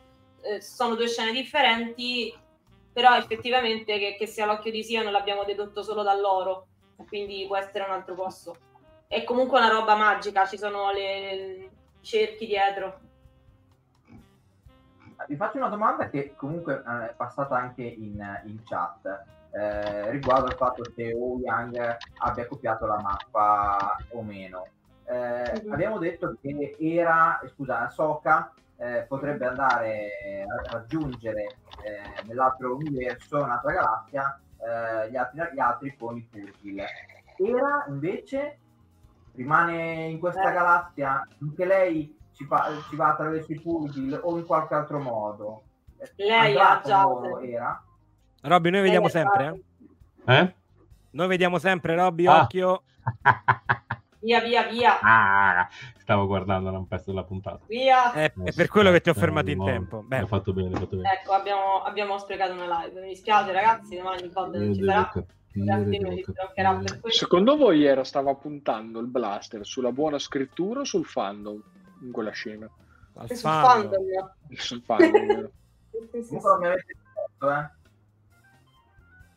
Eh, 0.42 0.60
sono 0.60 0.94
due 0.94 1.08
scene 1.08 1.32
differenti, 1.32 2.36
però 2.92 3.16
effettivamente 3.16 3.98
che, 3.98 4.16
che 4.18 4.26
sia 4.26 4.44
l'occhio 4.44 4.70
di 4.70 4.84
Sion 4.84 5.10
l'abbiamo 5.10 5.44
dedotto 5.44 5.82
solo 5.82 6.02
dall'oro, 6.02 6.66
quindi 7.08 7.44
può 7.46 7.56
essere 7.56 7.84
un 7.84 7.92
altro 7.92 8.14
posto. 8.14 8.54
È 9.08 9.24
comunque 9.24 9.58
una 9.58 9.70
roba 9.70 9.94
magica, 9.94 10.44
ci 10.44 10.58
sono 10.58 10.92
le 10.92 11.32
i 11.32 11.70
cerchi 12.02 12.44
dietro. 12.44 13.00
Vi 15.26 15.36
faccio 15.36 15.56
una 15.56 15.68
domanda 15.68 16.10
che 16.10 16.34
comunque 16.36 16.82
eh, 16.86 17.10
è 17.10 17.14
passata 17.16 17.56
anche 17.56 17.82
in, 17.82 18.42
in 18.44 18.62
chat 18.64 19.32
eh, 19.56 20.10
riguardo 20.10 20.46
al 20.46 20.56
fatto 20.56 20.84
se 20.94 21.12
O 21.14 21.38
Yang 21.38 21.96
abbia 22.18 22.46
copiato 22.46 22.86
la 22.86 23.00
mappa 23.00 23.96
o 24.10 24.22
meno. 24.22 24.66
Eh, 25.06 25.62
Mhm. 25.64 25.72
Abbiamo 25.72 25.98
detto 25.98 26.36
che 26.40 26.76
era, 26.78 27.38
eh, 27.40 27.48
scusa, 27.48 27.88
Soka 27.90 28.52
potrebbe 29.08 29.46
andare 29.46 30.08
a 30.46 30.72
raggiungere 30.72 31.42
eh, 31.84 32.22
nell'altro 32.26 32.74
universo, 32.74 33.42
un'altra 33.42 33.72
galassia, 33.72 34.40
eh, 34.58 35.10
gli, 35.10 35.16
altri, 35.16 35.40
gli 35.52 35.58
altri 35.60 35.96
con 35.96 36.16
i 36.16 36.22
Purgil. 36.30 36.80
Era 37.36 37.84
invece 37.88 38.58
rimane 39.34 40.06
in 40.06 40.18
questa 40.18 40.50
Eh. 40.50 40.52
galassia 40.52 41.26
anche 41.40 41.64
lei 41.64 42.16
ci, 42.32 42.46
pa- 42.46 42.68
ci 42.88 42.96
va 42.96 43.10
attraverso 43.12 43.52
i 43.52 43.60
Purgil 43.60 44.18
o 44.22 44.36
in 44.38 44.44
qualche 44.46 44.74
altro 44.74 44.98
modo 44.98 45.62
Eh, 45.98 46.10
Lei 46.16 46.56
andrà 46.56 46.80
ha 46.80 46.82
già- 46.82 47.40
era 47.42 47.82
Robby, 48.46 48.70
noi 48.70 48.82
vediamo 48.82 49.08
sempre, 49.08 49.62
eh? 50.26 50.34
Eh? 50.38 50.54
Noi 51.10 51.26
vediamo 51.28 51.58
sempre, 51.58 51.94
Robby, 51.96 52.26
Ah. 52.26 52.42
occhio. 52.42 52.82
Via, 54.24 54.40
via, 54.40 54.62
via, 54.68 54.98
Ah, 55.02 55.68
stavo 55.98 56.26
guardando 56.26 56.70
un 56.70 56.88
pezzo 56.88 57.10
della 57.10 57.24
puntata. 57.24 57.60
via. 57.66 58.10
È, 58.12 58.32
è 58.32 58.52
per 58.54 58.68
quello 58.68 58.90
che 58.90 59.02
ti 59.02 59.10
ho 59.10 59.14
fermato 59.14 59.50
in 59.50 59.62
tempo. 59.62 59.98
Hai 59.98 60.04
Beh, 60.06 60.26
fatto 60.26 60.54
bene, 60.54 60.68
hai 60.68 60.74
fatto 60.80 60.96
bene. 60.96 61.12
Ecco, 61.12 61.32
abbiamo, 61.32 61.82
abbiamo 61.82 62.16
sprecato 62.18 62.54
una 62.54 62.80
live. 62.84 63.02
Mi 63.02 63.08
dispiace, 63.08 63.52
ragazzi, 63.52 63.96
domani 63.96 64.22
il 64.22 64.30
VOD 64.30 64.54
non 64.54 64.72
ci 64.74 64.82
sarà. 64.82 65.10
Secondo 67.10 67.56
voi 67.58 67.84
era 67.84 68.02
stava 68.02 68.34
puntando 68.34 68.98
il 69.00 69.08
blaster 69.08 69.66
sulla 69.66 69.92
buona 69.92 70.18
scrittura 70.18 70.80
o 70.80 70.84
sul 70.84 71.04
fandom 71.04 71.62
in 72.00 72.10
quella 72.10 72.30
scena? 72.30 72.66
al 73.16 73.26
E 73.30 73.34
sul 73.36 73.50
fandom. 73.50 73.90
fandom. 73.90 74.32
Sul 74.54 74.82
fandom, 74.82 75.26
vero? 75.26 75.50
Sì, 76.24 76.38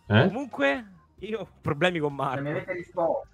eh? 0.08 0.24
Comunque, 0.28 0.86
io 1.20 1.40
ho 1.42 1.48
problemi 1.62 2.00
con 2.00 2.16
non 2.16 2.28
mi 2.28 2.34
Marco. 2.44 2.50
avete 2.50 2.74
risposto 2.74 3.28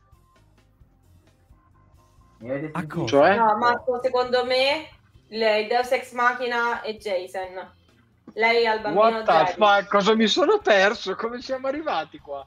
mi 2.40 2.50
avete 2.50 2.72
sentito? 2.74 3.06
Cioè? 3.06 3.36
No, 3.38 3.58
Marco, 3.58 4.00
secondo 4.04 4.46
me 4.46 4.90
lei 5.28 5.68
Deus 5.68 5.92
Ex 5.92 6.12
Machina 6.14 6.82
e 6.82 6.98
Jason. 6.98 7.72
Lei 8.34 8.66
al 8.66 8.82
bambino 8.82 9.02
What 9.20 9.24
the 9.48 9.54
fuck? 9.54 9.88
Cosa 9.90 10.16
mi 10.16 10.28
sono 10.28 10.60
perso? 10.60 11.16
Come 11.16 11.42
siamo 11.42 11.68
arrivati 11.68 12.20
qua? 12.20 12.46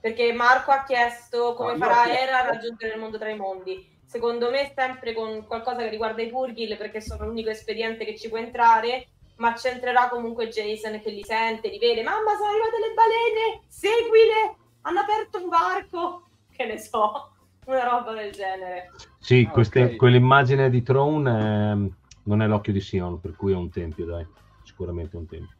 Perché 0.00 0.32
Marco 0.32 0.70
ha 0.70 0.82
chiesto 0.84 1.54
come 1.54 1.72
No, 1.76 1.78
io 1.78 1.84
farà 1.84 2.04
chiesto- 2.04 2.22
Era 2.22 2.38
a 2.38 2.46
raggiungere 2.46 2.94
il 2.94 3.00
mondo 3.00 3.18
tra 3.18 3.28
i 3.28 3.36
mondi. 3.36 3.98
Secondo 4.06 4.50
me 4.50 4.72
sempre 4.74 5.12
con 5.12 5.46
qualcosa 5.46 5.78
che 5.82 5.88
riguarda 5.88 6.22
i 6.22 6.28
Purgil, 6.28 6.76
perché 6.76 7.00
sono 7.00 7.26
l'unico 7.26 7.50
espediente 7.50 8.04
che 8.04 8.16
ci 8.18 8.28
può 8.28 8.38
entrare, 8.38 9.06
ma 9.40 9.54
c'entrerà 9.54 10.08
comunque 10.08 10.48
Jason 10.48 11.00
che 11.00 11.10
li 11.10 11.24
sente, 11.24 11.68
li 11.68 11.78
vede. 11.78 12.02
Mamma, 12.02 12.36
sono 12.36 12.50
arrivate 12.50 12.78
le 12.78 12.94
balene! 12.94 13.62
Seguile! 13.66 14.56
Hanno 14.82 15.00
aperto 15.00 15.42
un 15.42 15.48
varco! 15.48 16.28
Che 16.50 16.66
ne 16.66 16.78
so, 16.78 17.32
una 17.64 17.84
roba 17.84 18.12
del 18.12 18.32
genere. 18.32 18.92
Sì, 19.18 19.46
Ah, 19.48 19.52
queste- 19.52 19.82
ok. 19.84 19.96
quell'immagine 19.96 20.68
di 20.68 20.82
Throne 20.82 21.70
ehm, 21.70 21.96
non 22.24 22.42
è 22.42 22.46
l'occhio 22.46 22.72
di 22.74 22.80
Sion, 22.80 23.18
per 23.18 23.34
cui 23.34 23.52
è 23.52 23.56
un 23.56 23.70
tempio, 23.70 24.04
dai. 24.04 24.26
Sicuramente 24.62 25.16
è 25.16 25.20
un 25.20 25.26
tempio. 25.26 25.56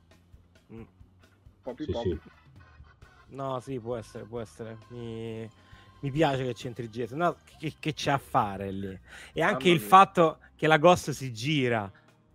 Mm. 0.74 0.82
Popi 1.62 1.84
Sì, 1.84 1.92
sì. 1.92 2.20
No, 3.28 3.60
sì, 3.60 3.78
può 3.80 3.96
essere, 3.96 4.24
può 4.24 4.40
essere. 4.40 4.76
Mi, 4.88 5.48
mi 6.00 6.10
piace 6.10 6.44
che 6.44 6.52
c'entri 6.52 6.90
Jason. 6.90 7.16
No, 7.18 7.36
che, 7.58 7.74
che 7.80 7.94
c'è 7.94 8.10
a 8.10 8.18
fare 8.18 8.70
lì? 8.70 9.00
E 9.32 9.40
anche 9.40 9.70
il 9.70 9.80
fatto 9.80 10.38
che 10.54 10.66
la 10.66 10.76
Ghost 10.76 11.12
si 11.12 11.32
gira. 11.32 11.90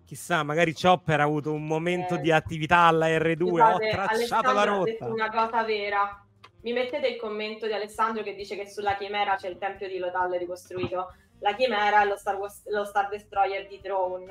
Chissà, 0.06 0.44
magari 0.44 0.74
Chopper 0.74 1.20
ha 1.20 1.24
avuto 1.24 1.52
un 1.52 1.66
momento 1.66 2.16
Eh. 2.16 2.20
di 2.20 2.32
attività 2.32 2.80
alla 2.82 3.08
R2. 3.08 3.48
Scusate, 3.48 3.74
ho 3.74 3.78
tracciato 3.90 4.14
Alessandro 4.14 4.54
la 4.54 4.64
rotta. 4.64 5.06
una 5.08 5.30
cosa 5.32 5.64
vera. 5.64 6.26
Mi 6.62 6.74
mettete 6.74 7.08
il 7.08 7.18
commento 7.18 7.66
di 7.68 7.74
Alessandro 7.74 8.24
che 8.24 8.36
dice 8.36 8.56
che 8.56 8.68
sulla 8.70 8.96
Chimera 8.96 9.36
c'è 9.36 9.48
il 9.50 9.58
tempio 9.58 9.88
di 9.88 9.98
Lothal 9.98 10.32
ricostruito. 10.32 11.14
La 11.40 11.54
Chimera 11.56 12.02
è 12.02 12.06
lo 12.06 12.18
Star, 12.18 12.36
Wars- 12.38 12.68
lo 12.70 12.86
Star 12.86 13.10
Destroyer 13.10 13.68
di 13.68 13.80
Throne. 13.82 14.28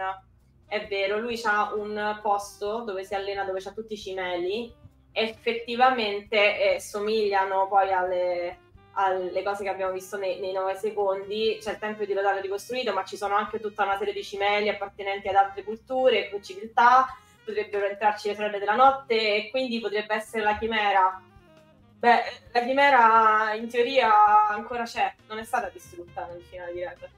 È 0.67 0.87
vero, 0.89 1.19
lui 1.19 1.41
ha 1.45 1.75
un 1.75 2.19
posto 2.23 2.83
dove 2.83 3.05
si 3.05 3.15
allena, 3.15 3.45
dove 3.45 3.61
c'ha 3.61 3.73
tutti 3.73 3.93
i 3.95 3.99
cimeli. 3.99 4.73
Effettivamente 5.13 6.75
eh, 6.75 6.81
somigliano 6.81 7.69
poi 7.69 7.93
alle, 7.93 8.59
alle 8.95 9.43
cose 9.43 9.63
che 9.65 9.69
abbiamo 9.71 9.93
visto 9.93 10.17
nei, 10.17 10.41
nei 10.41 10.53
nove 10.53 10.77
secondi. 10.77 11.59
C'è 11.61 11.73
il 11.73 11.79
tempio 11.79 12.07
di 12.07 12.13
Lothal 12.15 12.41
ricostruito, 12.41 12.93
ma 12.93 13.05
ci 13.05 13.17
sono 13.17 13.35
anche 13.37 13.61
tutta 13.61 13.85
una 13.85 13.97
serie 13.99 14.13
di 14.13 14.23
cimeli 14.25 14.69
appartenenti 14.69 15.29
ad 15.29 15.35
altre 15.35 15.63
culture 15.65 16.31
e 16.31 16.43
civiltà 16.43 17.17
potrebbero 17.45 17.85
entrarci 17.87 18.29
le 18.29 18.35
sorelle 18.35 18.59
della 18.59 18.75
notte 18.75 19.15
e 19.15 19.51
quindi 19.51 19.79
potrebbe 19.81 20.15
essere 20.15 20.43
la 20.43 20.57
chimera. 20.57 21.21
Beh, 21.99 22.23
la 22.53 22.61
chimera 22.63 23.53
in 23.55 23.69
teoria 23.69 24.49
ancora 24.49 24.85
c'è, 24.85 25.15
non 25.29 25.39
è 25.39 25.45
stata 25.45 25.69
distrutta 25.69 26.27
nel 26.27 26.43
finale 26.43 26.73
di 26.73 26.85
Red. 26.85 27.09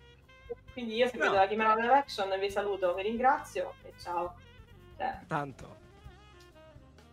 Quindi 0.73 0.95
io 0.97 1.09
se 1.09 1.17
No. 1.17 1.33
la 1.33 1.47
chimera 1.47 1.75
live 1.75 1.93
action 1.93 2.37
vi 2.39 2.51
saluto, 2.51 2.93
vi 2.95 3.03
ringrazio 3.03 3.75
e 3.85 3.93
ciao. 4.01 4.35
Cioè, 4.97 5.19
Tanto. 5.27 5.77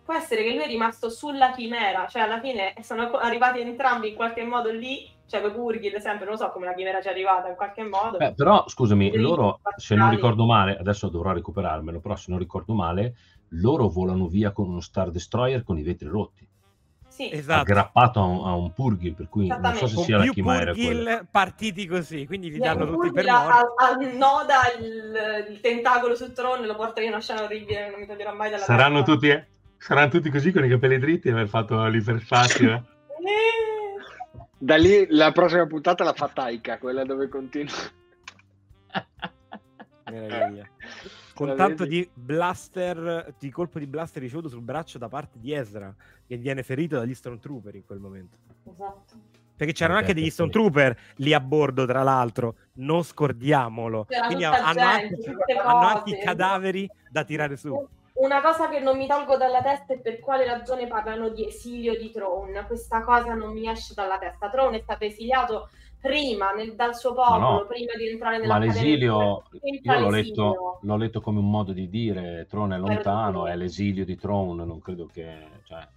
Può 0.04 0.14
essere 0.14 0.44
che 0.44 0.54
lui 0.54 0.64
è 0.64 0.68
rimasto 0.68 1.10
sulla 1.10 1.52
chimera, 1.52 2.08
cioè 2.08 2.24
alla 2.24 2.40
fine 2.40 2.74
sono 2.82 3.10
arrivati 3.12 3.62
entrambi 3.62 4.10
in 4.10 4.16
qualche 4.16 4.44
modo 4.44 4.70
lì, 4.72 5.08
cioè 5.28 5.42
con 5.42 5.54
Burgil 5.54 6.00
sempre, 6.02 6.26
non 6.26 6.38
so 6.38 6.50
come 6.52 6.66
la 6.66 6.74
chimera 6.74 7.02
ci 7.02 7.08
è 7.08 7.12
arrivata 7.12 7.48
in 7.48 7.56
qualche 7.56 7.84
modo. 7.84 8.18
Beh, 8.18 8.34
però, 8.34 8.66
scusami, 8.68 9.10
Dei 9.10 9.20
loro, 9.22 9.60
se 9.78 9.96
non 9.96 10.10
ricordo 10.10 10.46
male, 10.46 10.78
adesso 10.78 11.08
dovrò 11.10 11.32
recuperarmelo, 11.32 12.00
però 12.00 12.16
se 12.16 12.26
non 12.30 12.40
ricordo 12.40 12.74
male, 12.74 13.16
loro 13.56 13.88
volano 13.88 14.28
via 14.28 14.52
con 14.52 14.68
uno 14.68 14.82
Star 14.82 15.10
Destroyer 15.10 15.64
con 15.64 15.78
i 15.78 15.84
vetri 15.84 16.08
rotti, 16.08 16.48
sì, 17.08 17.32
Esatto. 17.32 17.62
aggrappato 17.62 18.20
a 18.20 18.24
un, 18.24 18.48
a 18.48 18.56
un 18.56 18.74
Purgil, 18.74 19.14
per 19.14 19.30
cui 19.30 19.48
non 19.48 19.74
so 19.76 19.86
se 19.86 19.98
sia 19.98 20.18
la 20.18 20.24
più 20.24 20.34
chimera 20.34 20.74
quella. 20.74 21.24
Partiti 21.30 21.86
così, 21.86 22.26
quindi 22.26 22.50
li 22.50 22.58
danno 22.58 22.88
tutti 22.88 23.12
per 23.12 23.26
morti. 23.28 23.60
al- 23.78 23.98
annoda 24.00 24.56
il, 24.80 25.52
il 25.52 25.62
tentacolo 25.62 26.16
sul 26.16 26.34
trono 26.34 26.64
e 26.64 26.66
lo 26.66 26.76
porta 26.76 27.02
in 27.02 27.10
una 27.10 27.22
scena 27.22 27.44
orribile, 27.44 27.92
non 27.92 28.00
mi 28.00 28.08
toglierò 28.08 28.34
mai 28.34 28.50
dalla 28.50 28.64
Saranno 28.64 29.04
testa. 29.04 29.12
tutti, 29.14 29.46
saranno 29.84 30.10
tutti 30.10 30.30
così 30.30 30.54
con 30.54 30.64
i 30.64 30.70
capelli 30.70 30.98
dritti 30.98 31.28
e 31.28 31.32
aver 31.32 31.50
fatto 31.50 31.86
l'iperspazio. 31.88 32.74
eh? 32.74 32.82
Da 34.58 34.78
lì 34.78 35.06
la 35.10 35.34
prossima 35.34 35.68
puntata 35.68 36.06
la 36.06 36.14
fa 36.14 36.30
Taika, 36.30 36.78
quella 36.78 37.04
dove 37.04 37.28
continua. 37.28 37.74
Meraviglia. 40.10 40.66
Con 41.34 41.48
La 41.48 41.56
tanto 41.56 41.84
vedi? 41.84 41.98
di 41.98 42.10
blaster, 42.14 43.34
di 43.40 43.50
colpo 43.50 43.80
di 43.80 43.88
blaster 43.88 44.22
ricevuto 44.22 44.48
sul 44.48 44.62
braccio 44.62 45.00
da 45.00 45.10
parte 45.10 45.40
di 45.40 45.52
Ezra, 45.52 45.94
che 46.26 46.38
viene 46.38 46.62
ferito 46.64 46.96
dagli 46.98 47.14
Stormtrooper 47.16 47.76
in 47.76 47.86
quel 47.86 48.00
momento. 48.00 48.38
Esatto. 48.72 49.14
Perché 49.56 49.74
c'erano 49.74 49.98
anche 49.98 50.14
degli 50.14 50.26
sì. 50.26 50.32
Stormtrooper 50.32 50.98
lì 51.16 51.34
a 51.34 51.40
bordo, 51.42 51.86
tra 51.86 52.04
l'altro, 52.04 52.56
non 52.74 53.04
scordiamolo. 53.04 54.06
C'era 54.06 54.28
Quindi 54.28 54.44
hanno, 54.46 54.74
gente, 54.74 55.30
anche, 55.30 55.54
hanno 55.58 55.88
anche 55.88 56.10
i 56.12 56.20
cadaveri 56.24 56.90
da 57.10 57.24
tirare 57.26 57.58
su. 57.58 57.88
Una 58.14 58.42
cosa 58.42 58.70
che 58.70 58.80
non 58.80 58.98
mi 58.98 59.08
tolgo 59.08 59.38
dalla 59.38 59.62
testa 59.62 59.94
è 59.94 60.00
per 60.00 60.20
quale 60.20 60.46
ragione 60.46 60.88
parlano 60.88 61.30
di 61.30 61.48
esilio 61.48 61.98
di 61.98 62.12
Throne. 62.12 62.66
Questa 62.66 63.02
cosa 63.04 63.34
non 63.34 63.54
mi 63.54 63.68
esce 63.68 63.94
dalla 63.96 64.20
testa. 64.20 64.50
Throne 64.50 64.78
è 64.78 64.82
stato 64.82 65.04
esiliato 65.06 65.70
prima 66.00 66.52
nel- 66.52 66.76
dal 66.76 66.96
suo 66.96 67.14
popolo, 67.14 67.60
no. 67.60 67.66
prima 67.66 67.94
di 67.96 68.10
entrare 68.10 68.38
nella 68.38 68.54
Ma 68.54 68.60
l'esilio, 68.60 69.44
io 69.62 70.00
l'ho 70.00 70.10
letto, 70.10 70.80
l'ho 70.82 70.98
letto 70.98 71.22
come 71.22 71.40
un 71.40 71.50
modo 71.50 71.72
di 71.72 71.88
dire 71.88 72.46
Tron 72.50 72.74
è 72.74 72.78
lontano, 72.78 73.48
è 73.48 73.56
l'esilio 73.56 74.04
di 74.04 74.18
Tron, 74.18 74.58
non 74.58 74.80
credo 74.82 75.06
che... 75.06 75.48
Cioè, 75.64 75.88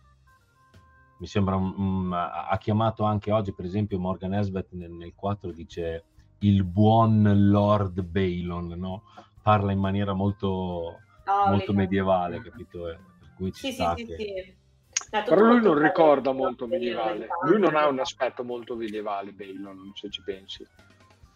mi 1.18 1.26
sembra 1.26 1.56
un- 1.56 2.12
ha 2.12 2.56
chiamato 2.58 3.02
anche 3.02 3.32
oggi, 3.32 3.52
per 3.52 3.64
esempio, 3.64 3.98
Morgan 3.98 4.34
Elsbeth 4.34 4.68
nel, 4.72 4.90
nel 4.92 5.12
4 5.14 5.50
dice 5.50 6.04
il 6.40 6.62
buon 6.62 7.50
Lord 7.50 8.00
Balon, 8.02 8.74
no? 8.76 9.02
Parla 9.42 9.72
in 9.72 9.78
maniera 9.78 10.12
molto, 10.12 11.00
molto 11.26 11.66
vedi. 11.66 11.76
medievale, 11.76 12.40
capito? 12.40 12.88
Eh, 12.88 12.94
Per 13.20 13.32
cui 13.36 13.52
ci 13.52 13.66
Sì, 13.68 13.72
sta 13.72 13.94
sì, 13.96 14.04
che... 14.06 14.16
sì. 14.16 14.54
È 15.10 15.22
tutto 15.22 15.34
Però 15.36 15.46
lui 15.46 15.60
non 15.60 15.78
ricorda 15.78 16.32
molto 16.32 16.66
medievale. 16.66 17.28
Lui 17.44 17.60
non 17.60 17.76
ha 17.76 17.86
un 17.86 17.98
aspetto 18.00 18.42
molto 18.42 18.74
medievale, 18.76 19.32
Balon, 19.32 19.92
se 19.94 20.10
ci 20.10 20.22
pensi. 20.22 20.66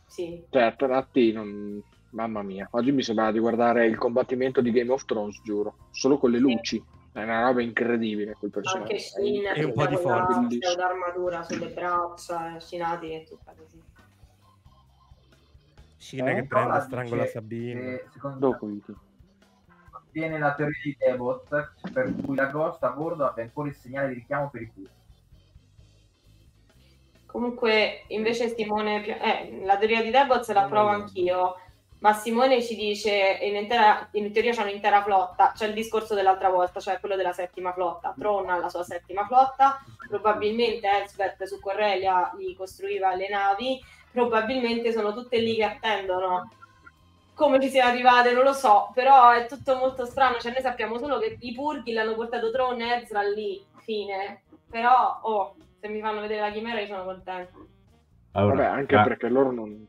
Sì. 0.06 0.44
Cioè, 0.50 0.62
a 0.62 0.72
tratti 0.72 1.32
non... 1.32 1.82
Mamma 2.12 2.42
mia, 2.42 2.66
oggi 2.72 2.90
mi 2.90 3.02
sembrava 3.04 3.30
di 3.30 3.38
guardare 3.38 3.86
il 3.86 3.96
combattimento 3.96 4.60
di 4.60 4.72
Game 4.72 4.90
of 4.90 5.04
Thrones, 5.04 5.40
giuro. 5.44 5.76
Solo 5.92 6.18
con 6.18 6.32
le 6.32 6.40
luci. 6.40 6.82
È 7.12 7.22
una 7.22 7.42
roba 7.42 7.62
incredibile 7.62 8.34
quel 8.34 8.50
personaggio. 8.50 8.82
Anche 8.90 8.98
Shin 8.98 9.46
E 9.54 9.62
un 9.64 9.72
po' 9.72 9.86
di 9.86 9.96
forza. 9.96 10.40
Pseudo-armatura 10.48 11.42
sulle 11.44 11.68
braccia, 11.68 12.58
Shinati 12.58 13.12
e 13.12 13.24
tutta 13.28 13.54
così. 13.56 13.80
Scina 15.98 16.30
Eh? 16.30 16.34
che 16.36 16.46
prende, 16.46 16.80
strangola 16.80 17.26
Sabine. 17.26 18.04
secondo 18.12 18.38
Dopo, 18.38 18.66
Viti. 18.66 18.94
Viene 20.12 20.38
la 20.38 20.54
teoria 20.54 20.80
di 20.82 20.96
Devot 20.98 21.72
per 21.92 22.14
cui 22.24 22.36
la 22.36 22.46
Ghost 22.46 22.82
a 22.82 22.90
bordo 22.90 23.26
abbia 23.26 23.42
ancora 23.42 23.68
il 23.68 23.74
segnale 23.74 24.08
di 24.08 24.14
richiamo 24.14 24.50
per 24.50 24.62
i 24.62 24.72
Q. 24.72 24.88
Comunque, 27.26 28.04
invece 28.08 28.52
Simone, 28.54 29.04
eh, 29.06 29.64
la 29.64 29.76
teoria 29.76 30.02
di 30.02 30.10
Deboz 30.10 30.50
la 30.50 30.64
provo 30.64 30.88
anch'io, 30.88 31.54
ma 32.00 32.12
Simone 32.12 32.60
ci 32.60 32.74
dice 32.74 33.38
in, 33.42 33.54
intera- 33.54 34.08
in 34.12 34.32
teoria 34.32 34.52
c'è 34.52 34.62
un'intera 34.62 35.02
flotta, 35.02 35.52
c'è 35.54 35.66
il 35.66 35.74
discorso 35.74 36.14
dell'altra 36.14 36.48
volta, 36.48 36.80
cioè 36.80 36.98
quello 36.98 37.14
della 37.14 37.32
settima 37.32 37.72
flotta, 37.72 38.14
Tron 38.18 38.48
ha 38.50 38.56
la 38.56 38.68
sua 38.68 38.82
settima 38.82 39.26
flotta, 39.26 39.80
probabilmente 40.08 40.88
Elsbeth 40.88 41.44
su 41.44 41.60
Corellia 41.60 42.32
gli 42.36 42.56
costruiva 42.56 43.14
le 43.14 43.28
navi, 43.28 43.80
probabilmente 44.10 44.90
sono 44.90 45.12
tutte 45.12 45.38
lì 45.38 45.54
che 45.54 45.64
attendono. 45.64 46.50
Come 47.40 47.58
ci 47.58 47.70
siamo 47.70 47.90
arrivate 47.90 48.34
non 48.34 48.44
lo 48.44 48.52
so, 48.52 48.90
però 48.92 49.30
è 49.30 49.46
tutto 49.46 49.74
molto 49.76 50.04
strano, 50.04 50.38
cioè 50.38 50.52
noi 50.52 50.60
sappiamo 50.60 50.98
solo 50.98 51.18
che 51.18 51.38
i 51.40 51.54
purghi 51.54 51.94
l'hanno 51.94 52.14
portato 52.14 52.50
Tron 52.50 52.78
e 52.82 53.00
Ezra 53.00 53.22
lì, 53.22 53.64
fine, 53.76 54.42
però 54.68 55.20
oh, 55.22 55.54
se 55.80 55.88
mi 55.88 56.02
fanno 56.02 56.20
vedere 56.20 56.42
la 56.42 56.50
chimera 56.50 56.80
io 56.80 56.86
sono 56.86 57.02
contenta. 57.04 57.56
Allora, 58.32 58.56
Vabbè, 58.56 58.66
anche 58.66 58.94
ra- 58.94 59.02
perché 59.04 59.28
loro 59.30 59.52
non... 59.52 59.86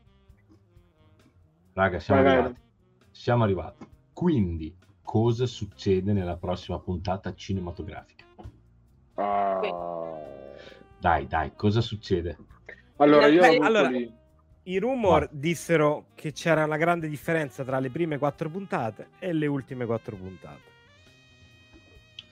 raga, 1.74 1.98
siamo 2.00 2.22
vai. 2.22 2.32
arrivati. 2.32 2.60
Siamo 3.10 3.44
arrivati. 3.44 3.86
Quindi, 4.14 4.74
cosa 5.02 5.44
succede 5.44 6.14
nella 6.14 6.38
prossima 6.38 6.78
puntata 6.78 7.34
cinematografica? 7.34 8.24
Ah. 9.16 9.60
Dai, 10.98 11.26
dai, 11.26 11.52
cosa 11.54 11.82
succede? 11.82 12.38
Allora, 12.96 13.26
io 13.26 13.42
allora- 13.62 13.90
lì- 13.90 14.20
I 14.64 14.78
rumor 14.78 15.22
Va. 15.22 15.28
dissero 15.32 16.06
che 16.14 16.32
c'era 16.32 16.64
una 16.64 16.76
grande 16.76 17.08
differenza 17.08 17.64
tra 17.64 17.80
le 17.80 17.90
prime 17.90 18.18
quattro 18.18 18.48
puntate 18.48 19.08
e 19.18 19.32
le 19.32 19.46
ultime 19.46 19.86
quattro 19.86 20.14
puntate. 20.16 20.70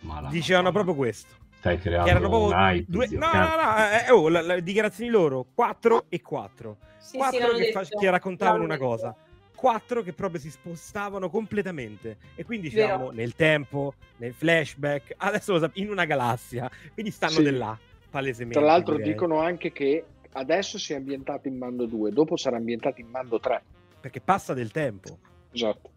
Ma 0.00 0.20
la 0.20 0.28
Dicevano 0.28 0.70
Madonna, 0.70 0.84
proprio 0.84 0.94
questo. 0.94 1.34
Stai 1.58 1.78
creando 1.78 2.04
Che 2.04 2.10
erano 2.10 2.24
un 2.26 2.48
proprio 2.48 2.58
hype, 2.58 2.84
due... 2.88 3.06
zio, 3.08 3.18
No, 3.18 3.32
no, 3.32 3.40
no, 3.56 3.76
eh, 4.06 4.10
oh, 4.12 4.28
la- 4.28 4.40
le 4.42 4.62
dichiarazioni 4.62 5.10
loro 5.10 5.44
4 5.52 6.06
e 6.08 6.22
4. 6.22 6.76
Sì, 6.98 7.16
4 7.18 7.56
sì, 7.56 7.62
che, 7.64 7.72
fa- 7.72 7.82
che 7.84 8.10
raccontavano 8.10 8.62
una 8.64 8.78
cosa. 8.78 9.14
4 9.54 10.02
che 10.02 10.14
proprio 10.14 10.40
si 10.40 10.50
spostavano 10.50 11.28
completamente 11.28 12.16
e 12.34 12.44
quindi 12.44 12.70
siamo 12.70 13.10
nel 13.10 13.34
tempo, 13.34 13.92
nel 14.16 14.32
flashback, 14.32 15.14
adesso 15.18 15.52
lo 15.52 15.58
sap- 15.58 15.76
in 15.76 15.90
una 15.90 16.06
galassia, 16.06 16.70
quindi 16.94 17.10
stanno 17.10 17.32
Sì. 17.32 17.42
di 17.42 17.50
là, 17.50 17.76
palesemente. 18.08 18.58
Tra 18.58 18.66
l'altro 18.66 18.94
direi. 18.96 19.10
dicono 19.12 19.40
anche 19.40 19.70
che 19.72 20.04
adesso 20.32 20.78
si 20.78 20.92
è 20.92 20.96
ambientato 20.96 21.48
in 21.48 21.56
Mando 21.56 21.86
2, 21.86 22.10
dopo 22.12 22.36
sarà 22.36 22.56
ambientato 22.56 23.00
in 23.00 23.08
Mando 23.08 23.40
3. 23.40 23.62
Perché 24.00 24.20
passa 24.20 24.54
del 24.54 24.70
tempo. 24.70 25.18
Esatto. 25.52 25.90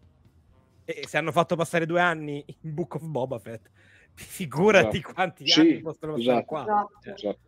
E 0.84 1.04
se 1.06 1.16
hanno 1.16 1.32
fatto 1.32 1.56
passare 1.56 1.86
due 1.86 2.00
anni 2.00 2.44
in 2.46 2.74
Book 2.74 2.96
of 2.96 3.04
Boba 3.04 3.38
Fett, 3.38 3.70
figurati 4.12 4.98
Esatto. 4.98 5.14
quanti 5.14 5.46
Sì, 5.46 5.60
anni 5.60 5.80
possono 5.80 6.12
passare 6.12 6.30
esatto. 6.30 6.44
qua. 6.46 6.62
Esatto. 6.62 7.10
esatto. 7.14 7.38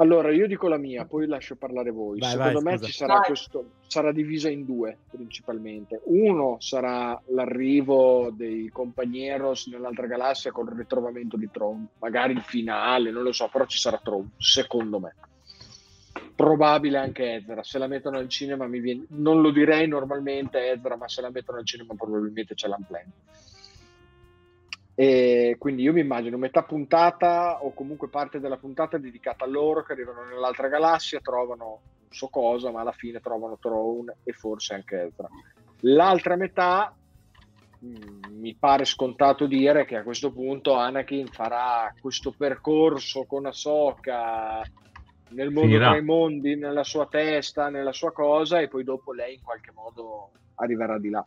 Allora, 0.00 0.30
io 0.30 0.46
dico 0.46 0.68
la 0.68 0.76
mia, 0.76 1.06
poi 1.06 1.26
lascio 1.26 1.56
parlare 1.56 1.90
voi. 1.90 2.20
Vai, 2.20 2.30
Secondo 2.30 2.60
vai, 2.60 2.78
me 2.78 2.80
ci 2.86 2.92
sarà 2.92 3.18
questo, 3.18 3.70
sarà 3.88 4.12
divisa 4.12 4.48
in 4.48 4.64
due 4.64 4.96
principalmente. 5.10 6.00
Uno 6.04 6.56
sarà 6.60 7.20
l'arrivo 7.30 8.30
dei 8.32 8.68
compagneros 8.68 9.66
nell'altra 9.66 10.06
galassia 10.06 10.52
con 10.52 10.68
il 10.68 10.74
ritrovamento 10.74 11.36
di 11.36 11.50
Tron, 11.50 11.88
magari 11.98 12.32
il 12.34 12.42
finale, 12.42 13.10
non 13.10 13.24
lo 13.24 13.32
so, 13.32 13.48
però 13.50 13.66
ci 13.66 13.76
sarà 13.78 13.98
Tron, 13.98 14.30
secondo 14.36 15.00
me. 15.00 15.14
Probabile 16.38 16.98
anche 16.98 17.34
Ezra, 17.34 17.64
se 17.64 17.78
la 17.78 17.88
mettono 17.88 18.18
al 18.18 18.28
cinema 18.28 18.68
mi 18.68 18.78
viene, 18.78 19.06
non 19.08 19.40
lo 19.40 19.50
direi 19.50 19.88
normalmente 19.88 20.70
Ezra, 20.70 20.96
ma 20.96 21.08
se 21.08 21.20
la 21.20 21.30
mettono 21.30 21.58
al 21.58 21.66
cinema 21.66 21.94
probabilmente 21.96 22.54
c'è 22.54 22.68
l'unplanned. 22.68 23.12
E 24.94 25.56
quindi 25.58 25.82
io 25.82 25.92
mi 25.92 26.00
immagino 26.00 26.36
metà 26.36 26.62
puntata 26.62 27.64
o 27.64 27.74
comunque 27.74 28.08
parte 28.08 28.38
della 28.38 28.56
puntata 28.56 28.98
dedicata 28.98 29.46
a 29.46 29.48
loro 29.48 29.82
che 29.82 29.94
arrivano 29.94 30.22
nell'altra 30.26 30.68
galassia, 30.68 31.18
trovano 31.18 31.64
non 31.64 32.10
so 32.10 32.28
cosa, 32.28 32.70
ma 32.70 32.82
alla 32.82 32.92
fine 32.92 33.18
trovano 33.18 33.58
Throne 33.58 34.18
e 34.22 34.32
forse 34.32 34.74
anche 34.74 35.08
Ezra. 35.08 35.26
L'altra 35.80 36.36
metà 36.36 36.94
mh, 37.80 38.30
mi 38.30 38.54
pare 38.54 38.84
scontato 38.84 39.46
dire 39.46 39.84
che 39.86 39.96
a 39.96 40.04
questo 40.04 40.30
punto 40.30 40.74
Anakin 40.74 41.26
farà 41.26 41.92
questo 42.00 42.30
percorso 42.30 43.24
con 43.24 43.46
Ahsoka 43.46 44.62
nel 45.30 45.50
mondo 45.50 45.68
Finirà. 45.70 45.88
tra 45.88 45.96
i 45.98 46.02
mondi, 46.04 46.56
nella 46.56 46.84
sua 46.84 47.06
testa, 47.06 47.68
nella 47.68 47.92
sua 47.92 48.12
cosa 48.12 48.60
e 48.60 48.68
poi 48.68 48.84
dopo 48.84 49.12
lei 49.12 49.34
in 49.34 49.42
qualche 49.42 49.70
modo 49.72 50.30
arriverà 50.56 50.98
di 50.98 51.10
là. 51.10 51.24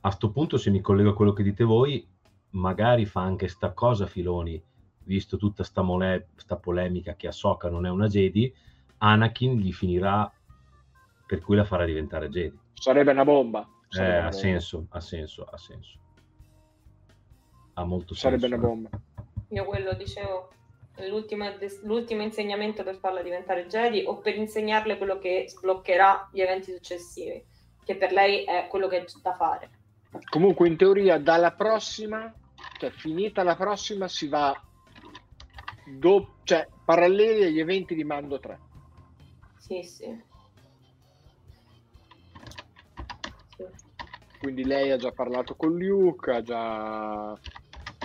A 0.00 0.10
sto 0.10 0.30
punto, 0.30 0.56
se 0.56 0.70
mi 0.70 0.80
collego 0.80 1.10
a 1.10 1.14
quello 1.14 1.32
che 1.32 1.42
dite 1.42 1.64
voi, 1.64 2.06
magari 2.50 3.06
fa 3.06 3.22
anche 3.22 3.48
sta 3.48 3.72
cosa 3.72 4.06
Filoni, 4.06 4.62
visto 5.04 5.36
tutta 5.36 5.64
sta, 5.64 5.82
mole- 5.82 6.28
sta 6.36 6.56
polemica 6.56 7.14
che 7.14 7.26
Ahsoka 7.28 7.68
non 7.70 7.86
è 7.86 7.90
una 7.90 8.06
Jedi, 8.06 8.52
Anakin 8.98 9.56
gli 9.58 9.72
finirà 9.72 10.30
per 11.26 11.40
cui 11.40 11.56
la 11.56 11.64
farà 11.64 11.84
diventare 11.84 12.28
Jedi. 12.28 12.58
Sarebbe 12.74 13.12
una 13.12 13.24
bomba. 13.24 13.60
Eh, 13.60 13.66
Sarebbe 13.88 14.10
una 14.10 14.18
ha 14.18 14.22
bomba. 14.30 14.36
senso, 14.38 14.86
ha 14.90 15.00
senso, 15.00 15.44
ha 15.44 15.56
senso. 15.56 15.98
Ha 17.74 17.84
molto 17.84 18.14
Sarebbe 18.14 18.48
senso. 18.48 18.56
una 18.56 18.64
eh. 18.64 18.68
bomba. 18.68 18.90
Io 19.48 19.64
quello 19.64 19.94
dicevo, 19.94 20.50
l'ultimo, 20.96 22.22
insegnamento 22.22 22.82
per 22.82 22.96
farla 22.96 23.22
diventare 23.22 23.66
Jedi 23.66 24.04
o 24.06 24.18
per 24.18 24.36
insegnarle 24.36 24.96
quello 24.96 25.18
che 25.18 25.46
sbloccherà 25.48 26.28
gli 26.32 26.40
eventi 26.40 26.72
successivi, 26.72 27.44
che 27.84 27.96
per 27.96 28.12
lei 28.12 28.44
è 28.44 28.66
quello 28.68 28.86
che 28.86 28.98
è 28.98 29.04
da 29.22 29.34
fare. 29.34 29.70
Comunque, 30.30 30.68
in 30.68 30.76
teoria, 30.76 31.18
dalla 31.18 31.52
prossima, 31.52 32.32
cioè 32.78 32.90
finita 32.90 33.42
la 33.42 33.56
prossima, 33.56 34.06
si 34.06 34.28
va 34.28 34.54
do- 35.84 36.36
cioè, 36.44 36.68
paralleli 36.84 37.44
agli 37.44 37.60
eventi 37.60 37.94
di 37.94 38.04
Mando 38.04 38.38
3. 38.38 38.58
Sì, 39.58 39.82
sì. 39.82 40.22
Sì. 43.56 43.64
Quindi 44.38 44.64
lei 44.64 44.90
ha 44.90 44.96
già 44.96 45.10
parlato 45.10 45.54
con 45.54 45.76
Luke, 45.76 46.30
ha 46.30 46.42
già. 46.42 47.38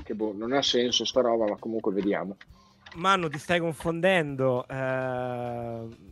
che 0.03 0.15
boh, 0.15 0.33
non 0.33 0.53
ha 0.53 0.61
senso 0.61 1.05
sta 1.05 1.21
roba, 1.21 1.45
ma 1.45 1.57
comunque 1.57 1.91
vediamo. 1.91 2.37
Manu, 2.95 3.27
ti 3.29 3.37
stai 3.37 3.59
confondendo. 3.59 4.65
Eh... 4.67 6.07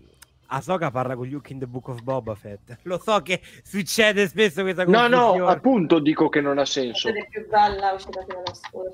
Ahsoka 0.50 0.92
parla 0.92 1.18
con 1.18 1.28
Luke 1.28 1.52
in 1.52 1.60
The 1.60 1.68
Book 1.68 1.90
of 1.90 2.02
Boba 2.04 2.34
Fett. 2.34 2.78
Lo 2.84 2.98
so 3.00 3.22
che 3.22 3.42
succede 3.64 4.30
spesso 4.30 4.62
questa 4.62 4.86
No, 4.86 4.92
confusione. 5.02 5.38
no, 5.40 5.48
appunto 5.48 6.00
dico 6.00 6.30
che 6.30 6.40
non 6.40 6.58
ha 6.58 6.64
senso. 6.64 7.10
Cioè 7.12 7.28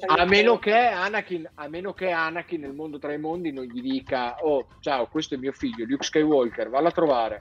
A 0.07 0.25
meno 0.25 0.57
che 0.57 0.75
Anakin, 0.75 1.47
a 1.53 1.67
meno 1.67 1.93
che 1.93 2.09
Anakin 2.09 2.59
nel 2.61 2.73
mondo 2.73 2.97
tra 2.97 3.13
i 3.13 3.19
mondi 3.19 3.51
non 3.51 3.65
gli 3.65 3.81
dica: 3.81 4.37
Oh, 4.43 4.65
ciao, 4.79 5.05
questo 5.05 5.35
è 5.35 5.37
mio 5.37 5.51
figlio, 5.51 5.85
Luke 5.85 6.03
Skywalker, 6.03 6.69
valla 6.69 6.87
a 6.87 6.91
trovare. 6.91 7.39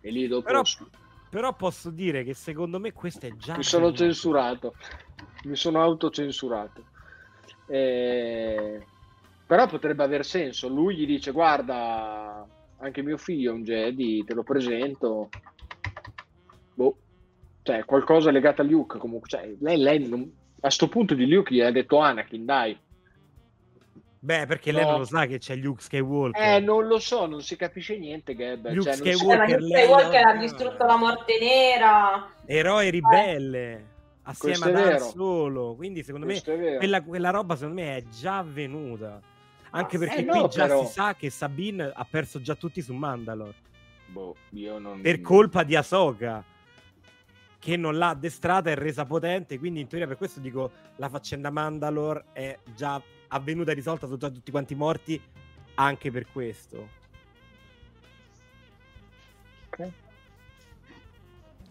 E 0.00 0.10
lì 0.10 0.26
dopo 0.28 0.44
Però- 0.46 0.62
Però 1.28 1.52
posso 1.54 1.90
dire 1.90 2.24
che 2.24 2.32
secondo 2.32 2.78
me 2.80 2.92
questo 2.92 3.26
è 3.26 3.32
già... 3.36 3.54
mi 3.56 3.62
sono 3.64 3.92
censurato, 3.92 4.74
mi 5.44 5.56
sono 5.56 5.82
autocensurato. 5.82 6.84
Eh, 7.66 8.82
Però 9.46 9.66
potrebbe 9.66 10.02
aver 10.02 10.24
senso. 10.24 10.68
Lui 10.68 10.96
gli 10.96 11.06
dice: 11.06 11.30
Guarda, 11.32 12.46
anche 12.78 13.02
mio 13.02 13.16
figlio 13.18 13.50
è 13.50 13.54
un 13.54 13.62
Jedi, 13.64 14.24
te 14.24 14.34
lo 14.34 14.42
presento. 14.42 15.28
Boh, 16.74 16.96
cioè, 17.62 17.84
qualcosa 17.84 18.30
legato 18.30 18.62
a 18.62 18.64
Luke. 18.64 18.98
Comunque, 18.98 19.28
cioè, 19.28 19.52
lei, 19.60 19.76
lei 19.78 20.08
non- 20.08 20.32
a 20.60 20.70
sto 20.70 20.88
punto 20.88 21.14
di 21.14 21.26
Luke 21.28 21.52
gli 21.54 21.60
ha 21.60 21.70
detto 21.70 21.98
Anakin, 21.98 22.44
dai. 22.44 22.78
Beh, 24.24 24.46
perché 24.46 24.70
lei 24.70 24.84
No. 24.84 24.90
non 24.90 24.98
lo 25.00 25.04
sa 25.04 25.26
che 25.26 25.38
c'è 25.38 25.56
Luke 25.56 25.82
Skywalker. 25.82 26.40
Eh, 26.40 26.60
non 26.60 26.86
lo 26.86 27.00
so, 27.00 27.26
non 27.26 27.42
si 27.42 27.56
capisce 27.56 27.98
niente. 27.98 28.34
Gab. 28.36 28.68
Luke 28.72 28.92
Cioè, 28.92 28.96
non 28.96 29.04
si- 29.04 29.08
Eh, 29.08 29.14
Skywalker, 29.16 29.60
Luke 29.60 29.72
lei 29.74 29.82
Skywalker 29.82 30.26
ha 30.26 30.36
distrutto 30.36 30.84
la 30.86 30.96
morte 30.96 31.38
nera. 31.40 32.32
Eroe 32.46 32.88
ribelle. 32.90 33.90
Assieme 34.24 34.56
Questo 34.58 34.78
ad 34.78 34.92
Han. 34.92 35.00
Solo. 35.00 35.74
Quindi 35.74 36.04
secondo 36.04 36.26
me 36.26 36.32
Questo 36.34 36.56
vero. 36.56 36.78
quella, 36.78 37.02
quella 37.02 37.30
roba 37.30 37.56
secondo 37.56 37.80
me 37.80 37.96
è 37.96 38.02
già 38.04 38.38
avvenuta. 38.38 39.20
Anche 39.74 39.98
perché 39.98 40.18
eh, 40.18 40.24
qui 40.24 40.40
no, 40.40 40.48
già 40.48 40.66
però. 40.66 40.84
si 40.86 40.92
sa 40.92 41.14
che 41.14 41.30
Sabine 41.30 41.90
ha 41.94 42.06
perso 42.08 42.40
già 42.40 42.54
tutti 42.54 42.82
su 42.82 42.92
Mandalore. 42.92 43.54
Boh, 44.06 44.36
io 44.50 44.78
non... 44.78 45.00
per 45.00 45.20
colpa 45.20 45.62
di 45.62 45.74
Ahsoka 45.74 46.44
che 47.58 47.76
non 47.76 47.96
l'ha 47.96 48.08
addestrata 48.08 48.70
e 48.70 48.74
resa 48.74 49.04
potente 49.04 49.56
quindi 49.58 49.80
in 49.80 49.86
teoria 49.86 50.08
per 50.08 50.16
questo 50.16 50.40
dico 50.40 50.70
la 50.96 51.08
faccenda 51.08 51.48
Mandalore 51.48 52.24
è 52.32 52.58
già 52.74 53.00
avvenuta 53.28 53.70
e 53.70 53.74
risolta 53.74 54.06
sono 54.06 54.18
già 54.18 54.28
tutti 54.28 54.50
quanti 54.50 54.74
morti 54.74 55.18
anche 55.74 56.10
per 56.10 56.26
questo 56.32 56.88
Ok. 59.68 59.90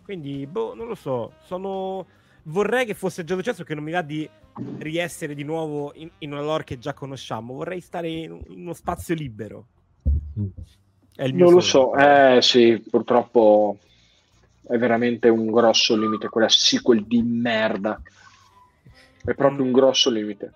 quindi 0.04 0.48
boh 0.48 0.74
non 0.74 0.88
lo 0.88 0.96
so 0.96 1.34
sono 1.44 2.08
vorrei 2.44 2.86
che 2.86 2.94
fosse 2.94 3.24
già 3.24 3.36
successo 3.36 3.64
che 3.64 3.76
non 3.76 3.84
mi 3.84 3.92
va 3.92 4.02
di 4.02 4.28
riessere 4.80 5.36
di 5.36 5.44
nuovo 5.44 5.92
in, 5.96 6.10
in 6.20 6.32
una 6.32 6.42
lore 6.42 6.64
che 6.64 6.78
già 6.80 6.94
conosciamo 6.94 7.54
vorrei 7.54 7.80
stare 7.80 8.10
in, 8.10 8.42
in 8.48 8.62
uno 8.62 8.74
spazio 8.74 9.16
libero 9.16 9.68
è 11.16 11.24
il 11.26 11.34
mio 11.36 11.46
Non 11.46 11.54
lo 11.56 11.60
so, 11.60 11.96
eh 11.96 12.40
sì, 12.42 12.84
purtroppo 12.90 13.78
è 14.68 14.78
veramente 14.78 15.28
un 15.30 15.52
grosso 15.52 15.96
limite 15.96 16.30
quella 16.30 16.50
sequel 16.50 17.06
di 17.06 17.22
merda. 17.22 18.02
È 19.24 19.34
proprio 19.36 19.64
un 19.64 19.72
grosso 19.72 20.10
limite, 20.10 20.54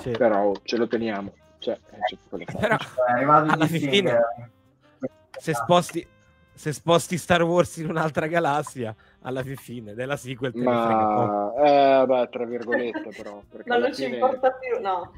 Sì. 0.00 0.10
però 0.10 0.52
ce 0.64 0.76
lo 0.76 0.86
teniamo. 0.86 1.32
Cioè. 1.58 1.78
Però 2.28 2.76
È 2.76 3.10
arrivato 3.10 3.52
Alla 3.52 3.66
fine. 3.66 4.18
se 5.38 5.54
sposti, 5.54 6.06
se 6.52 6.72
sposti 6.72 7.16
Star 7.16 7.42
Wars 7.42 7.76
in 7.76 7.88
un'altra 7.88 8.26
galassia, 8.26 8.94
alla 9.26 9.42
fi- 9.42 9.56
fine 9.56 9.94
della 9.94 10.16
sequel 10.16 10.52
te. 10.52 10.60
Ma, 10.60 11.52
eh, 11.56 12.06
beh, 12.06 12.28
tra 12.30 12.44
virgolette 12.44 13.10
però, 13.14 13.42
Ma 13.66 13.76
non 13.76 13.92
ci 13.92 14.04
importa 14.04 14.52
più, 14.52 14.80
no. 14.80 15.12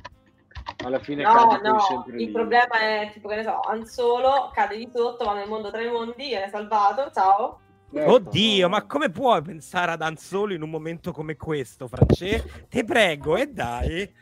alla 0.84 0.98
fine 0.98 1.22
No, 1.22 1.58
no, 1.62 1.78
sempre 1.80 2.16
il 2.16 2.26
lì. 2.26 2.32
problema 2.32 2.78
è 2.80 3.10
tipo 3.12 3.28
che 3.28 3.36
ne 3.36 3.42
so, 3.42 3.60
Han 3.60 3.84
Solo 3.84 4.50
cade 4.52 4.76
di 4.76 4.88
sotto, 4.92 5.24
va 5.24 5.34
nel 5.34 5.48
mondo 5.48 5.70
tra 5.70 5.82
i 5.82 5.90
mondi, 5.90 6.28
viene 6.28 6.48
salvato, 6.48 7.10
ciao. 7.12 7.60
Ecco, 7.92 8.12
Oddio, 8.12 8.68
no. 8.68 8.74
ma 8.74 8.86
come 8.86 9.10
puoi 9.10 9.42
pensare 9.42 9.92
ad 9.92 10.02
Han 10.02 10.16
Solo 10.16 10.54
in 10.54 10.62
un 10.62 10.70
momento 10.70 11.12
come 11.12 11.36
questo, 11.36 11.86
France? 11.86 12.66
Te 12.68 12.84
prego, 12.84 13.36
e 13.36 13.46
dai. 13.48 14.14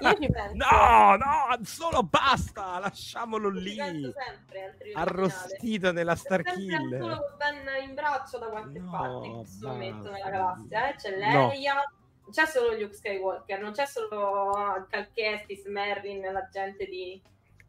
Io 0.00 0.14
ci 0.20 0.30
penso. 0.30 0.54
No, 0.54 1.16
no, 1.16 1.58
Solo 1.64 2.02
basta, 2.02 2.78
lasciamolo 2.80 3.52
Ci 3.56 3.60
lì. 3.62 3.76
penso 3.76 4.12
sempre 4.16 4.72
Arrostito 4.94 5.92
nella 5.92 6.14
Star 6.16 6.42
Han 6.44 6.54
Solo 6.98 7.20
Ben 7.36 7.88
in 7.88 7.94
braccio 7.94 8.38
da 8.38 8.46
qualche 8.46 8.78
No, 8.78 8.90
parte 8.90 9.26
in 9.26 9.36
questo 9.36 9.68
momento 9.68 10.10
nella 10.10 10.30
galassia, 10.30 10.88
eh? 10.90 10.94
C'è 10.96 11.10
No. 11.32 11.48
Leia, 11.48 11.74
non 11.74 12.30
c'è 12.32 12.46
solo 12.46 12.72
Luke 12.72 12.94
Skywalker, 12.94 13.60
non 13.60 13.72
c'è 13.72 13.86
solo 13.86 14.86
Cal 14.88 15.08
Kestis, 15.12 15.64
Merrin, 15.66 16.20
la 16.32 16.48
gente 16.50 16.84
di 16.86 17.20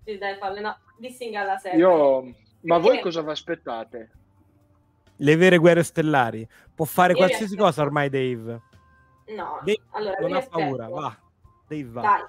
di 0.04 0.18
Dai 0.20 0.38
Falle, 0.38 0.60
no, 0.62 0.78
dissing 0.98 1.34
alla 1.34 1.58
serie. 1.58 1.80
Io, 1.80 2.34
ma 2.62 2.78
voi 2.78 3.00
cosa 3.00 3.22
vi 3.24 3.32
aspettate? 3.32 4.12
Le 5.18 5.36
vere 5.36 5.58
guerre 5.58 5.82
stellari. 5.84 6.48
Può 6.76 6.86
fare 6.86 7.14
Io 7.14 7.18
qualsiasi 7.18 7.56
cosa 7.56 7.82
ormai 7.82 8.10
Dave. 8.10 8.62
No, 9.30 9.60
Dave 9.64 9.82
allora, 9.92 10.20
io 10.20 10.28
non 10.28 10.38
ha 10.38 10.42
paura, 10.48 10.84
aspetto- 10.86 11.02
va. 11.02 11.18
Dave 11.68 11.90
va. 11.90 12.02
Dai, 12.02 12.22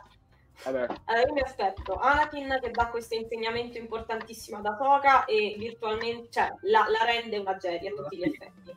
Vabbè, 0.64 0.86
Allora, 1.04 1.26
io 1.26 1.32
mi 1.34 1.40
aspetto 1.42 1.94
Anakin 1.96 2.58
che 2.62 2.70
dà 2.70 2.88
questo 2.88 3.14
insegnamento 3.14 3.76
importantissimo 3.76 4.58
ad 4.58 4.66
Ahsoka 4.66 5.26
e 5.26 5.54
virtualmente, 5.58 6.28
cioè, 6.30 6.52
la, 6.62 6.86
la 6.88 7.04
rende 7.04 7.36
una 7.38 7.56
Jedi 7.56 7.88
a 7.88 7.92
tutti 7.92 8.16
gli 8.16 8.22
effetti. 8.22 8.74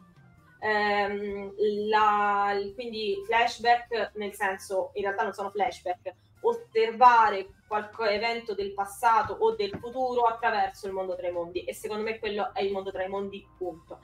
Ehm, 0.61 1.53
la- 1.89 2.53
quindi 2.75 3.15
flashback, 3.25 4.11
nel 4.15 4.33
senso, 4.33 4.91
in 4.95 5.03
realtà 5.03 5.23
non 5.23 5.33
sono 5.33 5.49
flashback, 5.49 6.13
osservare 6.41 7.47
qualche 7.67 8.09
evento 8.09 8.53
del 8.53 8.73
passato 8.73 9.33
o 9.33 9.55
del 9.55 9.77
futuro 9.79 10.23
attraverso 10.23 10.87
il 10.87 10.93
mondo 10.93 11.15
tra 11.15 11.27
i 11.27 11.31
mondi 11.31 11.63
e 11.63 11.73
secondo 11.73 12.03
me 12.03 12.19
quello 12.19 12.53
è 12.53 12.61
il 12.61 12.71
mondo 12.71 12.91
tra 12.91 13.03
i 13.03 13.09
mondi, 13.09 13.45
punto. 13.57 13.99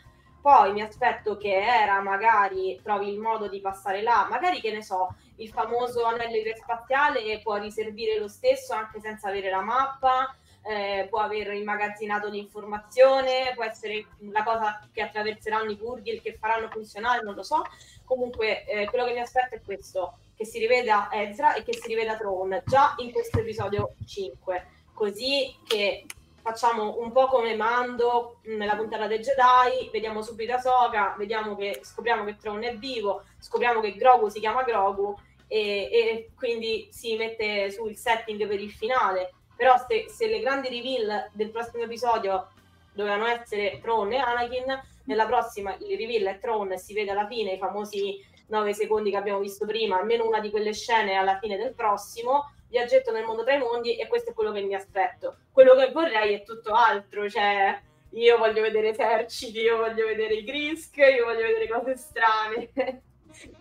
Poi 0.45 0.73
mi 0.73 0.83
aspetto 0.83 1.37
che 1.37 1.55
Era 1.55 2.01
magari 2.01 2.79
trovi 2.83 3.09
il 3.09 3.17
modo 3.17 3.47
di 3.47 3.61
passare 3.61 4.03
là, 4.03 4.27
magari 4.29 4.61
che 4.61 4.71
ne 4.71 4.83
so, 4.83 5.15
il 5.37 5.49
famoso 5.49 6.05
anello 6.05 6.35
iperspaziale 6.35 7.39
può 7.41 7.55
riservire 7.55 8.19
lo 8.19 8.27
stesso 8.27 8.75
anche 8.75 8.99
senza 8.99 9.29
avere 9.29 9.49
la 9.49 9.61
mappa, 9.61 10.35
eh, 10.61 11.07
può 11.09 11.21
aver 11.21 11.51
immagazzinato 11.53 12.29
l'informazione, 12.29 13.53
può 13.55 13.63
essere 13.63 14.05
la 14.31 14.43
cosa 14.43 14.87
che 14.93 15.01
attraverseranno 15.01 15.71
i 15.71 15.77
Purgil, 15.77 16.21
che 16.21 16.37
faranno 16.39 16.69
funzionare, 16.69 17.23
non 17.23 17.33
lo 17.33 17.41
so. 17.41 17.63
Comunque, 18.03 18.65
eh, 18.65 18.85
quello 18.85 19.05
che 19.05 19.13
mi 19.13 19.21
aspetto 19.21 19.55
è 19.55 19.61
questo, 19.65 20.19
che 20.37 20.45
si 20.45 20.59
riveda 20.59 21.09
Ezra 21.11 21.55
e 21.55 21.63
che 21.63 21.73
si 21.73 21.87
riveda 21.87 22.17
Throne 22.17 22.61
già 22.67 22.93
in 22.97 23.11
questo 23.11 23.39
episodio 23.39 23.95
5, 24.05 24.67
così 24.93 25.55
che 25.67 26.05
facciamo 26.45 26.99
un 26.99 27.11
po' 27.11 27.25
come 27.25 27.55
Mando 27.55 28.37
nella 28.43 28.75
puntata 28.75 29.07
dei 29.07 29.17
Jedi, 29.17 29.89
vediamo 29.91 30.21
subito 30.21 30.53
Ahsoka, 30.53 31.15
vediamo 31.17 31.55
che 31.55 31.79
scopriamo 31.81 32.23
che 32.23 32.37
Throne 32.37 32.69
è 32.69 32.77
vivo, 32.77 33.23
scopriamo 33.39 33.79
che 33.79 33.95
Grogu 33.95 34.29
si 34.29 34.39
chiama 34.39 34.61
Grogu 34.61 35.17
e, 35.47 35.89
e 35.91 36.29
quindi 36.37 36.87
si 36.91 37.15
mette 37.15 37.71
sul 37.71 37.95
setting 37.95 38.45
per 38.47 38.59
il 38.59 38.69
finale. 38.69 39.33
Però 39.55 39.73
se, 39.87 40.05
se 40.07 40.27
le 40.27 40.39
grandi 40.39 40.69
reveal 40.69 41.31
del 41.33 41.49
prossimo 41.49 41.81
episodio 41.81 42.49
dovevano 42.93 43.25
essere 43.25 43.79
Throne 43.81 44.17
e 44.17 44.19
Anakin, 44.19 44.83
nella 45.05 45.25
prossima 45.25 45.75
il 45.79 45.97
reveal 45.97 46.35
è 46.35 46.37
Throne 46.37 46.75
e 46.75 46.77
si 46.77 46.93
vede 46.93 47.09
alla 47.09 47.25
fine 47.25 47.53
i 47.53 47.57
famosi 47.57 48.23
9 48.47 48.73
secondi 48.73 49.09
che 49.11 49.17
abbiamo 49.17 49.39
visto 49.39 49.65
prima, 49.65 49.97
almeno 49.97 50.27
una 50.27 50.39
di 50.39 50.49
quelle 50.49 50.73
scene 50.73 51.15
alla 51.15 51.37
fine 51.39 51.57
del 51.57 51.73
prossimo, 51.73 52.51
viaggetto 52.67 53.11
nel 53.11 53.25
mondo 53.25 53.43
tra 53.43 53.53
i 53.53 53.59
mondi 53.59 53.97
e 53.97 54.07
questo 54.07 54.31
è 54.31 54.33
quello 54.33 54.51
che 54.51 54.61
mi 54.61 54.75
aspetto. 54.75 55.37
Quello 55.51 55.75
che 55.75 55.91
vorrei 55.91 56.33
è 56.33 56.43
tutto 56.43 56.73
altro, 56.73 57.29
cioè 57.29 57.79
io 58.11 58.37
voglio 58.37 58.61
vedere 58.61 58.89
eserciti, 58.89 59.59
io 59.59 59.77
voglio 59.77 60.05
vedere 60.05 60.35
i 60.35 60.43
Grisk, 60.43 60.97
io 60.97 61.25
voglio 61.25 61.41
vedere 61.41 61.67
cose 61.67 61.95
strane. 61.95 62.71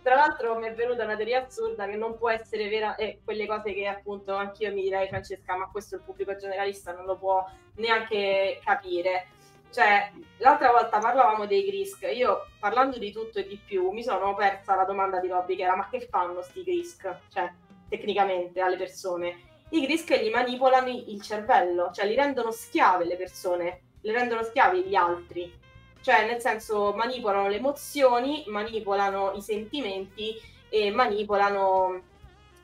Tra 0.02 0.15
l'altro 0.15 0.56
mi 0.56 0.69
è 0.69 0.74
venuta 0.74 1.02
una 1.02 1.16
teoria 1.16 1.44
assurda 1.44 1.86
che 1.86 1.97
non 1.97 2.16
può 2.16 2.31
essere 2.31 2.69
vera 2.69 2.94
e 2.94 3.19
quelle 3.24 3.47
cose 3.47 3.73
che 3.73 3.86
appunto 3.89 4.35
anch'io 4.36 4.73
mi 4.73 4.82
direi 4.82 5.09
Francesca, 5.09 5.56
ma 5.56 5.69
questo 5.69 5.97
il 5.97 6.02
pubblico 6.02 6.36
generalista 6.36 6.93
non 6.93 7.05
lo 7.05 7.16
può 7.16 7.44
neanche 7.77 8.61
capire. 8.65 9.27
Cioè, 9.75 10.13
l'altra 10.39 10.71
volta 10.71 11.01
parlavamo 11.01 11.47
dei 11.47 11.65
Grisk, 11.65 12.09
io 12.15 12.47
parlando 12.61 12.97
di 12.97 13.11
tutto 13.11 13.41
e 13.41 13.47
di 13.49 13.61
più 13.63 13.91
mi 13.91 14.05
sono 14.05 14.33
persa 14.35 14.77
la 14.77 14.85
domanda 14.85 15.19
di 15.19 15.27
Robby 15.27 15.57
che 15.57 15.65
era 15.65 15.75
ma 15.75 15.89
che 15.91 16.07
fanno 16.09 16.43
sti 16.43 16.63
Grisk? 16.63 17.19
Cioè, 17.29 17.53
tecnicamente 17.89 18.61
alle 18.61 18.77
persone. 18.77 19.37
I 19.71 19.81
Grisk 19.81 20.15
gli 20.15 20.31
manipolano 20.31 20.89
il 20.89 21.21
cervello, 21.21 21.91
cioè 21.93 22.07
li 22.07 22.15
rendono 22.15 22.53
schiave 22.53 23.05
le 23.05 23.17
persone, 23.17 23.81
le 24.01 24.13
rendono 24.13 24.45
schiavi 24.45 24.85
gli 24.85 24.95
altri 24.95 25.63
cioè 26.05 26.27
nel 26.27 26.39
senso 26.39 26.93
manipolano 26.93 27.49
le 27.49 27.57
emozioni, 27.57 28.45
manipolano 28.49 29.33
i 29.33 29.41
sentimenti 29.41 30.39
e 30.69 30.91
manipolano 30.91 32.03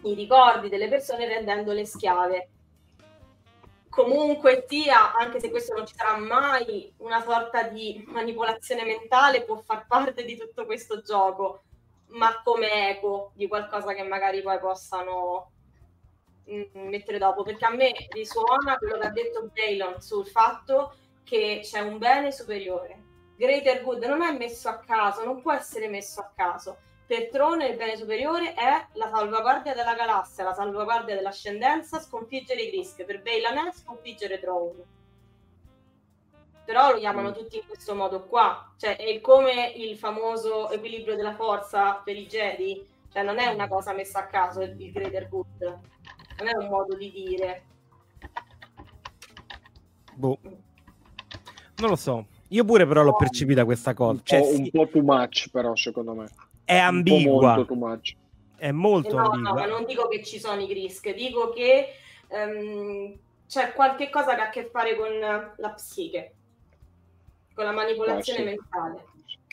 i 0.03 0.13
ricordi 0.13 0.69
delle 0.69 0.89
persone 0.89 1.27
rendendole 1.27 1.87
schiave. 1.87 2.49
Comunque 3.91 4.65
sia, 4.69 5.13
anche 5.15 5.41
se 5.41 5.51
questo 5.51 5.75
non 5.75 5.85
ci 5.85 5.95
sarà 5.97 6.17
mai, 6.17 6.95
una 6.99 7.21
sorta 7.23 7.65
di 7.65 8.05
manipolazione 8.07 8.85
mentale 8.85 9.43
può 9.43 9.57
far 9.57 9.87
parte 9.89 10.25
di 10.25 10.37
tutto 10.37 10.65
questo 10.65 11.03
gioco, 11.03 11.65
ma 12.11 12.41
come 12.45 12.91
eco 12.91 13.33
di 13.35 13.49
qualcosa 13.49 13.93
che 13.93 14.05
magari 14.05 14.43
poi 14.43 14.61
possano 14.61 15.51
mm, 16.49 16.89
mettere 16.89 17.19
dopo, 17.19 17.43
perché 17.43 17.65
a 17.65 17.75
me 17.75 17.93
risuona 18.11 18.79
quello 18.79 18.97
che 18.97 19.07
ha 19.07 19.11
detto 19.11 19.51
Balon 19.53 20.01
sul 20.01 20.27
fatto 20.27 20.95
che 21.25 21.59
c'è 21.65 21.81
un 21.81 21.99
bene 21.99 22.31
superiore. 22.31 23.09
Greater 23.37 23.83
Good 23.83 24.05
non 24.05 24.23
è 24.23 24.31
messo 24.37 24.69
a 24.69 24.79
caso, 24.79 25.25
non 25.25 25.43
può 25.43 25.53
essere 25.53 25.89
messo 25.89 26.21
a 26.21 26.31
caso. 26.33 26.77
Per 27.11 27.29
Trone 27.29 27.67
il 27.67 27.77
bene 27.77 27.97
superiore 27.97 28.55
è 28.55 28.87
la 28.93 29.09
salvaguardia 29.09 29.75
della 29.75 29.95
galassia, 29.95 30.45
la 30.45 30.53
salvaguardia 30.55 31.17
dell'ascendenza, 31.17 31.99
sconfiggere 31.99 32.63
i 32.63 32.71
Grisk. 32.71 33.03
Per 33.03 33.21
Bailan 33.21 33.67
è 33.67 33.73
sconfiggere 33.73 34.39
Throne. 34.39 34.85
Però 36.65 36.93
lo 36.93 36.99
chiamano 36.99 37.31
Mm. 37.31 37.33
tutti 37.33 37.57
in 37.57 37.67
questo 37.67 37.97
modo 37.97 38.27
qua. 38.27 38.73
Cioè, 38.77 38.95
è 38.95 39.21
come 39.21 39.73
il 39.75 39.99
famoso 39.99 40.71
equilibrio 40.71 41.17
della 41.17 41.35
forza 41.35 41.95
per 41.95 42.15
i 42.15 42.29
Jedi. 42.29 42.87
Cioè, 43.13 43.25
non 43.25 43.41
è 43.41 43.49
una 43.49 43.67
cosa 43.67 43.93
messa 43.93 44.21
a 44.21 44.27
caso 44.27 44.61
il 44.61 44.81
il 44.81 44.93
Greater 44.93 45.29
Good. 45.29 45.79
Non 46.39 46.47
è 46.47 46.57
un 46.57 46.69
modo 46.69 46.95
di 46.95 47.11
dire. 47.11 47.65
Boh. 50.15 50.39
Non 51.79 51.89
lo 51.89 51.97
so. 51.97 52.27
Io 52.51 52.65
pure 52.65 52.87
però 52.87 53.03
l'ho 53.03 53.17
percepita 53.17 53.65
questa 53.65 53.95
cosa. 53.95 54.13
un, 54.13 54.21
Cioè, 54.23 54.39
po', 54.39 54.47
sì, 54.47 54.61
un 54.61 54.71
po' 54.71 54.87
too 54.87 55.03
much 55.03 55.49
però 55.51 55.75
secondo 55.75 56.15
me. 56.15 56.29
È 56.71 56.79
ambigua. 56.79 57.55
molto. 57.57 58.03
È 58.57 58.67
Eh 58.67 58.73
molto 58.73 59.17
No, 59.17 59.23
no, 59.23 59.31
ambigua. 59.31 59.55
ma 59.55 59.67
non 59.67 59.85
dico 59.85 60.09
che 60.09 60.23
ci 60.23 60.39
sono 60.39 60.61
i 60.61 60.67
Grisk, 60.67 61.15
dico 61.15 61.51
che 61.51 61.95
ehm, 62.29 63.19
c'è 63.49 63.73
qualche 63.73 64.11
cosa 64.11 64.35
che 64.35 64.41
ha 64.41 64.47
a 64.47 64.51
che 64.51 64.69
fare 64.71 64.97
con 64.97 65.09
la 65.19 65.71
psiche, 65.71 66.35
con 67.55 67.65
la 67.65 67.73
manipolazione 67.73 68.45
mentale. 68.45 69.05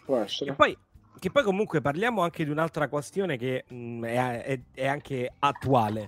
Può 0.06 0.24
Che 0.26 0.54
poi, 0.54 0.78
che 1.20 1.32
poi 1.32 1.44
comunque 1.44 1.82
parliamo 1.82 2.22
anche 2.22 2.44
di 2.44 2.52
un'altra 2.52 2.88
questione 2.88 3.38
che 3.38 3.66
mh, 3.68 4.04
è, 4.06 4.44
è- 4.44 4.60
è 4.74 4.88
anche 4.88 5.32
attuale. 5.40 6.06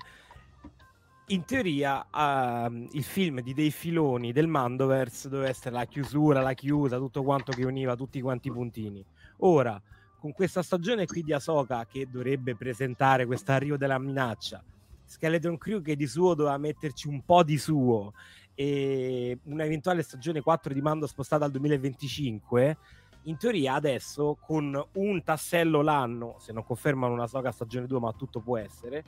in 1.27 1.45
teoria 1.45 2.07
ehm, 2.11 2.87
il 2.93 3.03
film 3.03 3.41
di 3.41 3.53
dei 3.53 3.69
filoni 3.71 4.31
del 4.31 4.47
Mandoverse 4.47 5.29
doveva 5.29 5.49
essere 5.49 5.75
la 5.75 5.85
chiusura, 5.85 6.41
la 6.41 6.53
chiusa, 6.53 6.97
tutto 6.97 7.23
quanto 7.23 7.51
che 7.53 7.65
univa 7.65 7.95
tutti 7.95 8.19
quanti 8.21 8.47
i 8.47 8.51
puntini. 8.51 9.05
Ora, 9.39 9.79
con 10.19 10.33
questa 10.33 10.61
stagione 10.61 11.05
qui 11.05 11.23
di 11.23 11.33
Ahsoka 11.33 11.85
che 11.85 12.07
dovrebbe 12.09 12.55
presentare 12.55 13.25
questo 13.25 13.51
arrivo 13.51 13.77
della 13.77 13.97
minaccia, 13.97 14.63
Skeleton 15.05 15.57
Crew 15.57 15.81
che 15.81 15.95
di 15.95 16.05
suo 16.05 16.35
doveva 16.35 16.57
metterci 16.57 17.07
un 17.07 17.23
po' 17.23 17.43
di 17.43 17.57
suo 17.57 18.13
e 18.53 19.39
una 19.43 19.63
eventuale 19.63 20.03
stagione 20.03 20.41
4 20.41 20.73
di 20.73 20.81
Mando 20.81 21.07
spostata 21.07 21.45
al 21.45 21.51
2025, 21.51 22.77
in 23.23 23.37
teoria 23.37 23.75
adesso 23.75 24.37
con 24.39 24.81
un 24.93 25.23
tassello 25.23 25.81
l'anno, 25.81 26.35
se 26.39 26.51
non 26.51 26.65
confermano 26.65 27.13
una 27.13 27.27
Soga 27.27 27.51
stagione 27.51 27.87
2, 27.87 27.99
ma 27.99 28.11
tutto 28.11 28.41
può 28.41 28.57
essere, 28.57 29.03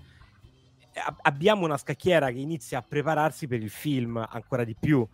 a- 0.93 1.15
abbiamo 1.21 1.65
una 1.65 1.77
scacchiera 1.77 2.31
che 2.31 2.39
inizia 2.39 2.79
a 2.79 2.81
prepararsi 2.81 3.47
per 3.47 3.61
il 3.61 3.69
film 3.69 4.17
ancora 4.17 4.63
di 4.63 4.75
più. 4.79 5.05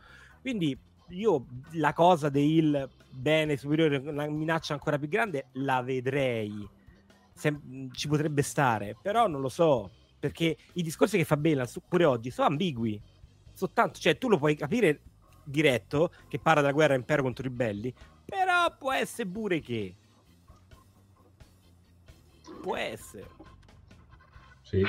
Quindi 0.41 0.77
io 1.09 1.45
la 1.71 1.93
cosa 1.93 2.29
del 2.29 2.89
bene 3.09 3.57
superiore, 3.57 3.97
una 3.97 4.27
minaccia 4.27 4.73
ancora 4.73 4.97
più 4.97 5.07
grande, 5.07 5.47
la 5.53 5.81
vedrei. 5.81 6.67
Sem- 7.33 7.91
ci 7.91 8.07
potrebbe 8.07 8.41
stare, 8.41 8.95
però 9.01 9.27
non 9.27 9.41
lo 9.41 9.49
so, 9.49 9.91
perché 10.19 10.57
i 10.73 10.81
discorsi 10.81 11.17
che 11.17 11.23
fa 11.25 11.37
Bela 11.37 11.67
pure 11.87 12.05
oggi 12.05 12.31
sono 12.31 12.47
ambigui. 12.47 12.99
Soltanto, 13.53 13.99
cioè, 13.99 14.17
tu 14.17 14.27
lo 14.29 14.37
puoi 14.37 14.55
capire 14.55 15.01
diretto 15.43 16.11
che 16.27 16.39
parla 16.39 16.61
della 16.61 16.73
guerra 16.73 16.95
impero 16.95 17.21
contro 17.23 17.45
i 17.45 17.49
ribelli, 17.49 17.93
però 18.25 18.75
può 18.77 18.91
essere 18.91 19.29
pure 19.29 19.59
che. 19.61 19.95
Può 22.61 22.75
essere. 22.75 23.29
Sì. 24.61 24.85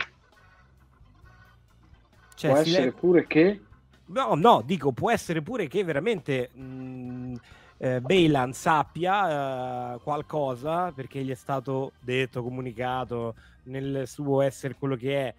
Cioè, 2.34 2.50
Può 2.50 2.60
essere 2.60 2.84
le- 2.86 2.92
pure 2.92 3.26
che... 3.26 3.62
No, 4.10 4.34
no, 4.34 4.62
dico, 4.64 4.92
può 4.92 5.10
essere 5.10 5.42
pure 5.42 5.66
che 5.68 5.84
veramente 5.84 6.48
mh, 6.50 7.34
eh, 7.76 8.00
Bailan 8.00 8.52
sappia 8.54 9.94
eh, 9.94 9.98
qualcosa 10.00 10.92
perché 10.92 11.22
gli 11.22 11.30
è 11.30 11.34
stato 11.34 11.92
detto, 12.00 12.42
comunicato 12.42 13.34
nel 13.64 14.08
suo 14.08 14.40
essere 14.40 14.74
quello 14.76 14.96
che 14.96 15.26
è, 15.26 15.34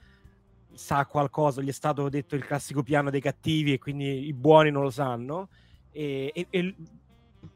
sa 0.71 1.05
qualcosa, 1.07 1.61
gli 1.63 1.69
è 1.69 1.71
stato 1.73 2.09
detto 2.09 2.35
il 2.35 2.45
classico 2.45 2.83
piano 2.83 3.09
dei 3.09 3.21
cattivi 3.21 3.73
e 3.73 3.79
quindi 3.79 4.27
i 4.27 4.33
buoni 4.33 4.69
non 4.69 4.83
lo 4.83 4.91
sanno. 4.91 5.49
E, 5.91 6.31
e- 6.33 6.47
e- 6.49 6.75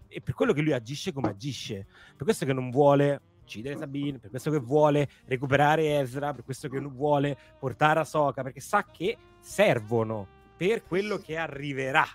e 0.07 0.21
per 0.21 0.33
quello 0.35 0.53
che 0.53 0.61
lui 0.61 0.73
agisce 0.73 1.11
come 1.11 1.29
agisce, 1.29 1.87
per 2.15 2.23
questo 2.23 2.45
che 2.45 2.53
non 2.53 2.69
vuole 2.69 3.19
uccidere 3.41 3.77
Sabine, 3.77 4.19
per 4.19 4.29
questo 4.29 4.51
che 4.51 4.59
vuole 4.59 5.09
recuperare 5.25 5.99
Ezra, 5.99 6.33
per 6.33 6.43
questo 6.43 6.69
che 6.69 6.79
non 6.79 6.93
vuole 6.93 7.35
portare 7.59 7.99
a 7.99 8.03
Soka, 8.03 8.43
perché 8.43 8.59
sa 8.59 8.85
che 8.85 9.17
servono 9.39 10.32
per 10.55 10.83
quello 10.85 11.17
che 11.17 11.37
arriverà. 11.37 12.05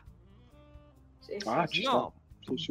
Sì, 1.19 1.35
sì, 1.39 1.49
Ah, 1.49 1.67
sì. 1.67 1.83
No, 1.83 2.13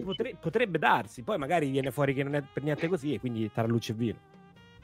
potre- 0.03 0.35
potrebbe 0.39 0.77
darsi, 0.79 1.21
poi 1.21 1.37
magari 1.37 1.69
viene 1.69 1.91
fuori 1.91 2.13
che 2.13 2.23
non 2.23 2.35
è 2.35 2.41
per 2.41 2.63
niente 2.63 2.87
così 2.87 3.13
e 3.13 3.19
quindi 3.19 3.51
tra 3.51 3.65
luce 3.65 3.91
e 3.91 3.95
vino. 3.95 4.17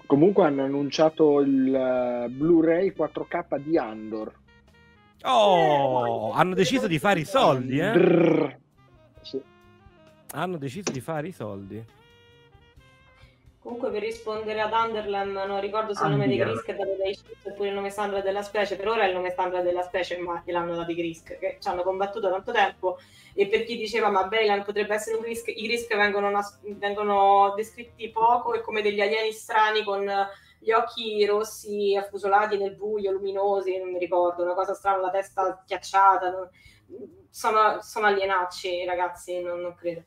Comunque 0.06 0.46
hanno 0.46 0.64
annunciato 0.64 1.40
il 1.40 1.74
eh, 1.74 2.30
Blu-ray 2.30 2.94
4K 2.96 3.58
di 3.60 3.78
Andor. 3.78 4.42
Oh, 5.24 6.32
hanno 6.34 6.54
deciso 6.54 6.88
di 6.88 7.00
fare 7.00 7.22
i 7.22 7.26
soldi, 7.26 7.80
eh? 7.80 8.60
Hanno 10.32 10.58
deciso 10.58 10.92
di 10.92 11.00
fare 11.00 11.28
i 11.30 11.32
soldi. 11.32 11.84
Comunque 13.64 13.92
per 13.92 14.02
rispondere 14.02 14.60
ad 14.60 14.74
Underlam, 14.74 15.32
non 15.32 15.62
ricordo 15.62 15.94
se 15.94 16.04
il 16.04 16.10
nome 16.12 16.28
di. 16.28 16.36
Grisk 16.36 16.66
è 16.66 16.76
dato 16.76 16.96
dai 16.98 17.14
Chiefs 17.16 17.46
oppure 17.46 17.70
il 17.70 17.74
nome 17.74 17.90
standard 17.90 18.22
della 18.22 18.42
specie, 18.42 18.76
per 18.76 18.90
ora 18.90 19.04
è 19.04 19.08
il 19.08 19.14
nome 19.14 19.30
standard 19.30 19.64
della 19.64 19.84
specie, 19.84 20.18
ma 20.18 20.44
gliel'hanno 20.46 20.76
dato 20.76 20.92
i 20.92 20.96
Grisk, 20.96 21.40
che 21.40 21.58
ci 21.62 21.68
hanno 21.70 21.82
combattuto 21.82 22.30
tanto 22.30 22.52
tempo, 22.52 22.98
e 23.34 23.48
per 23.48 23.64
chi 23.64 23.78
diceva 23.78 24.10
ma 24.10 24.28
Bailan 24.28 24.66
potrebbe 24.66 24.96
essere 24.96 25.16
un 25.16 25.22
Grisk, 25.22 25.48
i 25.48 25.66
Grisk 25.66 25.96
vengono, 25.96 26.30
nas- 26.30 26.60
vengono 26.62 27.54
descritti 27.56 28.10
poco 28.10 28.54
e 28.54 28.60
come 28.60 28.82
degli 28.82 29.00
alieni 29.00 29.32
strani 29.32 29.82
con 29.86 30.12
gli 30.60 30.72
occhi 30.72 31.26
rossi 31.26 31.96
affusolati 31.96 32.58
nel 32.58 32.76
buio, 32.76 33.12
luminosi, 33.12 33.78
non 33.78 33.94
mi 33.94 33.98
ricordo, 33.98 34.44
una 34.44 34.56
cosa 34.56 34.74
strana, 34.74 35.00
la 35.04 35.10
testa 35.10 35.62
schiacciata, 35.64 36.50
sono, 37.30 37.82
sono 37.82 38.08
alienacci 38.08 38.84
ragazzi, 38.84 39.42
non, 39.42 39.62
non 39.62 39.74
credo. 39.74 40.04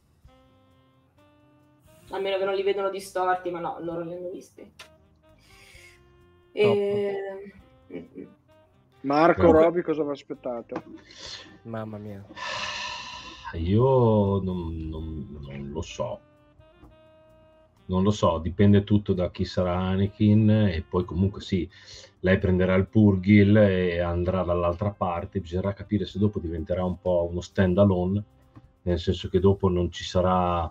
A 2.10 2.18
meno 2.18 2.38
che 2.38 2.44
non 2.44 2.54
li 2.54 2.62
vedono 2.62 2.90
distorti, 2.90 3.50
ma 3.50 3.60
no, 3.60 3.78
loro 3.80 4.02
li 4.02 4.12
hanno 4.14 4.30
visti. 4.30 4.70
E... 6.52 7.52
mm, 7.92 8.22
Marco 9.02 9.40
Comunque- 9.40 9.62
Roby, 9.64 9.82
cosa 9.82 10.04
vi 10.04 10.10
aspettate? 10.10 10.82
Mamma 11.62 11.98
mia. 11.98 12.24
Io 13.54 14.40
non, 14.40 14.88
non- 14.88 15.38
non 15.46 15.70
lo 15.70 15.82
so. 15.82 16.20
Non 17.88 18.02
lo 18.02 18.10
so, 18.10 18.38
dipende 18.38 18.82
tutto 18.82 19.12
da 19.12 19.30
chi 19.30 19.44
sarà 19.44 19.76
Anakin 19.78 20.50
e 20.50 20.82
poi 20.88 21.04
comunque 21.04 21.40
sì, 21.40 21.68
lei 22.20 22.36
prenderà 22.38 22.74
il 22.74 22.88
Purgil 22.88 23.56
e 23.58 24.00
andrà 24.00 24.42
dall'altra 24.42 24.90
parte, 24.90 25.38
bisognerà 25.38 25.72
capire 25.72 26.04
se 26.04 26.18
dopo 26.18 26.40
diventerà 26.40 26.84
un 26.84 27.00
po' 27.00 27.28
uno 27.30 27.40
stand 27.40 27.78
alone, 27.78 28.24
nel 28.82 28.98
senso 28.98 29.28
che 29.28 29.38
dopo 29.38 29.68
non 29.68 29.92
ci 29.92 30.02
sarà 30.02 30.68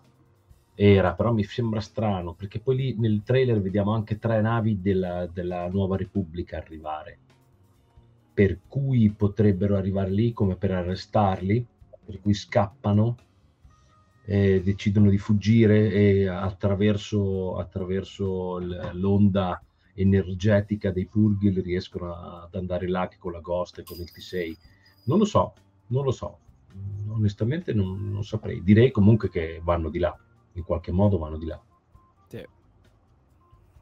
era, 0.75 1.13
però 1.13 1.31
mi 1.31 1.43
sembra 1.43 1.79
strano 1.79 2.33
perché 2.33 2.59
poi 2.59 2.75
lì 2.75 2.95
nel 2.99 3.23
trailer 3.23 3.61
vediamo 3.61 3.93
anche 3.93 4.19
tre 4.19 4.41
navi 4.41 4.81
della, 4.81 5.25
della 5.25 5.67
Nuova 5.69 5.95
Repubblica 5.95 6.57
arrivare, 6.57 7.17
per 8.33 8.59
cui 8.67 9.09
potrebbero 9.11 9.77
arrivare 9.77 10.11
lì 10.11 10.33
come 10.33 10.57
per 10.57 10.71
arrestarli, 10.71 11.65
per 12.05 12.19
cui 12.19 12.33
scappano 12.33 13.17
e 14.25 14.61
decidono 14.61 15.09
di 15.09 15.17
fuggire 15.17 15.91
e 15.91 16.27
attraverso, 16.27 17.57
attraverso 17.57 18.59
l'onda 18.93 19.61
energetica 19.93 20.91
dei 20.91 21.05
Purgil 21.05 21.61
riescono 21.61 22.13
ad 22.13 22.53
andare 22.55 22.89
là 22.89 23.09
con 23.17 23.31
la 23.31 23.39
Ghost 23.39 23.79
e 23.79 23.83
con 23.83 23.97
il 23.97 24.11
T6. 24.13 24.55
Non 25.05 25.19
lo 25.19 25.25
so, 25.25 25.53
non 25.87 26.03
lo 26.03 26.11
so. 26.11 26.39
Onestamente 27.07 27.73
non, 27.73 28.11
non 28.11 28.23
saprei. 28.25 28.61
Direi 28.61 28.91
comunque 28.91 29.29
che 29.29 29.61
vanno 29.63 29.89
di 29.89 29.99
là, 29.99 30.17
in 30.55 30.63
qualche 30.63 30.91
modo 30.91 31.17
vanno 31.17 31.37
di 31.37 31.45
là. 31.45 31.61
Sì. 32.27 32.45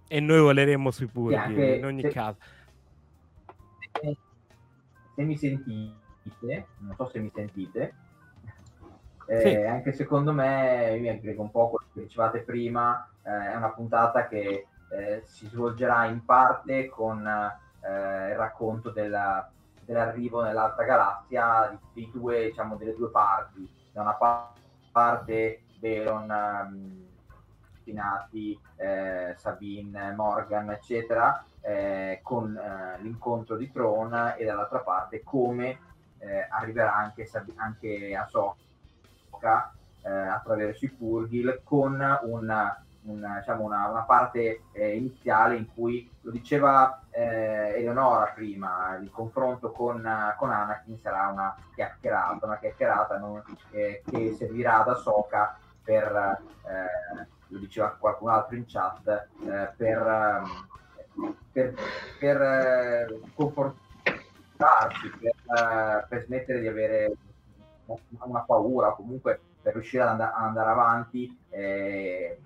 E 0.07 0.19
noi 0.19 0.39
voleremo 0.39 0.91
sui 0.91 1.07
purghi, 1.07 1.35
anche 1.35 1.75
in 1.75 1.85
ogni 1.85 2.01
se- 2.01 2.09
caso. 2.09 2.37
se, 4.01 4.17
se 5.15 5.23
mi 5.23 5.37
sentite, 5.37 6.67
non 6.79 6.95
so 6.95 7.07
se 7.09 7.19
mi 7.19 7.31
sentite, 7.33 7.95
eh, 9.27 9.39
Sì. 9.39 9.55
anche 9.55 9.93
secondo 9.93 10.33
me, 10.33 10.97
mi 10.99 11.09
aggrego 11.09 11.41
un 11.41 11.51
po' 11.51 11.69
quello 11.69 11.91
che 11.93 12.01
dicevate 12.01 12.41
prima, 12.41 13.07
eh, 13.23 13.51
è 13.51 13.55
una 13.55 13.71
puntata 13.71 14.27
che 14.27 14.67
eh, 14.91 15.21
si 15.25 15.47
svolgerà 15.47 16.05
in 16.05 16.23
parte 16.23 16.87
con 16.89 17.25
eh, 17.25 18.29
il 18.29 18.35
racconto 18.35 18.91
della- 18.91 19.49
dell'arrivo 19.83 20.43
nell'altra 20.43 20.85
galassia 20.85 21.77
di, 21.93 22.05
di 22.05 22.11
due, 22.13 22.49
diciamo, 22.49 22.75
delle 22.75 22.93
due 22.95 23.09
parti. 23.09 23.67
Da 23.91 24.01
una 24.01 24.13
pa- 24.13 24.53
parte 24.91 25.62
Veron, 25.83 26.31
ehm, 26.31 27.05
Spinati, 27.81 28.57
eh, 28.77 29.35
Sabine, 29.37 30.13
Morgan, 30.13 30.69
eccetera, 30.69 31.43
eh, 31.59 32.21
con 32.23 32.55
eh, 32.55 33.01
l'incontro 33.01 33.57
di 33.57 33.69
Tron 33.69 34.35
e 34.37 34.45
dall'altra 34.45 34.79
parte 34.79 35.23
come 35.25 35.77
eh, 36.19 36.47
arriverà 36.49 36.95
anche, 36.95 37.29
anche 37.55 38.15
Ahsoka 38.15 39.73
eh, 40.03 40.09
attraverso 40.09 40.85
i 40.85 40.89
Purgil 40.89 41.59
con 41.65 41.99
un, 42.23 42.75
un, 43.01 43.35
diciamo 43.39 43.63
una, 43.65 43.89
una 43.89 44.03
parte 44.03 44.61
eh, 44.71 44.95
iniziale 44.95 45.57
in 45.57 45.67
cui 45.73 46.09
lo 46.21 46.31
diceva 46.31 47.01
Eleonora 47.15 48.31
prima, 48.33 48.97
il 48.99 49.11
confronto 49.11 49.71
con, 49.71 50.01
con 50.37 50.49
Anakin 50.49 50.97
sarà 50.97 51.27
una 51.27 51.55
chiacchierata, 51.75 52.45
una 52.45 52.57
chiacchierata 52.57 53.19
non- 53.19 53.43
che 53.69 54.01
servirà 54.35 54.79
ad 54.79 54.87
Ahsoka 54.87 55.57
per, 55.83 56.41
eh, 56.65 57.27
lo 57.47 57.57
diceva 57.59 57.95
qualcun 57.99 58.29
altro 58.29 58.55
in 58.55 58.65
chat, 58.65 59.07
eh, 59.07 59.69
per, 59.75 60.41
per, 61.51 61.73
per 62.19 62.41
eh, 62.41 63.19
confortarsi, 63.33 65.09
per, 65.19 65.35
eh, 65.57 66.05
per 66.07 66.23
smettere 66.23 66.59
di 66.59 66.67
avere 66.67 67.17
una, 68.23 68.39
paura, 68.41 68.91
comunque 68.91 69.39
per 69.61 69.73
riuscire 69.73 70.03
ad, 70.03 70.09
and- 70.09 70.21
ad 70.21 70.33
andare 70.33 70.69
avanti 70.69 71.37
eh, 71.49 72.39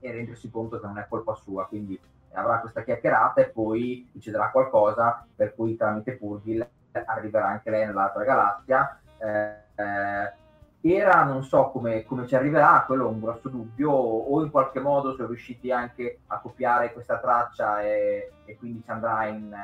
e 0.00 0.10
rendersi 0.12 0.50
conto 0.50 0.80
che 0.80 0.86
non 0.86 0.98
è 0.98 1.06
colpa 1.08 1.34
sua. 1.34 1.66
Quindi 1.66 1.98
avrà 2.32 2.60
questa 2.60 2.82
chiacchierata 2.82 3.40
e 3.40 3.48
poi 3.48 4.08
succederà 4.12 4.50
qualcosa 4.50 5.26
per 5.34 5.54
cui 5.54 5.76
tramite 5.76 6.16
Purgil 6.16 6.66
arriverà 6.92 7.46
anche 7.46 7.70
lei 7.70 7.86
nell'altra 7.86 8.24
galassia. 8.24 9.00
eh, 9.18 9.64
eh, 9.74 10.44
era, 10.92 11.24
non 11.24 11.42
so 11.42 11.70
come, 11.70 12.04
come, 12.04 12.26
ci 12.26 12.34
arriverà, 12.34 12.84
quello 12.86 13.06
è 13.06 13.10
un 13.10 13.20
grosso 13.20 13.48
dubbio, 13.48 13.90
o 13.90 14.42
in 14.42 14.50
qualche 14.50 14.80
modo 14.80 15.14
sono 15.14 15.28
riusciti 15.28 15.70
anche 15.70 16.20
a 16.26 16.38
copiare 16.38 16.92
questa 16.92 17.18
traccia 17.18 17.82
e, 17.82 18.32
e 18.44 18.56
quindi 18.56 18.82
ci 18.84 18.90
andrà 18.90 19.26
in, 19.26 19.54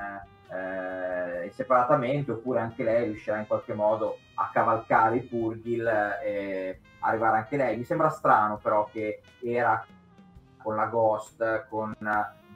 eh, 0.53 1.51
separatamente, 1.51 2.33
oppure 2.33 2.61
anche 2.61 2.83
lei 2.83 3.05
riuscirà 3.05 3.39
in 3.39 3.47
qualche 3.47 3.75
modo 3.75 4.19
a 4.35 4.51
cavalcare 4.53 5.17
i 5.17 5.23
Purgil 5.23 5.87
e 6.25 6.81
arrivare 7.01 7.39
anche 7.39 7.57
lei. 7.57 7.77
Mi 7.77 7.85
sembra 7.85 8.09
strano 8.09 8.59
però 8.59 8.89
che 8.91 9.21
era 9.43 9.85
con 10.63 10.77
la 10.77 10.87
Ghost, 10.87 11.67
con 11.69 11.95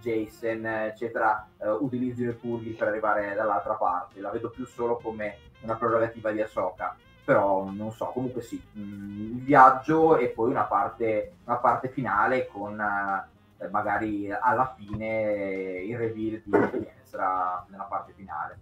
Jason, 0.01 0.65
eccetera, 0.67 1.47
eh, 1.59 1.69
utilizzino 1.69 2.31
i 2.31 2.35
Purgil 2.35 2.77
per 2.77 2.89
arrivare 2.89 3.35
dall'altra 3.35 3.75
parte. 3.75 4.21
La 4.21 4.31
vedo 4.31 4.51
più 4.51 4.65
solo 4.67 4.97
come 4.97 5.39
una 5.63 5.75
prerogativa 5.75 6.31
di 6.31 6.41
Ahsoka 6.41 6.97
però 7.27 7.69
non 7.69 7.91
so, 7.91 8.07
comunque 8.07 8.41
sì, 8.41 8.63
mm, 8.79 9.39
il 9.39 9.43
viaggio 9.43 10.17
e 10.17 10.29
poi 10.29 10.51
una 10.51 10.63
parte, 10.63 11.33
una 11.45 11.57
parte 11.57 11.89
finale 11.89 12.47
con 12.47 12.81
eh, 12.81 13.69
magari 13.69 14.31
alla 14.31 14.73
fine 14.79 15.83
il 15.85 15.99
reveal 15.99 16.41
di 16.45 16.87
Ezra 17.03 17.67
nella 17.69 17.83
parte 17.83 18.13
finale. 18.15 18.59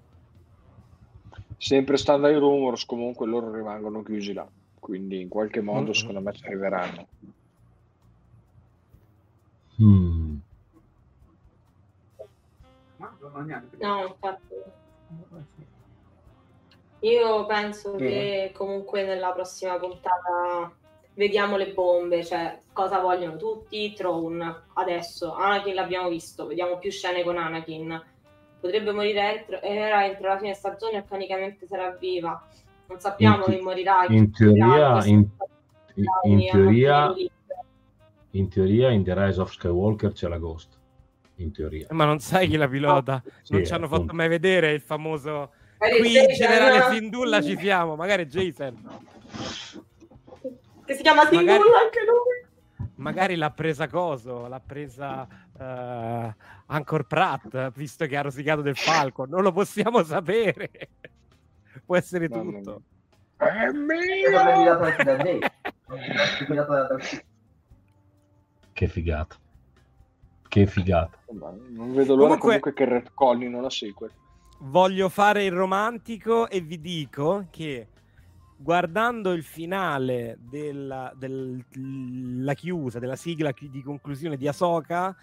Sempre 1.59 1.99
stando 1.99 2.27
ai 2.27 2.39
rumors, 2.39 2.87
comunque 2.87 3.27
loro 3.27 3.53
rimangono 3.53 4.03
chiusi 4.03 4.33
là, 4.33 4.49
quindi 4.81 5.21
in 5.21 5.29
qualche 5.29 5.61
modo 5.61 5.83
mm-hmm. 5.83 5.93
secondo 5.93 6.21
me 6.23 6.33
ci 6.33 6.47
arriveranno. 6.47 7.07
Mm. 9.83 10.37
No, 13.79 14.07
infatti. 14.07 14.54
Io 17.05 17.45
penso 17.45 17.93
Bene. 17.93 18.09
che 18.09 18.53
comunque 18.55 19.05
nella 19.05 19.33
prossima 19.33 19.79
puntata 19.79 20.73
vediamo 21.15 21.57
le 21.57 21.73
bombe, 21.73 22.25
cioè 22.25 22.61
cosa 22.73 22.99
vogliono 22.99 23.37
tutti, 23.37 23.93
Throne, 23.93 24.63
adesso, 24.75 25.35
Anakin 25.35 25.75
l'abbiamo 25.75 26.09
visto, 26.09 26.47
vediamo 26.47 26.79
più 26.79 26.91
scene 26.91 27.23
con 27.23 27.37
Anakin, 27.37 28.03
potrebbe 28.59 28.93
morire 28.93 29.37
entro, 29.37 29.61
era 29.61 30.07
entro 30.07 30.29
la 30.29 30.39
fine 30.39 30.55
stagione 30.55 30.99
e 30.99 31.05
canicamente 31.05 31.67
sarà 31.67 31.91
viva, 31.91 32.43
non 32.89 32.99
sappiamo 32.99 33.45
chi 33.45 33.61
morirà. 33.61 34.07
In 34.09 34.33
teoria, 34.33 35.05
in, 35.05 35.29
in, 35.95 36.05
in, 36.23 36.51
teoria 36.51 37.15
in 38.31 38.49
teoria 38.49 38.91
in 38.91 39.05
The 39.05 39.15
Rise 39.15 39.41
of 39.41 39.53
Skywalker 39.53 40.13
c'è 40.13 40.27
la 40.27 40.39
Ghost, 40.39 40.79
in 41.37 41.53
teoria. 41.53 41.87
Ma 41.91 42.07
non 42.07 42.19
sai 42.19 42.49
chi 42.49 42.57
la 42.57 42.67
pilota, 42.67 43.23
sì, 43.43 43.53
non 43.53 43.65
ci 43.67 43.73
hanno 43.75 43.85
appunto. 43.85 44.05
fatto 44.05 44.17
mai 44.17 44.29
vedere 44.29 44.73
il 44.73 44.81
famoso 44.81 45.51
Qui 45.99 46.35
generale 46.35 46.95
Sindulla 46.95 47.43
ci 47.43 47.57
siamo, 47.59 47.97
magari 47.97 48.27
Jason. 48.27 48.75
Che 50.85 50.95
si 50.95 51.03
chiama 51.03 51.23
Sindulla 51.23 51.59
magari, 51.59 51.85
anche 51.85 52.01
lui. 52.07 52.89
Magari 52.97 53.37
l'ha 53.37 53.51
presa 53.51 53.89
Coso, 53.89 54.47
l'ha 54.47 54.61
presa 54.61 55.27
uh, 55.59 56.33
Ancor 56.67 57.07
Pratt, 57.07 57.73
visto 57.73 58.07
che 58.07 58.17
ha 58.17 58.23
rosicato 58.23 58.63
del 58.63 58.77
Falcon. 58.77 59.29
Non 59.29 59.43
lo 59.43 59.53
possiamo 59.53 60.03
sapere. 60.03 60.71
Può 61.85 61.97
essere 61.97 62.29
tutto. 62.29 62.83
È 63.37 63.69
mio! 63.71 64.81
Che 68.73 68.89
figata. 68.89 69.37
Che 70.49 70.67
figata. 70.67 71.19
Non 71.31 71.93
vedo 71.95 72.15
l'ora 72.15 72.37
comunque, 72.37 72.39
comunque 72.39 72.73
che 72.73 72.85
retconnino 72.85 73.61
la 73.61 73.71
sequel 73.71 74.11
voglio 74.65 75.09
fare 75.09 75.45
il 75.45 75.53
romantico 75.53 76.49
e 76.49 76.61
vi 76.61 76.81
dico 76.81 77.47
che 77.51 77.89
guardando 78.57 79.33
il 79.33 79.43
finale 79.43 80.39
della, 80.41 81.13
della 81.17 82.55
chiusa, 82.55 82.99
della 82.99 83.17
sigla 83.17 83.53
di 83.59 83.83
conclusione 83.83 84.37
di 84.37 84.49
Asoka, 84.49 85.15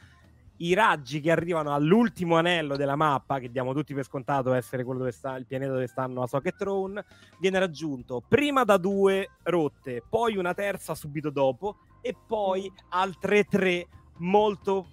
i 0.58 0.76
raggi 0.76 1.22
che 1.22 1.32
arrivano 1.32 1.74
all'ultimo 1.74 2.38
anello 2.38 2.76
della 2.76 2.96
mappa, 2.96 3.40
che 3.40 3.50
diamo 3.50 3.74
tutti 3.74 3.96
per 3.96 4.06
scontato 4.06 4.54
essere 4.54 4.84
quello 4.84 5.00
dove 5.00 5.12
sta 5.12 5.36
il 5.36 5.48
pianeta 5.48 5.72
dove 5.72 5.88
stanno 5.88 6.22
Asoka 6.22 6.50
e 6.50 6.52
Throne, 6.52 7.04
viene 7.40 7.58
raggiunto 7.58 8.22
prima 8.28 8.64
da 8.64 8.78
due 8.78 9.30
rotte, 9.44 10.04
poi 10.08 10.38
una 10.38 10.54
terza 10.54 10.94
subito 10.94 11.32
dopo 11.32 11.78
e 12.02 12.16
poi 12.28 12.72
altre 12.90 13.46
tre 13.46 13.88
molto 14.18 14.88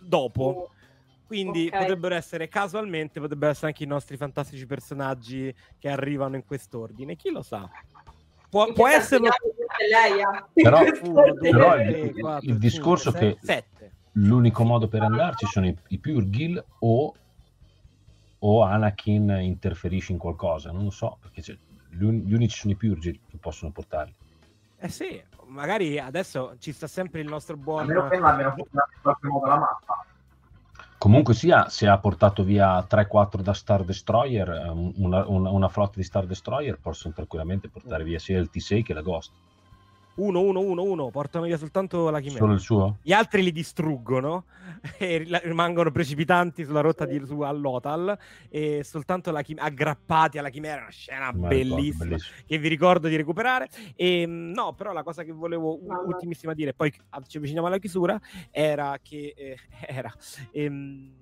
dopo. 0.00 0.70
Quindi 1.32 1.68
okay. 1.68 1.80
potrebbero 1.80 2.14
essere 2.14 2.46
casualmente, 2.46 3.18
potrebbero 3.18 3.52
essere 3.52 3.68
anche 3.68 3.84
i 3.84 3.86
nostri 3.86 4.18
fantastici 4.18 4.66
personaggi 4.66 5.54
che 5.78 5.88
arrivano 5.88 6.36
in 6.36 6.44
quest'ordine. 6.44 7.16
Chi 7.16 7.30
lo 7.30 7.40
sa? 7.40 7.70
Può, 8.50 8.70
può 8.74 8.86
essere. 8.86 9.30
Però, 10.52 10.80
Uno, 10.80 11.32
due, 11.32 11.50
però 11.50 11.72
tre, 11.72 11.88
il, 11.88 12.20
quattro, 12.20 12.50
il, 12.50 12.58
discorso 12.58 13.10
cinque, 13.10 13.36
che 13.36 13.46
sette. 13.46 13.92
l'unico 14.12 14.62
modo 14.64 14.86
per 14.86 15.02
andarci 15.02 15.46
sono 15.46 15.66
i, 15.66 15.76
i 15.88 15.98
Purgil 15.98 16.62
o, 16.80 17.14
o 18.38 18.62
Anakin 18.62 19.38
interferisce 19.40 20.12
in 20.12 20.18
qualcosa. 20.18 20.70
Non 20.70 20.84
lo 20.84 20.90
so, 20.90 21.16
perché 21.18 21.58
gli, 21.88 22.04
gli 22.04 22.34
unici 22.34 22.58
sono 22.58 22.74
i 22.74 22.76
Purgil 22.76 23.18
che 23.26 23.38
possono 23.38 23.70
portarli. 23.70 24.14
Eh 24.76 24.88
sì, 24.90 25.20
magari 25.46 25.98
adesso 25.98 26.56
ci 26.58 26.72
sta 26.72 26.86
sempre 26.86 27.20
il 27.22 27.28
nostro 27.28 27.56
buon. 27.56 27.84
A 27.84 27.86
meno 27.86 28.08
che 28.08 28.18
non 28.18 28.26
abbiano 28.26 28.54
in 28.58 28.64
qualche 29.00 29.26
modo 29.26 29.46
la 29.46 29.56
mappa. 29.56 30.04
Comunque 31.02 31.34
sia, 31.34 31.68
se 31.68 31.88
ha 31.88 31.98
portato 31.98 32.44
via 32.44 32.78
3-4 32.88 33.40
da 33.40 33.52
Star 33.54 33.82
Destroyer, 33.82 34.48
ehm, 34.48 34.92
una, 34.98 35.26
una, 35.26 35.50
una, 35.50 35.68
flotta 35.68 35.94
di 35.96 36.04
Star 36.04 36.26
Destroyer 36.26 36.78
possono 36.80 37.12
tranquillamente 37.12 37.68
portare 37.68 38.04
via 38.04 38.20
sia 38.20 38.38
il 38.38 38.48
T6 38.52 38.84
che 38.84 38.94
la 38.94 39.02
Ghost. 39.02 39.32
1, 40.14 40.40
1, 40.40 40.60
1, 40.60 40.82
1, 40.82 41.10
portano 41.10 41.44
via 41.44 41.56
soltanto 41.56 42.10
la 42.10 42.20
chimera. 42.20 42.40
Solo 42.40 42.52
il 42.52 42.60
suo? 42.60 42.98
Gli 43.02 43.12
altri 43.12 43.42
li 43.42 43.52
distruggono 43.52 44.44
e 44.98 45.26
rimangono 45.42 45.90
precipitanti 45.90 46.64
sulla 46.64 46.80
rotta 46.80 47.06
di, 47.06 47.20
su, 47.24 47.40
all'Otal 47.40 48.16
e 48.48 48.82
soltanto 48.84 49.30
la 49.30 49.42
chim- 49.42 49.60
aggrappati 49.60 50.38
alla 50.38 50.50
chimera, 50.50 50.82
una 50.82 50.90
scena 50.90 51.32
bellissima, 51.32 52.04
bellissima, 52.04 52.36
che 52.46 52.58
vi 52.58 52.68
ricordo 52.68 53.08
di 53.08 53.16
recuperare. 53.16 53.68
E, 53.94 54.22
ehm, 54.22 54.52
no, 54.54 54.74
però 54.74 54.92
la 54.92 55.02
cosa 55.02 55.22
che 55.22 55.32
volevo 55.32 55.78
no, 55.82 56.02
ultimissima 56.06 56.54
dire, 56.54 56.74
poi 56.74 56.92
ci 57.26 57.36
avviciniamo 57.36 57.66
alla 57.66 57.78
chiusura, 57.78 58.20
era 58.50 58.98
che... 59.02 59.34
Eh, 59.36 59.56
era... 59.86 60.12
Ehm, 60.52 61.20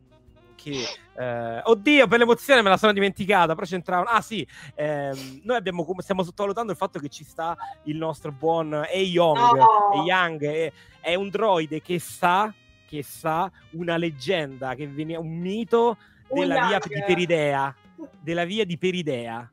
che 0.61 0.85
eh, 1.17 1.61
oddio 1.65 2.07
per 2.07 2.19
l'emozione 2.19 2.61
me 2.61 2.69
la 2.69 2.77
sono 2.77 2.93
dimenticata 2.93 3.55
però 3.55 3.67
c'entravano 3.67 4.11
ah 4.11 4.21
sì 4.21 4.47
ehm, 4.75 5.41
noi 5.45 5.57
abbiamo 5.57 5.87
stiamo 5.99 6.23
sottovalutando 6.23 6.73
il 6.73 6.77
fatto 6.77 6.99
che 6.99 7.09
ci 7.09 7.25
sta 7.25 7.57
il 7.85 7.97
nostro 7.97 8.31
buon 8.31 8.85
E 8.91 9.01
Young 9.03 9.39
no. 9.39 10.05
Young 10.05 10.45
è, 10.45 10.73
è, 11.01 11.15
un 11.15 11.31
droide 11.31 11.81
che 11.81 11.99
sa 11.99 12.53
che 12.87 13.03
sa 13.03 13.51
una 13.71 13.97
leggenda 13.97 14.75
che 14.75 14.87
viene 14.87 15.17
un 15.17 15.39
mito 15.39 15.97
della 16.29 16.67
via 16.67 16.79
di 16.79 17.03
Peridea 17.07 17.75
della 18.21 18.45
via 18.45 18.65
di 18.65 18.77
Peridea 18.77 19.51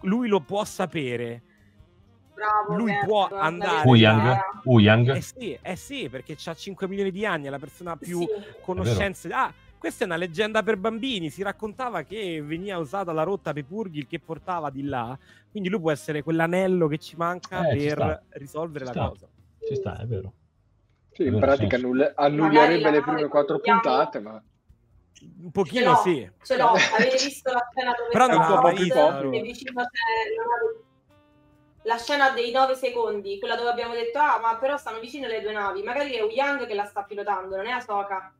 lui 0.00 0.28
lo 0.28 0.40
può 0.40 0.64
sapere 0.64 1.42
Bravo, 2.40 2.74
lui 2.74 2.90
Gert, 2.90 3.04
può 3.04 3.28
andare 3.30 3.86
Uyang, 3.86 4.40
Uyang. 4.64 5.14
Eh 5.14 5.20
sì, 5.20 5.58
eh 5.60 5.76
sì, 5.76 6.08
perché 6.08 6.38
ha 6.42 6.54
5 6.54 6.88
milioni 6.88 7.10
di 7.10 7.26
anni, 7.26 7.48
è 7.48 7.50
la 7.50 7.58
persona 7.58 7.96
più 7.96 8.20
sì. 8.20 8.28
conoscenze. 8.62 9.28
Ah, 9.30 9.52
questa 9.80 10.04
è 10.04 10.06
una 10.06 10.16
leggenda 10.16 10.62
per 10.62 10.76
bambini. 10.76 11.30
Si 11.30 11.42
raccontava 11.42 12.02
che 12.02 12.42
veniva 12.42 12.76
usata 12.76 13.12
la 13.12 13.22
rotta 13.22 13.54
Pepurgil 13.54 14.06
che 14.06 14.20
portava 14.20 14.68
di 14.68 14.84
là. 14.84 15.18
Quindi 15.50 15.70
lui 15.70 15.80
può 15.80 15.90
essere 15.90 16.22
quell'anello 16.22 16.86
che 16.86 16.98
ci 16.98 17.16
manca 17.16 17.66
eh, 17.66 17.76
per 17.76 18.22
ci 18.30 18.38
risolvere 18.38 18.86
ci 18.86 18.92
la 18.94 19.00
sta. 19.00 19.08
cosa. 19.08 19.28
Ci 19.66 19.74
sta, 19.74 19.98
è 19.98 20.04
vero. 20.04 20.32
Sì, 21.12 21.24
in 21.24 21.38
pratica 21.38 21.76
annull- 21.76 22.12
annullerebbe 22.14 22.90
le 22.90 23.00
prime 23.00 23.28
quattro 23.28 23.58
puntate, 23.58 24.20
ma 24.20 24.42
un 25.42 25.50
pochino 25.50 25.96
ce 25.96 26.02
sì. 26.02 26.30
Ce 26.42 26.56
l'ho, 26.58 26.68
avete 26.68 27.24
visto 27.24 27.50
la 27.50 27.66
scena 27.72 27.94
dove 27.96 28.10
Però 28.10 28.26
non 28.26 28.62
l'ho 28.62 28.68
visto, 28.70 29.32
e 29.32 29.40
vicino 29.40 29.82
c'è 29.82 30.88
la 31.84 31.96
scena 31.96 32.30
dei 32.30 32.52
nove 32.52 32.74
secondi, 32.74 33.38
quella 33.38 33.56
dove 33.56 33.70
abbiamo 33.70 33.94
detto 33.94 34.18
ah, 34.18 34.38
ma 34.40 34.56
però 34.56 34.76
stanno 34.76 35.00
vicine 35.00 35.26
le 35.26 35.40
due 35.40 35.52
navi. 35.52 35.82
Magari 35.82 36.12
è 36.12 36.22
Yang 36.22 36.66
che 36.66 36.74
la 36.74 36.84
sta 36.84 37.02
pilotando, 37.02 37.56
non 37.56 37.66
è 37.66 37.70
Asoka. 37.70 38.34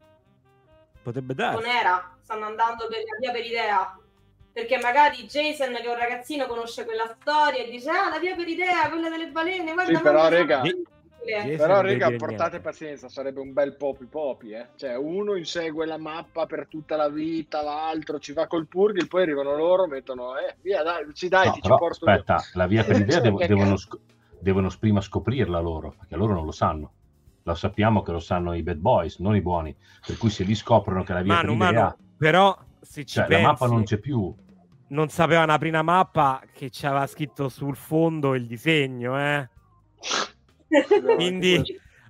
Potrebbe 1.03 1.35
dare. 1.35 1.55
Non 1.55 1.67
era, 1.67 2.17
stanno 2.23 2.47
andando 2.47 2.87
per 2.89 2.99
la 2.99 3.17
via 3.19 3.33
per 3.33 3.45
idea. 3.45 3.99
Perché 4.53 4.79
magari 4.79 5.25
Jason, 5.25 5.73
che 5.73 5.83
è 5.83 5.89
un 5.89 5.97
ragazzino, 5.97 6.47
conosce 6.47 6.85
quella 6.85 7.17
storia 7.21 7.63
e 7.63 7.71
dice: 7.71 7.89
Ah, 7.91 8.09
la 8.11 8.19
via 8.19 8.35
per 8.35 8.49
idea, 8.49 8.89
quella 8.89 9.09
delle 9.09 9.29
balene. 9.29 9.73
Guarda, 9.73 9.97
sì, 9.97 10.03
però, 10.03 10.29
rega. 10.29 10.63
Però, 11.23 11.81
rega, 11.83 12.07
portate 12.17 12.37
niente. 12.37 12.61
pazienza, 12.61 13.09
sarebbe 13.09 13.41
un 13.41 13.53
bel 13.53 13.77
popi 13.77 14.07
popi, 14.07 14.53
eh? 14.53 14.69
Cioè, 14.75 14.97
uno 14.97 15.37
insegue 15.37 15.87
la 15.87 15.99
mappa 15.99 16.47
per 16.47 16.67
tutta 16.67 16.97
la 16.97 17.09
vita, 17.09 17.63
l'altro 17.63 18.19
ci 18.19 18.33
va 18.33 18.47
col 18.47 18.67
purgil, 18.67 19.07
poi 19.07 19.23
arrivano 19.23 19.55
loro, 19.55 19.87
mettono, 19.87 20.37
eh, 20.39 20.57
via, 20.63 20.83
dai, 20.83 21.05
ci 21.13 21.29
dai, 21.29 21.49
no, 21.49 21.53
ti 21.53 21.61
però, 21.61 21.75
ci 21.75 21.81
porto 21.81 22.05
Aspetta, 22.07 22.35
io. 22.35 22.43
la 22.55 22.67
via 22.67 22.85
per 22.85 22.97
idea 23.01 23.21
devo, 23.21 23.39
devono, 23.39 23.77
sc- 23.77 23.99
devono 24.41 24.71
prima 24.81 25.01
scoprirla 25.03 25.61
loro, 25.61 25.95
perché 25.97 26.17
loro 26.17 26.33
non 26.33 26.47
lo 26.47 26.53
sanno 26.53 26.93
lo 27.43 27.55
sappiamo 27.55 28.03
che 28.03 28.12
lo 28.12 28.21
sanno 28.21 28.55
i 28.55 28.62
bad 28.62 28.79
boys, 28.79 29.19
non 29.19 29.35
i 29.35 29.41
buoni. 29.41 29.75
Per 30.07 30.17
cui 30.17 30.31
se 30.31 30.45
li 30.45 30.55
scoprono 30.55 31.03
che 31.03 31.12
la 31.12 31.23
via 31.23 31.35
mano, 31.35 31.49
per 31.49 31.57
mano, 31.57 31.97
però 32.17 32.59
se 32.81 33.05
ci 33.05 33.15
cioè, 33.15 33.27
pensi, 33.27 33.43
la 33.43 33.49
mappa 33.49 33.67
non 33.67 33.85
c'è 33.85 33.99
più. 33.99 34.35
Non 34.89 35.09
sapevano 35.09 35.53
aprire 35.53 35.75
una 35.75 35.83
mappa 35.83 36.43
che 36.53 36.69
c'aveva 36.71 37.07
scritto 37.07 37.49
sul 37.49 37.77
fondo 37.77 38.35
il 38.35 38.47
disegno, 38.47 39.19
eh? 39.19 39.49
Quindi 41.17 41.62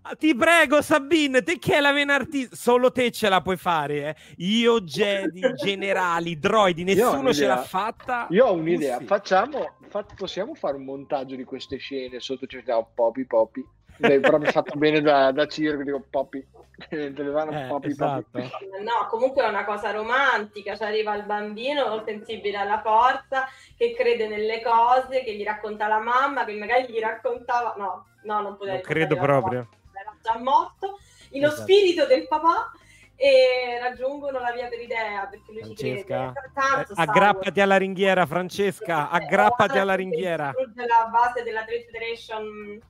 ah, 0.02 0.15
ti 0.15 0.35
prego 0.35 0.81
Sabine, 0.81 1.43
te 1.43 1.59
che 1.59 1.77
è 1.77 1.81
la 1.81 1.93
vena 1.93 2.15
artista, 2.15 2.57
solo 2.57 2.90
te 2.90 3.11
ce 3.11 3.28
la 3.28 3.43
puoi 3.43 3.57
fare. 3.57 4.09
Eh? 4.09 4.16
Io, 4.39 4.81
Jedi, 4.81 5.40
generali, 5.62 6.39
droidi, 6.39 6.85
nessuno 6.85 7.32
ce 7.32 7.47
l'ha 7.47 7.62
fatta. 7.62 8.27
Io 8.31 8.47
ho 8.47 8.55
un'idea, 8.55 9.01
facciamo, 9.01 9.77
fa- 9.89 10.07
possiamo 10.16 10.55
fare 10.55 10.77
un 10.77 10.85
montaggio 10.85 11.36
di 11.36 11.44
queste 11.44 11.77
scene 11.77 12.20
sotto 12.20 12.47
ci 12.47 12.57
mettiamo 12.57 12.90
Poppy 12.94 13.27
Poppy, 13.27 13.65
Dai, 13.99 14.21
proprio 14.21 14.51
fatto 14.51 14.77
bene 14.79 15.01
da, 15.01 15.31
da 15.33 15.47
circo, 15.47 15.83
dico 15.83 16.03
Poppy, 16.09 16.47
te 16.89 17.11
le 17.11 17.31
vanno 17.31 17.53
Eh, 17.53 17.67
Poppy 17.69 17.89
esatto. 17.91 18.27
Poppy. 18.31 18.51
No, 18.83 19.07
comunque 19.09 19.45
è 19.45 19.49
una 19.49 19.65
cosa 19.65 19.91
romantica, 19.91 20.77
ci 20.77 20.83
arriva 20.83 21.15
il 21.15 21.25
bambino 21.25 22.03
sensibile 22.07 22.57
alla 22.57 22.81
forza, 22.81 23.47
che 23.77 23.95
crede 23.95 24.27
nelle 24.29 24.62
cose, 24.62 25.23
che 25.23 25.35
gli 25.35 25.45
racconta 25.45 25.87
la 25.87 25.99
mamma, 26.01 26.45
che 26.45 26.53
magari 26.55 26.91
gli 26.93 26.99
raccontava... 26.99 27.75
No, 27.77 28.07
no, 28.23 28.41
non 28.41 28.57
poteva 28.57 28.75
Non 28.77 28.83
credo 28.83 29.17
proprio. 29.17 29.69
era 29.93 30.15
già 30.23 30.39
morto, 30.39 30.99
in 31.31 31.43
lo 31.43 31.49
Esatto. 31.49 31.62
spirito 31.62 32.07
del 32.07 32.27
papà 32.27 32.71
e 33.17 33.79
raggiungono 33.83 34.39
la 34.39 34.51
via 34.53 34.67
per 34.69 34.81
idea, 34.81 35.27
perché 35.27 35.53
lui 35.53 35.61
ci 35.77 35.77
Francesca, 35.77 36.33
crede. 36.33 36.51
Tanto 36.55 36.93
eh, 36.93 36.95
aggrappati 36.97 37.47
Wars. 37.49 37.59
alla 37.59 37.77
ringhiera, 37.77 38.25
Francesca, 38.27 39.11
aggrappati 39.11 39.79
alla 39.79 39.95
ringhiera. 39.95 40.53
La 40.75 41.09
base 41.12 41.43
della 41.43 41.62
Trade 41.65 41.85
Federation 41.85 42.81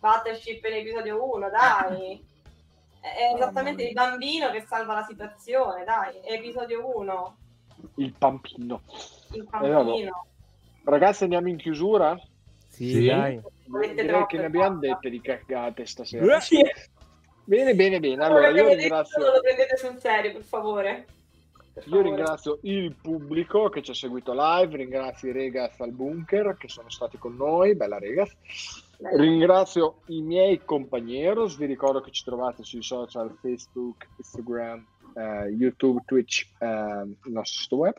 Battleship 0.00 0.64
in 0.64 0.72
episodio 0.74 1.22
1, 1.34 1.50
dai. 1.50 2.24
È 3.00 3.34
esattamente 3.34 3.82
il 3.84 3.92
bambino 3.94 4.50
che 4.50 4.64
salva 4.66 4.94
la 4.94 5.02
situazione, 5.08 5.84
dai. 5.84 6.20
Episodio 6.24 6.96
1, 6.98 7.36
Il 7.96 8.12
pampino. 8.14 8.82
il 9.32 9.40
Eh, 9.40 9.46
vabbè. 9.50 9.68
bambino. 9.70 10.26
Ragazzi 10.84 11.22
andiamo 11.24 11.48
in 11.48 11.56
chiusura? 11.56 12.18
Sì, 12.68 12.90
Sì. 12.92 13.06
dai. 13.06 13.40
Direi 13.94 14.26
che 14.26 14.36
ne 14.38 14.46
abbiamo 14.46 14.78
dette 14.78 15.08
di 15.10 15.20
cagate 15.20 15.86
stasera. 15.86 16.36
Eh, 16.36 16.40
Sì. 16.40 16.60
Bene, 17.44 17.74
bene, 17.74 18.00
bene. 18.00 18.24
Allora 18.24 18.48
io 18.48 18.68
ringrazio... 18.74 19.22
non 19.22 19.34
lo 19.34 19.40
prendete 19.40 19.76
sul 19.76 19.98
serio, 19.98 20.32
per 20.32 20.42
favore. 20.42 21.06
Io 21.86 22.00
ringrazio 22.02 22.58
il 22.62 22.94
pubblico 23.00 23.68
che 23.70 23.80
ci 23.82 23.92
ha 23.92 23.94
seguito 23.94 24.32
live, 24.34 24.76
ringrazio 24.76 25.28
i 25.30 25.32
Regas 25.32 25.80
al 25.80 25.92
bunker 25.92 26.56
che 26.58 26.68
sono 26.68 26.90
stati 26.90 27.16
con 27.16 27.34
noi, 27.36 27.74
bella 27.74 27.98
Regas. 27.98 28.30
Ringrazio 29.02 30.02
i 30.08 30.20
miei 30.20 30.62
compagneros, 30.62 31.56
vi 31.56 31.64
ricordo 31.64 32.02
che 32.02 32.10
ci 32.10 32.22
trovate 32.22 32.62
sui 32.62 32.82
social 32.82 33.34
Facebook, 33.40 34.06
Instagram, 34.18 34.86
eh, 35.14 35.48
YouTube, 35.48 36.02
Twitch, 36.04 36.46
eh, 36.58 36.66
il 36.66 37.32
nostro 37.32 37.62
sito 37.62 37.76
web. 37.76 37.94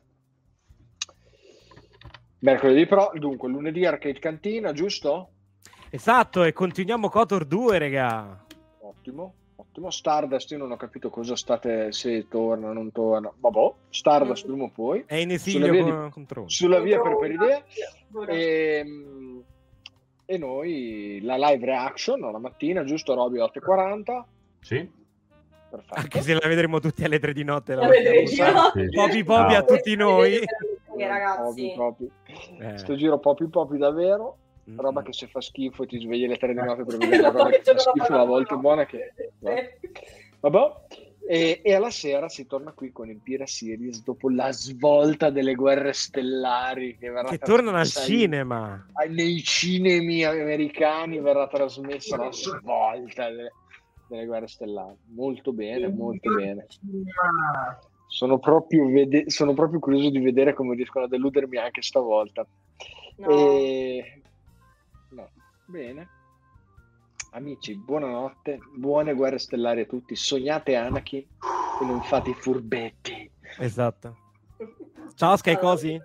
Mercoledì 2.40 2.86
però, 2.86 3.12
dunque 3.16 3.50
lunedì 3.50 3.86
Arcade 3.86 4.20
Cantina, 4.20 4.74
giusto? 4.74 5.30
Esatto, 5.90 6.44
e 6.44 6.54
continuiamo 6.54 7.10
Kotor 7.10 7.46
2, 7.46 7.78
raga. 7.80 8.46
Ottimo, 8.82 9.34
ottimo. 9.56 9.90
Stardust, 9.90 10.52
io 10.52 10.58
non 10.60 10.72
ho 10.72 10.78
capito 10.78 11.10
cosa 11.10 11.36
state, 11.36 11.92
se 11.92 12.28
torna, 12.28 12.72
non 12.74 12.92
torna. 12.92 13.32
Vabbè, 13.36 13.74
Stardust 13.90 14.46
prima 14.46 14.64
o 14.66 14.70
poi. 14.70 15.04
È 15.08 15.16
in 15.16 15.38
Sulla 15.38 15.66
esilio 15.66 15.72
via 15.72 16.10
con, 16.10 16.26
di-. 16.28 16.44
Sulla 16.46 16.80
via 16.80 17.02
per, 17.02 17.18
per 17.18 17.32
idea. 17.32 17.64
Ora. 18.14 18.32
E, 18.32 18.86
e 20.32 20.38
noi 20.38 21.20
la 21.24 21.36
live 21.36 21.66
reaction 21.66 22.20
la 22.22 22.38
mattina, 22.40 22.86
giusto 22.86 23.14
Roby 23.14 23.40
8.40. 23.40 24.24
Sì? 24.62 24.90
Perfetto. 25.70 25.94
Anche 26.00 26.22
se 26.22 26.34
la 26.34 26.48
vedremo 26.48 26.80
tutti 26.80 27.04
alle 27.04 27.20
3 27.20 27.34
di 27.34 27.44
notte. 27.44 27.76
la 27.76 27.86
notte. 27.88 28.90
Popi 28.94 29.24
popi 29.26 29.54
a 29.56 29.60
No. 29.60 29.66
tutti 29.66 29.96
noi. 29.96 30.40
Ragazzi. 30.98 31.74
Popi, 31.76 31.76
popi. 31.76 32.12
Eh. 32.60 32.78
Sto 32.78 32.96
giro 32.96 33.20
popi 33.20 33.48
popi 33.48 33.78
davvero. 33.78 34.38
Mm. 34.70 34.80
Roba 34.80 35.02
che 35.02 35.12
se 35.12 35.28
fa 35.28 35.42
schifo 35.42 35.86
ti 35.86 36.00
svegli 36.00 36.24
alle 36.24 36.38
3 36.38 36.54
di 36.54 36.62
notte 36.62 36.84
per 36.86 36.98
vedere 36.98 37.22
la 37.22 37.32
cosa 37.32 37.50
che 37.50 37.62
fa 37.64 37.78
schifo, 37.78 38.16
a 38.16 38.24
volte 38.26 38.56
buona 38.56 38.86
che... 38.86 39.12
Vabbè. 40.40 40.74
E, 41.32 41.62
e 41.64 41.74
alla 41.74 41.92
sera 41.92 42.28
si 42.28 42.46
torna 42.46 42.74
qui 42.74 42.92
con 42.92 43.10
Empire 43.10 43.48
Series 43.48 44.04
dopo 44.04 44.30
la 44.30 44.52
svolta 44.52 45.30
delle 45.30 45.56
guerre 45.56 45.94
stellari 45.94 46.98
che, 46.98 47.10
verrà 47.10 47.30
Che 47.30 47.38
tornano 47.38 47.78
al 47.78 47.88
cinema. 47.88 48.86
nei 49.08 49.42
cinemi 49.42 50.26
americani 50.26 51.22
verrà 51.22 51.48
trasmessa 51.48 52.18
la 52.18 52.34
svolta 52.34 53.30
delle, 53.30 53.54
delle 54.10 54.26
guerre 54.26 54.48
stellari. 54.48 54.98
Molto 55.16 55.54
bene, 55.54 55.88
molto 55.88 56.36
bene. 56.36 56.68
Sono 58.08 58.38
proprio, 58.38 58.90
vede- 58.90 59.30
sono 59.30 59.54
proprio 59.54 59.80
curioso 59.80 60.10
di 60.10 60.20
vedere 60.20 60.54
come 60.54 60.76
riescono 60.76 61.06
a 61.06 61.08
deludermi 61.08 61.56
anche 61.56 61.82
stavolta. 61.82 62.46
No. 63.16 63.30
E... 63.30 64.22
no, 65.12 65.30
bene. 65.68 66.10
Amici, 67.34 67.78
buonanotte, 67.78 68.60
buone 68.76 69.14
guerre 69.14 69.38
stellari 69.38 69.82
a 69.82 69.86
tutti. 69.86 70.18
Sognate 70.18 70.76
Anakin 70.76 71.20
e 71.82 71.86
non 71.86 72.02
fate 72.04 72.32
i 72.32 72.34
furbetti. 72.34 73.32
Esatto. 73.58 74.18
Ciao 75.16 75.38
Sky 75.38 75.58
Cosi. 75.58 75.98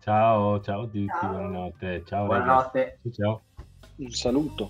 Ciao, 0.00 0.60
ciao 0.60 0.82
a 0.82 0.84
tutti, 0.84 1.06
Ciao. 1.06 1.28
buonanotte. 1.28 2.04
Ciao, 2.06 2.26
ragazzi. 2.28 2.44
Buonanotte. 2.44 2.98
Ciao, 3.02 3.12
ciao. 3.12 3.42
Un 3.96 4.10
saluto. 4.10 4.68